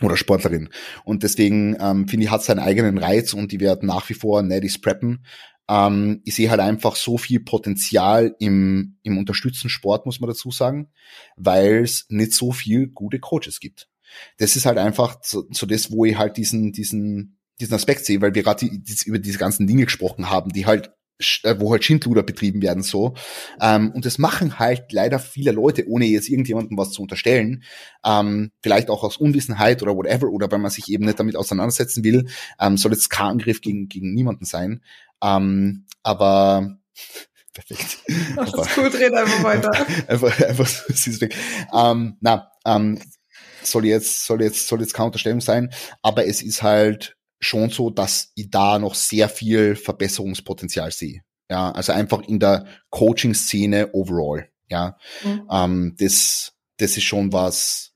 oder 0.00 0.16
Sportlerin. 0.16 0.68
Und 1.04 1.24
deswegen 1.24 1.76
ähm, 1.80 2.06
finde 2.06 2.24
ich, 2.24 2.30
hat 2.30 2.44
seinen 2.44 2.60
eigenen 2.60 2.98
Reiz 2.98 3.34
und 3.34 3.50
die 3.50 3.58
werden 3.58 3.88
nach 3.88 4.08
wie 4.08 4.14
vor 4.14 4.42
Neddies 4.42 4.80
preppen. 4.80 5.24
Ähm, 5.68 6.22
ich 6.24 6.34
sehe 6.34 6.50
halt 6.50 6.60
einfach 6.60 6.96
so 6.96 7.18
viel 7.18 7.40
Potenzial 7.40 8.34
im, 8.38 8.96
im 9.02 9.18
unterstützten 9.18 9.68
Sport, 9.68 10.06
muss 10.06 10.20
man 10.20 10.28
dazu 10.28 10.50
sagen, 10.50 10.88
weil 11.36 11.82
es 11.82 12.06
nicht 12.08 12.32
so 12.32 12.52
viel 12.52 12.88
gute 12.88 13.18
Coaches 13.18 13.60
gibt. 13.60 13.88
Das 14.38 14.56
ist 14.56 14.66
halt 14.66 14.78
einfach 14.78 15.18
so, 15.22 15.44
so 15.50 15.66
das, 15.66 15.90
wo 15.90 16.04
ich 16.04 16.16
halt 16.16 16.36
diesen, 16.36 16.72
diesen, 16.72 17.38
diesen 17.60 17.74
Aspekt 17.74 18.06
sehe, 18.06 18.20
weil 18.20 18.34
wir 18.34 18.42
gerade 18.42 18.66
die, 18.66 18.82
die, 18.82 18.96
über 19.06 19.18
diese 19.18 19.38
ganzen 19.38 19.66
Dinge 19.66 19.84
gesprochen 19.84 20.30
haben, 20.30 20.50
die 20.52 20.66
halt 20.66 20.92
äh, 21.42 21.56
wo 21.58 21.72
halt 21.72 21.84
Schindluder 21.84 22.22
betrieben 22.22 22.62
werden 22.62 22.84
so. 22.84 23.14
Ähm, 23.60 23.90
und 23.90 24.06
das 24.06 24.18
machen 24.18 24.60
halt 24.60 24.92
leider 24.92 25.18
viele 25.18 25.50
Leute, 25.50 25.88
ohne 25.88 26.06
jetzt 26.06 26.28
irgendjemandem 26.28 26.78
was 26.78 26.92
zu 26.92 27.02
unterstellen. 27.02 27.64
Ähm, 28.04 28.52
vielleicht 28.62 28.88
auch 28.88 29.02
aus 29.02 29.16
Unwissenheit 29.16 29.82
oder 29.82 29.96
whatever, 29.96 30.28
oder 30.28 30.50
weil 30.50 30.60
man 30.60 30.70
sich 30.70 30.88
eben 30.88 31.04
nicht 31.04 31.18
damit 31.18 31.34
auseinandersetzen 31.34 32.04
will. 32.04 32.28
Ähm, 32.60 32.76
soll 32.76 32.92
jetzt 32.92 33.10
kein 33.10 33.30
Angriff 33.30 33.60
gegen, 33.60 33.88
gegen 33.88 34.14
niemanden 34.14 34.44
sein. 34.44 34.80
Ähm, 35.22 35.86
aber 36.02 36.78
perfekt. 37.54 37.98
Ach, 38.36 38.50
das 38.50 38.68
ist 38.68 38.78
cool, 38.78 38.88
red 38.88 39.14
einfach 39.14 39.44
weiter. 39.44 39.70
einfach, 40.08 40.40
einfach 40.40 40.88
ist 40.88 41.20
weg. 41.20 41.34
Ähm, 41.72 42.16
na, 42.20 42.50
ähm, 42.64 43.00
soll 43.62 43.86
jetzt, 43.86 44.26
soll 44.26 44.42
jetzt, 44.42 44.68
soll 44.68 44.80
jetzt 44.80 44.94
keine 44.94 45.06
Unterstellung 45.06 45.40
sein, 45.40 45.70
aber 46.02 46.26
es 46.26 46.42
ist 46.42 46.62
halt 46.62 47.16
schon 47.40 47.70
so, 47.70 47.90
dass 47.90 48.32
ich 48.34 48.50
da 48.50 48.78
noch 48.78 48.94
sehr 48.94 49.28
viel 49.28 49.76
Verbesserungspotenzial 49.76 50.90
sehe. 50.90 51.22
Ja, 51.50 51.70
also 51.70 51.92
einfach 51.92 52.20
in 52.22 52.40
der 52.40 52.66
Coaching-Szene 52.90 53.90
overall. 53.92 54.48
Ja, 54.68 54.98
mhm. 55.24 55.48
ähm, 55.50 55.96
das, 55.98 56.52
das 56.76 56.96
ist 56.96 57.04
schon 57.04 57.32
was, 57.32 57.92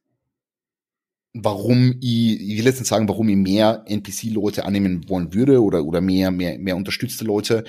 warum 1.34 1.94
ich, 2.00 2.40
ich 2.40 2.58
will 2.58 2.66
jetzt 2.66 2.78
nicht 2.78 2.88
sagen, 2.88 3.08
warum 3.08 3.28
ich 3.28 3.36
mehr 3.36 3.84
NPC-Leute 3.86 4.64
annehmen 4.64 5.08
wollen 5.08 5.32
würde 5.32 5.62
oder, 5.62 5.84
oder 5.84 6.00
mehr, 6.00 6.30
mehr, 6.30 6.58
mehr 6.58 6.76
unterstützte 6.76 7.24
Leute, 7.24 7.64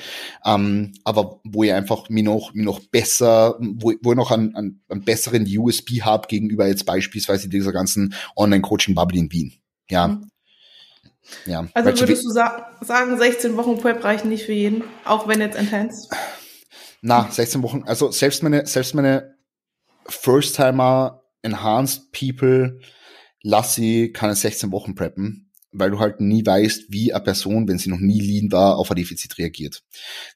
ähm, 0.45 0.91
aber 1.03 1.39
wo 1.43 1.63
ich 1.63 1.71
einfach 1.71 2.09
mir 2.09 2.23
noch, 2.23 2.53
mir 2.53 2.65
noch 2.65 2.81
besser, 2.81 3.57
wo, 3.59 3.93
wo 4.01 4.11
ich 4.11 4.17
noch 4.17 4.31
einen, 4.31 4.55
einen, 4.55 4.81
einen 4.89 5.03
besseren 5.03 5.47
USB 5.47 6.01
habe 6.01 6.27
gegenüber 6.27 6.67
jetzt 6.67 6.85
beispielsweise 6.85 7.47
dieser 7.47 7.71
ganzen 7.71 8.13
Online-Coaching-Bubble 8.35 9.17
in 9.17 9.31
Wien. 9.31 9.53
Ja. 9.89 10.07
Mhm. 10.09 10.29
Ja. 11.45 11.65
Also 11.73 12.01
würdest 12.01 12.25
du 12.25 12.31
sa 12.31 12.67
sagen, 12.81 13.17
16 13.17 13.55
Wochen 13.55 13.77
Prep 13.77 14.03
reichen 14.03 14.27
nicht 14.27 14.43
für 14.45 14.51
jeden, 14.51 14.83
auch 15.05 15.27
wenn 15.27 15.39
jetzt 15.39 15.57
intense? 15.57 16.09
Na, 17.01 17.29
16 17.31 17.63
Wochen, 17.63 17.83
also 17.85 18.11
selbst 18.11 18.43
meine, 18.43 18.65
selbst 18.65 18.93
meine 18.93 19.35
First-Timer, 20.07 21.23
Enhanced 21.41 22.11
People, 22.11 22.79
lass 23.43 23.75
sie 23.75 24.11
keine 24.11 24.35
16 24.35 24.71
Wochen 24.71 24.95
preppen, 24.95 25.51
weil 25.73 25.91
du 25.91 25.99
halt 25.99 26.21
nie 26.21 26.45
weißt, 26.45 26.85
wie 26.89 27.13
eine 27.13 27.23
Person, 27.23 27.67
wenn 27.67 27.77
sie 27.77 27.89
noch 27.89 27.99
nie 27.99 28.21
lean 28.21 28.51
war, 28.51 28.77
auf 28.77 28.89
ein 28.91 28.95
Defizit 28.95 29.37
reagiert. 29.37 29.83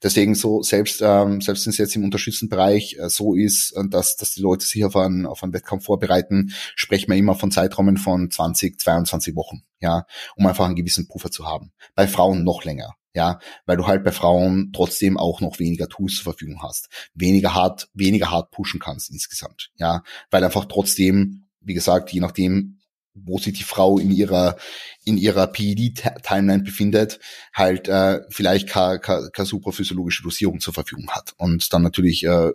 Deswegen 0.03 0.35
so, 0.35 0.61
selbst, 0.61 1.01
ähm, 1.01 1.41
selbst 1.41 1.65
wenn 1.65 1.71
es 1.71 1.77
jetzt 1.77 1.95
im 1.95 2.03
unterstützten 2.03 2.49
Bereich 2.49 2.97
äh, 2.99 3.09
so 3.09 3.35
ist, 3.35 3.71
äh, 3.73 3.87
dass, 3.87 4.17
dass 4.17 4.33
die 4.33 4.41
Leute 4.41 4.65
sich 4.65 4.83
auf 4.83 4.95
einen, 4.95 5.25
auf 5.25 5.43
einen 5.43 5.53
Wettkampf 5.53 5.85
vorbereiten, 5.85 6.51
sprechen 6.75 7.09
wir 7.09 7.17
immer 7.17 7.35
von 7.35 7.51
Zeitraumen 7.51 7.97
von 7.97 8.29
20, 8.29 8.79
22 8.79 9.35
Wochen, 9.35 9.63
ja, 9.79 10.05
um 10.35 10.45
einfach 10.47 10.65
einen 10.65 10.75
gewissen 10.75 11.07
Puffer 11.07 11.31
zu 11.31 11.45
haben. 11.45 11.71
Bei 11.95 12.07
Frauen 12.07 12.43
noch 12.43 12.63
länger. 12.63 12.95
Ja, 13.13 13.39
weil 13.65 13.77
du 13.77 13.87
halt 13.87 14.03
bei 14.03 14.11
Frauen 14.11 14.71
trotzdem 14.73 15.17
auch 15.17 15.41
noch 15.41 15.57
weniger 15.57 15.87
Tools 15.87 16.17
zur 16.17 16.25
Verfügung 16.25 16.61
hast, 16.61 16.87
weniger 17.15 17.55
hart, 17.55 17.89
weniger 17.95 18.29
hart 18.29 18.51
pushen 18.51 18.79
kannst 18.79 19.09
insgesamt, 19.09 19.71
ja, 19.77 20.03
weil 20.29 20.43
einfach 20.43 20.65
trotzdem, 20.65 21.47
wie 21.59 21.73
gesagt, 21.73 22.11
je 22.11 22.19
nachdem, 22.19 22.76
wo 23.25 23.37
sich 23.37 23.53
die 23.53 23.63
Frau 23.63 23.97
in 23.97 24.11
ihrer 24.11 24.57
in 25.03 25.17
ihrer 25.17 25.47
PED-Timeline 25.47 26.63
befindet, 26.63 27.19
halt 27.53 27.87
äh, 27.87 28.21
vielleicht 28.29 28.67
keine, 28.67 28.99
super 29.45 29.71
physiologische 29.71 30.23
Dosierung 30.23 30.59
zur 30.59 30.73
Verfügung 30.73 31.09
hat 31.11 31.33
und 31.37 31.71
dann 31.73 31.81
natürlich 31.81 32.25
äh, 32.25 32.51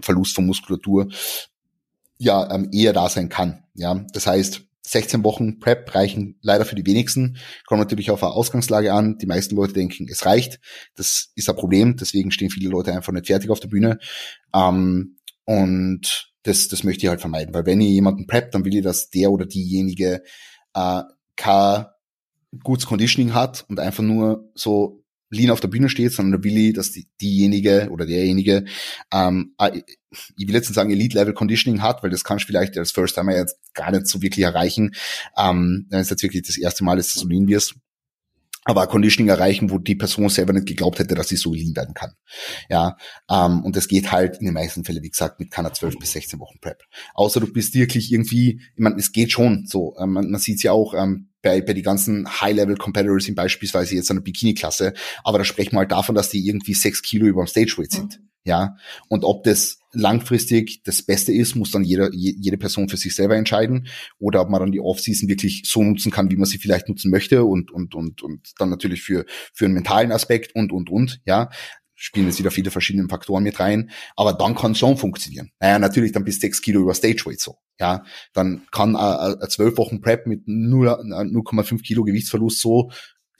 Verlust 0.00 0.34
von 0.34 0.46
Muskulatur 0.46 1.08
ja 2.18 2.52
ähm, 2.54 2.70
eher 2.72 2.92
da 2.92 3.08
sein 3.08 3.28
kann. 3.28 3.64
Ja, 3.74 4.04
das 4.12 4.26
heißt 4.26 4.62
16 4.84 5.22
Wochen 5.24 5.60
Prep 5.60 5.94
reichen 5.94 6.38
leider 6.42 6.64
für 6.64 6.74
die 6.74 6.86
wenigsten. 6.86 7.38
Kommt 7.66 7.80
natürlich 7.80 8.10
auf 8.10 8.22
eine 8.22 8.32
Ausgangslage 8.32 8.92
an. 8.92 9.16
Die 9.18 9.26
meisten 9.26 9.54
Leute 9.54 9.72
denken, 9.72 10.08
es 10.10 10.26
reicht. 10.26 10.60
Das 10.96 11.30
ist 11.34 11.48
ein 11.48 11.56
Problem. 11.56 11.96
Deswegen 11.96 12.30
stehen 12.30 12.50
viele 12.50 12.68
Leute 12.68 12.92
einfach 12.92 13.12
nicht 13.12 13.26
fertig 13.26 13.50
auf 13.50 13.60
der 13.60 13.68
Bühne. 13.68 13.98
Ähm, 14.54 15.16
und 15.44 16.31
das, 16.42 16.68
das 16.68 16.84
möchte 16.84 17.04
ich 17.04 17.08
halt 17.08 17.20
vermeiden, 17.20 17.54
weil 17.54 17.66
wenn 17.66 17.80
ihr 17.80 17.90
jemanden 17.90 18.26
preppt, 18.26 18.54
dann 18.54 18.64
will 18.64 18.76
ich, 18.76 18.82
dass 18.82 19.10
der 19.10 19.30
oder 19.30 19.46
diejenige 19.46 20.22
äh, 20.74 21.02
kein 21.36 21.86
gutes 22.62 22.86
Conditioning 22.86 23.34
hat 23.34 23.64
und 23.68 23.80
einfach 23.80 24.02
nur 24.02 24.50
so 24.54 25.02
lean 25.30 25.50
auf 25.50 25.60
der 25.60 25.68
Bühne 25.68 25.88
steht, 25.88 26.12
sondern 26.12 26.44
will 26.44 26.56
ich, 26.58 26.74
dass 26.74 26.92
die, 26.92 27.08
diejenige 27.20 27.88
oder 27.90 28.04
derjenige, 28.04 28.66
ähm, 29.12 29.54
äh, 29.58 29.80
ich 30.36 30.46
will 30.46 30.54
jetzt 30.54 30.68
nicht 30.68 30.74
sagen 30.74 30.90
Elite-Level 30.90 31.32
Conditioning 31.32 31.80
hat, 31.80 32.02
weil 32.02 32.10
das 32.10 32.22
kannst 32.22 32.44
du 32.44 32.48
vielleicht 32.48 32.76
als 32.76 32.92
First 32.92 33.14
Timer 33.14 33.34
jetzt 33.34 33.56
gar 33.72 33.90
nicht 33.90 34.06
so 34.06 34.20
wirklich 34.20 34.44
erreichen, 34.44 34.94
ähm, 35.38 35.86
wenn 35.88 36.00
es 36.00 36.10
jetzt 36.10 36.22
wirklich 36.22 36.42
das 36.42 36.58
erste 36.58 36.84
Mal 36.84 36.98
ist, 36.98 37.16
dass 37.16 37.22
du 37.22 37.28
lean 37.28 37.48
wirst 37.48 37.76
aber 38.64 38.86
Conditioning 38.86 39.28
erreichen, 39.28 39.70
wo 39.70 39.78
die 39.78 39.96
Person 39.96 40.28
selber 40.28 40.52
nicht 40.52 40.66
geglaubt 40.66 40.98
hätte, 40.98 41.14
dass 41.14 41.28
sie 41.28 41.36
so 41.36 41.52
lean 41.52 41.74
werden 41.74 41.94
kann. 41.94 42.12
Ja, 42.68 42.96
ähm, 43.30 43.64
und 43.64 43.76
das 43.76 43.88
geht 43.88 44.12
halt 44.12 44.38
in 44.38 44.46
den 44.46 44.54
meisten 44.54 44.84
Fällen, 44.84 45.02
wie 45.02 45.10
gesagt, 45.10 45.40
mit 45.40 45.50
keiner 45.50 45.72
12 45.72 45.98
bis 45.98 46.12
16 46.12 46.38
Wochen 46.38 46.58
Prep. 46.60 46.82
Außer 47.14 47.40
du 47.40 47.52
bist 47.52 47.74
wirklich 47.74 48.12
irgendwie, 48.12 48.60
ich 48.74 48.78
meine, 48.78 48.96
es 48.96 49.12
geht 49.12 49.32
schon 49.32 49.66
so. 49.66 49.96
Ähm, 49.98 50.12
man, 50.12 50.30
man 50.30 50.40
sieht 50.40 50.56
es 50.56 50.62
ja 50.62 50.72
auch 50.72 50.94
ähm, 50.94 51.30
bei, 51.42 51.60
bei 51.60 51.72
die 51.72 51.82
ganzen 51.82 52.28
High-Level-Competitors 52.40 53.28
in 53.28 53.34
beispielsweise 53.34 53.96
jetzt 53.96 54.10
einer 54.10 54.20
Bikini-Klasse, 54.20 54.94
aber 55.24 55.38
da 55.38 55.44
sprechen 55.44 55.72
wir 55.72 55.80
halt 55.80 55.92
davon, 55.92 56.14
dass 56.14 56.30
die 56.30 56.46
irgendwie 56.46 56.74
sechs 56.74 57.02
Kilo 57.02 57.26
über 57.26 57.42
dem 57.44 57.48
Stage-Weight 57.48 57.90
sind. 57.90 58.20
Mhm. 58.20 58.28
Ja, 58.44 58.76
und 59.08 59.24
ob 59.24 59.44
das 59.44 59.78
langfristig 59.92 60.82
das 60.84 61.02
Beste 61.02 61.32
ist, 61.32 61.54
muss 61.54 61.70
dann 61.70 61.84
jeder, 61.84 62.10
jede 62.12 62.56
Person 62.56 62.88
für 62.88 62.96
sich 62.96 63.14
selber 63.14 63.36
entscheiden. 63.36 63.88
Oder 64.18 64.40
ob 64.40 64.50
man 64.50 64.60
dann 64.60 64.72
die 64.72 64.80
Offseason 64.80 65.28
wirklich 65.28 65.62
so 65.66 65.82
nutzen 65.82 66.10
kann, 66.10 66.30
wie 66.30 66.36
man 66.36 66.46
sie 66.46 66.58
vielleicht 66.58 66.88
nutzen 66.88 67.10
möchte 67.10 67.44
und, 67.44 67.70
und, 67.70 67.94
und, 67.94 68.22
und 68.22 68.52
dann 68.58 68.70
natürlich 68.70 69.02
für, 69.02 69.24
für 69.52 69.66
einen 69.66 69.74
mentalen 69.74 70.12
Aspekt 70.12 70.54
und, 70.54 70.72
und, 70.72 70.90
und, 70.90 71.20
ja. 71.24 71.50
Spielen 71.94 72.26
jetzt 72.26 72.40
wieder 72.40 72.50
viele 72.50 72.72
verschiedene 72.72 73.08
Faktoren 73.08 73.44
mit 73.44 73.60
rein. 73.60 73.90
Aber 74.16 74.32
dann 74.32 74.56
kann 74.56 74.74
schon 74.74 74.96
funktionieren. 74.96 75.52
Naja, 75.60 75.78
natürlich 75.78 76.10
dann 76.10 76.24
bis 76.24 76.40
sechs 76.40 76.60
Kilo 76.60 76.80
über 76.80 76.94
Stageweight 76.94 77.38
so. 77.38 77.58
Ja, 77.78 78.02
dann 78.32 78.66
kann 78.72 78.96
ein 78.96 79.36
zwölf 79.48 79.76
Wochen 79.76 80.00
Prep 80.00 80.26
mit 80.26 80.46
0,5 80.46 81.82
Kilo 81.82 82.02
Gewichtsverlust 82.02 82.58
so, 82.58 82.90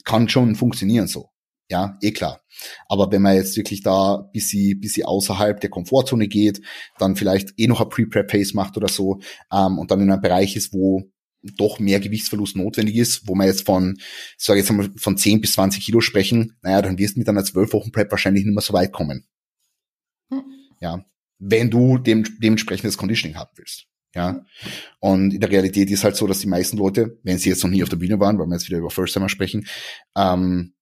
kann 0.05 0.29
schon 0.29 0.55
funktionieren 0.55 1.07
so. 1.07 1.32
Ja, 1.73 1.97
eh 2.01 2.11
klar. 2.11 2.39
Aber 2.87 3.11
wenn 3.11 3.23
man 3.23 3.35
jetzt 3.35 3.57
wirklich 3.57 3.81
da 3.81 4.17
bis 4.31 4.47
sie, 4.47 4.75
bis 4.75 4.93
sie 4.93 5.05
außerhalb 5.05 5.59
der 5.59 5.71
Komfortzone 5.71 6.27
geht, 6.27 6.61
dann 6.99 7.15
vielleicht 7.15 7.49
eh 7.57 7.65
noch 7.65 7.81
ein 7.81 7.89
Pre-Prep-Phase 7.89 8.55
macht 8.55 8.77
oder 8.77 8.87
so, 8.87 9.21
ähm, 9.51 9.79
und 9.79 9.89
dann 9.89 9.99
in 9.99 10.11
einem 10.11 10.21
Bereich 10.21 10.55
ist, 10.55 10.71
wo 10.71 11.09
doch 11.41 11.79
mehr 11.79 11.99
Gewichtsverlust 11.99 12.55
notwendig 12.57 12.95
ist, 12.97 13.27
wo 13.27 13.33
man 13.33 13.47
jetzt 13.47 13.65
von, 13.65 13.97
sage 14.37 14.59
jetzt 14.59 14.69
einmal, 14.69 14.91
von 14.97 15.17
10 15.17 15.41
bis 15.41 15.53
20 15.53 15.83
Kilo 15.83 15.99
sprechen, 15.99 16.55
naja, 16.61 16.83
dann 16.83 16.99
wirst 16.99 17.15
du 17.15 17.21
mit 17.21 17.27
einer 17.27 17.43
12 17.43 17.73
Wochen 17.73 17.91
Prep 17.91 18.11
wahrscheinlich 18.11 18.45
nicht 18.45 18.53
mehr 18.53 18.61
so 18.61 18.73
weit 18.73 18.91
kommen. 18.91 19.25
Hm. 20.29 20.43
Ja. 20.79 21.03
Wenn 21.39 21.71
du 21.71 21.97
dem, 21.97 22.23
dementsprechendes 22.39 22.99
Conditioning 22.99 23.35
haben 23.35 23.49
willst. 23.55 23.87
Ja. 24.13 24.45
Und 24.99 25.33
in 25.33 25.39
der 25.39 25.49
Realität 25.49 25.89
ist 25.89 26.03
halt 26.03 26.17
so, 26.17 26.27
dass 26.27 26.39
die 26.39 26.47
meisten 26.47 26.77
Leute, 26.77 27.17
wenn 27.23 27.39
sie 27.39 27.49
jetzt 27.49 27.63
noch 27.63 27.71
nie 27.71 27.81
auf 27.81 27.89
der 27.89 27.97
Bühne 27.97 28.19
waren, 28.19 28.37
weil 28.37 28.45
wir 28.45 28.53
jetzt 28.53 28.67
wieder 28.67 28.77
über 28.77 28.91
First 28.91 29.15
Timer 29.15 29.27
sprechen, 29.27 29.65
ähm, 30.15 30.72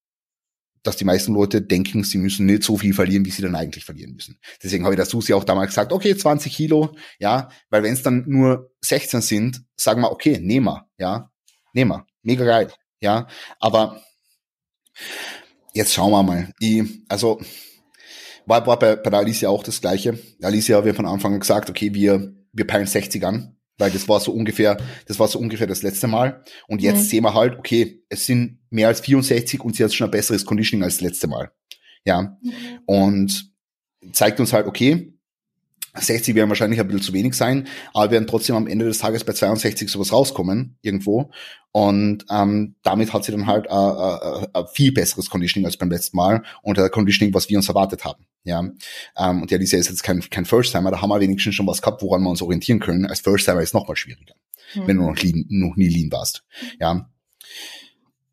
dass 0.84 0.98
die 0.98 1.06
meisten 1.06 1.34
Leute 1.34 1.62
denken, 1.62 2.04
sie 2.04 2.18
müssen 2.18 2.46
nicht 2.46 2.64
so 2.64 2.78
viel 2.78 2.94
verlieren, 2.94 3.26
wie 3.26 3.32
sie 3.32 3.42
dann 3.42 3.56
eigentlich 3.56 3.86
verlieren 3.86 4.14
müssen. 4.14 4.40
Deswegen 4.64 4.84
habe 4.84 4.96
ich 4.96 4.98
der 4.98 5.06
Susi 5.06 5.34
auch 5.34 5.44
damals 5.44 5.70
gesagt, 5.70 5.92
okay, 5.92 6.16
20 6.16 6.54
Kilo, 6.54 6.96
ja, 7.20 7.50
weil 7.70 7.84
wenn 7.84 7.94
es 7.94 8.04
dann 8.04 8.24
nur 8.28 8.72
16 8.82 9.22
sind, 9.22 9.64
sagen 9.76 10.02
wir, 10.02 10.12
okay, 10.12 10.40
nehmen 10.40 10.66
wir, 10.66 10.88
ja, 10.98 11.32
nehmen 11.74 11.92
wir, 11.92 12.06
mega 12.24 12.46
geil, 12.46 12.72
ja, 13.00 13.28
aber 13.60 14.02
jetzt 15.74 15.94
schauen 15.94 16.12
wir 16.12 16.24
mal. 16.24 16.52
Ich, 16.60 16.84
also 17.08 17.40
war, 18.46 18.66
war 18.66 18.80
bei, 18.80 18.96
bei 18.96 19.10
der 19.10 19.20
Alicia 19.20 19.50
auch 19.50 19.64
das 19.64 19.82
Gleiche. 19.82 20.20
Alicia 20.42 20.78
haben 20.78 20.86
wir 20.86 20.96
von 20.96 21.06
Anfang 21.06 21.34
an 21.34 21.40
gesagt, 21.40 21.70
okay, 21.70 21.94
wir, 21.94 22.34
wir 22.54 22.68
peilen 22.68 22.88
60 22.88 23.24
an, 23.26 23.56
weil 23.82 23.92
das 23.92 24.08
war 24.08 24.20
so 24.20 24.32
ungefähr, 24.32 24.78
das 25.08 25.20
war 25.20 25.28
so 25.28 25.40
ungefähr 25.40 25.68
das 25.68 25.82
letzte 25.82 26.08
Mal. 26.08 26.44
Und 26.68 26.82
jetzt 26.82 27.00
mhm. 27.00 27.06
sehen 27.06 27.24
wir 27.24 27.34
halt, 27.34 27.58
okay, 27.58 28.04
es 28.08 28.26
sind 28.26 28.60
mehr 28.70 28.88
als 28.88 29.02
64 29.02 29.60
und 29.62 29.76
sie 29.76 29.84
hat 29.84 29.94
schon 29.94 30.08
ein 30.08 30.12
besseres 30.12 30.46
Conditioning 30.46 30.84
als 30.84 30.98
das 30.98 31.02
letzte 31.02 31.28
Mal. 31.28 31.52
Ja. 32.06 32.38
Mhm. 32.42 32.52
Und 32.86 33.52
zeigt 34.14 34.40
uns 34.40 34.54
halt, 34.54 34.68
okay, 34.68 35.14
60 35.94 36.36
werden 36.36 36.50
wahrscheinlich 36.50 36.80
ein 36.80 36.88
bisschen 36.88 37.02
zu 37.02 37.14
wenig 37.14 37.34
sein, 37.34 37.68
aber 37.94 38.12
werden 38.12 38.28
trotzdem 38.28 38.56
am 38.56 38.68
Ende 38.68 38.86
des 38.86 39.00
Tages 39.00 39.26
bei 39.26 39.34
62 39.34 39.90
sowas 39.90 40.14
rauskommen, 40.14 40.78
irgendwo. 40.82 41.32
Und 41.74 42.26
ähm, 42.30 42.76
damit 42.84 43.12
hat 43.12 43.26
sie 43.26 43.32
dann 43.32 43.48
halt 43.48 43.70
ein 43.70 44.66
viel 44.74 44.94
besseres 44.94 45.30
Conditioning 45.30 45.66
als 45.66 45.78
beim 45.78 45.90
letzten 45.90 46.16
Mal 46.18 46.44
und 46.62 46.80
ein 46.80 46.92
Conditioning, 46.92 47.34
was 47.34 47.50
wir 47.50 47.58
uns 47.58 47.68
erwartet 47.68 48.06
haben. 48.06 48.26
Ja, 48.44 48.60
ähm, 49.18 49.42
und 49.42 49.52
ja, 49.52 49.58
diese 49.58 49.78
ist 49.78 49.90
jetzt 49.90 50.04
kein, 50.04 50.22
kein 50.30 50.46
First-Timer, 50.46 50.92
da 50.92 51.02
haben 51.02 51.10
wir 51.10 51.20
wenigstens 51.20 51.56
schon 51.56 51.68
was 51.68 51.82
gehabt, 51.82 52.02
woran 52.02 52.24
wir 52.24 52.30
uns 52.30 52.42
orientieren 52.42 52.80
können. 52.80 53.06
Als 53.06 53.20
First-Timer 53.20 53.62
ist 53.62 53.74
noch 53.74 53.88
mal 53.88 53.96
schwieriger, 53.96 54.34
mhm. 54.76 54.88
wenn 54.88 54.98
du 54.98 55.04
noch, 55.04 55.18
lean, 55.18 55.46
noch 55.50 55.76
nie 55.76 55.90
lean 55.90 56.12
warst. 56.12 56.44
Ja, 56.80 57.10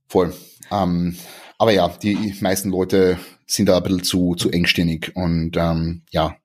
voll. 0.08 0.34
Ähm, 0.70 1.16
aber 1.58 1.72
ja, 1.72 1.88
die 1.88 2.34
meisten 2.40 2.70
Leute 2.70 3.18
sind 3.46 3.68
da 3.68 3.76
ein 3.76 3.82
bisschen 3.82 4.04
zu, 4.04 4.34
zu 4.34 4.50
engstirnig 4.50 5.14
und 5.14 5.56
ähm, 5.56 6.02
ja, 6.10 6.36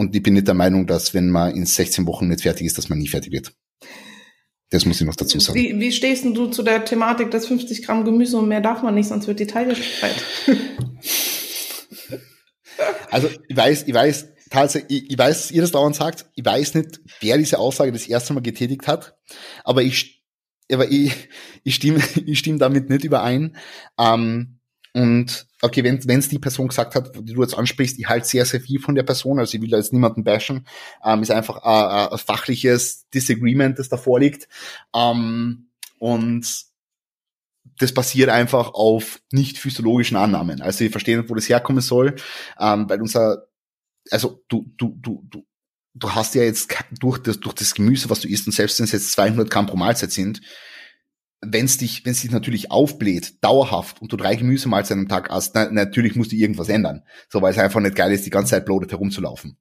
und 0.00 0.16
ich 0.16 0.22
bin 0.22 0.32
nicht 0.32 0.46
der 0.46 0.54
Meinung, 0.54 0.86
dass 0.86 1.12
wenn 1.12 1.28
man 1.28 1.54
in 1.54 1.66
16 1.66 2.06
Wochen 2.06 2.28
nicht 2.28 2.40
fertig 2.40 2.66
ist, 2.66 2.78
dass 2.78 2.88
man 2.88 2.98
nie 2.98 3.08
fertig 3.08 3.32
wird. 3.32 3.52
Das 4.70 4.86
muss 4.86 4.98
ich 4.98 5.06
noch 5.06 5.16
dazu 5.16 5.38
sagen. 5.40 5.58
Wie, 5.58 5.78
wie 5.78 5.92
stehst 5.92 6.24
du 6.24 6.46
zu 6.46 6.62
der 6.62 6.84
Thematik, 6.86 7.30
dass 7.30 7.46
50 7.46 7.84
Gramm 7.84 8.04
Gemüse 8.06 8.38
und 8.38 8.48
mehr 8.48 8.62
darf 8.62 8.82
man 8.82 8.94
nicht, 8.94 9.08
sonst 9.08 9.26
wird 9.26 9.40
die 9.40 9.46
Taille 9.46 9.74
breit? 10.00 10.24
also 13.10 13.28
ich 13.48 13.56
weiß, 13.56 13.84
ich 13.86 13.94
weiß, 13.94 14.28
tatsächlich, 14.50 15.10
ich, 15.10 15.18
weiß, 15.18 15.42
dass 15.42 15.50
ihr 15.50 15.62
das 15.62 15.70
dauernd 15.70 15.96
sagt, 15.96 16.26
ich 16.34 16.44
weiß 16.44 16.74
nicht, 16.74 17.00
wer 17.20 17.38
diese 17.38 17.58
Aussage 17.58 17.92
das 17.92 18.06
erste 18.06 18.34
Mal 18.34 18.42
getätigt 18.42 18.86
hat, 18.86 19.16
aber 19.64 19.82
ich, 19.82 20.24
aber 20.70 20.90
ich, 20.90 21.28
ich 21.62 21.76
stimme, 21.76 22.02
ich 22.26 22.38
stimme 22.38 22.58
damit 22.58 22.90
nicht 22.90 23.04
überein. 23.04 23.56
Ähm, 23.98 24.60
und 24.92 25.46
okay, 25.62 25.84
wenn 25.84 26.18
es 26.18 26.28
die 26.28 26.40
Person 26.40 26.66
gesagt 26.66 26.96
hat, 26.96 27.14
die 27.14 27.32
du 27.32 27.42
jetzt 27.42 27.56
ansprichst, 27.56 27.98
ich 27.98 28.08
halte 28.08 28.26
sehr, 28.26 28.44
sehr 28.44 28.60
viel 28.60 28.80
von 28.80 28.96
der 28.96 29.04
Person, 29.04 29.38
also 29.38 29.56
ich 29.56 29.62
will 29.62 29.70
da 29.70 29.76
jetzt 29.76 29.92
niemanden 29.92 30.24
bashen, 30.24 30.66
ähm, 31.04 31.22
ist 31.22 31.30
einfach 31.30 31.58
ein, 31.62 32.12
ein 32.12 32.18
fachliches 32.18 33.08
Disagreement, 33.10 33.78
das 33.78 33.88
da 33.88 33.96
vorliegt. 33.96 34.48
Ähm, 34.94 35.68
und 35.98 36.69
das 37.80 37.92
basiert 37.92 38.28
einfach 38.28 38.74
auf 38.74 39.20
nicht 39.32 39.58
physiologischen 39.58 40.16
Annahmen. 40.16 40.60
Also 40.60 40.84
ich 40.84 40.90
verstehe 40.90 41.18
nicht, 41.18 41.30
wo 41.30 41.34
das 41.34 41.48
herkommen 41.48 41.80
soll, 41.80 42.16
ähm, 42.58 42.88
weil 42.88 43.00
unser, 43.00 43.46
also 44.10 44.42
du, 44.48 44.70
du, 44.76 44.98
du, 45.00 45.24
du, 45.30 45.46
du 45.94 46.14
hast 46.14 46.34
ja 46.34 46.42
jetzt 46.42 46.74
durch 47.00 47.18
das, 47.18 47.40
durch 47.40 47.54
das 47.54 47.74
Gemüse, 47.74 48.10
was 48.10 48.20
du 48.20 48.28
isst, 48.28 48.46
und 48.46 48.52
selbst 48.52 48.78
wenn 48.78 48.84
es 48.84 48.92
jetzt 48.92 49.12
200 49.12 49.50
Gramm 49.50 49.66
pro 49.66 49.76
Mahlzeit 49.76 50.12
sind, 50.12 50.42
wenn 51.42 51.64
es 51.64 51.78
dich, 51.78 52.04
wenn 52.04 52.12
es 52.12 52.20
dich 52.20 52.30
natürlich 52.30 52.70
aufbläht, 52.70 53.42
dauerhaft, 53.42 54.02
und 54.02 54.12
du 54.12 54.18
drei 54.18 54.36
Gemüsemahlzeiten 54.36 55.04
am 55.04 55.08
Tag 55.08 55.30
hast, 55.30 55.54
na, 55.54 55.70
natürlich 55.70 56.14
musst 56.14 56.32
du 56.32 56.36
irgendwas 56.36 56.68
ändern. 56.68 57.02
So, 57.30 57.40
weil 57.40 57.52
es 57.52 57.58
einfach 57.58 57.80
nicht 57.80 57.96
geil 57.96 58.12
ist, 58.12 58.26
die 58.26 58.30
ganze 58.30 58.50
Zeit 58.50 58.66
bloated 58.66 58.92
herumzulaufen. 58.92 59.56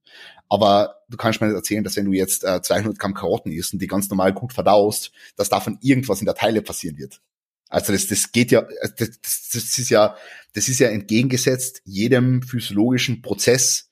Aber 0.49 0.95
du 1.07 1.15
kannst 1.15 1.39
mir 1.39 1.47
nicht 1.47 1.55
erzählen, 1.55 1.85
dass 1.85 1.95
wenn 1.95 2.03
du 2.03 2.11
jetzt 2.11 2.43
äh, 2.43 2.61
200 2.61 2.99
Gramm 2.99 3.13
Karotten 3.13 3.53
isst 3.53 3.71
und 3.71 3.81
die 3.81 3.87
ganz 3.87 4.09
normal 4.09 4.33
gut 4.33 4.51
verdaust, 4.51 5.13
dass 5.37 5.47
davon 5.47 5.77
irgendwas 5.79 6.19
in 6.19 6.25
der 6.25 6.35
Teile 6.35 6.61
passieren 6.61 6.97
wird. 6.97 7.21
Also 7.69 7.93
das, 7.93 8.07
das 8.07 8.31
geht 8.31 8.51
ja, 8.51 8.67
das, 8.97 9.19
das 9.21 9.77
ist 9.77 9.89
ja, 9.89 10.15
das 10.53 10.67
ist 10.67 10.79
ja 10.79 10.89
entgegengesetzt 10.89 11.81
jedem 11.85 12.41
physiologischen 12.41 13.21
Prozess, 13.21 13.91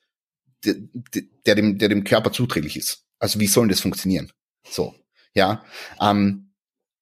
der, 0.65 0.75
der, 1.45 1.55
dem, 1.55 1.77
der 1.77 1.89
dem 1.89 2.03
Körper 2.03 2.31
zuträglich 2.31 2.75
ist. 2.75 3.05
Also 3.19 3.39
wie 3.39 3.47
soll 3.47 3.67
das 3.67 3.79
funktionieren? 3.79 4.31
So, 4.67 4.95
ja. 5.33 5.63
Ähm, 6.01 6.46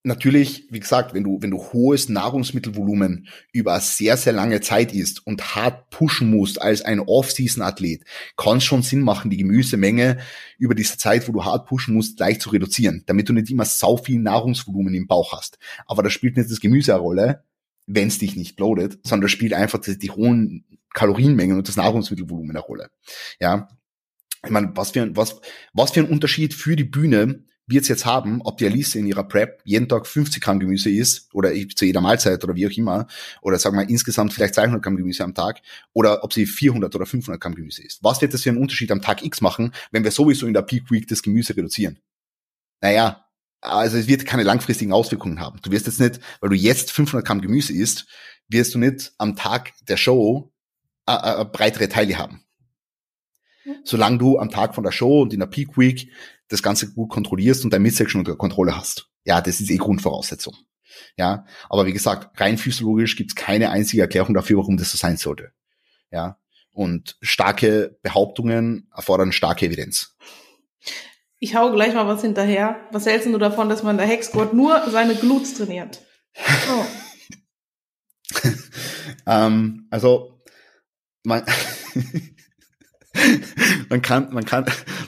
natürlich, 0.05 0.67
wie 0.69 0.79
gesagt, 0.79 1.13
wenn 1.13 1.23
du, 1.23 1.41
wenn 1.41 1.51
du 1.51 1.57
hohes 1.57 2.09
Nahrungsmittelvolumen 2.09 3.27
über 3.51 3.79
sehr, 3.79 4.17
sehr 4.17 4.33
lange 4.33 4.61
Zeit 4.61 4.93
isst 4.93 5.25
und 5.25 5.55
hart 5.55 5.89
pushen 5.89 6.29
musst 6.29 6.61
als 6.61 6.81
ein 6.81 6.99
Off-Season-Athlet, 6.99 8.03
kann 8.37 8.57
es 8.57 8.63
schon 8.63 8.83
Sinn 8.83 9.01
machen, 9.01 9.31
die 9.31 9.37
Gemüsemenge 9.37 10.19
über 10.57 10.75
diese 10.75 10.97
Zeit, 10.97 11.27
wo 11.27 11.31
du 11.31 11.43
hart 11.43 11.67
pushen 11.67 11.95
musst, 11.95 12.19
leicht 12.19 12.41
zu 12.41 12.49
reduzieren, 12.49 13.03
damit 13.07 13.27
du 13.29 13.33
nicht 13.33 13.49
immer 13.49 13.65
sau 13.65 13.97
viel 13.97 14.19
Nahrungsvolumen 14.19 14.93
im 14.93 15.07
Bauch 15.07 15.33
hast. 15.33 15.57
Aber 15.85 16.03
da 16.03 16.09
spielt 16.09 16.37
nicht 16.37 16.51
das 16.51 16.61
Gemüse 16.61 16.93
eine 16.93 17.01
Rolle, 17.01 17.43
wenn 17.87 18.07
es 18.07 18.19
dich 18.19 18.35
nicht 18.35 18.55
bloatet, 18.55 18.99
sondern 19.03 19.21
da 19.21 19.27
spielt 19.27 19.53
einfach 19.53 19.79
die, 19.79 19.97
die 19.97 20.11
hohen 20.11 20.65
Kalorienmengen 20.93 21.57
und 21.57 21.67
das 21.67 21.75
Nahrungsmittelvolumen 21.75 22.51
eine 22.51 22.59
Rolle. 22.59 22.89
Ja. 23.39 23.69
Ich 24.43 24.51
meine, 24.51 24.71
was 24.75 24.91
für 24.91 25.01
ein, 25.01 25.17
was, 25.17 25.41
was 25.73 25.91
für 25.91 26.01
ein 26.01 26.09
Unterschied 26.09 26.53
für 26.53 26.75
die 26.75 26.83
Bühne 26.83 27.43
wird's 27.67 27.87
jetzt 27.87 28.05
haben, 28.05 28.41
ob 28.43 28.57
die 28.57 28.65
Alice 28.65 28.95
in 28.95 29.07
ihrer 29.07 29.23
Prep 29.23 29.61
jeden 29.63 29.89
Tag 29.89 30.05
50 30.05 30.41
Gramm 30.41 30.59
Gemüse 30.59 30.89
isst 30.89 31.33
oder 31.33 31.51
zu 31.75 31.85
jeder 31.85 32.01
Mahlzeit 32.01 32.43
oder 32.43 32.55
wie 32.55 32.67
auch 32.67 32.71
immer, 32.71 33.07
oder 33.41 33.57
sagen 33.57 33.77
wir 33.77 33.89
insgesamt 33.89 34.33
vielleicht 34.33 34.55
200 34.55 34.83
Gramm 34.83 34.97
Gemüse 34.97 35.23
am 35.23 35.33
Tag, 35.33 35.61
oder 35.93 36.23
ob 36.23 36.33
sie 36.33 36.45
400 36.45 36.95
oder 36.95 37.05
500 37.05 37.41
Gramm 37.41 37.55
Gemüse 37.55 37.83
isst. 37.83 38.03
Was 38.03 38.21
wird 38.21 38.33
das 38.33 38.43
für 38.43 38.49
einen 38.49 38.59
Unterschied 38.59 38.91
am 38.91 39.01
Tag 39.01 39.23
X 39.23 39.41
machen, 39.41 39.71
wenn 39.91 40.03
wir 40.03 40.11
sowieso 40.11 40.45
in 40.45 40.53
der 40.53 40.61
Peak 40.61 40.91
Week 40.91 41.07
das 41.07 41.23
Gemüse 41.23 41.55
reduzieren? 41.55 41.99
Naja, 42.81 43.25
also 43.61 43.97
es 43.97 44.07
wird 44.07 44.25
keine 44.25 44.43
langfristigen 44.43 44.93
Auswirkungen 44.93 45.39
haben. 45.39 45.59
Du 45.63 45.71
wirst 45.71 45.87
jetzt 45.87 45.99
nicht, 45.99 46.19
weil 46.39 46.49
du 46.49 46.55
jetzt 46.55 46.91
500 46.91 47.25
Gramm 47.25 47.41
Gemüse 47.41 47.73
isst, 47.73 48.05
wirst 48.47 48.75
du 48.75 48.79
nicht 48.79 49.13
am 49.17 49.35
Tag 49.35 49.73
der 49.87 49.97
Show 49.97 50.51
äh, 51.07 51.41
äh, 51.41 51.45
breitere 51.45 51.89
Teile 51.89 52.17
haben. 52.17 52.41
Solange 53.83 54.19
du 54.19 54.37
am 54.37 54.51
Tag 54.51 54.75
von 54.75 54.83
der 54.83 54.91
Show 54.91 55.23
und 55.23 55.33
in 55.33 55.39
der 55.39 55.47
Peak 55.47 55.77
Week 55.77 56.11
das 56.47 56.63
Ganze 56.63 56.91
gut 56.93 57.09
kontrollierst 57.09 57.63
und 57.63 57.73
dein 57.73 57.81
Midsection 57.81 58.19
unter 58.19 58.35
Kontrolle 58.35 58.75
hast. 58.75 59.09
Ja, 59.23 59.41
das 59.41 59.59
ist 59.59 59.69
eh 59.71 59.77
Grundvoraussetzung. 59.77 60.55
Ja, 61.17 61.45
aber 61.69 61.85
wie 61.85 61.93
gesagt, 61.93 62.39
rein 62.39 62.57
physiologisch 62.57 63.15
gibt 63.15 63.31
es 63.31 63.35
keine 63.35 63.69
einzige 63.69 64.01
Erklärung 64.01 64.33
dafür, 64.33 64.57
warum 64.59 64.77
das 64.77 64.91
so 64.91 64.97
sein 64.97 65.17
sollte. 65.17 65.51
Ja, 66.11 66.39
und 66.71 67.17
starke 67.21 67.97
Behauptungen 68.01 68.89
erfordern 68.95 69.31
starke 69.31 69.65
Evidenz. 69.65 70.15
Ich 71.39 71.55
hau 71.55 71.71
gleich 71.71 71.93
mal 71.93 72.07
was 72.07 72.21
hinterher. 72.21 72.87
Was 72.91 73.05
hältst 73.05 73.27
du 73.27 73.37
davon, 73.37 73.69
dass 73.69 73.83
man 73.83 73.97
der 73.97 74.07
Hexgurt 74.07 74.53
nur 74.53 74.89
seine 74.89 75.15
Glutes 75.15 75.55
trainiert? 75.55 76.01
Oh. 76.69 76.85
ähm, 79.27 79.87
also, 79.89 80.41
man 81.23 81.43
man 83.89 84.01
kann, 84.01 84.33
man 84.33 84.45
kann, 84.45 84.65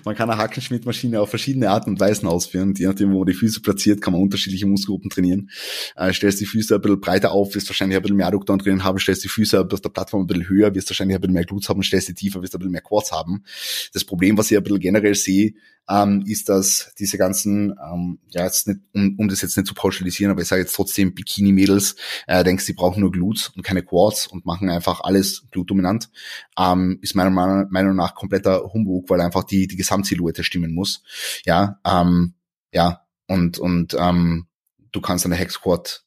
man 0.08 0.16
kann 0.16 0.30
eine 0.30 0.42
Hackenschmidt-Maschine 0.42 1.20
auf 1.20 1.30
verschiedene 1.30 1.70
Arten 1.70 1.92
und 1.92 2.00
Weisen 2.00 2.28
ausführen. 2.28 2.74
Je 2.76 2.88
nachdem, 2.88 3.12
wo 3.12 3.20
man 3.20 3.28
die 3.28 3.34
Füße 3.34 3.62
platziert, 3.62 4.02
kann 4.02 4.14
man 4.14 4.22
unterschiedliche 4.22 4.66
Muskelgruppen 4.66 5.10
trainieren. 5.10 5.50
Äh, 5.96 6.14
stellst 6.14 6.40
die 6.40 6.46
Füße 6.46 6.76
ein 6.76 6.82
bisschen 6.82 7.02
breiter 7.02 7.32
auf, 7.32 7.54
wirst 7.54 7.70
wahrscheinlich 7.70 7.98
ein 7.98 8.02
bisschen 8.02 8.18
mehr 8.18 8.28
Adduktoren 8.28 8.60
drinnen 8.60 8.84
haben, 8.84 9.00
stellst 9.00 9.24
die 9.24 9.28
Füße 9.28 9.60
auf 9.60 9.82
der 9.82 9.90
Plattform 9.90 10.24
ein 10.24 10.28
bisschen 10.28 10.48
höher, 10.48 10.74
wirst 10.74 10.90
wahrscheinlich 10.90 11.16
ein 11.16 11.22
bisschen 11.22 11.34
mehr 11.34 11.44
Glutes 11.44 11.68
haben, 11.70 11.84
stellst 11.84 12.08
die 12.08 12.14
tiefer, 12.14 12.42
wirst 12.42 12.56
ein 12.56 12.60
bisschen 12.60 12.72
mehr 12.72 12.82
Quads 12.82 13.12
haben. 13.12 13.44
Das 13.94 14.06
Problem, 14.06 14.38
was 14.38 14.50
ich 14.50 14.58
ein 14.58 14.64
bisschen 14.64 14.80
generell 14.80 15.16
sehe, 15.16 15.54
ähm, 15.90 16.24
ist, 16.26 16.50
dass 16.50 16.94
diese 17.00 17.18
ganzen, 17.18 17.74
ähm, 17.92 18.20
ja 18.30 18.44
jetzt 18.44 18.68
nicht, 18.68 18.82
um, 18.94 19.16
um 19.18 19.28
das 19.30 19.42
jetzt 19.42 19.56
nicht 19.56 19.68
zu 19.68 19.74
pauschalisieren, 19.74 20.32
aber 20.32 20.42
ich 20.42 20.48
sage 20.48 20.62
jetzt 20.62 20.76
trotzdem 20.76 21.14
Bikini-Mädels, 21.14 21.96
äh, 22.28 22.44
denkst, 22.44 22.66
die 22.66 22.74
brauchen 22.74 23.00
nur 23.00 23.12
Glutes 23.12 23.50
und 23.56 23.64
keine 23.64 23.84
Quads 23.84 24.28
und 24.28 24.46
machen 24.46 24.70
einfach 24.70 25.02
alles 25.02 25.46
glutdominant, 25.52 26.10
ähm, 26.60 27.00
ist 27.02 27.16
meiner 27.16 27.68
Meinung 27.70 27.96
nach 27.96 28.16
kompletter 28.16 28.74
Humbug, 28.74 29.10
weil 29.10 29.22
einfach 29.22 29.46
die, 29.46 29.68
die 29.68 29.78
Gesamtsilhouette 29.98 30.44
stimmen 30.44 30.74
muss. 30.74 31.04
Ja, 31.46 31.80
ähm, 31.86 32.36
ja, 32.72 33.02
und, 33.28 33.60
und 33.60 33.96
ähm, 34.00 34.48
du 34.92 35.02
kannst 35.02 35.26
eine 35.26 35.36
Hex 35.36 35.62
Quad 35.62 36.04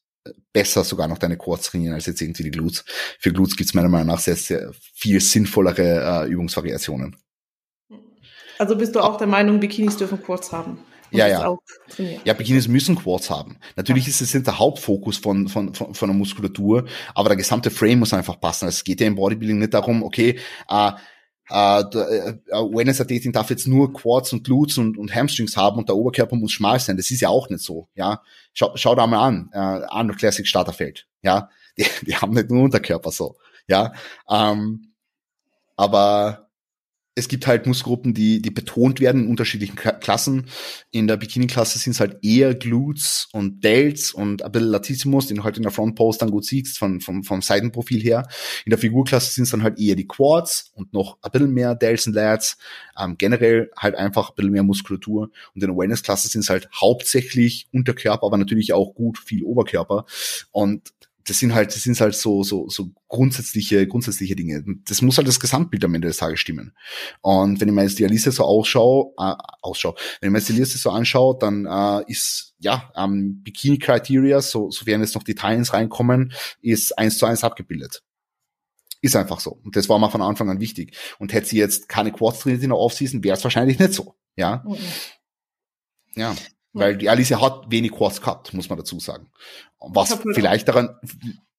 besser 0.53 0.83
sogar 0.83 1.07
noch 1.07 1.17
deine 1.17 1.37
Quads 1.37 1.71
trainieren 1.71 1.95
als 1.95 2.05
jetzt 2.05 2.21
irgendwie 2.21 2.43
die 2.43 2.51
Glutes. 2.51 2.83
Für 3.19 3.31
Glutes 3.31 3.55
gibt's 3.55 3.73
meiner 3.73 3.89
Meinung 3.89 4.07
nach 4.07 4.19
sehr, 4.19 4.35
sehr 4.35 4.71
viel 4.93 5.19
sinnvollere 5.19 6.25
äh, 6.25 6.29
Übungsvariationen. 6.29 7.15
Also 8.59 8.75
bist 8.75 8.95
du 8.95 8.99
auch 8.99 9.17
der 9.17 9.27
Meinung, 9.27 9.59
Bikinis 9.59 9.97
dürfen 9.97 10.21
Quads 10.21 10.51
haben? 10.51 10.79
Ja, 11.09 11.27
ja. 11.27 11.57
Ja, 12.23 12.33
Bikinis 12.33 12.67
müssen 12.67 12.95
Quads 12.95 13.29
haben. 13.29 13.57
Natürlich 13.75 14.05
ja. 14.05 14.11
ist 14.11 14.21
es 14.21 14.31
der 14.31 14.59
Hauptfokus 14.59 15.17
von, 15.17 15.49
von, 15.49 15.73
von, 15.73 15.93
von 15.93 16.09
der 16.09 16.15
Muskulatur, 16.15 16.85
aber 17.13 17.29
der 17.29 17.37
gesamte 17.37 17.69
Frame 17.69 17.99
muss 17.99 18.13
einfach 18.13 18.39
passen. 18.39 18.67
Es 18.67 18.83
geht 18.83 19.01
ja 19.01 19.07
im 19.07 19.15
Bodybuilding 19.15 19.59
nicht 19.59 19.73
darum, 19.73 20.03
okay, 20.03 20.39
äh, 20.69 20.91
äh, 21.51 21.81
äh, 21.81 22.33
Wellness-Athletin 22.51 23.31
darf 23.31 23.49
jetzt 23.49 23.67
nur 23.67 23.93
Quads 23.93 24.33
und 24.33 24.43
Glutes 24.43 24.77
und, 24.77 24.97
und 24.97 25.13
Hamstrings 25.13 25.57
haben 25.57 25.77
und 25.77 25.89
der 25.89 25.95
Oberkörper 25.95 26.35
muss 26.35 26.51
schmal 26.51 26.79
sein. 26.79 26.97
Das 26.97 27.11
ist 27.11 27.21
ja 27.21 27.29
auch 27.29 27.49
nicht 27.49 27.63
so, 27.63 27.87
ja. 27.95 28.21
Schau, 28.53 28.71
schau 28.75 28.95
da 28.95 29.07
mal 29.07 29.25
an, 29.25 29.49
äh, 29.53 29.57
Arnold 29.57 30.19
Classic 30.19 30.47
Starterfeld, 30.47 31.07
ja. 31.21 31.49
Die, 31.77 31.85
die 32.05 32.15
haben 32.15 32.33
nicht 32.33 32.49
nur 32.49 32.63
Unterkörper 32.63 33.11
so, 33.11 33.37
ja. 33.67 33.93
Ähm, 34.29 34.93
aber 35.77 36.50
es 37.13 37.27
gibt 37.27 37.45
halt 37.45 37.67
Muskelgruppen, 37.67 38.13
die, 38.13 38.41
die 38.41 38.51
betont 38.51 39.01
werden 39.01 39.23
in 39.23 39.29
unterschiedlichen 39.29 39.75
Klassen. 39.75 40.45
In 40.91 41.07
der 41.07 41.17
Bikini-Klasse 41.17 41.77
sind 41.77 41.91
es 41.91 41.99
halt 41.99 42.17
eher 42.23 42.55
Glutes 42.55 43.27
und 43.33 43.63
Delts 43.65 44.13
und 44.13 44.43
ein 44.43 44.51
bisschen 44.51 44.69
Latissimus, 44.69 45.27
den 45.27 45.37
du 45.37 45.43
halt 45.43 45.57
in 45.57 45.63
der 45.63 45.73
Frontpost 45.73 46.21
dann 46.21 46.31
gut 46.31 46.45
siehst, 46.45 46.77
von, 46.77 47.01
vom, 47.01 47.23
vom 47.23 47.41
Seitenprofil 47.41 48.01
her. 48.01 48.27
In 48.65 48.69
der 48.69 48.79
Figurklasse 48.79 49.33
sind 49.33 49.43
es 49.43 49.49
dann 49.49 49.63
halt 49.63 49.77
eher 49.77 49.95
die 49.95 50.07
Quads 50.07 50.71
und 50.73 50.93
noch 50.93 51.17
ein 51.21 51.31
bisschen 51.31 51.53
mehr 51.53 51.75
Delts 51.75 52.07
und 52.07 52.13
Lats. 52.13 52.57
Ähm, 52.97 53.17
generell 53.17 53.71
halt 53.75 53.95
einfach 53.95 54.29
ein 54.29 54.35
bisschen 54.35 54.51
mehr 54.51 54.63
Muskulatur. 54.63 55.23
Und 55.23 55.31
in 55.55 55.61
der 55.61 55.69
Awareness-Klasse 55.71 56.29
sind 56.29 56.41
es 56.41 56.49
halt 56.49 56.69
hauptsächlich 56.79 57.67
Unterkörper, 57.73 58.27
aber 58.27 58.37
natürlich 58.37 58.71
auch 58.71 58.93
gut 58.93 59.17
viel 59.17 59.43
Oberkörper. 59.43 60.05
Und 60.51 60.93
das 61.25 61.39
sind 61.39 61.53
halt, 61.53 61.75
das 61.75 61.83
sind 61.83 61.99
halt 61.99 62.15
so, 62.15 62.43
so, 62.43 62.69
so 62.69 62.91
grundsätzliche, 63.07 63.87
grundsätzliche 63.87 64.35
Dinge. 64.35 64.63
Das 64.85 65.01
muss 65.01 65.17
halt 65.17 65.27
das 65.27 65.39
Gesamtbild 65.39 65.83
am 65.85 65.93
Ende 65.93 66.07
des 66.07 66.17
Tages 66.17 66.39
stimmen. 66.39 66.75
Und 67.21 67.59
wenn 67.59 67.67
ich 67.67 67.73
mir 67.73 67.83
jetzt 67.83 67.99
die 67.99 68.05
Liste 68.05 68.31
so 68.31 68.43
ausschaue, 68.43 69.13
äh, 69.17 69.35
ausschaue, 69.61 69.95
wenn 70.19 70.29
ich 70.29 70.31
mir 70.31 70.39
jetzt 70.39 70.49
die 70.49 70.53
Liste 70.53 70.77
so 70.77 70.89
anschaue, 70.89 71.37
dann 71.39 71.65
äh, 71.65 72.03
ist, 72.11 72.55
ja, 72.59 72.91
ähm, 72.95 73.41
Bikini 73.43 73.77
Criteria, 73.79 74.41
so, 74.41 74.71
so 74.71 74.85
werden 74.85 75.01
jetzt 75.01 75.15
noch 75.15 75.23
Details 75.23 75.73
reinkommen, 75.73 76.33
ist 76.61 76.97
eins 76.97 77.17
zu 77.17 77.25
eins 77.25 77.43
abgebildet. 77.43 78.03
Ist 79.01 79.15
einfach 79.15 79.39
so. 79.39 79.59
Und 79.63 79.75
das 79.75 79.89
war 79.89 79.97
mal 79.97 80.09
von 80.09 80.21
Anfang 80.21 80.49
an 80.49 80.59
wichtig. 80.59 80.95
Und 81.17 81.33
hätte 81.33 81.47
sie 81.47 81.57
jetzt 81.57 81.89
keine 81.89 82.11
Quads 82.11 82.39
trainiert 82.39 82.63
in 82.63 82.69
der 82.69 82.77
Offseason, 82.77 83.23
wäre 83.23 83.35
es 83.35 83.43
wahrscheinlich 83.43 83.79
nicht 83.79 83.93
so. 83.93 84.15
Ja. 84.35 84.63
Mhm. 84.65 84.77
Ja. 86.15 86.35
Weil 86.73 86.97
die 86.97 87.09
Alicia 87.09 87.41
hat 87.41 87.69
wenig 87.69 87.91
Quads 87.91 88.21
gehabt, 88.21 88.53
muss 88.53 88.69
man 88.69 88.77
dazu 88.77 88.99
sagen. 88.99 89.27
Was 89.79 90.17
vielleicht 90.33 90.67
daran, 90.67 90.89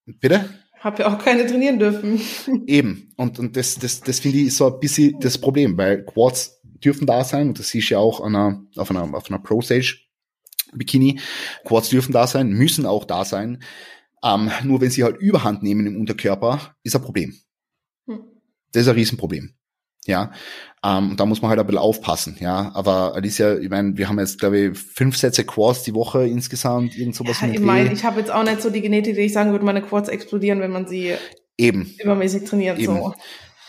bitte? 0.07 0.49
Hab 0.81 0.99
ja 0.99 1.13
auch 1.13 1.23
keine 1.23 1.47
trainieren 1.47 1.79
dürfen. 1.79 2.21
Eben. 2.67 3.13
Und, 3.17 3.39
und 3.39 3.57
das, 3.57 3.79
das, 3.79 4.01
das 4.01 4.21
finde 4.21 4.39
ich 4.39 4.57
so 4.57 4.73
ein 4.73 4.81
bisschen 4.81 5.21
das 5.21 5.39
Problem, 5.39 5.77
weil 5.77 6.05
Quads 6.05 6.61
dürfen 6.65 7.07
da 7.07 7.25
sein, 7.25 7.49
und 7.49 7.59
das 7.59 7.69
siehst 7.69 7.91
du 7.91 7.95
ja 7.95 8.01
auch 8.01 8.21
an 8.21 8.35
einer, 8.35 8.63
auf 8.77 8.91
einer, 8.91 9.15
auf 9.15 9.31
einer 9.31 9.39
Pro-Stage 9.39 9.99
Bikini. 10.73 11.21
Quads 11.65 11.91
dürfen 11.91 12.13
da 12.13 12.27
sein, 12.27 12.49
müssen 12.49 12.87
auch 12.87 13.05
da 13.05 13.25
sein. 13.25 13.63
Ähm, 14.25 14.51
nur 14.65 14.81
wenn 14.81 14.91
sie 14.91 15.05
halt 15.05 15.19
Überhand 15.19 15.63
nehmen 15.63 15.87
im 15.87 16.01
Unterkörper, 16.01 16.75
ist 16.83 16.97
ein 16.97 17.03
Problem. 17.03 17.35
Hm. 18.07 18.25
Das 18.73 18.83
ist 18.83 18.89
ein 18.89 18.95
Riesenproblem. 18.95 19.55
Ja, 20.05 20.33
ähm, 20.85 21.11
und 21.11 21.21
da 21.21 21.27
muss 21.27 21.43
man 21.43 21.49
halt 21.51 21.61
ein 21.61 21.67
bisschen 21.67 21.79
aufpassen, 21.79 22.37
ja. 22.41 22.73
Aber 22.75 23.15
Alicia, 23.15 23.57
ich 23.59 23.71
meine, 23.71 23.97
wir 23.97 24.09
haben 24.09 24.19
jetzt, 24.19 24.41
glaube 24.41 24.59
ich, 24.59 24.79
fünf 24.79 25.17
Sätze 25.17 25.45
Quads 25.45 25.85
die 25.85 25.95
Woche 25.95 26.27
insgesamt, 26.27 26.97
irgend 26.97 27.15
sowas 27.15 27.41
ja, 27.41 27.49
Ich 27.49 27.61
meine, 27.61 27.93
ich 27.93 28.03
habe 28.03 28.19
jetzt 28.19 28.33
auch 28.33 28.43
nicht 28.43 28.61
so 28.61 28.71
die 28.71 28.81
Genetik, 28.81 29.15
die 29.15 29.23
ich 29.23 29.33
sagen 29.33 29.53
würde, 29.53 29.65
meine 29.65 29.83
Quads 29.83 30.09
explodieren, 30.09 30.61
wenn 30.61 30.73
man 30.73 30.89
sie 30.89 31.15
eben 31.57 31.95
übermäßig 32.03 32.45
trainiert. 32.45 32.79
Eben. 32.79 32.97
So. 32.97 33.15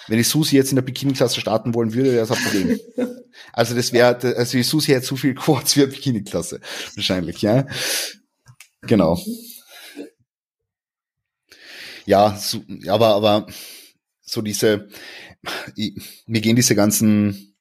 Wenn 0.07 0.19
ich 0.19 0.27
Susi 0.27 0.55
jetzt 0.55 0.71
in 0.71 0.75
der 0.75 0.81
Bikini-Klasse 0.81 1.39
starten 1.39 1.73
wollen 1.75 1.93
würde, 1.93 2.11
wäre 2.11 2.25
das 2.25 2.31
ein 2.31 2.43
Problem. 2.43 2.79
also 3.53 3.75
das 3.75 3.93
wäre, 3.93 4.17
also 4.35 4.57
die 4.57 4.63
Susi 4.63 4.91
hätte 4.91 5.05
zu 5.05 5.15
viel 5.15 5.35
Quads 5.35 5.73
für 5.73 5.87
Bikini-Klasse. 5.87 6.59
Wahrscheinlich, 6.95 7.41
ja. 7.41 7.67
Genau. 8.81 9.17
Ja, 12.05 12.35
so, 12.37 12.61
aber, 12.87 13.15
aber 13.15 13.47
so 14.21 14.41
diese, 14.41 14.89
mir 15.75 16.41
gehen 16.41 16.55
diese 16.55 16.75
ganzen, 16.75 17.55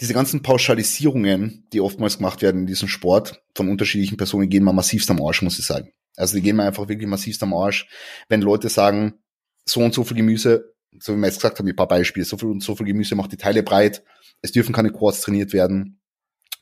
diese 0.00 0.14
ganzen 0.14 0.42
Pauschalisierungen, 0.42 1.66
die 1.72 1.80
oftmals 1.80 2.18
gemacht 2.18 2.42
werden 2.42 2.62
in 2.62 2.66
diesem 2.66 2.88
Sport 2.88 3.42
von 3.54 3.68
unterschiedlichen 3.68 4.16
Personen, 4.16 4.48
gehen 4.48 4.64
mal 4.64 4.72
massivst 4.72 5.10
am 5.10 5.22
Arsch, 5.22 5.42
muss 5.42 5.58
ich 5.58 5.66
sagen. 5.66 5.92
Also 6.16 6.36
die 6.36 6.42
gehen 6.42 6.56
mir 6.56 6.64
einfach 6.64 6.88
wirklich 6.88 7.08
massivst 7.08 7.42
am 7.42 7.54
Arsch, 7.54 7.88
wenn 8.28 8.42
Leute 8.42 8.68
sagen, 8.68 9.14
so 9.64 9.80
und 9.80 9.94
so 9.94 10.04
viel 10.04 10.16
Gemüse, 10.16 10.74
so 10.98 11.14
wie 11.14 11.18
wir 11.18 11.26
jetzt 11.26 11.36
gesagt 11.36 11.58
haben, 11.58 11.68
ein 11.68 11.76
paar 11.76 11.88
Beispiele, 11.88 12.24
so 12.24 12.36
viel 12.36 12.48
und 12.48 12.62
so 12.62 12.74
viel 12.74 12.86
Gemüse 12.86 13.14
macht 13.14 13.32
die 13.32 13.36
Teile 13.36 13.62
breit, 13.62 14.02
es 14.42 14.52
dürfen 14.52 14.74
keine 14.74 14.90
Quads 14.90 15.20
trainiert 15.22 15.52
werden 15.52 16.00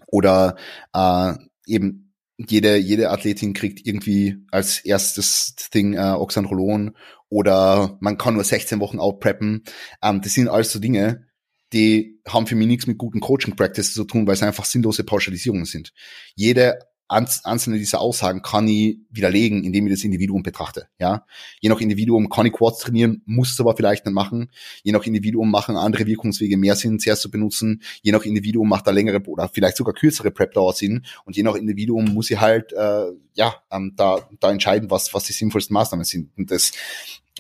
oder 0.07 0.57
äh, 0.93 1.35
eben 1.67 2.15
jede, 2.37 2.77
jede 2.77 3.11
Athletin 3.11 3.53
kriegt 3.53 3.87
irgendwie 3.87 4.47
als 4.51 4.79
erstes 4.81 5.55
Ding 5.75 5.95
äh, 5.95 6.13
Oxandrolon 6.13 6.97
oder 7.31 7.97
man 8.01 8.19
kann 8.19 8.35
nur 8.35 8.45
16 8.45 8.81
Wochen 8.81 8.99
outpreppen. 8.99 9.65
Ähm, 10.03 10.21
das 10.21 10.35
sind 10.35 10.49
alles 10.49 10.71
so 10.73 10.79
Dinge, 10.79 11.27
die 11.73 12.21
haben 12.29 12.47
für 12.47 12.57
mich 12.57 12.67
nichts 12.67 12.87
mit 12.87 12.99
guten 12.99 13.21
Coaching 13.21 13.57
Practices 13.57 13.95
zu 13.95 14.05
tun, 14.05 14.27
weil 14.27 14.35
es 14.35 14.43
einfach 14.43 14.65
sinnlose 14.65 15.05
Pauschalisierungen 15.05 15.65
sind. 15.65 15.93
Jede 16.35 16.79
einzelne 17.11 17.79
dieser 17.79 18.01
Aussagen 18.01 18.43
kann 18.43 18.69
ich 18.69 18.99
widerlegen, 19.11 19.65
indem 19.65 19.87
ich 19.87 19.93
das 19.95 20.05
Individuum 20.05 20.43
betrachte. 20.43 20.87
Ja, 20.99 21.27
je 21.61 21.69
nach 21.69 21.81
Individuum 21.81 22.29
kann 22.29 22.47
ich 22.47 22.53
Quads 22.53 22.79
trainieren, 22.79 23.23
muss 23.27 23.53
es 23.53 23.61
aber 23.61 23.77
vielleicht 23.77 24.07
nicht 24.07 24.15
machen. 24.15 24.51
Je 24.83 24.93
nach 24.93 25.05
Individuum 25.05 25.51
machen 25.51 25.77
andere 25.77 26.07
Wirkungswege 26.07 26.57
mehr 26.57 26.77
Sinn, 26.77 27.01
zuerst 27.01 27.23
zu 27.23 27.31
benutzen. 27.31 27.83
Je 28.03 28.13
nach 28.13 28.25
Individuum 28.25 28.69
macht 28.69 28.87
da 28.87 28.93
längere 28.93 29.21
oder 29.27 29.49
vielleicht 29.49 29.77
sogar 29.77 29.95
kürzere 29.95 30.31
Prep 30.31 30.53
Dauer 30.53 30.73
Sinn. 30.73 31.05
Und 31.25 31.37
je 31.37 31.43
nach 31.43 31.57
Individuum 31.57 32.05
muss 32.15 32.31
ich 32.31 32.41
halt 32.41 32.73
äh, 32.73 33.07
ja 33.35 33.55
ähm, 33.73 33.95
da 33.97 34.29
da 34.39 34.53
entscheiden, 34.53 34.91
was 34.91 35.13
was 35.13 35.25
die 35.25 35.33
sinnvollsten 35.33 35.75
Maßnahmen 35.75 36.05
sind. 36.05 36.31
Und 36.37 36.51
das 36.51 36.73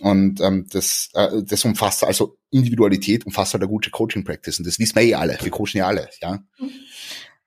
und 0.01 0.41
ähm, 0.41 0.67
das, 0.71 1.11
äh, 1.15 1.43
das 1.45 1.65
umfasst 1.65 2.05
also 2.05 2.39
Individualität, 2.51 3.27
umfasst 3.27 3.53
halt 3.53 3.63
eine 3.63 3.71
gute 3.71 3.91
Coaching 3.91 4.25
Practice. 4.25 4.59
Und 4.59 4.67
das 4.67 4.79
wissen 4.79 4.97
wir 4.97 5.03
eh 5.03 5.15
alle. 5.15 5.39
Wir 5.43 5.51
coachen 5.51 5.77
ja 5.77 5.87
alle, 5.87 6.09
ja. 6.23 6.43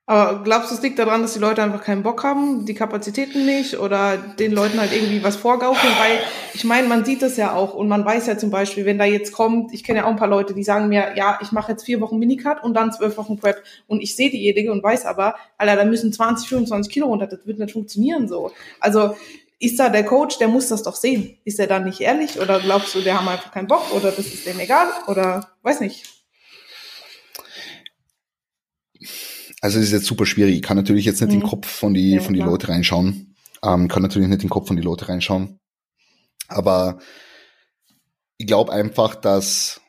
Aber 0.06 0.44
glaubst 0.44 0.70
du, 0.70 0.76
es 0.76 0.82
liegt 0.82 1.00
daran, 1.00 1.22
dass 1.22 1.34
die 1.34 1.40
Leute 1.40 1.64
einfach 1.64 1.82
keinen 1.82 2.04
Bock 2.04 2.26
haben, 2.26 2.66
die 2.66 2.74
Kapazitäten 2.74 3.46
nicht 3.46 3.80
oder 3.80 4.18
den 4.18 4.52
Leuten 4.52 4.78
halt 4.78 4.92
irgendwie 4.92 5.24
was 5.24 5.38
vorgaukeln? 5.38 5.94
Weil 5.98 6.20
ich 6.54 6.66
meine, 6.66 6.90
man 6.90 7.06
sieht 7.06 7.22
das 7.22 7.38
ja 7.38 7.56
auch 7.56 7.74
und 7.74 7.88
man 7.88 8.04
weiß 8.04 8.28
ja 8.28 8.38
zum 8.38 8.52
Beispiel, 8.52 8.84
wenn 8.84 8.98
da 8.98 9.06
jetzt 9.06 9.32
kommt, 9.32 9.74
ich 9.74 9.82
kenne 9.86 10.00
ja 10.00 10.06
auch 10.06 10.10
ein 10.10 10.18
paar 10.18 10.28
Leute, 10.28 10.54
die 10.54 10.64
sagen 10.64 10.90
mir, 10.90 11.14
ja, 11.16 11.40
ich 11.42 11.54
mache 11.54 11.72
jetzt 11.72 11.86
vier 11.86 12.02
Wochen 12.02 12.20
Minicut 12.20 12.62
und 12.64 12.74
dann 12.74 12.92
zwölf 12.92 13.16
Wochen 13.16 13.38
Prep 13.38 13.64
und 13.88 14.02
ich 14.02 14.18
sehe 14.18 14.30
diejenige 14.30 14.74
und 14.74 14.84
weiß 14.84 15.06
aber, 15.06 15.36
Alter, 15.58 15.78
da 15.78 15.86
müssen 15.86 16.12
20, 16.12 16.50
25 16.50 16.92
Kilo 16.92 17.08
runter, 17.08 17.28
das 17.28 17.48
wird 17.48 17.60
nicht 17.60 17.72
funktionieren 17.72 18.28
so. 18.28 18.52
Also 18.82 19.16
ist 19.60 19.80
da 19.80 19.88
der 19.88 20.04
Coach, 20.04 20.38
der 20.38 20.50
muss 20.50 20.68
das 20.68 20.84
doch 20.84 20.96
sehen. 20.96 21.38
Ist 21.46 21.60
er 21.60 21.68
dann 21.68 21.86
nicht 21.86 22.02
ehrlich 22.02 22.42
oder 22.42 22.60
glaubst 22.60 22.94
du, 22.94 23.00
der 23.00 23.18
haben 23.18 23.30
einfach 23.30 23.52
keinen 23.52 23.68
Bock 23.68 23.94
oder 23.94 24.12
das 24.12 24.26
ist 24.26 24.46
dem 24.46 24.60
egal 24.60 24.88
oder 25.08 25.48
weiß 25.62 25.80
nicht? 25.80 26.13
Also 29.64 29.80
es 29.80 29.86
ist 29.86 29.92
jetzt 29.94 30.08
super 30.08 30.26
schwierig. 30.26 30.58
Ich 30.58 30.62
kann 30.62 30.76
natürlich 30.76 31.06
jetzt 31.06 31.22
nicht 31.22 31.30
mhm. 31.30 31.36
in 31.36 31.40
den 31.40 31.50
Kopf 31.50 31.68
von 31.68 31.94
die, 31.94 32.16
ja, 32.16 32.22
von 32.22 32.34
die 32.34 32.42
Leute 32.42 32.68
reinschauen. 32.68 33.34
Ähm, 33.64 33.88
kann 33.88 34.02
natürlich 34.02 34.28
nicht 34.28 34.42
in 34.42 34.48
den 34.48 34.50
Kopf 34.50 34.68
von 34.68 34.76
die 34.76 34.84
Leute 34.84 35.08
reinschauen. 35.08 35.58
Aber 36.50 37.00
ich 38.38 38.46
glaube 38.46 38.74
einfach, 38.74 39.16
dass, 39.16 39.80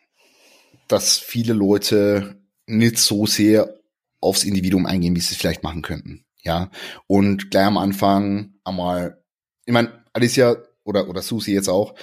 dass 0.87 1.19
viele 1.19 1.55
Leute 1.55 2.41
nicht 2.67 2.99
so 2.99 3.27
sehr 3.27 3.75
aufs 4.21 4.45
Individuum 4.45 4.87
eingehen, 4.87 5.17
wie 5.17 5.21
sie 5.21 5.33
es 5.33 5.41
vielleicht 5.41 5.65
machen 5.65 5.83
könnten. 5.83 6.25
Ja. 6.45 6.71
Und 7.09 7.51
gleich 7.51 7.67
am 7.67 7.77
Anfang 7.77 8.55
einmal, 8.63 9.25
ich 9.67 9.73
meine, 9.73 10.05
Alicia 10.13 10.55
oder, 10.85 11.09
oder 11.09 11.21
Susi 11.21 11.53
jetzt 11.53 11.69
auch, 11.69 11.97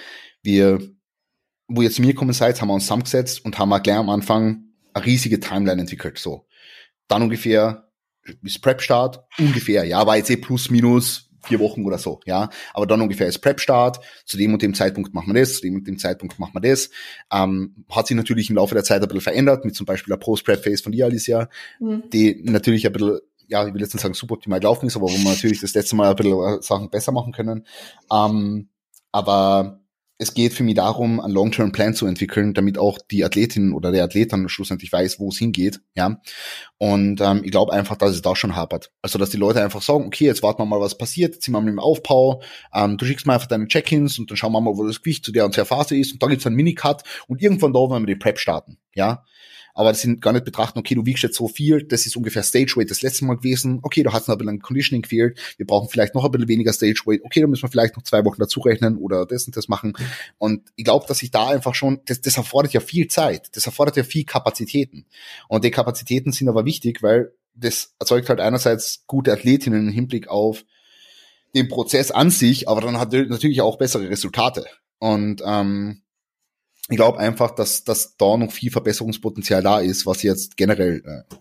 wir, 0.43 0.82
wo 1.69 1.84
ihr 1.84 1.91
zu 1.91 2.01
mir 2.01 2.07
gekommen 2.07 2.34
seid, 2.34 2.59
haben 2.59 2.67
wir 2.67 2.74
uns 2.74 2.84
zusammengesetzt 2.84 3.45
und 3.45 3.57
haben 3.57 3.69
wir 3.69 3.80
gleich 3.80 3.95
am 3.95 4.09
Anfang 4.09 4.65
eine 4.91 5.05
riesige 5.05 5.39
Timeline 5.39 5.80
entwickelt. 5.80 6.19
So 6.19 6.45
dann 7.12 7.24
ungefähr 7.24 7.88
ist 8.43 8.62
Prep-Start, 8.62 9.24
ungefähr, 9.39 9.84
ja, 9.84 10.05
war 10.05 10.18
jetzt 10.18 10.30
eh 10.30 10.38
plus 10.38 10.70
minus 10.70 11.30
vier 11.43 11.59
Wochen 11.59 11.86
oder 11.86 11.97
so, 11.97 12.20
ja, 12.26 12.49
aber 12.74 12.86
dann 12.86 13.01
ungefähr 13.01 13.28
ist 13.28 13.39
Prep-Start, 13.39 13.99
zu 14.26 14.38
dem 14.38 14.53
und 14.53 14.62
dem 14.62 14.76
Zeitpunkt 14.76 15.14
machen 15.14 15.34
wir 15.34 15.39
das, 15.39 15.55
zu 15.55 15.62
dem 15.62 15.76
und 15.76 15.88
dem 15.88 15.97
Zeitpunkt 15.97 16.38
machen 16.38 16.53
wir 16.53 16.62
das, 16.62 16.91
ähm, 17.32 17.86
hat 17.89 18.07
sich 18.07 18.16
natürlich 18.16 18.49
im 18.49 18.57
Laufe 18.57 18.76
der 18.76 18.84
Zeit 18.84 19.01
ein 19.01 19.07
bisschen 19.07 19.22
verändert, 19.22 19.66
mit 19.66 19.76
zum 19.76 19.86
Beispiel 19.86 20.12
der 20.12 20.24
Post-Prep-Phase 20.24 20.84
von 20.84 20.91
dir, 20.91 21.05
Alicia, 21.05 21.49
mhm. 21.80 22.03
die 22.12 22.41
natürlich 22.43 22.86
ein 22.86 22.93
bisschen 22.93 23.20
ja, 23.47 23.68
ich 23.68 23.74
will 23.74 23.82
jetzt 23.82 23.93
nicht 23.93 24.01
sagen 24.01 24.14
suboptimal 24.14 24.62
gelaufen 24.62 24.88
ist, 24.88 24.95
aber 24.95 25.07
wo 25.07 25.12
wir 25.12 25.30
natürlich 25.30 25.59
das 25.59 25.74
letzte 25.74 25.97
Mal 25.97 26.12
ein 26.12 26.16
bisschen 26.16 26.62
Sachen 26.62 26.89
besser 26.89 27.12
machen 27.12 27.34
können. 27.34 27.66
Ähm, 28.09 28.70
aber 29.12 29.80
es 30.22 30.36
geht 30.36 30.53
für 30.53 30.63
mich 30.63 30.76
darum, 30.76 31.19
einen 31.19 31.34
Long-Term-Plan 31.34 31.95
zu 31.95 32.05
entwickeln, 32.05 32.53
damit 32.53 32.78
auch 32.78 32.99
die 33.09 33.26
Athletin 33.26 33.74
oder 33.74 33.91
der 33.91 34.03
Athlet 34.03 34.32
dann 34.32 34.49
schlussendlich 34.49 34.93
weiß, 34.93 35.19
wo 35.19 35.30
es 35.30 35.39
hingeht, 35.39 35.82
ja. 35.95 36.22
Und 36.78 37.22
ähm, 37.22 37.41
ich 37.43 37.49
glaube 37.49 37.74
einfach, 37.74 37.95
dass 37.95 38.11
es 38.11 38.22
da 38.22 38.36
schon 38.36 38.55
hapert. 38.55 38.91
Also, 39.01 39.17
dass 39.17 39.32
die 39.32 39.38
Leute 39.38 39.63
einfach 39.63 39.82
sagen, 39.82 40.05
okay, 40.05 40.26
jetzt 40.26 40.43
warten 40.43 40.61
wir 40.61 40.67
mal, 40.67 40.80
was 40.80 40.95
passiert, 40.95 41.34
jetzt 41.34 41.45
sind 41.45 41.55
wir 41.55 41.61
mit 41.61 41.74
dem 41.74 41.80
Aufbau, 41.80 42.43
ähm, 42.72 42.97
du 42.97 43.05
schickst 43.05 43.26
mal 43.26 43.34
einfach 43.34 43.47
deine 43.47 43.67
Check-ins 43.67 44.19
und 44.19 44.30
dann 44.30 44.38
schauen 44.38 44.51
wir 44.51 44.61
mal, 44.61 44.78
wo 44.78 44.86
das 44.86 45.01
Gewicht 45.01 45.26
zu 45.26 45.32
der 45.32 45.45
und 45.45 45.57
der 45.57 45.65
Phase 45.65 45.97
ist 45.97 46.13
und 46.13 46.22
da 46.22 46.28
gibt's 46.28 46.45
einen 46.45 46.55
Minicut 46.55 47.01
und 47.28 47.41
irgendwann 47.41 47.74
da 47.74 47.80
wollen 47.80 48.03
wir 48.03 48.13
die 48.13 48.19
Prep 48.19 48.38
starten, 48.38 48.78
ja 48.93 49.26
aber 49.74 49.89
das 49.89 50.01
sind 50.01 50.22
gar 50.22 50.34
nicht 50.34 50.45
betrachten, 50.45 50.80
okay, 50.80 50.95
du 50.95 51.05
wiegst 51.05 51.24
jetzt 51.24 51.38
so 51.38 51.47
viel, 51.47 51.84
das 51.84 52.05
ist 52.05 52.15
ungefähr 52.15 52.43
Stage 52.43 52.74
Weight 52.76 52.91
das 52.91 53.01
letzte 53.01 53.26
Mal 53.26 53.38
gewesen, 53.38 53.80
okay, 53.84 54.03
du 54.03 54.11
hast 54.11 54.28
noch 54.28 54.36
ein 54.36 54.39
bisschen 54.39 54.61
Conditioning 54.61 55.01
gefehlt, 55.01 55.39
wir 55.57 55.65
brauchen 55.65 55.89
vielleicht 55.89 56.15
noch 56.15 56.26
ein 56.26 56.32
bisschen 56.32 56.47
weniger 56.47 56.74
Stage 56.74 57.01
Weight, 57.05 57.22
okay, 57.24 57.41
dann 57.41 57.49
müssen 57.49 57.63
wir 57.63 57.69
vielleicht 57.69 57.95
noch 57.95 58.03
zwei 58.03 58.24
Wochen 58.26 58.39
dazu 58.39 58.59
rechnen 58.61 58.97
oder 58.97 59.26
das 59.26 59.45
und 59.45 59.55
das 59.55 59.67
machen. 59.67 59.93
Und 60.38 60.69
ich 60.76 60.86
glaube, 60.86 61.05
dass 61.07 61.24
ich 61.24 61.32
da 61.32 61.49
einfach 61.49 61.76
schon, 61.76 62.01
das, 62.05 62.22
das 62.22 62.38
erfordert 62.38 62.74
ja 62.74 62.80
viel 62.80 63.07
Zeit, 63.07 63.55
das 63.55 63.65
erfordert 63.65 63.97
ja 63.97 64.03
viel 64.03 64.26
Kapazitäten. 64.26 65.05
Und 65.47 65.63
die 65.63 65.72
Kapazitäten 65.72 66.32
sind 66.32 66.49
aber 66.49 66.65
wichtig, 66.65 67.01
weil 67.01 67.32
das 67.53 67.93
erzeugt 67.99 68.30
halt 68.30 68.39
einerseits 68.39 69.03
gute 69.07 69.32
Athletinnen 69.32 69.88
im 69.88 69.93
Hinblick 69.93 70.28
auf 70.28 70.63
den 71.55 71.67
Prozess 71.67 72.11
an 72.11 72.30
sich, 72.30 72.69
aber 72.69 72.82
dann 72.82 72.97
hat 72.97 73.11
natürlich 73.11 73.61
auch 73.61 73.78
bessere 73.78 74.09
Resultate. 74.09 74.65
Und 74.99 75.41
ähm, 75.45 76.01
ich 76.89 76.97
glaube 76.97 77.19
einfach, 77.19 77.51
dass, 77.51 77.84
dass 77.84 78.17
da 78.17 78.38
noch 78.38 78.51
viel 78.51 78.71
Verbesserungspotenzial 78.71 79.61
da 79.61 79.79
ist, 79.79 80.05
was 80.05 80.23
jetzt 80.23 80.57
generell, 80.57 81.01
äh, 81.05 81.36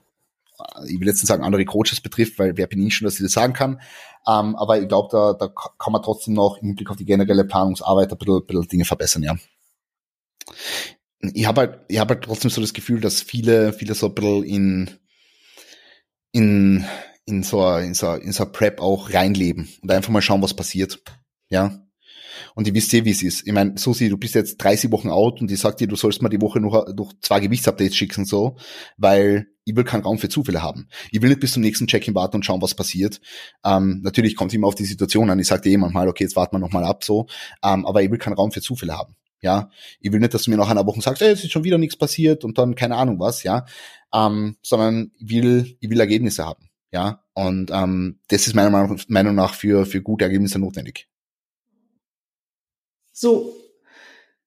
ich 0.86 1.00
will 1.00 1.06
jetzt 1.06 1.16
nicht 1.16 1.26
sagen, 1.26 1.42
andere 1.42 1.64
Coaches 1.64 2.00
betrifft, 2.00 2.38
weil 2.38 2.56
wer 2.56 2.66
bin 2.66 2.86
ich 2.86 2.94
schon, 2.94 3.06
dass 3.06 3.14
ich 3.14 3.22
das 3.22 3.32
sagen 3.32 3.52
kann. 3.52 3.80
Ähm, 4.26 4.54
aber 4.56 4.80
ich 4.80 4.88
glaube, 4.88 5.08
da, 5.10 5.32
da 5.32 5.48
kann 5.48 5.92
man 5.92 6.02
trotzdem 6.02 6.34
noch 6.34 6.58
im 6.58 6.68
Hinblick 6.68 6.90
auf 6.90 6.96
die 6.96 7.06
generelle 7.06 7.44
Planungsarbeit 7.44 8.12
ein 8.12 8.18
bisschen, 8.18 8.36
ein 8.36 8.46
bisschen 8.46 8.68
Dinge 8.68 8.84
verbessern, 8.84 9.22
ja. 9.22 9.36
Ich 11.20 11.46
habe 11.46 11.60
halt, 11.60 11.80
ich 11.88 11.98
habe 11.98 12.14
halt 12.14 12.24
trotzdem 12.24 12.50
so 12.50 12.60
das 12.60 12.72
Gefühl, 12.72 13.00
dass 13.00 13.20
viele, 13.20 13.72
viele 13.72 13.94
so 13.94 14.06
ein 14.06 14.14
bisschen 14.14 14.44
in, 14.44 14.90
in, 16.32 16.84
in 17.26 17.42
so, 17.42 17.76
in 17.76 17.94
so, 17.94 18.14
in 18.14 18.32
so 18.32 18.46
Prep 18.46 18.80
auch 18.80 19.12
reinleben 19.12 19.68
und 19.82 19.90
einfach 19.90 20.10
mal 20.10 20.22
schauen, 20.22 20.42
was 20.42 20.54
passiert. 20.54 21.02
Ja. 21.48 21.82
Und 22.60 22.68
ich 22.68 22.74
wisst 22.74 22.92
eh, 22.92 23.06
wie 23.06 23.10
es 23.10 23.22
ist. 23.22 23.46
Ich 23.46 23.54
meine, 23.54 23.78
Susi, 23.78 24.10
du 24.10 24.18
bist 24.18 24.34
jetzt 24.34 24.58
30 24.58 24.92
Wochen 24.92 25.08
out 25.08 25.40
und 25.40 25.50
ich 25.50 25.58
sag 25.58 25.78
dir, 25.78 25.88
du 25.88 25.96
sollst 25.96 26.20
mal 26.20 26.28
die 26.28 26.42
Woche 26.42 26.60
noch, 26.60 26.86
noch 26.94 27.14
zwei 27.22 27.40
Gewichtsupdates 27.40 27.96
schicken, 27.96 28.26
so, 28.26 28.58
weil 28.98 29.46
ich 29.64 29.74
will 29.74 29.84
keinen 29.84 30.02
Raum 30.02 30.18
für 30.18 30.28
Zufälle 30.28 30.60
haben. 30.60 30.86
Ich 31.10 31.22
will 31.22 31.30
nicht 31.30 31.40
bis 31.40 31.52
zum 31.52 31.62
nächsten 31.62 31.86
Check-in 31.86 32.14
warten 32.14 32.36
und 32.36 32.44
schauen, 32.44 32.60
was 32.60 32.74
passiert. 32.74 33.22
Ähm, 33.64 34.02
natürlich 34.02 34.36
kommt 34.36 34.52
immer 34.52 34.66
auf 34.66 34.74
die 34.74 34.84
Situation 34.84 35.30
an. 35.30 35.38
Ich 35.38 35.46
sag 35.46 35.62
dir 35.62 35.72
eh 35.72 35.78
manchmal, 35.78 36.06
okay, 36.06 36.24
jetzt 36.24 36.36
warten 36.36 36.54
wir 36.54 36.58
noch 36.58 36.70
mal 36.70 36.84
ab, 36.84 37.02
so. 37.02 37.28
Ähm, 37.64 37.86
aber 37.86 38.02
ich 38.02 38.10
will 38.10 38.18
keinen 38.18 38.34
Raum 38.34 38.52
für 38.52 38.60
Zufälle 38.60 38.92
haben. 38.94 39.16
Ja, 39.40 39.70
ich 39.98 40.12
will 40.12 40.20
nicht, 40.20 40.34
dass 40.34 40.42
du 40.42 40.50
mir 40.50 40.58
nach 40.58 40.68
einer 40.68 40.84
Woche 40.84 41.00
sagst, 41.00 41.22
ey, 41.22 41.30
es 41.30 41.42
ist 41.42 41.52
schon 41.52 41.64
wieder 41.64 41.78
nichts 41.78 41.96
passiert 41.96 42.44
und 42.44 42.58
dann 42.58 42.74
keine 42.74 42.96
Ahnung 42.96 43.18
was, 43.20 43.42
ja, 43.42 43.64
ähm, 44.12 44.58
sondern 44.60 45.12
ich 45.18 45.30
will, 45.30 45.78
ich 45.80 45.88
will 45.88 45.98
Ergebnisse 45.98 46.44
haben, 46.44 46.68
ja, 46.92 47.24
und 47.32 47.70
ähm, 47.72 48.20
das 48.28 48.46
ist 48.46 48.54
meiner 48.54 48.68
Meinung 49.08 49.34
nach 49.34 49.54
für 49.54 49.86
für 49.86 50.02
gute 50.02 50.26
Ergebnisse 50.26 50.58
notwendig. 50.58 51.08
So. 53.20 53.54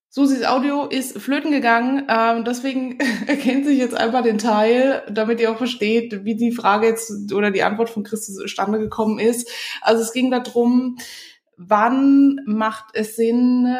Susis 0.09 0.43
Audio 0.43 0.85
ist 0.87 1.19
flöten 1.19 1.51
gegangen, 1.51 2.07
ähm, 2.09 2.43
deswegen 2.43 2.99
erkennt 3.27 3.67
sich 3.67 3.77
jetzt 3.77 3.93
einfach 3.93 4.23
den 4.23 4.39
Teil, 4.39 5.03
damit 5.11 5.39
ihr 5.39 5.51
auch 5.51 5.57
versteht, 5.57 6.25
wie 6.25 6.35
die 6.35 6.51
Frage 6.51 6.87
jetzt 6.87 7.31
oder 7.33 7.51
die 7.51 7.61
Antwort 7.61 7.91
von 7.91 8.03
Christus 8.03 8.35
zustande 8.37 8.79
gekommen 8.79 9.19
ist. 9.19 9.47
Also 9.81 10.01
es 10.01 10.11
ging 10.11 10.31
darum, 10.31 10.97
wann 11.55 12.39
macht 12.47 12.85
es 12.93 13.15
Sinn, 13.15 13.77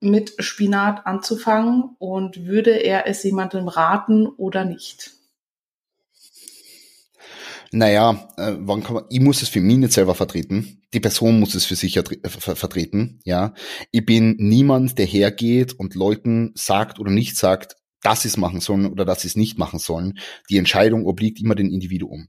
mit 0.00 0.34
Spinat 0.38 1.06
anzufangen 1.06 1.96
und 1.98 2.44
würde 2.44 2.72
er 2.72 3.06
es 3.06 3.22
jemandem 3.22 3.66
raten 3.68 4.26
oder 4.26 4.66
nicht? 4.66 5.19
Naja, 7.72 8.28
äh, 8.36 8.54
wann 8.58 8.82
kann 8.82 8.94
man, 8.94 9.04
ich 9.10 9.20
muss 9.20 9.42
es 9.42 9.48
für 9.48 9.60
mich 9.60 9.76
nicht 9.76 9.92
selber 9.92 10.16
vertreten. 10.16 10.82
Die 10.92 10.98
Person 10.98 11.38
muss 11.38 11.54
es 11.54 11.64
für 11.64 11.76
sich 11.76 11.96
äh, 11.96 12.28
vertreten, 12.28 13.20
ja. 13.24 13.54
Ich 13.92 14.04
bin 14.04 14.36
niemand, 14.38 14.98
der 14.98 15.06
hergeht 15.06 15.74
und 15.74 15.94
Leuten 15.94 16.50
sagt 16.54 16.98
oder 16.98 17.12
nicht 17.12 17.36
sagt, 17.36 17.76
dass 18.02 18.22
sie 18.22 18.28
es 18.28 18.36
machen 18.36 18.60
sollen 18.60 18.86
oder 18.86 19.04
dass 19.04 19.22
sie 19.22 19.28
es 19.28 19.36
nicht 19.36 19.58
machen 19.58 19.78
sollen. 19.78 20.18
Die 20.48 20.56
Entscheidung 20.56 21.06
obliegt 21.06 21.40
immer 21.40 21.54
dem 21.54 21.70
Individuum. 21.70 22.28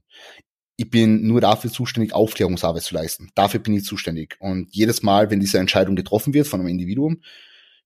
Ich 0.76 0.90
bin 0.90 1.26
nur 1.26 1.40
dafür 1.40 1.70
zuständig, 1.72 2.12
Aufklärungsarbeit 2.12 2.82
zu 2.82 2.94
leisten. 2.94 3.30
Dafür 3.34 3.60
bin 3.60 3.74
ich 3.74 3.84
zuständig. 3.84 4.36
Und 4.38 4.68
jedes 4.74 5.02
Mal, 5.02 5.30
wenn 5.30 5.40
diese 5.40 5.58
Entscheidung 5.58 5.96
getroffen 5.96 6.34
wird 6.34 6.46
von 6.46 6.60
einem 6.60 6.68
Individuum, 6.68 7.22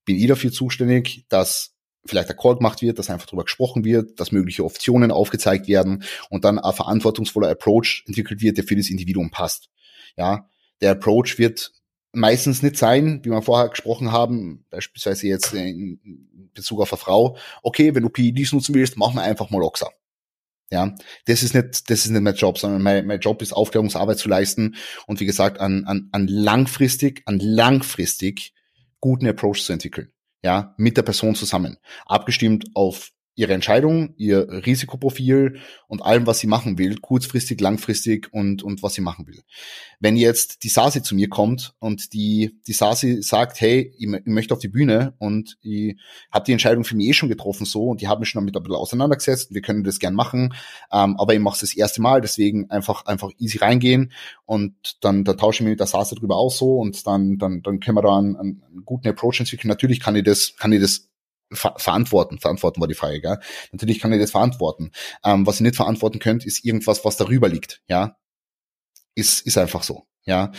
bin 0.05 0.15
ich 0.15 0.27
dafür 0.27 0.51
zuständig, 0.51 1.25
dass 1.29 1.76
vielleicht 2.07 2.29
ein 2.29 2.37
Call 2.37 2.55
gemacht 2.55 2.81
wird, 2.81 2.99
dass 2.99 3.09
einfach 3.09 3.27
darüber 3.27 3.43
gesprochen 3.43 3.83
wird, 3.83 4.19
dass 4.19 4.31
mögliche 4.31 4.63
Optionen 4.63 5.11
aufgezeigt 5.11 5.67
werden 5.67 6.03
und 6.29 6.45
dann 6.45 6.59
ein 6.59 6.73
verantwortungsvoller 6.73 7.49
Approach 7.49 8.03
entwickelt 8.07 8.41
wird, 8.41 8.57
der 8.57 8.63
für 8.63 8.75
das 8.75 8.89
Individuum 8.89 9.29
passt. 9.29 9.69
Ja, 10.17 10.49
der 10.81 10.91
Approach 10.91 11.37
wird 11.37 11.71
meistens 12.13 12.63
nicht 12.63 12.77
sein, 12.77 13.21
wie 13.23 13.29
wir 13.29 13.41
vorher 13.41 13.69
gesprochen 13.69 14.11
haben, 14.11 14.65
beispielsweise 14.69 15.27
jetzt 15.27 15.53
in 15.53 16.49
Bezug 16.53 16.81
auf 16.81 16.91
eine 16.91 16.99
Frau, 16.99 17.37
okay, 17.61 17.93
wenn 17.95 18.03
du 18.03 18.09
PEDs 18.09 18.53
nutzen 18.53 18.73
willst, 18.73 18.97
mach 18.97 19.13
mal 19.13 19.23
einfach 19.23 19.49
mal 19.49 19.61
Oxa. 19.61 19.89
Ja, 20.69 20.93
das 21.25 21.43
ist 21.43 21.53
nicht, 21.53 21.89
das 21.89 22.05
ist 22.05 22.11
nicht 22.11 22.21
mein 22.21 22.35
Job, 22.35 22.57
sondern 22.57 22.81
mein, 22.81 23.05
mein 23.05 23.21
Job 23.21 23.41
ist 23.41 23.53
Aufklärungsarbeit 23.53 24.17
zu 24.17 24.27
leisten 24.27 24.75
und 25.05 25.21
wie 25.21 25.25
gesagt, 25.25 25.61
an, 25.61 25.85
an, 25.85 26.09
an 26.11 26.27
langfristig, 26.27 27.21
an 27.25 27.39
langfristig 27.39 28.53
guten 28.99 29.27
Approach 29.27 29.63
zu 29.63 29.71
entwickeln. 29.71 30.11
Ja, 30.43 30.75
mit 30.77 30.97
der 30.97 31.01
Person 31.01 31.35
zusammen. 31.35 31.77
Abgestimmt 32.05 32.65
auf 32.73 33.11
ihre 33.37 33.53
Entscheidung, 33.53 34.15
ihr 34.17 34.47
Risikoprofil 34.65 35.59
und 35.87 36.01
allem, 36.01 36.25
was 36.25 36.39
sie 36.39 36.47
machen 36.47 36.79
will, 36.79 36.97
kurzfristig, 36.97 37.61
langfristig 37.61 38.33
und, 38.33 38.63
und 38.63 38.81
was 38.81 38.95
sie 38.95 39.01
machen 39.01 39.27
will. 39.27 39.43
Wenn 39.99 40.17
jetzt 40.17 40.63
die 40.63 40.69
Sasi 40.69 41.03
zu 41.03 41.13
mir 41.13 41.29
kommt 41.29 41.75
und 41.77 42.13
die, 42.13 42.59
die 42.65 42.73
Sasi 42.73 43.21
sagt, 43.21 43.61
hey, 43.61 43.93
ich, 43.95 44.11
ich 44.11 44.25
möchte 44.25 44.55
auf 44.55 44.59
die 44.59 44.67
Bühne 44.67 45.13
und 45.19 45.55
ich 45.61 45.95
habe 46.31 46.45
die 46.45 46.51
Entscheidung 46.51 46.83
für 46.83 46.95
mich 46.95 47.09
eh 47.09 47.13
schon 47.13 47.29
getroffen 47.29 47.65
so 47.65 47.85
und 47.85 48.01
die 48.01 48.07
haben 48.07 48.21
mich 48.21 48.29
schon 48.29 48.41
damit 48.41 48.57
ein 48.57 48.63
bisschen 48.63 48.75
auseinandergesetzt, 48.75 49.53
wir 49.53 49.61
können 49.61 49.83
das 49.83 49.99
gern 49.99 50.15
machen, 50.15 50.55
ähm, 50.91 51.15
aber 51.19 51.35
ich 51.35 51.39
mache 51.39 51.53
es 51.53 51.61
das 51.61 51.77
erste 51.77 52.01
Mal, 52.01 52.21
deswegen 52.21 52.71
einfach, 52.71 53.05
einfach 53.05 53.29
easy 53.37 53.59
reingehen 53.59 54.13
und 54.45 54.73
dann, 55.01 55.23
dann 55.23 55.37
tausche 55.37 55.57
ich 55.57 55.65
mich 55.65 55.73
mit 55.73 55.79
der 55.79 55.87
Sasi 55.87 56.15
drüber 56.15 56.37
aus 56.37 56.57
so 56.57 56.77
und 56.77 57.05
dann, 57.05 57.37
dann, 57.37 57.61
dann 57.61 57.79
können 57.81 57.97
wir 57.97 58.01
da 58.01 58.17
einen, 58.17 58.35
einen 58.35 58.81
guten 58.83 59.07
Approach 59.07 59.39
entwickeln. 59.39 59.69
Natürlich 59.69 59.99
kann 59.99 60.15
ich 60.15 60.23
das, 60.23 60.55
kann 60.57 60.71
ich 60.71 60.81
das 60.81 61.07
ver 61.51 61.75
verantworten. 61.77 62.39
Verantworten 62.39 62.81
war 62.81 62.87
die 62.87 62.93
Frage, 62.93 63.21
gell? 63.21 63.37
Natürlich 63.71 63.99
kann 63.99 64.13
ich 64.13 64.19
das 64.19 64.31
verantworten. 64.31 64.91
Ähm, 65.23 65.45
was 65.45 65.59
ihr 65.59 65.63
nicht 65.63 65.75
verantworten 65.75 66.19
könnt, 66.19 66.45
ist 66.45 66.65
irgendwas, 66.65 67.03
was 67.05 67.17
darüber 67.17 67.49
liegt, 67.49 67.81
ja. 67.87 68.17
Ist, 69.15 69.47
ist 69.47 69.57
einfach 69.57 69.81
so, 69.81 70.03
ja. 70.25 70.51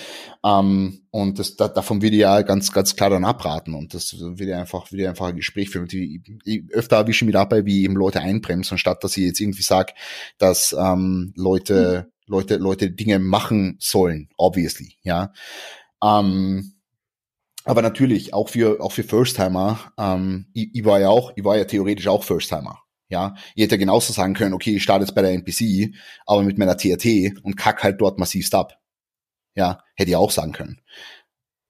Ähm, 0.45 1.07
und 1.11 1.39
das, 1.39 1.55
da, 1.57 1.69
davon 1.69 2.03
würde 2.03 2.17
ich 2.17 2.23
ja 2.23 2.43
ganz, 2.43 2.73
ganz 2.73 2.97
klar 2.97 3.11
dann 3.11 3.25
abraten. 3.25 3.75
Und 3.75 3.95
das 3.95 4.19
würde 4.19 4.57
einfach, 4.57 4.91
würde 4.91 5.09
einfach 5.09 5.29
ein 5.29 5.37
Gespräch 5.37 5.71
führen. 5.71 5.87
Die, 5.87 6.23
ich, 6.45 6.65
öfter 6.73 6.97
erwische 6.97 7.25
ich 7.25 7.27
mich 7.27 7.35
dabei, 7.35 7.65
wie 7.67 7.85
eben 7.85 7.95
Leute 7.95 8.21
einbremsen, 8.21 8.75
anstatt 8.75 9.05
dass 9.05 9.17
ich 9.17 9.25
jetzt 9.25 9.41
irgendwie 9.41 9.63
sage, 9.63 9.93
dass 10.39 10.75
ähm, 10.77 11.33
Leute, 11.37 12.09
mhm. 12.09 12.13
Leute, 12.27 12.57
Leute 12.57 12.91
Dinge 12.91 13.19
machen 13.21 13.77
sollen, 13.79 14.29
obviously, 14.37 14.95
ja. 15.03 15.33
Ähm, 16.03 16.78
aber 17.69 17.83
natürlich, 17.83 18.33
auch 18.33 18.49
für, 18.49 18.81
auch 18.81 18.93
für 18.93 19.05
First-Timer, 19.05 19.93
ähm, 19.99 20.47
ich, 20.55 20.71
ich 20.73 20.85
war 20.85 21.01
ja 21.01 21.11
auch, 21.11 21.33
ich 21.37 21.45
war 21.45 21.57
ja 21.57 21.65
theoretisch 21.65 22.09
auch 22.09 22.25
First-Timer. 22.25 22.79
Ja, 23.11 23.35
ich 23.55 23.65
hätte 23.65 23.79
genauso 23.79 24.13
sagen 24.13 24.35
können, 24.35 24.55
okay, 24.55 24.77
ich 24.77 24.83
starte 24.83 25.05
jetzt 25.05 25.15
bei 25.15 25.23
der 25.23 25.33
NPC, 25.33 25.95
aber 26.27 26.43
mit 26.43 26.59
meiner 26.59 26.77
TRT 26.77 27.43
und 27.43 27.57
kack 27.57 27.83
halt 27.83 28.01
dort 28.01 28.19
massivst 28.19 28.55
ab. 28.55 28.79
Ja, 29.55 29.83
hätte 29.97 30.11
ich 30.11 30.17
auch 30.17 30.31
sagen 30.31 30.53
können. 30.53 30.81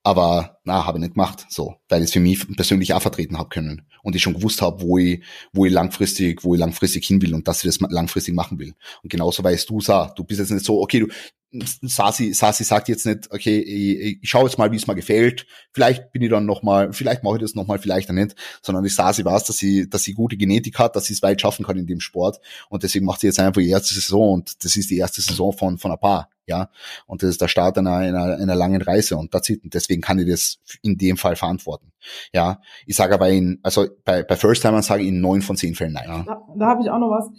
Aber 0.05 0.59
na, 0.65 0.87
habe 0.87 0.99
ich 0.99 1.03
nicht 1.03 1.15
gemacht, 1.15 1.47
so, 1.49 1.75
weil 1.89 2.01
ich 2.01 2.07
es 2.07 2.13
für 2.13 2.21
mich 2.21 2.47
persönlich 2.57 2.95
auch 2.95 3.03
vertreten 3.03 3.37
habe 3.37 3.49
können 3.49 3.87
und 4.03 4.17
ich 4.17 4.23
schon 4.23 4.35
gewusst 4.35 4.63
habe, 4.63 4.81
wo 4.81 4.99
ich, 4.99 5.23
wo 5.53 5.67
ich 5.67 5.73
langfristig, 5.73 6.45
wo 6.45 6.55
ich 6.55 6.61
langfristig 6.61 7.07
hin 7.07 7.21
will 7.21 7.35
und 7.35 7.47
dass 7.47 7.65
ich 7.65 7.69
das 7.69 7.81
langfristig 7.91 8.35
machen 8.35 8.59
will. 8.59 8.75
Und 9.03 9.11
genauso 9.11 9.45
weißt 9.45 9.69
du, 9.69 9.81
sa, 9.81 10.13
du 10.17 10.25
bist 10.25 10.41
jetzt 10.41 10.51
nicht 10.51 10.65
so, 10.65 10.81
okay, 10.81 11.01
du, 11.01 11.09
Sasi, 11.51 12.35
Sasi 12.35 12.65
sagt 12.65 12.89
jetzt 12.89 13.07
nicht, 13.07 13.31
okay, 13.31 13.59
ich, 13.59 14.19
ich 14.23 14.29
schaue 14.29 14.45
jetzt 14.45 14.59
mal, 14.59 14.71
wie 14.71 14.77
es 14.77 14.87
mir 14.87 14.95
gefällt. 14.95 15.47
Vielleicht 15.73 16.13
bin 16.13 16.23
ich 16.23 16.31
dann 16.31 16.45
noch 16.45 16.63
mal, 16.63 16.93
vielleicht 16.93 17.23
mache 17.23 17.37
ich 17.37 17.43
das 17.43 17.55
noch 17.55 17.67
mal, 17.67 17.79
vielleicht 17.79 18.11
auch 18.11 18.15
nicht. 18.15 18.35
Sondern 18.63 18.85
die 18.85 18.91
Sasi 18.91 19.25
weiß, 19.25 19.45
dass 19.45 19.57
sie, 19.57 19.89
dass 19.89 20.03
sie 20.03 20.13
gute 20.13 20.37
Genetik 20.37 20.79
hat, 20.79 20.95
dass 20.95 21.07
sie 21.07 21.15
es 21.15 21.23
weit 21.23 21.41
schaffen 21.41 21.65
kann 21.65 21.79
in 21.79 21.87
dem 21.87 22.01
Sport. 22.01 22.39
Und 22.69 22.83
deswegen 22.83 23.07
macht 23.07 23.21
sie 23.21 23.29
jetzt 23.29 23.41
einfach 23.41 23.63
die 23.63 23.71
erste 23.71 23.95
Saison 23.95 24.35
und 24.35 24.65
das 24.65 24.77
ist 24.77 24.91
die 24.91 24.99
erste 24.99 25.23
Saison 25.23 25.53
von 25.53 25.79
von 25.79 25.93
ein 25.93 25.99
paar, 25.99 26.29
ja. 26.49 26.71
Und 27.07 27.23
das 27.23 27.31
ist 27.31 27.41
der 27.41 27.49
Start 27.49 27.79
einer 27.79 27.97
einer, 27.97 28.37
einer 28.37 28.55
langen 28.55 28.83
Reise 28.83 29.17
und 29.17 29.33
deswegen 29.65 30.01
kann 30.01 30.19
ich 30.19 30.29
das 30.29 30.59
in 30.83 30.97
dem 30.97 31.17
Fall 31.17 31.37
verantworten. 31.37 31.93
Ja, 32.33 32.61
ich 32.87 32.97
sage 32.97 33.15
aber 33.15 33.29
in, 33.29 33.59
also 33.63 33.87
bei 34.05 34.23
bei 34.23 34.37
First 34.37 34.63
Timern 34.63 34.83
sage 34.83 35.03
ich 35.03 35.09
in 35.09 35.21
neun 35.21 35.43
von 35.43 35.57
zehn 35.57 35.75
Fällen 35.75 35.93
nein. 35.93 36.09
Ja. 36.09 36.25
Da, 36.25 36.41
da 36.59 36.67
habe 36.67 36.83
ich 36.83 36.91
auch 36.91 36.99
noch 36.99 37.11
was 37.11 37.31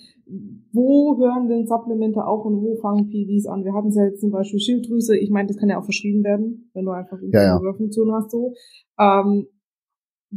wo 0.72 1.18
hören 1.18 1.48
denn 1.48 1.66
Supplemente 1.66 2.24
auf 2.24 2.46
und 2.46 2.62
wo 2.62 2.76
fangen 2.82 3.10
PDs 3.10 3.48
an? 3.48 3.66
Wir 3.66 3.74
hatten 3.74 3.88
es 3.88 3.96
ja 3.96 4.06
jetzt 4.06 4.22
zum 4.22 4.32
Beispiel 4.32 4.60
Schilddrüse. 4.60 5.18
Ich 5.18 5.32
meine, 5.32 5.48
das 5.48 5.58
kann 5.58 5.70
ja 5.70 5.80
auch 5.80 5.84
verschrieben 5.84 6.24
werden, 6.24 6.70
wenn 6.74 6.86
du 6.86 6.92
einfach 6.92 7.18
eine 7.18 7.32
ja, 7.32 7.44
ja. 7.44 8.14
hast 8.14 8.32
so. 8.32 8.54
Ähm, 9.00 9.48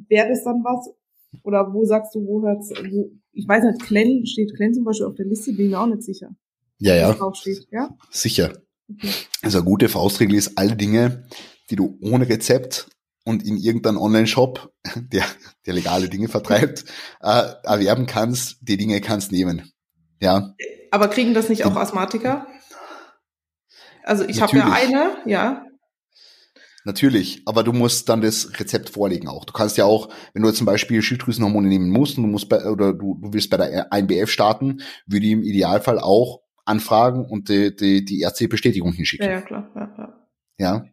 Wäre 0.09 0.29
das 0.29 0.43
dann 0.45 0.65
was? 0.65 0.95
Oder 1.43 1.73
wo 1.73 1.85
sagst 1.85 2.15
du, 2.15 2.27
wo 2.27 2.43
hört's, 2.43 2.71
wo, 2.91 3.11
ich 3.33 3.47
weiß 3.47 3.65
nicht, 3.65 3.87
Glenn, 3.87 4.25
steht 4.25 4.55
Glenn 4.55 4.73
zum 4.73 4.85
Beispiel 4.85 5.07
auf 5.07 5.15
der 5.15 5.27
Liste, 5.27 5.53
bin 5.53 5.67
ich 5.67 5.73
mir 5.73 5.81
auch 5.81 5.87
nicht 5.87 6.03
sicher. 6.03 6.35
Ja, 6.83 6.97
ja. 6.97 7.13
Draufsteht, 7.13 7.69
ja? 7.71 7.91
Sicher. 8.11 8.55
Okay. 8.93 9.13
Also 9.41 9.59
eine 9.59 9.65
gute 9.65 9.89
Faustregel 9.89 10.35
ist, 10.35 10.59
alle 10.59 10.75
Dinge, 10.75 11.29
die 11.71 11.77
du 11.77 11.97
ohne 12.03 12.29
Rezept 12.29 12.89
und 13.25 13.45
in 13.45 13.57
irgendeinem 13.57 13.99
Online-Shop, 13.99 14.73
der, 14.97 15.25
der 15.65 15.75
legale 15.75 16.09
Dinge 16.09 16.27
vertreibt, 16.27 16.85
äh, 17.21 17.53
erwerben 17.63 18.07
kannst, 18.07 18.57
die 18.63 18.77
Dinge 18.77 19.01
kannst 19.01 19.31
nehmen. 19.31 19.71
Ja. 20.21 20.55
Aber 20.91 21.07
kriegen 21.07 21.35
das 21.35 21.49
nicht 21.49 21.65
auch 21.65 21.77
Asthmatiker? 21.77 22.49
Also 24.03 24.25
ich 24.25 24.43
habe 24.43 24.57
ja 24.57 24.73
eine, 24.73 25.19
ja. 25.25 25.65
Natürlich, 26.85 27.43
aber 27.47 27.63
du 27.63 27.73
musst 27.73 28.09
dann 28.09 28.23
das 28.23 28.59
Rezept 28.59 28.91
vorlegen 28.91 29.29
auch. 29.29 29.45
Du 29.45 29.53
kannst 29.53 29.77
ja 29.77 29.85
auch, 29.85 30.09
wenn 30.35 30.43
du 30.43 30.51
zum 30.51 30.67
Beispiel 30.67 31.01
Schilddrüsenhormone 31.01 31.69
nehmen 31.69 31.91
musst 31.91 32.17
und 32.17 32.25
du 32.25 32.29
musst 32.29 32.49
bei, 32.49 32.65
oder 32.65 32.93
du, 32.93 33.21
du 33.23 33.33
willst 33.33 33.51
bei 33.51 33.57
der 33.57 33.93
INBF 33.93 34.29
starten, 34.29 34.83
würde 35.07 35.27
ich 35.27 35.33
im 35.33 35.45
Idealfall 35.45 36.01
auch 36.01 36.42
anfragen 36.65 37.25
und 37.25 37.49
die, 37.49 37.75
die, 37.75 38.05
die 38.05 38.21
ärztliche 38.21 38.49
Bestätigung 38.49 38.93
hinschicken. 38.93 39.27
Ja, 39.27 39.33
ja 39.33 39.41
klar. 39.41 39.71
Ja, 39.75 39.95
ja. 39.99 40.15
ja, 40.59 40.85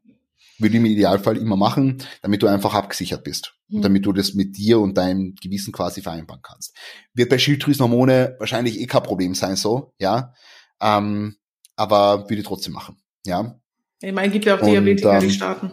würde 0.59 0.75
ich 0.75 0.79
im 0.79 0.85
Idealfall 0.85 1.37
immer 1.37 1.55
machen, 1.55 2.03
damit 2.21 2.43
du 2.43 2.47
einfach 2.47 2.73
abgesichert 2.73 3.23
bist. 3.23 3.55
Mhm. 3.67 3.77
Und 3.77 3.81
damit 3.83 4.05
du 4.05 4.13
das 4.13 4.33
mit 4.33 4.57
dir 4.57 4.79
und 4.79 4.97
deinem 4.97 5.35
Gewissen 5.41 5.71
quasi 5.71 6.01
vereinbaren 6.01 6.41
kannst. 6.41 6.75
Wird 7.13 7.29
bei 7.29 7.37
Schilddrüsenhormone 7.37 8.35
wahrscheinlich 8.39 8.79
eh 8.79 8.85
kein 8.85 9.03
Problem 9.03 9.35
sein, 9.35 9.55
so, 9.55 9.93
ja. 9.99 10.33
Ähm, 10.81 11.35
aber 11.75 12.29
würde 12.29 12.41
ich 12.41 12.47
trotzdem 12.47 12.73
machen, 12.73 12.97
ja. 13.25 13.59
Ich 14.01 14.13
meine, 14.13 14.31
gibt 14.31 14.45
ja 14.45 14.55
auch 14.55 14.61
Diabetiker, 14.61 15.15
ähm, 15.15 15.19
die 15.21 15.31
starten. 15.31 15.71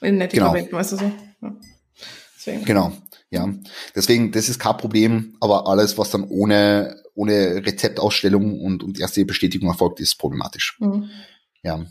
In 0.00 0.18
Medikamenten, 0.18 0.66
genau. 0.66 0.78
weißt 0.78 0.92
du 0.92 0.96
so. 0.96 1.12
Ja. 1.42 1.56
Deswegen. 2.36 2.64
Genau, 2.64 2.92
ja. 3.30 3.48
Deswegen, 3.94 4.32
das 4.32 4.48
ist 4.48 4.58
kein 4.58 4.76
Problem, 4.76 5.36
aber 5.40 5.66
alles, 5.66 5.98
was 5.98 6.10
dann 6.10 6.24
ohne, 6.24 7.02
ohne 7.18 7.66
Rezeptausstellung 7.66 8.60
und, 8.60 8.84
und 8.84 9.00
erste 9.00 9.24
Bestätigung 9.24 9.68
erfolgt, 9.68 9.98
ist 9.98 10.18
problematisch. 10.18 10.76
Mhm. 10.78 11.10
Ja. 11.64 11.84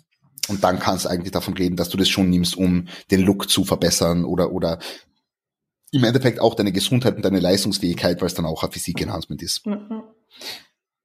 Und 0.47 0.63
dann 0.63 0.79
kannst 0.79 1.03
du 1.03 1.09
eigentlich 1.09 1.33
davon 1.33 1.53
reden, 1.53 1.75
dass 1.75 1.89
du 1.89 1.97
das 1.97 2.07
schon 2.07 2.29
nimmst, 2.29 2.55
um 2.55 2.87
den 3.11 3.21
Look 3.21 3.49
zu 3.49 3.65
verbessern 3.65 4.23
oder, 4.23 4.53
oder 4.53 4.79
im 5.91 6.05
Endeffekt 6.05 6.39
auch 6.39 6.55
deine 6.55 6.71
Gesundheit 6.71 7.17
und 7.17 7.25
deine 7.25 7.41
Leistungsfähigkeit, 7.41 8.21
weil 8.21 8.27
es 8.27 8.35
dann 8.35 8.45
auch 8.45 8.63
ein 8.63 8.71
Physik-Enhancement 8.71 9.43
ist. 9.43 9.65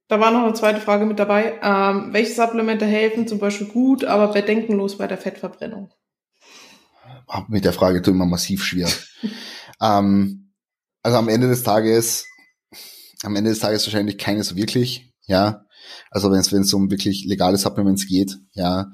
Da 0.07 0.21
war 0.21 0.31
noch 0.31 0.45
eine 0.45 0.55
zweite 0.55 0.81
Frage 0.81 1.05
mit 1.05 1.19
dabei. 1.19 1.59
Ähm, 1.61 2.13
welche 2.13 2.33
Supplemente 2.33 2.87
helfen 2.87 3.27
zum 3.27 3.41
Beispiel 3.41 3.67
gut, 3.67 4.05
aber 4.05 4.33
bedenkenlos 4.33 4.99
bei 4.99 5.09
der 5.09 5.19
Fettverbrennung? 5.19 5.91
Mit 7.49 7.65
der 7.65 7.73
Frage 7.73 8.03
tut 8.03 8.15
immer 8.15 8.27
massiv 8.27 8.63
schwer. 8.63 8.89
ähm, 9.83 10.53
also 11.03 11.19
am 11.19 11.29
Ende 11.29 11.49
des 11.49 11.65
Tages, 11.65 12.29
am 13.23 13.37
Ende 13.37 13.51
des 13.51 13.61
Tages 13.61 13.87
wahrscheinlich 13.87 14.19
keines 14.19 14.57
wirklich, 14.57 15.13
ja. 15.27 15.65
Also 16.11 16.31
wenn 16.31 16.41
es 16.41 16.73
um 16.73 16.91
wirklich 16.91 17.25
legale 17.27 17.59
Supplements 17.59 18.07
geht, 18.07 18.37
ja. 18.53 18.93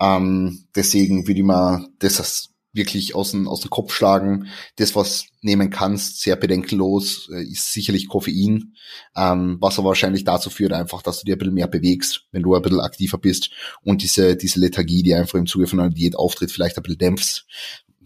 Ähm, 0.00 0.66
deswegen 0.74 1.26
würde 1.26 1.40
ich 1.40 1.46
mal 1.46 1.86
das 1.98 2.50
wirklich 2.76 3.14
aus 3.14 3.32
dem, 3.32 3.48
aus 3.48 3.62
dem 3.62 3.70
Kopf 3.70 3.92
schlagen. 3.92 4.48
Das, 4.76 4.94
was 4.94 5.26
nehmen 5.40 5.70
kannst, 5.70 6.20
sehr 6.20 6.36
bedenkenlos, 6.36 7.28
äh, 7.32 7.42
ist 7.42 7.72
sicherlich 7.72 8.08
Koffein, 8.08 8.74
ähm, 9.16 9.56
was 9.60 9.78
aber 9.78 9.88
wahrscheinlich 9.88 10.24
dazu 10.24 10.50
führt 10.50 10.72
einfach, 10.72 11.02
dass 11.02 11.20
du 11.20 11.24
dir 11.24 11.34
ein 11.34 11.38
bisschen 11.38 11.54
mehr 11.54 11.68
bewegst, 11.68 12.26
wenn 12.30 12.42
du 12.42 12.54
ein 12.54 12.62
bisschen 12.62 12.80
aktiver 12.80 13.18
bist 13.18 13.50
und 13.82 14.02
diese, 14.02 14.36
diese 14.36 14.60
Lethargie, 14.60 15.02
die 15.02 15.14
einfach 15.14 15.38
im 15.38 15.46
Zuge 15.46 15.66
von 15.66 15.80
einer 15.80 15.90
Diät 15.90 16.16
auftritt, 16.16 16.52
vielleicht 16.52 16.76
ein 16.76 16.82
bisschen 16.82 16.98
dämpfst. 16.98 17.46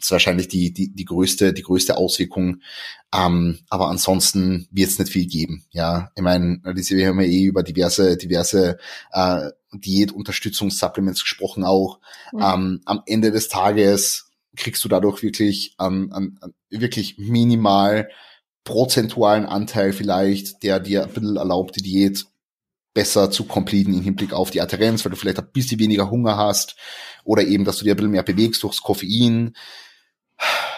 Das 0.00 0.06
ist 0.06 0.12
wahrscheinlich 0.12 0.48
die, 0.48 0.72
die, 0.72 0.92
die 0.94 1.04
größte, 1.04 1.52
die 1.52 1.62
größte 1.62 1.96
Auswirkung. 1.96 2.62
Ähm, 3.14 3.58
aber 3.68 3.88
ansonsten 3.88 4.66
wird 4.70 4.88
es 4.88 4.98
nicht 4.98 5.12
viel 5.12 5.26
geben. 5.26 5.64
Ja, 5.70 6.10
ich 6.16 6.22
meine, 6.22 6.60
wir 6.64 7.08
haben 7.08 7.20
ja 7.20 7.26
eh 7.26 7.44
über 7.44 7.62
diverse, 7.62 8.16
diverse 8.16 8.78
äh, 9.12 9.50
Diätunterstützungssupplements 9.72 11.22
gesprochen 11.22 11.64
auch. 11.64 12.00
Mhm. 12.32 12.40
Ähm, 12.40 12.80
am 12.86 13.02
Ende 13.06 13.30
des 13.30 13.48
Tages 13.48 14.30
kriegst 14.56 14.82
du 14.84 14.88
dadurch 14.88 15.22
wirklich 15.22 15.74
an 15.76 16.38
wirklich 16.70 17.18
minimal 17.18 18.08
prozentualen 18.64 19.46
Anteil 19.46 19.92
vielleicht, 19.92 20.62
der 20.62 20.80
dir 20.80 21.04
ein 21.04 21.12
bisschen 21.12 21.36
erlaubt, 21.36 21.76
die 21.76 21.82
Diät 21.82 22.26
besser 22.92 23.30
zu 23.30 23.44
completen 23.44 23.94
im 23.94 24.02
Hinblick 24.02 24.32
auf 24.32 24.50
die 24.50 24.60
Adherenz, 24.60 25.04
weil 25.04 25.10
du 25.10 25.16
vielleicht 25.16 25.38
ein 25.38 25.52
bisschen 25.52 25.78
weniger 25.78 26.10
Hunger 26.10 26.36
hast 26.36 26.76
oder 27.24 27.42
eben, 27.42 27.64
dass 27.64 27.78
du 27.78 27.84
dir 27.84 27.94
ein 27.94 27.96
bisschen 27.96 28.10
mehr 28.10 28.22
bewegst 28.22 28.62
durchs 28.62 28.82
Koffein. 28.82 29.54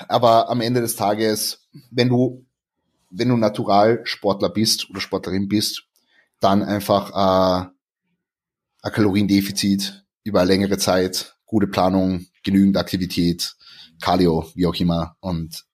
Aber 0.09 0.49
am 0.51 0.61
Ende 0.61 0.81
des 0.81 0.97
Tages, 0.97 1.69
wenn 1.91 2.09
du 2.09 2.45
wenn 3.13 3.29
du 3.29 3.37
Naturalsportler 3.37 4.49
bist 4.49 4.89
oder 4.89 5.01
Sportlerin 5.01 5.49
bist, 5.49 5.85
dann 6.41 6.63
einfach 6.63 7.11
äh, 7.11 7.69
ein 8.83 8.93
Kaloriendefizit 8.93 10.05
über 10.25 10.45
längere 10.45 10.79
Zeit, 10.79 11.37
gute 11.45 11.67
Planung, 11.67 12.27
genügend 12.43 12.77
Aktivität, 12.77 13.55
Cardio, 14.01 14.51
wie 14.55 14.67
auch 14.67 14.75
immer. 14.75 15.17
Und 15.21 15.65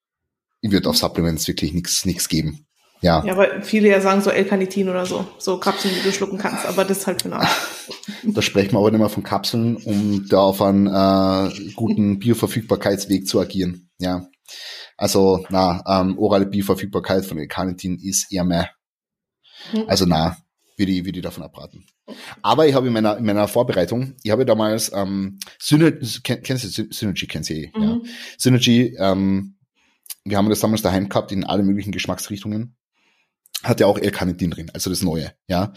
ich 0.60 0.70
würde 0.72 0.90
auf 0.90 0.98
Supplements 0.98 1.46
wirklich 1.46 1.72
nichts 1.72 2.04
nichts 2.04 2.28
geben. 2.28 2.66
Ja. 3.00 3.24
Ja, 3.24 3.32
aber 3.32 3.62
viele 3.62 3.88
ja 3.88 4.00
sagen 4.00 4.20
so 4.22 4.30
L-Carnitin 4.30 4.88
oder 4.88 5.06
so, 5.06 5.26
so 5.38 5.58
Kapseln, 5.60 5.94
die 5.94 6.02
du 6.02 6.12
schlucken 6.12 6.38
kannst, 6.38 6.66
aber 6.66 6.84
das 6.84 6.98
ist 6.98 7.06
halt 7.06 7.22
für 7.22 7.32
Arsch. 7.32 7.50
Da 8.24 8.42
sprechen 8.42 8.72
wir 8.72 8.78
aber 8.78 8.90
nicht 8.90 8.98
mehr 9.00 9.08
von 9.08 9.22
Kapseln, 9.22 9.76
um 9.76 10.26
da 10.28 10.40
auf 10.40 10.60
einen 10.60 10.86
äh, 10.88 11.72
guten 11.74 12.18
Bioverfügbarkeitsweg 12.18 13.28
zu 13.28 13.38
agieren. 13.40 13.90
Ja. 13.98 14.26
Also, 14.96 15.44
na, 15.50 15.82
ähm, 15.86 16.18
orale 16.18 16.46
Bioverfügbarkeit 16.46 17.24
von 17.24 17.38
L-Carnitin 17.38 17.98
ist 17.98 18.32
eher 18.32 18.44
mehr. 18.44 18.70
Hm. 19.70 19.84
Also, 19.86 20.04
na, 20.06 20.36
würde 20.76 20.92
ich, 20.92 21.04
würde 21.04 21.18
ich 21.20 21.22
davon 21.22 21.44
abraten. 21.44 21.86
Aber 22.42 22.66
ich 22.66 22.74
habe 22.74 22.86
in 22.88 22.92
meiner, 22.92 23.16
in 23.18 23.24
meiner 23.24 23.46
Vorbereitung, 23.46 24.14
ich 24.22 24.30
habe 24.30 24.44
damals, 24.44 24.90
ähm, 24.94 25.38
Synergy, 25.60 26.20
kenn, 26.24 26.42
kennst 26.42 26.64
du 26.64 26.68
Sy- 26.68 26.92
Synergy, 26.92 27.26
kennst 27.26 27.50
du 27.50 27.54
eh, 27.54 27.70
ja. 27.74 27.80
Mhm. 27.96 28.02
Synergy, 28.38 28.96
ähm, 28.98 29.56
wir 30.24 30.36
haben 30.38 30.48
das 30.48 30.60
damals 30.60 30.82
daheim 30.82 31.08
gehabt 31.08 31.30
in 31.32 31.44
alle 31.44 31.62
möglichen 31.62 31.92
Geschmacksrichtungen. 31.92 32.74
Hat 33.64 33.80
ja 33.80 33.86
auch 33.86 33.98
L-Carnitin 33.98 34.50
drin, 34.50 34.70
also 34.72 34.90
das 34.90 35.02
Neue, 35.02 35.32
ja. 35.48 35.72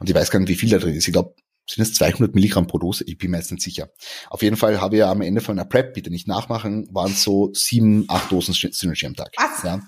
Und 0.00 0.08
ich 0.08 0.14
weiß 0.14 0.30
gar 0.30 0.38
nicht, 0.38 0.48
wie 0.48 0.54
viel 0.54 0.70
da 0.70 0.78
drin 0.78 0.94
ist. 0.94 1.06
Ich 1.06 1.12
glaube, 1.12 1.34
sind 1.70 1.82
es 1.82 1.94
200 1.94 2.34
Milligramm 2.34 2.66
pro 2.66 2.78
Dose? 2.78 3.04
Ich 3.06 3.18
bin 3.18 3.30
mir 3.30 3.36
jetzt 3.36 3.50
nicht 3.50 3.62
sicher. 3.62 3.90
Auf 4.30 4.42
jeden 4.42 4.56
Fall 4.56 4.80
habe 4.80 4.96
ich 4.96 5.00
ja 5.00 5.10
am 5.10 5.20
Ende 5.20 5.40
von 5.40 5.58
einer 5.58 5.68
Prep, 5.68 5.92
bitte 5.92 6.10
nicht 6.10 6.26
nachmachen, 6.26 6.88
waren 6.92 7.12
es 7.12 7.22
so 7.22 7.50
sieben, 7.52 8.06
acht 8.08 8.32
Dosen 8.32 8.54
Synergy 8.54 9.06
am 9.06 9.14
Tag. 9.14 9.32
Was? 9.36 9.62
Ja, 9.62 9.80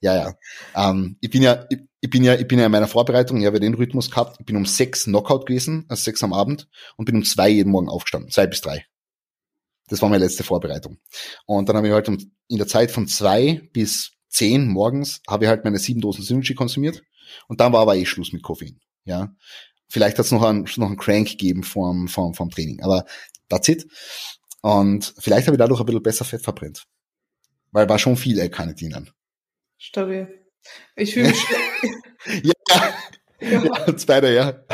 ja. 0.00 0.16
ja. 0.16 0.90
Ähm, 0.90 1.18
ich 1.20 1.30
bin 1.30 1.42
ja, 1.42 1.66
ich, 1.68 1.80
ich 2.00 2.10
bin 2.10 2.24
ja, 2.24 2.34
ich 2.34 2.48
bin 2.48 2.58
ja 2.58 2.66
in 2.66 2.72
meiner 2.72 2.88
Vorbereitung, 2.88 3.38
ich 3.38 3.46
habe 3.46 3.56
ja 3.56 3.60
den 3.60 3.74
Rhythmus 3.74 4.10
gehabt. 4.10 4.36
Ich 4.40 4.46
bin 4.46 4.56
um 4.56 4.64
sechs 4.64 5.04
Knockout 5.04 5.44
gewesen, 5.46 5.84
also 5.88 6.02
sechs 6.02 6.22
am 6.22 6.32
Abend, 6.32 6.68
und 6.96 7.04
bin 7.04 7.16
um 7.16 7.24
zwei 7.24 7.50
jeden 7.50 7.70
Morgen 7.70 7.90
aufgestanden, 7.90 8.30
zwei 8.30 8.46
bis 8.46 8.62
drei. 8.62 8.86
Das 9.88 10.00
war 10.02 10.08
meine 10.08 10.24
letzte 10.24 10.42
Vorbereitung. 10.42 10.98
Und 11.44 11.68
dann 11.68 11.76
habe 11.76 11.86
ich 11.86 11.92
halt 11.92 12.08
in 12.08 12.58
der 12.58 12.66
Zeit 12.66 12.90
von 12.90 13.06
zwei 13.06 13.68
bis 13.72 14.12
zehn 14.28 14.68
morgens 14.68 15.20
habe 15.28 15.44
ich 15.44 15.48
halt 15.48 15.64
meine 15.64 15.78
sieben 15.78 16.00
Dosen 16.00 16.24
Synergy 16.24 16.54
konsumiert. 16.54 17.02
Und 17.48 17.60
dann 17.60 17.72
war 17.72 17.80
aber 17.80 17.96
eh 17.96 18.06
Schluss 18.06 18.32
mit 18.32 18.42
Koffein. 18.42 18.80
Ja. 19.04 19.34
Vielleicht 19.88 20.18
hat 20.18 20.26
es 20.26 20.32
noch 20.32 20.42
einen, 20.42 20.68
noch 20.76 20.86
einen 20.86 20.96
Crank 20.96 21.28
gegeben 21.28 21.62
vorm, 21.62 22.08
vorm, 22.08 22.34
vorm 22.34 22.50
Training. 22.50 22.82
Aber 22.82 23.04
that's 23.48 23.68
it. 23.68 23.86
Und 24.62 25.14
vielleicht 25.18 25.46
habe 25.46 25.56
ich 25.56 25.58
dadurch 25.58 25.80
ein 25.80 25.86
bisschen 25.86 26.02
besser 26.02 26.24
Fett 26.24 26.42
verbrennt. 26.42 26.86
Weil 27.72 27.88
war 27.88 27.98
schon 27.98 28.16
viel 28.16 28.38
L-Carnitin 28.38 28.90
drin. 28.90 29.10
Stabil. 29.78 30.28
Ich 30.96 31.14
fühle 31.14 31.28
mich 31.28 31.40
schlecht. 31.40 32.44
Ja, 32.44 32.52
Ja. 32.76 32.94
ja, 33.40 33.96
zweiter, 33.96 34.30
ja. 34.32 34.64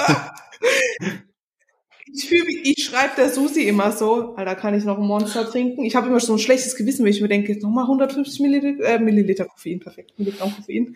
Ich 2.15 2.31
mich, 2.31 2.77
ich 2.77 2.85
schreibe 2.85 3.15
der 3.17 3.31
Susi 3.31 3.63
immer 3.63 3.91
so, 3.93 4.35
Alter, 4.37 4.55
kann 4.55 4.75
ich 4.75 4.85
noch 4.85 4.99
ein 4.99 5.07
Monster 5.07 5.49
trinken? 5.49 5.85
Ich 5.85 5.97
habe 5.97 6.09
immer 6.09 6.21
so 6.21 6.35
ein 6.35 6.39
schlechtes 6.39 6.77
Gewissen, 6.77 7.05
wenn 7.05 7.13
ich 7.13 7.21
mir 7.23 7.29
denke, 7.29 7.53
jetzt 7.53 7.63
nochmal 7.63 7.85
150 7.85 8.41
Milliliter, 8.41 8.85
äh, 8.85 8.99
Milliliter 8.99 9.47
Koffein, 9.47 9.81
perfekt, 9.81 10.13
Milligramm 10.19 10.55
Koffein. 10.55 10.95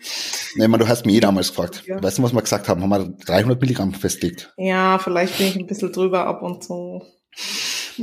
Nee, 0.55 0.67
man, 0.67 0.79
du 0.79 0.87
hast 0.87 1.05
mir 1.05 1.13
eh 1.13 1.19
damals 1.19 1.49
gefragt. 1.49 1.83
Ja. 1.87 2.01
Weißt 2.01 2.19
du, 2.19 2.23
was 2.23 2.33
wir 2.33 2.41
gesagt 2.41 2.67
haben? 2.69 2.83
Haben 2.83 2.89
wir 2.89 3.15
300 3.25 3.59
Milligramm 3.59 3.93
festgelegt. 3.93 4.53
Ja, 4.57 4.99
vielleicht 4.99 5.37
bin 5.37 5.47
ich 5.47 5.55
ein 5.55 5.65
bisschen 5.65 5.91
drüber 5.91 6.25
ab 6.27 6.43
und 6.43 6.63
zu. 6.63 7.01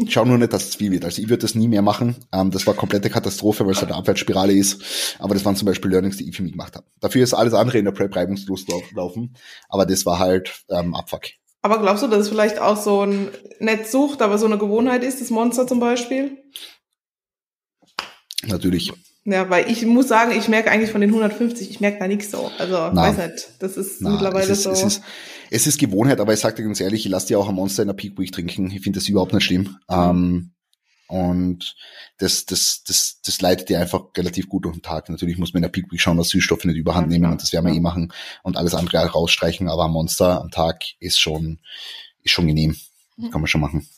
Schau 0.09 0.25
nur 0.25 0.39
nicht, 0.39 0.53
dass 0.53 0.69
es 0.69 0.75
viel 0.75 0.91
wird. 0.91 1.05
Also 1.05 1.23
ich 1.23 1.29
würde 1.29 1.43
das 1.43 1.55
nie 1.55 1.69
mehr 1.69 1.83
machen. 1.83 2.17
Ähm, 2.33 2.51
das 2.51 2.67
war 2.67 2.75
komplette 2.75 3.11
Katastrophe, 3.11 3.65
weil 3.65 3.73
es 3.73 3.79
halt 3.81 3.91
eine 3.93 3.99
Abwärtsspirale 3.99 4.53
ist. 4.53 5.17
Aber 5.21 5.35
das 5.35 5.45
waren 5.45 5.55
zum 5.55 5.67
Beispiel 5.67 5.91
Learnings, 5.93 6.17
die 6.17 6.29
ich 6.29 6.37
für 6.37 6.43
mich 6.43 6.53
gemacht 6.53 6.75
habe. 6.75 6.85
Dafür 7.01 7.23
ist 7.23 7.33
alles 7.33 7.55
andere 7.55 7.79
in 7.79 7.85
der 7.85 7.93
Prep 7.93 8.15
reibungslos 8.17 8.67
lau- 8.67 8.83
laufen. 8.95 9.37
Aber 9.69 9.87
das 9.87 10.05
war 10.05 10.19
halt 10.19 10.65
ähm, 10.69 10.97
Abfuck. 10.97 11.23
Aber 11.65 11.81
glaubst 11.81 12.03
du, 12.03 12.09
dass 12.09 12.21
es 12.21 12.29
vielleicht 12.29 12.59
auch 12.59 12.77
so 12.77 13.07
ein 13.07 13.29
Netzsucht, 13.59 14.21
aber 14.21 14.37
so 14.37 14.45
eine 14.45 14.59
Gewohnheit 14.59 15.03
ist, 15.03 15.23
das 15.23 15.31
Monster 15.31 15.67
zum 15.67 15.81
Beispiel? 15.81 16.37
Natürlich. 18.45 18.93
Ja, 19.25 19.49
weil 19.49 19.71
ich 19.71 19.87
muss 19.87 20.07
sagen, 20.07 20.33
ich 20.37 20.49
merke 20.49 20.71
eigentlich 20.71 20.91
von 20.91 21.01
den 21.01 21.09
150, 21.09 21.71
ich 21.71 21.81
merke 21.81 22.01
da 22.01 22.07
nichts 22.07 22.31
so. 22.31 22.51
Also, 22.59 22.91
Na. 22.93 22.97
weiß 22.97 23.17
nicht, 23.17 23.49
das 23.61 23.79
ist 23.79 24.03
Na, 24.03 24.11
mittlerweile 24.11 24.45
es 24.45 24.59
ist, 24.59 24.65
so. 24.65 24.73
Es 24.73 24.83
ist, 24.83 25.03
es 25.51 25.67
ist 25.67 25.79
Gewohnheit, 25.79 26.21
aber 26.21 26.35
ich 26.35 26.41
sag 26.41 26.55
dir 26.55 26.65
ganz 26.65 26.83
ehrlich, 26.83 27.07
ich 27.07 27.11
lasse 27.11 27.29
dir 27.29 27.39
auch 27.39 27.49
ein 27.49 27.55
Monster 27.55 27.83
in 27.83 27.89
der 27.89 27.95
Peak 27.95 28.19
Week 28.19 28.31
trinken. 28.31 28.71
Ich 28.71 28.83
finde 28.83 28.99
das 28.99 29.09
überhaupt 29.09 29.33
nicht 29.33 29.45
schlimm. 29.45 29.79
Ähm, 29.89 30.53
und 31.09 31.77
das, 32.19 32.47
das, 32.47 32.83
das, 32.87 33.21
das 33.25 33.41
leitet 33.41 33.69
dir 33.69 33.81
einfach 33.81 34.05
relativ 34.17 34.49
gut 34.49 34.65
durch 34.65 34.75
den 34.77 34.83
Tag. 34.83 35.09
Natürlich 35.09 35.39
muss 35.39 35.53
man 35.53 35.59
in 35.59 35.63
der 35.65 35.69
Peak 35.71 35.91
Week 35.93 36.01
schauen, 36.01 36.17
dass 36.17 36.29
Süßstoffe 36.31 36.65
nicht 36.65 36.77
überhand 36.77 37.09
nehmen 37.09 37.31
und 37.31 37.43
das 37.43 37.53
werden 37.53 37.67
wir 37.67 37.75
eh 37.75 37.81
machen 37.81 38.13
und 38.43 38.57
alles 38.57 38.75
andere 38.75 38.99
rausstreichen. 39.07 39.69
Aber 39.69 39.85
ein 39.85 39.91
Monster 39.91 40.41
am 40.41 40.51
Tag 40.51 40.83
ist 41.01 41.21
schon, 41.21 41.61
ist 42.23 42.33
schon 42.33 42.47
genehm. 42.47 42.77
Mhm. 43.17 43.31
Kann 43.31 43.41
man 43.41 43.49
schon 43.49 43.61
machen. 43.61 43.89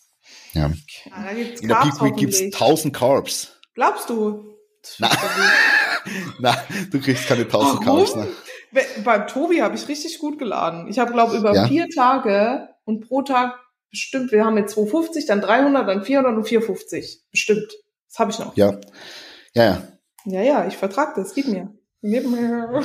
Ja. 0.52 0.70
Ah, 1.10 1.30
In 1.30 1.68
der 1.68 1.76
Peak 1.76 2.02
Week 2.02 2.16
gibt's 2.16 2.38
hoffentlich. 2.38 2.54
1000 2.60 2.94
Carbs. 2.96 3.52
Glaubst 3.74 4.08
du? 4.10 4.56
Na. 4.98 5.10
Na, 6.38 6.56
du 6.90 7.00
kriegst 7.00 7.26
keine 7.26 7.42
1000 7.42 7.86
Warum? 7.86 8.04
Carbs. 8.04 8.16
Ne? 8.16 8.28
Beim 9.04 9.26
Tobi 9.26 9.62
habe 9.62 9.74
ich 9.74 9.88
richtig 9.88 10.18
gut 10.18 10.38
geladen. 10.38 10.88
Ich 10.88 10.98
habe, 10.98 11.12
glaube 11.12 11.36
über 11.36 11.54
Ja. 11.54 11.66
vier 11.66 11.88
Tage 11.88 12.68
und 12.84 13.06
pro 13.08 13.22
Tag 13.22 13.58
bestimmt, 13.96 14.32
wir 14.32 14.44
haben 14.44 14.56
jetzt 14.58 14.72
250, 14.74 15.26
dann 15.26 15.40
300, 15.40 15.88
dann 15.88 16.04
400 16.04 16.36
und 16.36 16.44
450. 16.46 17.24
Bestimmt. 17.30 17.72
Das 18.08 18.18
habe 18.18 18.30
ich 18.30 18.38
noch. 18.38 18.56
Ja. 18.56 18.78
Ja, 19.54 19.64
ja. 19.64 19.82
Ja, 20.26 20.42
ja, 20.42 20.66
ich 20.66 20.76
vertrag 20.76 21.14
das. 21.14 21.34
Gib 21.34 21.48
mir. 21.48 21.72
Gib 22.02 22.26
mir. 22.28 22.82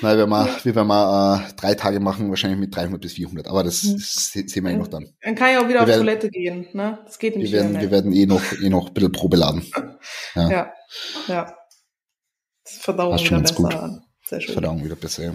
Na, 0.00 0.18
wenn 0.18 0.28
wir, 0.28 0.64
wir 0.74 1.44
äh, 1.48 1.52
drei 1.60 1.74
Tage 1.74 2.00
machen, 2.00 2.28
wahrscheinlich 2.30 2.58
mit 2.58 2.74
300 2.74 3.00
bis 3.00 3.12
400. 3.12 3.46
Aber 3.46 3.62
das, 3.62 3.82
das 3.82 4.32
se- 4.32 4.48
sehen 4.48 4.64
wir 4.64 4.72
eh 4.72 4.76
noch 4.76 4.88
dann. 4.88 5.14
Dann 5.22 5.36
kann 5.36 5.50
ich 5.52 5.56
auch 5.58 5.68
wieder 5.68 5.74
Wir 5.74 5.82
auf 5.82 5.86
werden- 5.88 6.00
Toilette 6.00 6.28
gehen. 6.30 6.66
Ne? 6.72 6.98
Das 7.04 7.18
geht 7.20 7.34
Wir 7.34 7.42
nicht 7.42 7.52
werden, 7.52 7.70
wieder, 7.70 7.80
wir 7.82 7.86
ne? 7.86 7.90
werden 7.92 8.12
eh 8.12 8.26
noch, 8.26 8.42
eh 8.60 8.68
noch 8.68 8.88
ein 8.88 8.94
bisschen 8.94 9.12
Probe 9.12 9.36
laden. 9.36 9.64
Ja, 10.34 10.72
ja. 11.28 11.54
Das 12.64 12.72
ist 12.72 12.82
Verdauung 12.82 13.16
wieder 13.18 13.40
besser 13.40 13.54
gut. 13.54 13.74
an. 13.74 14.02
Sehr 14.26 14.40
schön. 14.40 14.52
Verdauung 14.54 14.84
wieder 14.84 14.96
besser. 14.96 15.22
Ja, 15.24 15.32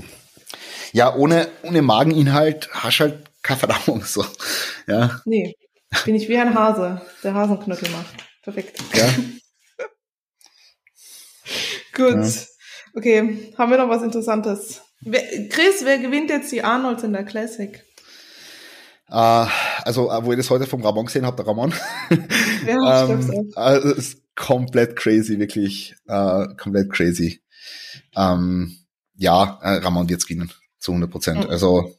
ja 0.92 1.16
ohne, 1.16 1.48
ohne 1.64 1.82
Mageninhalt 1.82 2.68
hast 2.74 3.00
du 3.00 3.04
halt 3.06 3.24
keine 3.48 3.60
Verdauung. 3.60 4.04
So. 4.04 4.26
Ja, 4.88 5.22
Nee, 5.26 5.56
bin 6.06 6.16
ich 6.16 6.28
wie 6.30 6.38
ein 6.38 6.54
Hase, 6.54 7.02
der 7.24 7.34
Hasenknöchel 7.34 7.90
macht. 7.90 8.16
Perfekt. 8.44 8.80
ja. 8.94 9.10
Gut. 11.94 12.16
Ja. 12.26 12.32
Okay, 12.94 13.54
haben 13.58 13.72
wir 13.72 13.78
noch 13.78 13.90
was 13.90 14.04
Interessantes? 14.04 14.82
Wer, 15.02 15.22
Chris, 15.50 15.82
wer 15.84 16.00
gewinnt 16.00 16.30
jetzt 16.30 16.52
die 16.52 16.64
Arnolds 16.64 17.04
in 17.04 17.14
der 17.14 17.24
Classic? 17.24 17.84
Äh, 19.10 19.46
also, 19.84 20.10
äh, 20.12 20.26
wo 20.26 20.32
ich 20.32 20.38
das 20.38 20.50
heute 20.50 20.66
vom 20.66 20.84
Ramon 20.84 21.06
gesehen 21.06 21.26
habe, 21.26 21.38
der 21.38 21.48
Ramon. 21.48 21.74
Ja, 22.10 22.18
ich 22.18 22.66
glaub's 22.66 23.30
ähm, 23.30 23.52
auch. 23.56 23.58
also, 23.62 23.90
es 23.92 23.98
ist 23.98 24.36
komplett 24.36 24.96
crazy, 24.96 25.40
wirklich. 25.40 25.96
Äh, 26.08 26.48
komplett 26.58 26.92
crazy. 26.92 27.42
Ähm, 28.16 28.76
ja, 29.16 29.60
äh, 29.62 29.78
Ramon 29.78 30.10
wird's 30.10 30.26
gewinnen. 30.28 30.52
Zu 30.80 30.92
100 30.92 31.10
Prozent. 31.12 31.44
Mhm. 31.46 31.50
Also, 31.50 31.96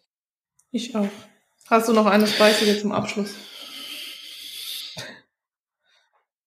Ich 0.70 0.94
auch. 0.94 1.08
Hast 1.70 1.86
du 1.86 1.92
noch 1.92 2.06
eine 2.06 2.26
Speise 2.26 2.80
zum 2.80 2.92
Abschluss? 2.92 3.34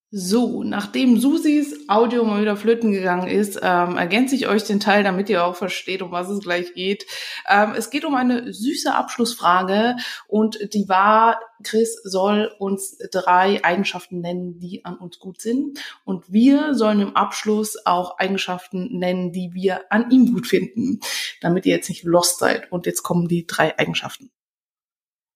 So, 0.09 0.63
nachdem 0.63 1.19
Susis 1.19 1.87
Audio 1.87 2.25
mal 2.25 2.41
wieder 2.41 2.57
flöten 2.57 2.91
gegangen 2.91 3.27
ist, 3.27 3.59
ähm, 3.61 3.97
ergänze 3.97 4.33
ich 4.33 4.47
euch 4.47 4.63
den 4.63 4.79
Teil, 4.79 5.03
damit 5.03 5.29
ihr 5.29 5.45
auch 5.45 5.55
versteht, 5.55 6.01
um 6.01 6.11
was 6.11 6.27
es 6.27 6.39
gleich 6.39 6.73
geht. 6.73 7.05
Ähm, 7.47 7.73
es 7.77 7.91
geht 7.91 8.03
um 8.03 8.15
eine 8.15 8.51
süße 8.51 8.93
Abschlussfrage 8.93 9.95
und 10.27 10.73
die 10.73 10.89
war, 10.89 11.39
Chris 11.63 12.01
soll 12.03 12.51
uns 12.57 12.97
drei 13.11 13.63
Eigenschaften 13.63 14.21
nennen, 14.21 14.57
die 14.57 14.83
an 14.85 14.97
uns 14.97 15.19
gut 15.19 15.39
sind. 15.39 15.79
Und 16.03 16.33
wir 16.33 16.73
sollen 16.73 16.99
im 16.99 17.15
Abschluss 17.15 17.77
auch 17.85 18.17
Eigenschaften 18.17 18.97
nennen, 18.97 19.31
die 19.31 19.51
wir 19.53 19.81
an 19.91 20.09
ihm 20.09 20.33
gut 20.33 20.47
finden, 20.47 20.99
damit 21.41 21.67
ihr 21.67 21.75
jetzt 21.75 21.89
nicht 21.89 22.03
lost 22.03 22.39
seid. 22.39 22.71
Und 22.71 22.87
jetzt 22.87 23.03
kommen 23.03 23.27
die 23.27 23.45
drei 23.45 23.77
Eigenschaften. 23.77 24.31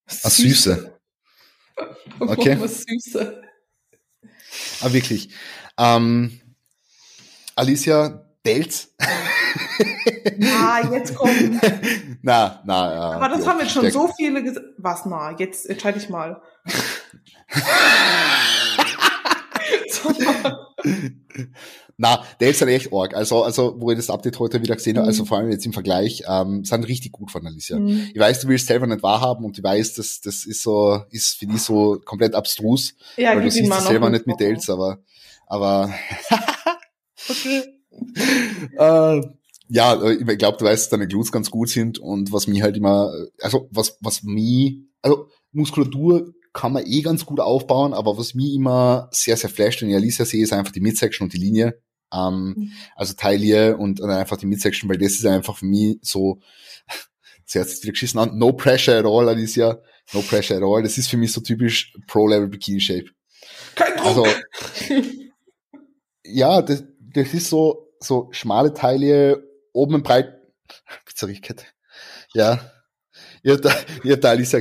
Ah, 0.06 0.30
Süße. 0.30 0.92
Okay. 2.18 2.56
Was 2.58 2.84
Süße. 2.84 3.42
Ah, 4.80 4.90
wirklich. 4.90 5.28
Ähm, 5.78 6.40
Alicia 7.54 8.26
Delz. 8.46 8.94
Ah, 10.42 10.80
jetzt 10.90 11.14
kommen. 11.14 11.60
na, 12.22 12.62
na, 12.64 12.94
ja. 12.94 13.10
Aber 13.12 13.28
das 13.28 13.46
haben 13.46 13.60
jetzt 13.60 13.72
schon 13.72 13.90
so 13.90 14.10
viele 14.16 14.42
gesagt. 14.42 14.66
Was 14.78 15.04
na? 15.04 15.36
Jetzt 15.38 15.68
entscheide 15.68 15.98
ich 15.98 16.08
mal. 16.08 16.40
Na, 21.98 22.22
der 22.40 22.50
ist 22.50 22.60
halt 22.60 22.70
echt 22.72 22.92
arg. 22.92 23.14
Also, 23.14 23.42
also, 23.42 23.74
wo 23.80 23.90
ich 23.90 23.96
das 23.96 24.10
Update 24.10 24.38
heute 24.38 24.60
wieder 24.62 24.76
gesehen 24.76 24.98
habe, 24.98 25.06
also 25.06 25.22
Mhm. 25.22 25.26
vor 25.28 25.38
allem 25.38 25.50
jetzt 25.50 25.64
im 25.64 25.72
Vergleich, 25.72 26.24
ähm, 26.28 26.62
sind 26.64 26.86
richtig 26.86 27.12
gut 27.12 27.30
von 27.30 27.46
Alicia. 27.46 27.78
Hm. 27.78 28.10
Ich 28.12 28.20
weiß, 28.20 28.40
du 28.40 28.48
willst 28.48 28.66
selber 28.66 28.86
nicht 28.86 29.02
wahrhaben 29.02 29.44
und 29.46 29.56
ich 29.56 29.64
weiß, 29.64 29.94
das, 29.94 30.20
das 30.20 30.44
ist 30.44 30.62
so, 30.62 31.00
ist 31.10 31.38
für 31.38 31.46
die 31.46 31.56
so 31.58 31.98
komplett 32.04 32.34
abstrus, 32.34 32.94
Ja, 33.16 33.34
weil 33.34 33.42
du 33.42 33.50
siehst 33.50 33.72
es 33.72 33.86
selber 33.86 34.10
nicht 34.10 34.26
mit. 34.26 34.38
Delz, 34.40 34.68
aber, 34.68 34.98
aber, 35.46 35.92
Okay. 37.28 37.62
äh, 38.78 39.20
ja, 39.68 40.02
ich 40.10 40.38
glaube, 40.38 40.58
du 40.58 40.64
weißt, 40.66 40.84
dass 40.84 40.90
deine 40.90 41.08
Glutes 41.08 41.32
ganz 41.32 41.50
gut 41.50 41.70
sind 41.70 41.98
und 41.98 42.30
was 42.30 42.46
mir 42.46 42.62
halt 42.62 42.76
immer, 42.76 43.10
also 43.40 43.68
was, 43.72 43.96
was 44.00 44.22
mir, 44.22 44.76
also 45.02 45.28
Muskulatur 45.52 46.34
kann 46.56 46.72
man 46.72 46.86
eh 46.86 47.02
ganz 47.02 47.26
gut 47.26 47.38
aufbauen, 47.38 47.92
aber 47.92 48.16
was 48.16 48.32
mich 48.32 48.54
immer 48.54 49.10
sehr, 49.12 49.36
sehr 49.36 49.50
flasht, 49.50 49.82
wenn 49.82 49.90
ich 49.90 49.94
Alicia 49.94 50.24
sehe, 50.24 50.42
ist 50.42 50.54
einfach 50.54 50.72
die 50.72 50.80
Midsection 50.80 51.26
und 51.26 51.34
die 51.34 51.38
Linie. 51.38 51.78
Ähm, 52.10 52.54
mhm. 52.56 52.72
Also 52.94 53.12
Taille 53.12 53.76
und, 53.76 54.00
und 54.00 54.08
einfach 54.08 54.38
die 54.38 54.46
Midsection, 54.46 54.88
weil 54.88 54.96
das 54.96 55.12
ist 55.12 55.26
einfach 55.26 55.58
für 55.58 55.66
mich 55.66 55.98
so, 56.00 56.40
sie 57.44 57.60
hat 57.60 57.68
wieder 57.68 57.92
geschissen 57.92 58.18
an, 58.18 58.38
no 58.38 58.54
pressure 58.54 58.98
at 58.98 59.04
all, 59.04 59.28
Alicia, 59.28 59.82
no 60.14 60.22
pressure 60.22 60.56
at 60.56 60.62
all. 60.62 60.82
Das 60.82 60.96
ist 60.96 61.10
für 61.10 61.18
mich 61.18 61.30
so 61.30 61.42
typisch 61.42 61.94
Pro-Level 62.06 62.48
Bikini 62.48 62.80
Shape. 62.80 63.10
Kein 63.74 63.94
Druck. 63.98 64.06
Also, 64.06 64.26
ja, 66.24 66.62
das, 66.62 66.84
das 67.00 67.34
ist 67.34 67.50
so, 67.50 67.92
so 68.00 68.28
schmale 68.30 68.72
Taille, 68.72 69.46
oben 69.74 70.02
breit, 70.02 70.40
Pizzerikette. 71.04 71.66
Ja. 72.32 72.72
Ihr 73.42 73.60
ihr 74.04 74.12
habt 74.14 74.24
da 74.24 74.30
Alicia, 74.30 74.58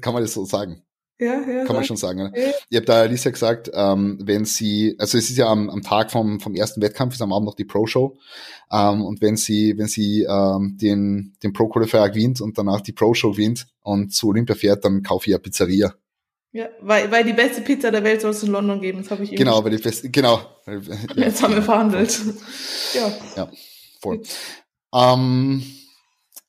kann 0.00 0.14
man 0.14 0.22
das 0.22 0.34
so 0.34 0.44
sagen? 0.44 0.84
Ja, 1.22 1.40
ja. 1.40 1.64
Kann 1.64 1.76
man 1.76 1.84
schon 1.84 1.96
sagen. 1.96 2.18
Ne? 2.18 2.32
Ja. 2.34 2.52
Ihr 2.70 2.78
habt 2.78 2.88
da 2.88 3.00
Alicia 3.00 3.30
gesagt, 3.30 3.70
ähm, 3.72 4.18
wenn 4.22 4.44
sie, 4.44 4.96
also 4.98 5.16
es 5.16 5.30
ist 5.30 5.36
ja 5.36 5.46
am, 5.46 5.70
am 5.70 5.82
Tag 5.82 6.10
vom, 6.10 6.40
vom 6.40 6.54
ersten 6.54 6.82
Wettkampf, 6.82 7.14
ist 7.14 7.22
am 7.22 7.32
Abend 7.32 7.46
noch 7.46 7.54
die 7.54 7.64
Pro-Show. 7.64 8.18
Ähm, 8.72 9.02
und 9.02 9.20
wenn 9.20 9.36
sie, 9.36 9.78
wenn 9.78 9.86
sie 9.86 10.22
ähm, 10.28 10.76
den, 10.80 11.34
den 11.42 11.52
Pro-Qualifier 11.52 12.08
gewinnt 12.08 12.40
und 12.40 12.58
danach 12.58 12.80
die 12.80 12.92
Pro-Show 12.92 13.32
gewinnt 13.32 13.68
und 13.82 14.12
zu 14.12 14.28
Olympia 14.28 14.56
fährt, 14.56 14.84
dann 14.84 15.02
kaufe 15.04 15.26
ich 15.28 15.32
ja 15.32 15.38
Pizzeria. 15.38 15.94
Ja, 16.50 16.68
weil, 16.80 17.10
weil 17.10 17.24
die 17.24 17.32
beste 17.32 17.62
Pizza 17.62 17.90
der 17.90 18.02
Welt 18.02 18.20
soll 18.20 18.32
es 18.32 18.42
in 18.42 18.50
London 18.50 18.80
geben, 18.80 18.98
das 18.98 19.10
habe 19.10 19.22
ich 19.22 19.30
eben 19.30 19.38
Genau, 19.38 19.64
weil 19.64 19.70
die 19.70 19.82
beste, 19.82 20.10
genau. 20.10 20.40
Jetzt 21.16 21.42
haben 21.42 21.54
wir 21.54 21.62
verhandelt. 21.62 22.20
Ja. 22.94 23.12
Ja, 23.36 23.50
voll. 24.00 24.20
Ähm, 24.92 25.62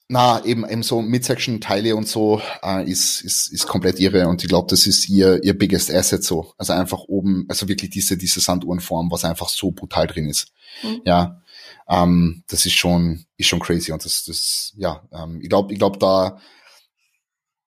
na, 0.10 0.44
eben, 0.46 0.68
eben 0.70 0.84
so 0.84 1.02
Midsection-Teile 1.02 1.96
und 1.96 2.08
so 2.08 2.42
äh, 2.62 2.90
ist, 2.90 3.22
ist, 3.22 3.52
ist 3.52 3.68
komplett 3.68 4.00
irre 4.00 4.28
und 4.28 4.44
ich 4.44 4.50
glaube, 4.50 4.68
das 4.70 4.86
ist 4.86 5.10
ihr, 5.10 5.44
ihr 5.44 5.58
biggest 5.58 5.92
asset 5.92 6.24
so. 6.24 6.54
Also 6.58 6.74
einfach 6.74 7.00
oben, 7.08 7.46
also 7.48 7.68
wirklich 7.68 7.90
diese, 7.90 8.18
diese 8.18 8.40
Sanduhrenform, 8.40 9.10
was 9.12 9.26
einfach 9.26 9.50
so 9.50 9.72
brutal 9.72 10.08
drin 10.08 10.28
ist. 10.28 10.52
Mhm. 10.84 11.02
Ja. 11.06 11.42
Ähm, 11.88 12.44
das 12.48 12.66
ist 12.66 12.74
schon, 12.74 13.26
ist 13.38 13.48
schon 13.48 13.60
crazy 13.60 13.92
und 13.92 14.04
das, 14.04 14.26
das, 14.26 14.74
ja, 14.76 15.04
ähm, 15.12 15.40
ich 15.42 15.50
glaube, 15.50 15.74
ich 15.74 15.80
glaube, 15.80 15.98
da, 15.98 16.40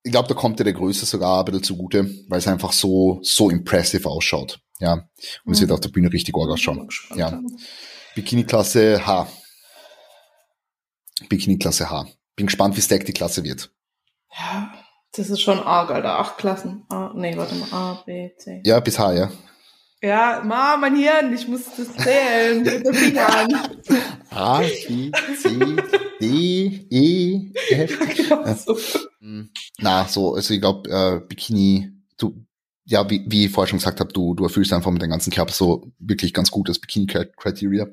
ich 0.03 0.13
glaube, 0.13 0.29
da 0.29 0.35
kommt 0.35 0.61
dir 0.61 0.65
der 0.65 0.73
Größe 0.73 1.05
sogar 1.05 1.41
ein 1.41 1.45
bisschen 1.47 1.65
zugute, 1.65 2.09
weil 2.29 2.39
es 2.39 2.47
einfach 2.47 2.73
so, 2.73 3.19
so 3.23 3.51
impressive 3.51 4.09
ausschaut. 4.09 4.61
Ja. 4.79 4.93
Und 4.93 5.07
mhm. 5.47 5.53
es 5.53 5.61
wird 5.61 5.73
auf 5.73 5.81
der 5.81 5.89
Bühne 5.89 6.13
richtig 6.13 6.35
arg 6.37 6.49
ausschauen. 6.49 6.89
Ja. 7.17 7.41
Bikini-Klasse 8.15 9.05
H. 9.05 9.27
Bikini-Klasse 11.29 11.91
H. 11.91 12.07
Bin 12.37 12.47
gespannt, 12.47 12.77
wie 12.77 12.83
stack 12.83 13.07
die 13.07 13.13
Klasse 13.13 13.43
wird. 13.45 13.71
Ja, 14.39 14.73
das 15.13 15.31
ist 15.31 15.41
schon 15.41 15.59
arg, 15.59 15.91
Alter. 15.91 16.19
Acht 16.19 16.37
Klassen. 16.37 16.85
A, 16.91 17.13
nee, 17.15 17.37
warte 17.37 17.55
mal. 17.55 17.73
A, 17.73 18.03
B, 18.05 18.31
C. 18.37 18.63
Ja, 18.65 18.81
bis 18.81 18.99
H, 18.99 19.15
ja. 19.15 19.31
Ja, 20.03 20.43
Ma, 20.45 20.77
mein 20.77 20.95
Hirn, 20.95 21.33
ich 21.33 21.49
muss 21.49 21.65
das 21.75 21.97
zählen 21.97 22.63
mit 22.63 22.87
den 22.87 22.93
Fingern. 22.95 23.49
A, 24.31 24.59
B, 24.59 25.11
C, 25.41 25.77
D, 26.21 26.87
E, 26.91 27.53
F. 27.71 27.99
Ja, 28.29 28.43
genau 28.43 28.55
so. 28.55 28.79
Hm. 29.21 29.51
Na, 29.79 30.07
so, 30.07 30.35
also 30.35 30.53
ich 30.53 30.61
glaube, 30.61 30.91
äh, 30.91 31.27
Bikini, 31.27 31.91
du, 32.19 32.45
ja, 32.89 33.11
wie, 33.11 33.25
wie 33.27 33.47
ich 33.47 33.51
vorher 33.51 33.69
schon 33.69 33.81
gesagt 33.81 33.99
habe, 33.99 34.13
du, 34.13 34.35
du 34.35 34.45
erfüllst 34.45 34.73
einfach 34.73 34.93
mit 34.93 35.03
deinem 35.03 35.11
ganzen 35.11 35.33
Körper 35.33 35.53
so 35.53 35.91
wirklich 35.99 36.33
ganz 36.33 36.53
gut 36.53 36.69
das 36.69 36.79
Bikini-Criteria. 36.79 37.89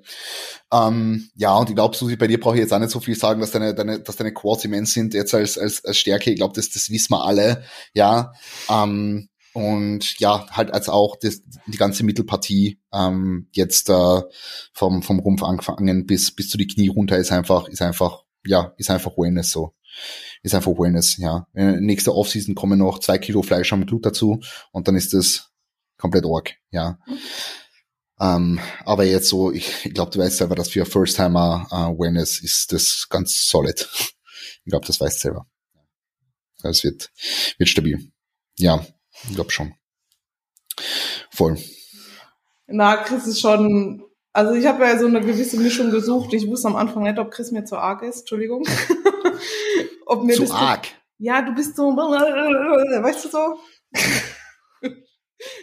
Ähm, 0.72 1.30
ja, 1.36 1.56
und 1.58 1.70
ich 1.70 1.76
glaube, 1.76 1.98
Susi, 1.98 2.16
bei 2.16 2.28
dir 2.28 2.40
brauche 2.40 2.56
ich 2.56 2.62
jetzt 2.62 2.74
auch 2.74 2.80
nicht 2.80 2.92
so 2.92 3.00
viel 3.00 3.16
sagen, 3.16 3.42
dass 3.42 3.50
deine, 3.50 3.74
deine, 3.74 4.00
dass 4.00 4.18
deine 4.18 4.34
Quads 4.34 4.66
immens 4.66 4.94
sind 4.94 5.16
jetzt 5.16 5.34
als, 5.34 5.58
als, 5.58 5.84
als 5.84 5.98
Stärke. 5.98 6.30
Ich 6.30 6.38
glaube, 6.38 6.54
das, 6.56 6.70
das 6.70 6.92
wissen 6.92 7.12
wir 7.12 7.24
alle, 7.24 7.64
ja. 7.96 8.34
Ähm, 8.70 9.30
und 9.54 10.20
ja, 10.20 10.46
halt 10.52 10.72
als 10.72 10.90
auch 10.90 11.16
das, 11.20 11.42
die 11.66 11.78
ganze 11.78 12.04
Mittelpartie 12.04 12.80
ähm, 12.94 13.48
jetzt 13.52 13.90
äh, 13.90 14.22
vom, 14.74 15.02
vom 15.02 15.20
Rumpf 15.20 15.42
angefangen 15.42 16.06
bis, 16.06 16.36
bis 16.36 16.50
zu 16.50 16.58
die 16.58 16.68
Knie 16.68 16.90
runter 16.90 17.18
ist 17.18 17.32
einfach, 17.32 17.68
ist 17.68 17.82
einfach, 17.82 18.24
ja, 18.46 18.74
ist 18.78 18.92
einfach 18.92 19.18
Wellness 19.18 19.52
so 19.52 19.74
ist 20.42 20.56
einfach 20.56 20.72
Wellness, 20.72 21.18
ja. 21.18 21.48
Äh, 21.54 21.80
nächste 21.80 22.14
Offseason 22.14 22.56
kommen 22.56 22.80
noch 22.80 23.00
zwei 23.00 23.18
Kilo 23.18 23.42
Fleisch 23.42 23.72
am 23.74 23.86
Blut 23.86 24.06
dazu 24.06 24.40
und 24.72 24.88
dann 24.88 24.96
ist 24.96 25.14
das 25.14 25.52
komplett 25.98 26.26
org, 26.26 26.52
ja. 26.72 27.00
Mhm. 27.08 27.18
Ähm, 28.20 28.60
aber 28.86 29.04
jetzt 29.04 29.28
so, 29.28 29.52
ich, 29.52 29.86
ich 29.86 29.94
glaube, 29.94 30.12
du 30.12 30.20
weißt 30.20 30.38
selber, 30.38 30.56
dass 30.56 30.70
für 30.70 30.86
First-Timer 30.86 31.68
uh, 31.72 32.00
Wellness 32.00 32.42
ist 32.42 32.72
das 32.72 33.08
ganz 33.10 33.50
solid. 33.50 33.88
Ich 34.66 34.70
glaube, 34.70 34.86
das 34.86 35.02
weißt 35.02 35.18
du 35.18 35.22
selber. 35.22 35.48
Das 36.62 36.84
wird, 36.84 37.12
wird 37.58 37.70
stabil. 37.70 38.12
Ja, 38.58 38.86
ich 39.24 39.36
glaube 39.36 39.52
schon. 39.52 39.74
Voll. 41.32 41.58
Na, 42.68 42.98
Chris 42.98 43.28
ist 43.28 43.42
schon, 43.42 44.04
also 44.32 44.54
ich 44.54 44.66
habe 44.66 44.86
ja 44.86 44.98
so 44.98 45.08
eine 45.08 45.20
gewisse 45.20 45.58
Mischung 45.58 45.92
gesucht. 45.92 46.34
Ich 46.34 46.48
wusste 46.48 46.70
am 46.70 46.76
Anfang 46.76 47.04
nicht, 47.04 47.20
ob 47.20 47.32
Chris 47.32 47.52
mir 47.52 47.66
zu 47.66 47.78
arg 47.78 48.04
ist. 48.04 48.22
Entschuldigung. 48.22 48.64
ob 50.06 50.24
mir 50.24 50.36
zu 50.36 50.44
das 50.44 50.52
arg. 50.52 50.88
Ja, 51.18 51.42
du 51.42 51.54
bist 51.54 51.76
so, 51.76 51.84
weißt 51.96 53.26
du 53.26 53.30
so? 53.30 53.60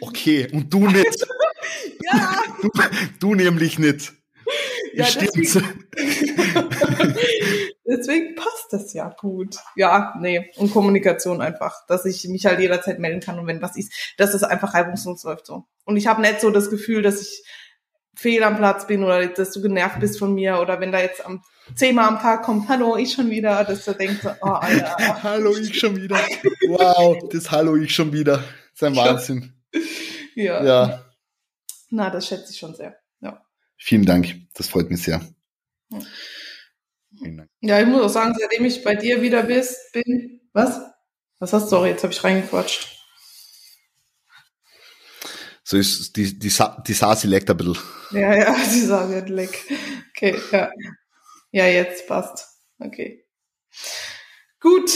Okay, 0.01 0.49
und 0.53 0.73
du 0.73 0.87
nicht. 0.89 1.27
ja. 2.01 2.37
Du, 2.61 2.71
du, 3.19 3.35
nämlich 3.35 3.79
nicht. 3.79 4.13
Ja, 4.93 5.05
deswegen, 5.05 5.89
deswegen 7.87 8.35
passt 8.35 8.67
das 8.73 8.93
ja 8.93 9.15
gut. 9.19 9.57
Ja, 9.77 10.15
nee. 10.21 10.51
Und 10.57 10.73
Kommunikation 10.73 11.41
einfach, 11.41 11.87
dass 11.87 12.05
ich 12.05 12.27
mich 12.29 12.47
halt 12.47 12.59
jederzeit 12.59 12.99
melden 12.99 13.21
kann 13.21 13.39
und 13.39 13.47
wenn 13.47 13.63
was 13.63 13.77
ist, 13.77 13.93
dass 14.17 14.35
es 14.35 14.43
einfach 14.43 14.75
reibungslos 14.75 15.23
läuft 15.23 15.47
so. 15.47 15.65
Und 15.85 15.97
ich 15.97 16.09
habe 16.09 16.21
nicht 16.21 16.41
so 16.41 16.51
das 16.51 16.71
Gefühl, 16.71 17.03
dass 17.03 17.23
ich 17.23 17.45
fehl 18.21 18.43
am 18.43 18.59
Platz 18.59 18.87
bin 18.87 19.03
oder 19.03 19.27
dass 19.29 19.51
du 19.53 19.63
genervt 19.63 19.99
bist 19.99 20.19
von 20.19 20.35
mir 20.35 20.59
oder 20.61 20.79
wenn 20.79 20.93
da 20.93 21.01
jetzt 21.01 21.25
am 21.25 21.43
zehnmal 21.75 22.07
am 22.07 22.19
Tag 22.19 22.43
kommt, 22.43 22.69
hallo, 22.69 22.97
ich 22.99 23.15
schon 23.15 23.31
wieder, 23.31 23.65
dass 23.65 23.87
du 23.87 23.95
denkst, 23.95 24.27
oh, 24.43 24.47
Alter. 24.47 24.97
hallo, 25.23 25.57
ich 25.57 25.79
schon 25.79 25.97
wieder. 25.97 26.17
Wow, 26.69 27.31
das 27.33 27.51
Hallo, 27.51 27.77
ich 27.77 27.95
schon 27.95 28.13
wieder. 28.13 28.37
Das 28.37 28.75
ist 28.75 28.83
ein 28.83 28.97
Wahnsinn. 28.97 29.55
Ja. 30.35 30.63
ja. 30.63 31.05
Na, 31.89 32.11
das 32.11 32.27
schätze 32.27 32.53
ich 32.53 32.59
schon 32.59 32.75
sehr. 32.75 32.97
Ja. 33.21 33.43
Vielen 33.79 34.05
Dank, 34.05 34.35
das 34.53 34.69
freut 34.69 34.91
mich 34.91 35.03
sehr. 35.03 35.23
Ja. 35.91 35.99
Vielen 37.19 37.39
Dank. 37.39 37.51
Ja, 37.61 37.81
ich 37.81 37.87
muss 37.87 38.03
auch 38.03 38.09
sagen, 38.09 38.37
seitdem 38.39 38.67
ich 38.67 38.85
bei 38.85 38.97
dir 38.97 39.23
wieder 39.23 39.45
bist, 39.45 39.93
bin, 39.95 40.43
was? 40.53 40.79
Was 41.39 41.55
hast 41.55 41.65
du? 41.65 41.69
Sorry, 41.71 41.89
jetzt 41.89 42.03
habe 42.03 42.13
ich 42.13 42.23
reingequatscht. 42.23 43.00
So 45.71 45.77
ist 45.77 46.17
die, 46.17 46.37
die, 46.37 46.53
die 46.89 46.93
Sasi 46.93 47.29
leckt 47.29 47.49
ein 47.49 47.57
bisschen. 47.57 47.79
Ja, 48.11 48.35
ja, 48.35 48.57
die 48.75 48.81
Sasi 48.81 49.15
hat 49.15 49.29
leck. 49.29 49.57
Okay, 50.11 50.37
ja. 50.51 50.69
Ja, 51.53 51.67
jetzt 51.67 52.09
passt. 52.09 52.45
Okay. 52.81 53.25
Gut. 54.59 54.91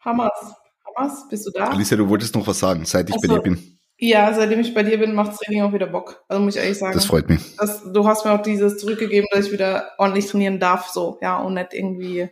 Hammers. 0.00 0.54
Hammers, 0.84 1.26
bist 1.30 1.46
du 1.46 1.50
da? 1.52 1.68
Alicia, 1.68 1.96
du 1.96 2.06
wolltest 2.10 2.34
noch 2.34 2.46
was 2.46 2.58
sagen, 2.58 2.84
seit 2.84 3.08
ich 3.08 3.14
also, 3.14 3.26
bei 3.26 3.34
dir 3.34 3.40
bin. 3.40 3.78
Ja, 3.96 4.34
seitdem 4.34 4.60
ich 4.60 4.74
bei 4.74 4.82
dir 4.82 4.98
bin, 4.98 5.14
macht 5.14 5.38
Training 5.38 5.62
auch 5.62 5.72
wieder 5.72 5.86
Bock. 5.86 6.26
Also 6.28 6.42
muss 6.42 6.56
ich 6.56 6.62
ehrlich 6.62 6.78
sagen. 6.78 6.92
Das 6.92 7.06
freut 7.06 7.30
mich. 7.30 7.56
Das, 7.56 7.82
du 7.90 8.06
hast 8.06 8.26
mir 8.26 8.32
auch 8.32 8.42
dieses 8.42 8.76
zurückgegeben, 8.76 9.30
dass 9.32 9.46
ich 9.46 9.52
wieder 9.52 9.92
ordentlich 9.96 10.26
trainieren 10.26 10.60
darf, 10.60 10.88
so, 10.88 11.18
ja, 11.22 11.38
und 11.38 11.54
nicht 11.54 11.72
irgendwie, 11.72 12.28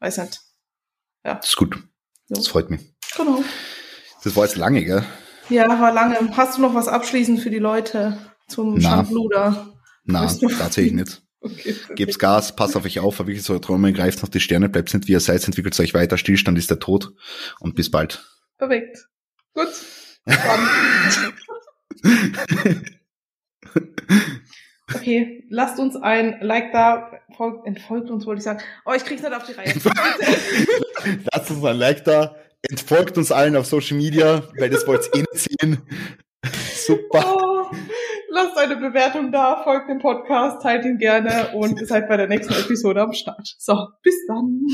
weiß 0.00 0.18
nicht. 0.18 0.38
Ja. 1.24 1.36
Das 1.36 1.48
ist 1.48 1.56
gut. 1.56 1.82
So. 2.26 2.34
Das 2.34 2.48
freut 2.48 2.68
mich. 2.68 2.82
Genau. 3.16 3.42
Das 4.22 4.36
war 4.36 4.44
jetzt 4.44 4.56
lange, 4.56 4.84
gell? 4.84 5.02
Ja, 5.50 5.80
war 5.80 5.92
lange. 5.92 6.36
Hast 6.36 6.58
du 6.58 6.62
noch 6.62 6.74
was 6.74 6.88
abschließend 6.88 7.40
für 7.40 7.50
die 7.50 7.58
Leute 7.58 8.18
zum 8.48 8.80
Schandluder? 8.80 9.74
Na, 10.04 10.26
tatsächlich 10.26 10.92
nicht. 10.92 11.22
Okay, 11.42 11.74
Gebt's 11.94 12.18
Gas, 12.18 12.54
passt 12.54 12.76
auf 12.76 12.84
euch 12.84 13.00
auf, 13.00 13.18
wirklich 13.18 13.42
so 13.42 13.58
Träume, 13.58 13.94
greift 13.94 14.20
noch 14.20 14.28
die 14.28 14.40
Sterne, 14.40 14.68
bleibt 14.68 14.92
nicht 14.92 15.08
wie 15.08 15.12
ihr 15.12 15.20
seid, 15.20 15.42
entwickelt 15.46 15.80
euch 15.80 15.94
weiter, 15.94 16.18
Stillstand 16.18 16.58
ist 16.58 16.68
der 16.68 16.80
Tod 16.80 17.14
und 17.60 17.74
bis 17.74 17.90
bald. 17.90 18.22
Perfekt. 18.58 19.08
Gut. 19.54 19.68
okay, 24.94 25.46
lasst 25.48 25.78
uns 25.78 25.96
ein 25.96 26.40
Like 26.42 26.72
da, 26.72 27.10
folgt, 27.34 27.66
entfolgt 27.66 28.10
uns, 28.10 28.26
wollte 28.26 28.40
ich 28.40 28.44
sagen. 28.44 28.60
Oh, 28.84 28.92
ich 28.94 29.06
krieg's 29.06 29.22
nicht 29.22 29.32
auf 29.32 29.44
die 29.44 29.52
Reihe. 29.52 29.72
lasst 31.32 31.50
uns 31.50 31.64
ein 31.64 31.76
Like 31.78 32.04
da, 32.04 32.36
entfolgt 32.62 33.18
uns 33.18 33.32
allen 33.32 33.56
auf 33.56 33.66
Social 33.66 33.96
Media, 33.96 34.42
weil 34.58 34.70
das 34.70 34.86
wollt 34.86 35.08
ihr 35.14 35.20
eh 35.20 35.24
nicht 35.32 35.58
sehen. 35.60 35.82
Super. 36.74 37.24
Oh. 37.26 37.76
Lasst 38.32 38.56
eine 38.58 38.76
Bewertung 38.76 39.32
da, 39.32 39.62
folgt 39.64 39.90
dem 39.90 39.98
Podcast, 39.98 40.62
teilt 40.62 40.84
ihn 40.84 40.98
gerne 40.98 41.50
und 41.52 41.84
seid 41.86 42.08
bei 42.08 42.16
der 42.16 42.28
nächsten 42.28 42.54
Episode 42.54 43.02
am 43.02 43.12
Start. 43.12 43.56
So, 43.58 43.88
bis 44.02 44.14
dann. 44.28 44.66